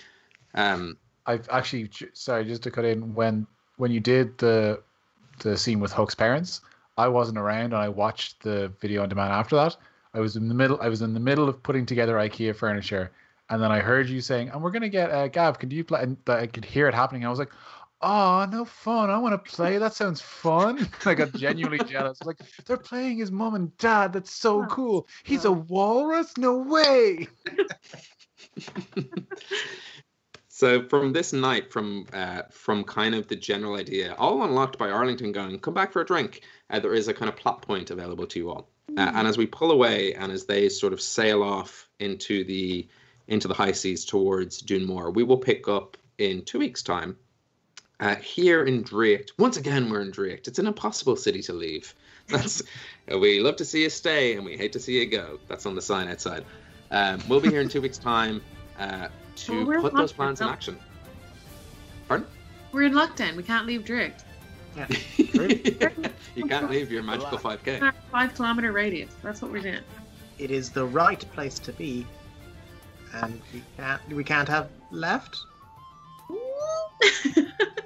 Um, 0.54 0.96
I've 1.26 1.48
actually 1.50 1.90
sorry 2.12 2.44
just 2.44 2.62
to 2.62 2.70
cut 2.70 2.84
in 2.84 3.14
when 3.14 3.48
when 3.78 3.90
you 3.90 3.98
did 3.98 4.38
the 4.38 4.80
the 5.40 5.56
scene 5.56 5.80
with 5.80 5.92
Hook's 5.92 6.14
parents, 6.14 6.60
I 6.96 7.08
wasn't 7.08 7.38
around 7.38 7.72
and 7.72 7.82
I 7.82 7.88
watched 7.88 8.44
the 8.44 8.72
video 8.80 9.02
on 9.02 9.08
demand 9.08 9.32
after 9.32 9.56
that. 9.56 9.76
I 10.14 10.20
was 10.20 10.36
in 10.36 10.46
the 10.46 10.54
middle 10.54 10.78
I 10.80 10.88
was 10.88 11.02
in 11.02 11.14
the 11.14 11.20
middle 11.20 11.48
of 11.48 11.60
putting 11.64 11.84
together 11.84 12.14
IKEA 12.14 12.54
furniture 12.54 13.10
and 13.50 13.60
then 13.60 13.72
I 13.72 13.80
heard 13.80 14.08
you 14.08 14.20
saying, 14.20 14.50
"And 14.50 14.62
we're 14.62 14.70
gonna 14.70 14.88
get 14.88 15.10
uh, 15.10 15.26
Gav. 15.26 15.58
Can 15.58 15.70
you 15.72 15.82
play?" 15.82 16.02
And 16.02 16.16
I 16.28 16.46
could 16.46 16.64
hear 16.64 16.86
it 16.86 16.94
happening. 16.94 17.26
I 17.26 17.28
was 17.30 17.40
like, 17.40 17.50
"Oh, 18.02 18.46
no 18.50 18.64
fun! 18.64 19.10
I 19.10 19.18
want 19.18 19.32
to 19.32 19.50
play. 19.50 19.78
That 19.78 19.94
sounds 19.94 20.20
fun." 20.20 20.88
I 21.04 21.14
got 21.14 21.32
genuinely 21.32 21.84
jealous. 21.86 22.20
Like 22.24 22.38
they're 22.66 22.76
playing 22.76 23.18
his 23.18 23.30
mom 23.30 23.54
and 23.54 23.76
dad. 23.78 24.12
That's 24.12 24.32
so 24.32 24.62
Oh, 24.62 24.66
cool. 24.66 25.08
He's 25.24 25.44
a 25.44 25.52
walrus? 25.52 26.36
No 26.36 26.58
way! 26.58 27.28
So 30.60 30.86
from 30.88 31.14
this 31.14 31.32
night, 31.32 31.72
from 31.72 32.04
uh, 32.12 32.42
from 32.50 32.84
kind 32.84 33.14
of 33.14 33.26
the 33.28 33.36
general 33.36 33.76
idea, 33.76 34.14
all 34.18 34.42
unlocked 34.42 34.76
by 34.76 34.90
Arlington 34.90 35.32
going, 35.32 35.58
come 35.58 35.72
back 35.72 35.90
for 35.90 36.02
a 36.02 36.04
drink. 36.04 36.42
Uh, 36.68 36.78
there 36.78 36.92
is 36.92 37.08
a 37.08 37.14
kind 37.14 37.30
of 37.30 37.36
plot 37.36 37.62
point 37.62 37.90
available 37.90 38.26
to 38.26 38.38
you 38.38 38.50
all, 38.50 38.68
uh, 38.98 39.10
and 39.14 39.26
as 39.26 39.38
we 39.38 39.46
pull 39.46 39.70
away, 39.70 40.12
and 40.12 40.30
as 40.30 40.44
they 40.44 40.68
sort 40.68 40.92
of 40.92 41.00
sail 41.00 41.42
off 41.42 41.88
into 41.98 42.44
the 42.44 42.86
into 43.28 43.48
the 43.48 43.54
high 43.54 43.72
seas 43.72 44.04
towards 44.04 44.58
Dunmore, 44.60 45.10
we 45.10 45.22
will 45.22 45.38
pick 45.38 45.66
up 45.66 45.96
in 46.18 46.44
two 46.44 46.58
weeks' 46.58 46.82
time. 46.82 47.16
Uh, 48.00 48.16
here 48.16 48.64
in 48.64 48.82
Drake, 48.82 49.30
once 49.38 49.58
again 49.58 49.90
we're 49.90 50.00
in 50.00 50.10
Drake. 50.10 50.48
It's 50.48 50.58
an 50.58 50.66
impossible 50.66 51.16
city 51.16 51.42
to 51.42 51.52
leave. 51.52 51.94
That's 52.28 52.62
we 53.08 53.40
love 53.40 53.56
to 53.56 53.64
see 53.64 53.82
you 53.82 53.90
stay, 53.90 54.36
and 54.36 54.44
we 54.44 54.56
hate 54.56 54.72
to 54.72 54.80
see 54.80 54.98
you 54.98 55.06
go. 55.06 55.38
That's 55.48 55.66
on 55.66 55.74
the 55.74 55.82
sign 55.82 56.08
outside. 56.08 56.44
Um, 56.90 57.20
we'll 57.28 57.40
be 57.40 57.50
here 57.50 57.60
in 57.60 57.68
two 57.68 57.82
weeks' 57.82 57.98
time 57.98 58.40
uh, 58.78 59.08
to 59.36 59.52
Well, 59.52 59.66
we're 59.66 59.80
put 59.80 59.94
those 59.94 60.12
plans 60.12 60.40
in 60.40 60.48
action. 60.48 60.78
Pardon? 62.08 62.26
We're 62.72 62.82
in 62.82 62.94
lockdown. 62.94 63.36
We 63.36 63.42
can't 63.42 63.66
leave 63.66 63.84
Drake. 63.84 64.14
you 65.16 66.44
can't 66.46 66.70
leave 66.70 66.90
your 66.90 67.02
magical 67.02 67.36
5k. 67.36 67.92
Five 68.10 68.34
kilometer 68.34 68.72
radius. 68.72 69.12
That's 69.22 69.42
what 69.42 69.50
we're 69.50 69.62
doing. 69.62 69.82
It 70.38 70.50
is 70.50 70.70
the 70.70 70.86
right 70.86 71.20
place 71.32 71.58
to 71.58 71.72
be, 71.72 72.06
and 73.12 73.42
we 73.52 73.62
can't 73.76 74.08
we 74.08 74.24
can't 74.24 74.48
have 74.48 74.70
left. 74.90 75.44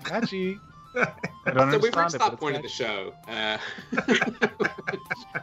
Catchy. 0.05 0.59
I 0.97 1.51
don't 1.51 1.70
So 1.73 1.78
we've 1.78 1.95
understand 1.95 1.97
reached 1.97 2.15
it, 2.15 2.19
that 2.19 2.41
point 2.41 2.57
of 2.57 2.62
the 2.62 2.69
show. 2.69 3.12
Uh, 3.28 3.59
uh, 5.39 5.41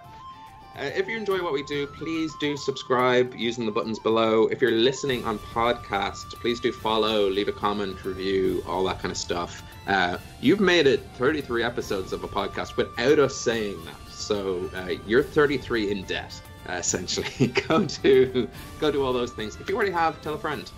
if 0.78 1.08
you 1.08 1.18
enjoy 1.18 1.44
what 1.44 1.54
we 1.54 1.64
do, 1.64 1.88
please 1.88 2.34
do 2.40 2.56
subscribe 2.58 3.36
using 3.36 3.66
the 3.66 3.72
buttons 3.72 4.00
below. 4.00 4.48
If 4.48 4.62
you're 4.62 4.72
listening 4.72 5.26
on 5.26 5.38
podcast, 5.40 6.30
please 6.40 6.60
do 6.60 6.72
follow, 6.72 7.30
leave 7.30 7.50
a 7.50 7.52
comment, 7.54 8.04
review, 8.06 8.64
all 8.66 8.84
that 8.86 9.00
kind 9.00 9.12
of 9.12 9.18
stuff. 9.18 9.64
Uh, 9.88 10.18
you've 10.40 10.60
made 10.60 10.88
it 10.88 11.02
33 11.16 11.64
episodes 11.64 12.14
of 12.14 12.24
a 12.24 12.28
podcast 12.28 12.78
without 12.78 13.20
us 13.20 13.36
saying 13.36 13.84
that, 13.86 14.14
so 14.14 14.70
uh, 14.76 14.94
you're 15.06 15.24
33 15.24 15.92
in 15.92 16.04
debt. 16.04 16.40
Uh, 16.70 16.74
essentially, 16.74 17.48
go 17.68 17.86
to 17.86 18.48
go 18.80 18.92
do 18.92 19.04
all 19.04 19.12
those 19.12 19.32
things. 19.32 19.58
If 19.60 19.68
you 19.68 19.76
already 19.76 19.92
have, 19.92 20.22
tell 20.22 20.36
a 20.36 20.38
friend. 20.38 20.70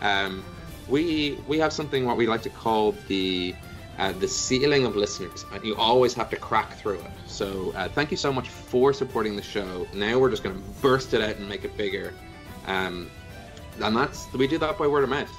Um, 0.00 0.44
we 0.88 1.38
we 1.46 1.58
have 1.58 1.72
something 1.72 2.04
what 2.04 2.16
we 2.16 2.26
like 2.26 2.42
to 2.42 2.50
call 2.50 2.92
the 3.06 3.54
uh, 3.98 4.12
the 4.12 4.28
ceiling 4.28 4.86
of 4.86 4.94
listeners, 4.94 5.44
and 5.52 5.64
you 5.64 5.74
always 5.76 6.14
have 6.14 6.30
to 6.30 6.36
crack 6.36 6.74
through 6.74 7.00
it. 7.00 7.10
So 7.26 7.72
uh, 7.74 7.88
thank 7.88 8.10
you 8.10 8.16
so 8.16 8.32
much 8.32 8.48
for 8.48 8.92
supporting 8.92 9.34
the 9.34 9.42
show. 9.42 9.86
Now 9.92 10.18
we're 10.18 10.30
just 10.30 10.44
going 10.44 10.54
to 10.54 10.62
burst 10.80 11.14
it 11.14 11.20
out 11.20 11.36
and 11.36 11.48
make 11.48 11.64
it 11.64 11.76
bigger, 11.76 12.14
um, 12.66 13.10
and 13.82 13.96
that's 13.96 14.32
we 14.32 14.46
do 14.46 14.58
that 14.58 14.78
by 14.78 14.86
word 14.86 15.04
of 15.04 15.10
mouth. 15.10 15.32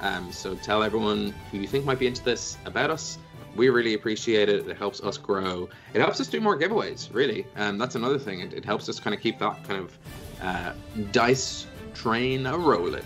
Um, 0.00 0.30
so 0.32 0.54
tell 0.56 0.82
everyone 0.82 1.34
who 1.50 1.58
you 1.58 1.66
think 1.66 1.84
might 1.84 1.98
be 1.98 2.06
into 2.06 2.22
this 2.24 2.58
about 2.64 2.90
us. 2.90 3.18
We 3.54 3.70
really 3.70 3.94
appreciate 3.94 4.50
it. 4.50 4.68
It 4.68 4.76
helps 4.76 5.00
us 5.00 5.16
grow. 5.16 5.70
It 5.94 6.00
helps 6.00 6.20
us 6.20 6.28
do 6.28 6.40
more 6.40 6.58
giveaways. 6.58 7.12
Really, 7.14 7.46
um, 7.56 7.78
that's 7.78 7.94
another 7.94 8.18
thing. 8.18 8.40
It, 8.40 8.52
it 8.52 8.64
helps 8.64 8.88
us 8.88 9.00
kind 9.00 9.14
of 9.14 9.20
keep 9.20 9.38
that 9.38 9.62
kind 9.64 9.80
of 9.80 9.98
uh, 10.42 10.72
dice 11.12 11.66
train 11.94 12.46
a 12.46 12.56
rolling. 12.56 13.02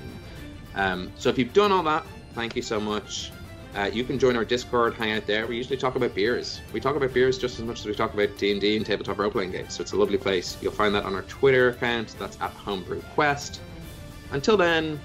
Um, 0.74 1.10
so 1.16 1.28
if 1.28 1.38
you've 1.38 1.52
done 1.52 1.72
all 1.72 1.82
that, 1.84 2.04
thank 2.34 2.56
you 2.56 2.62
so 2.62 2.80
much. 2.80 3.30
Uh, 3.74 3.88
you 3.92 4.02
can 4.02 4.18
join 4.18 4.36
our 4.36 4.44
Discord, 4.44 4.94
hang 4.94 5.12
out 5.12 5.26
there. 5.26 5.46
We 5.46 5.56
usually 5.56 5.76
talk 5.76 5.94
about 5.94 6.12
beers. 6.14 6.60
We 6.72 6.80
talk 6.80 6.96
about 6.96 7.14
beers 7.14 7.38
just 7.38 7.58
as 7.60 7.64
much 7.64 7.80
as 7.80 7.86
we 7.86 7.94
talk 7.94 8.12
about 8.14 8.36
D 8.36 8.50
and 8.50 8.60
D 8.60 8.76
and 8.76 8.84
tabletop 8.84 9.18
role 9.18 9.30
playing 9.30 9.52
games. 9.52 9.74
So 9.74 9.82
it's 9.82 9.92
a 9.92 9.96
lovely 9.96 10.18
place. 10.18 10.56
You'll 10.60 10.72
find 10.72 10.92
that 10.96 11.04
on 11.04 11.14
our 11.14 11.22
Twitter 11.22 11.68
account. 11.68 12.16
That's 12.18 12.36
at 12.40 12.50
Homebrew 12.50 13.00
Quest. 13.14 13.60
Until 14.32 14.56
then, 14.56 14.98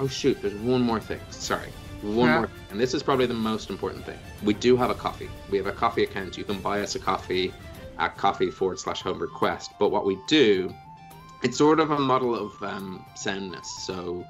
oh 0.00 0.08
shoot, 0.08 0.40
there's 0.42 0.54
one 0.54 0.80
more 0.82 0.98
thing. 0.98 1.20
Sorry, 1.30 1.68
one 2.02 2.28
Yeah. 2.28 2.38
more, 2.38 2.50
and 2.70 2.80
this 2.80 2.94
is 2.94 3.02
probably 3.02 3.26
the 3.26 3.34
most 3.34 3.70
important 3.70 4.04
thing. 4.04 4.18
We 4.42 4.54
do 4.54 4.76
have 4.76 4.90
a 4.90 4.94
Ko-fi. 4.94 5.28
We 5.48 5.56
have 5.58 5.66
a 5.68 5.72
Ko-fi 5.72 6.02
account. 6.02 6.36
You 6.36 6.42
can 6.44 6.60
buy 6.60 6.80
us 6.80 6.96
a 6.96 6.98
coffee 6.98 7.52
at 8.00 8.16
Ko-fi 8.16 8.50
forward 8.50 8.80
slash 8.80 9.02
Homebrew 9.02 9.28
Quest. 9.28 9.70
But 9.78 9.90
what 9.90 10.04
we 10.04 10.18
do, 10.26 10.74
it's 11.44 11.58
sort 11.58 11.78
of 11.78 11.92
a 11.92 11.98
model 11.98 12.34
of 12.34 12.60
um, 12.62 13.04
soundness. 13.14 13.68
So 13.86 14.24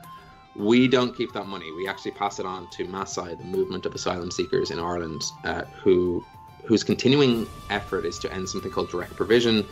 we 0.57 0.89
don't 0.89 1.17
keep 1.17 1.33
that 1.33 1.47
money. 1.47 1.73
We 1.73 1.89
actually 1.89 2.13
pass 2.13 2.39
it 2.39 2.47
on 2.47 2.69
to 2.69 2.87
MASI, 2.87 3.39
the 3.39 3.45
movement 3.45 3.87
of 3.87 3.95
asylum 3.95 4.31
seekers 4.31 4.71
in 4.71 4.79
Ireland, 4.79 5.25
uh, 5.45 5.63
who 5.83 6.25
whose 6.65 6.83
continuing 6.83 7.47
effort 7.69 8.07
is 8.07 8.19
to 8.21 8.33
end 8.33 8.49
something 8.49 8.71
called 8.71 8.89
direct 8.89 9.15
provision, 9.17 9.67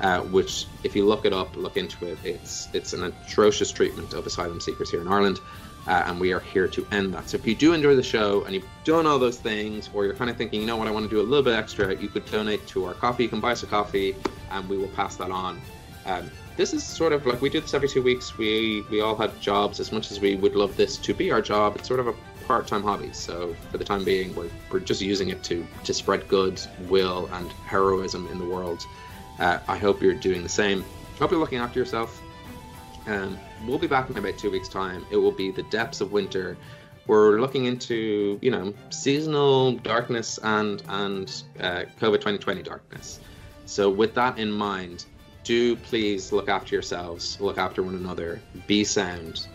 uh, 0.00 0.20
which, 0.20 0.66
if 0.82 0.94
you 0.94 1.06
look 1.06 1.24
it 1.24 1.32
up, 1.32 1.56
look 1.56 1.76
into 1.76 2.04
it, 2.06 2.18
it's 2.24 2.68
it's 2.72 2.92
an 2.92 3.04
atrocious 3.04 3.70
treatment 3.70 4.12
of 4.12 4.26
asylum 4.26 4.60
seekers 4.60 4.90
here 4.90 5.00
in 5.00 5.08
Ireland, 5.08 5.40
uh, 5.86 6.02
and 6.06 6.20
we 6.20 6.32
are 6.32 6.40
here 6.40 6.68
to 6.68 6.86
end 6.90 7.14
that. 7.14 7.30
So 7.30 7.36
if 7.36 7.46
you 7.46 7.54
do 7.54 7.72
enjoy 7.72 7.94
the 7.94 8.02
show 8.02 8.42
and 8.44 8.54
you've 8.54 8.68
done 8.84 9.06
all 9.06 9.18
those 9.18 9.38
things, 9.38 9.88
or 9.94 10.04
you're 10.04 10.14
kind 10.14 10.30
of 10.30 10.36
thinking, 10.36 10.60
you 10.60 10.66
know 10.66 10.76
what, 10.76 10.88
I 10.88 10.90
want 10.90 11.08
to 11.08 11.10
do 11.10 11.20
a 11.20 11.22
little 11.22 11.44
bit 11.44 11.54
extra, 11.54 11.94
you 11.94 12.08
could 12.08 12.26
donate 12.26 12.66
to 12.68 12.84
our 12.86 12.94
Ko-fi. 12.94 13.22
You 13.22 13.28
can 13.28 13.40
buy 13.40 13.52
us 13.52 13.62
a 13.62 13.66
coffee, 13.66 14.16
and 14.50 14.68
we 14.68 14.76
will 14.76 14.88
pass 14.88 15.16
that 15.16 15.30
on. 15.30 15.60
Um, 16.06 16.30
this 16.56 16.72
is 16.72 16.84
sort 16.84 17.12
of 17.12 17.26
like 17.26 17.40
we 17.40 17.50
do 17.50 17.60
this 17.60 17.74
every 17.74 17.88
two 17.88 18.02
weeks. 18.02 18.38
We 18.38 18.84
we 18.90 19.00
all 19.00 19.16
have 19.16 19.40
jobs. 19.40 19.80
As 19.80 19.92
much 19.92 20.10
as 20.10 20.20
we 20.20 20.36
would 20.36 20.54
love 20.54 20.76
this 20.76 20.96
to 20.98 21.14
be 21.14 21.30
our 21.32 21.42
job, 21.42 21.76
it's 21.76 21.88
sort 21.88 22.00
of 22.00 22.08
a 22.08 22.14
part-time 22.46 22.82
hobby. 22.82 23.12
So 23.12 23.54
for 23.70 23.78
the 23.78 23.84
time 23.84 24.04
being, 24.04 24.34
we're, 24.34 24.50
we're 24.70 24.80
just 24.80 25.00
using 25.00 25.30
it 25.30 25.42
to 25.44 25.66
to 25.84 25.94
spread 25.94 26.28
good 26.28 26.60
will 26.88 27.28
and 27.32 27.50
heroism 27.52 28.28
in 28.28 28.38
the 28.38 28.44
world. 28.44 28.86
Uh, 29.38 29.58
I 29.66 29.76
hope 29.76 30.00
you're 30.00 30.14
doing 30.14 30.42
the 30.42 30.48
same. 30.48 30.84
Hope 31.18 31.30
you're 31.30 31.40
looking 31.40 31.58
after 31.58 31.78
yourself. 31.78 32.22
Um, 33.06 33.38
we'll 33.66 33.78
be 33.78 33.86
back 33.86 34.08
in 34.08 34.16
about 34.16 34.38
two 34.38 34.50
weeks' 34.50 34.68
time. 34.68 35.04
It 35.10 35.16
will 35.16 35.32
be 35.32 35.50
the 35.50 35.64
depths 35.64 36.00
of 36.00 36.12
winter. 36.12 36.56
We're 37.06 37.40
looking 37.40 37.64
into 37.66 38.38
you 38.40 38.50
know 38.50 38.72
seasonal 38.90 39.72
darkness 39.72 40.38
and 40.42 40.82
and 40.88 41.42
uh, 41.58 41.84
COVID 42.00 42.20
2020 42.20 42.62
darkness. 42.62 43.18
So 43.66 43.90
with 43.90 44.14
that 44.14 44.38
in 44.38 44.52
mind, 44.52 45.06
do 45.44 45.76
please 45.76 46.32
look 46.32 46.48
after 46.48 46.74
yourselves, 46.74 47.38
look 47.40 47.58
after 47.58 47.82
one 47.82 47.94
another, 47.94 48.40
be 48.66 48.82
sound. 48.82 49.46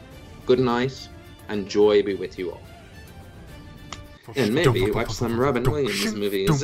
Good 0.45 0.60
night, 0.60 1.10
and 1.49 1.68
joy 1.68 2.02
be 2.03 2.16
with 2.16 2.40
you 2.40 2.52
all. 2.52 2.61
And 4.36 4.53
maybe 4.53 4.91
watch 4.91 5.11
some 5.11 5.40
Robin 5.40 5.64
Williams 5.64 6.14
movies. 6.14 6.64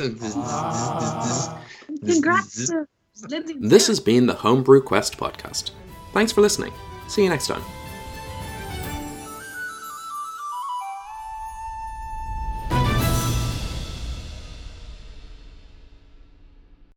Congrats. 2.06 2.72
This 3.58 3.86
has 3.86 3.98
been 3.98 4.26
the 4.26 4.34
Homebrew 4.34 4.82
Quest 4.82 5.16
podcast. 5.18 5.70
Thanks 6.12 6.32
for 6.32 6.40
listening. 6.40 6.72
See 7.08 7.24
you 7.24 7.30
next 7.30 7.46
time. 7.48 7.62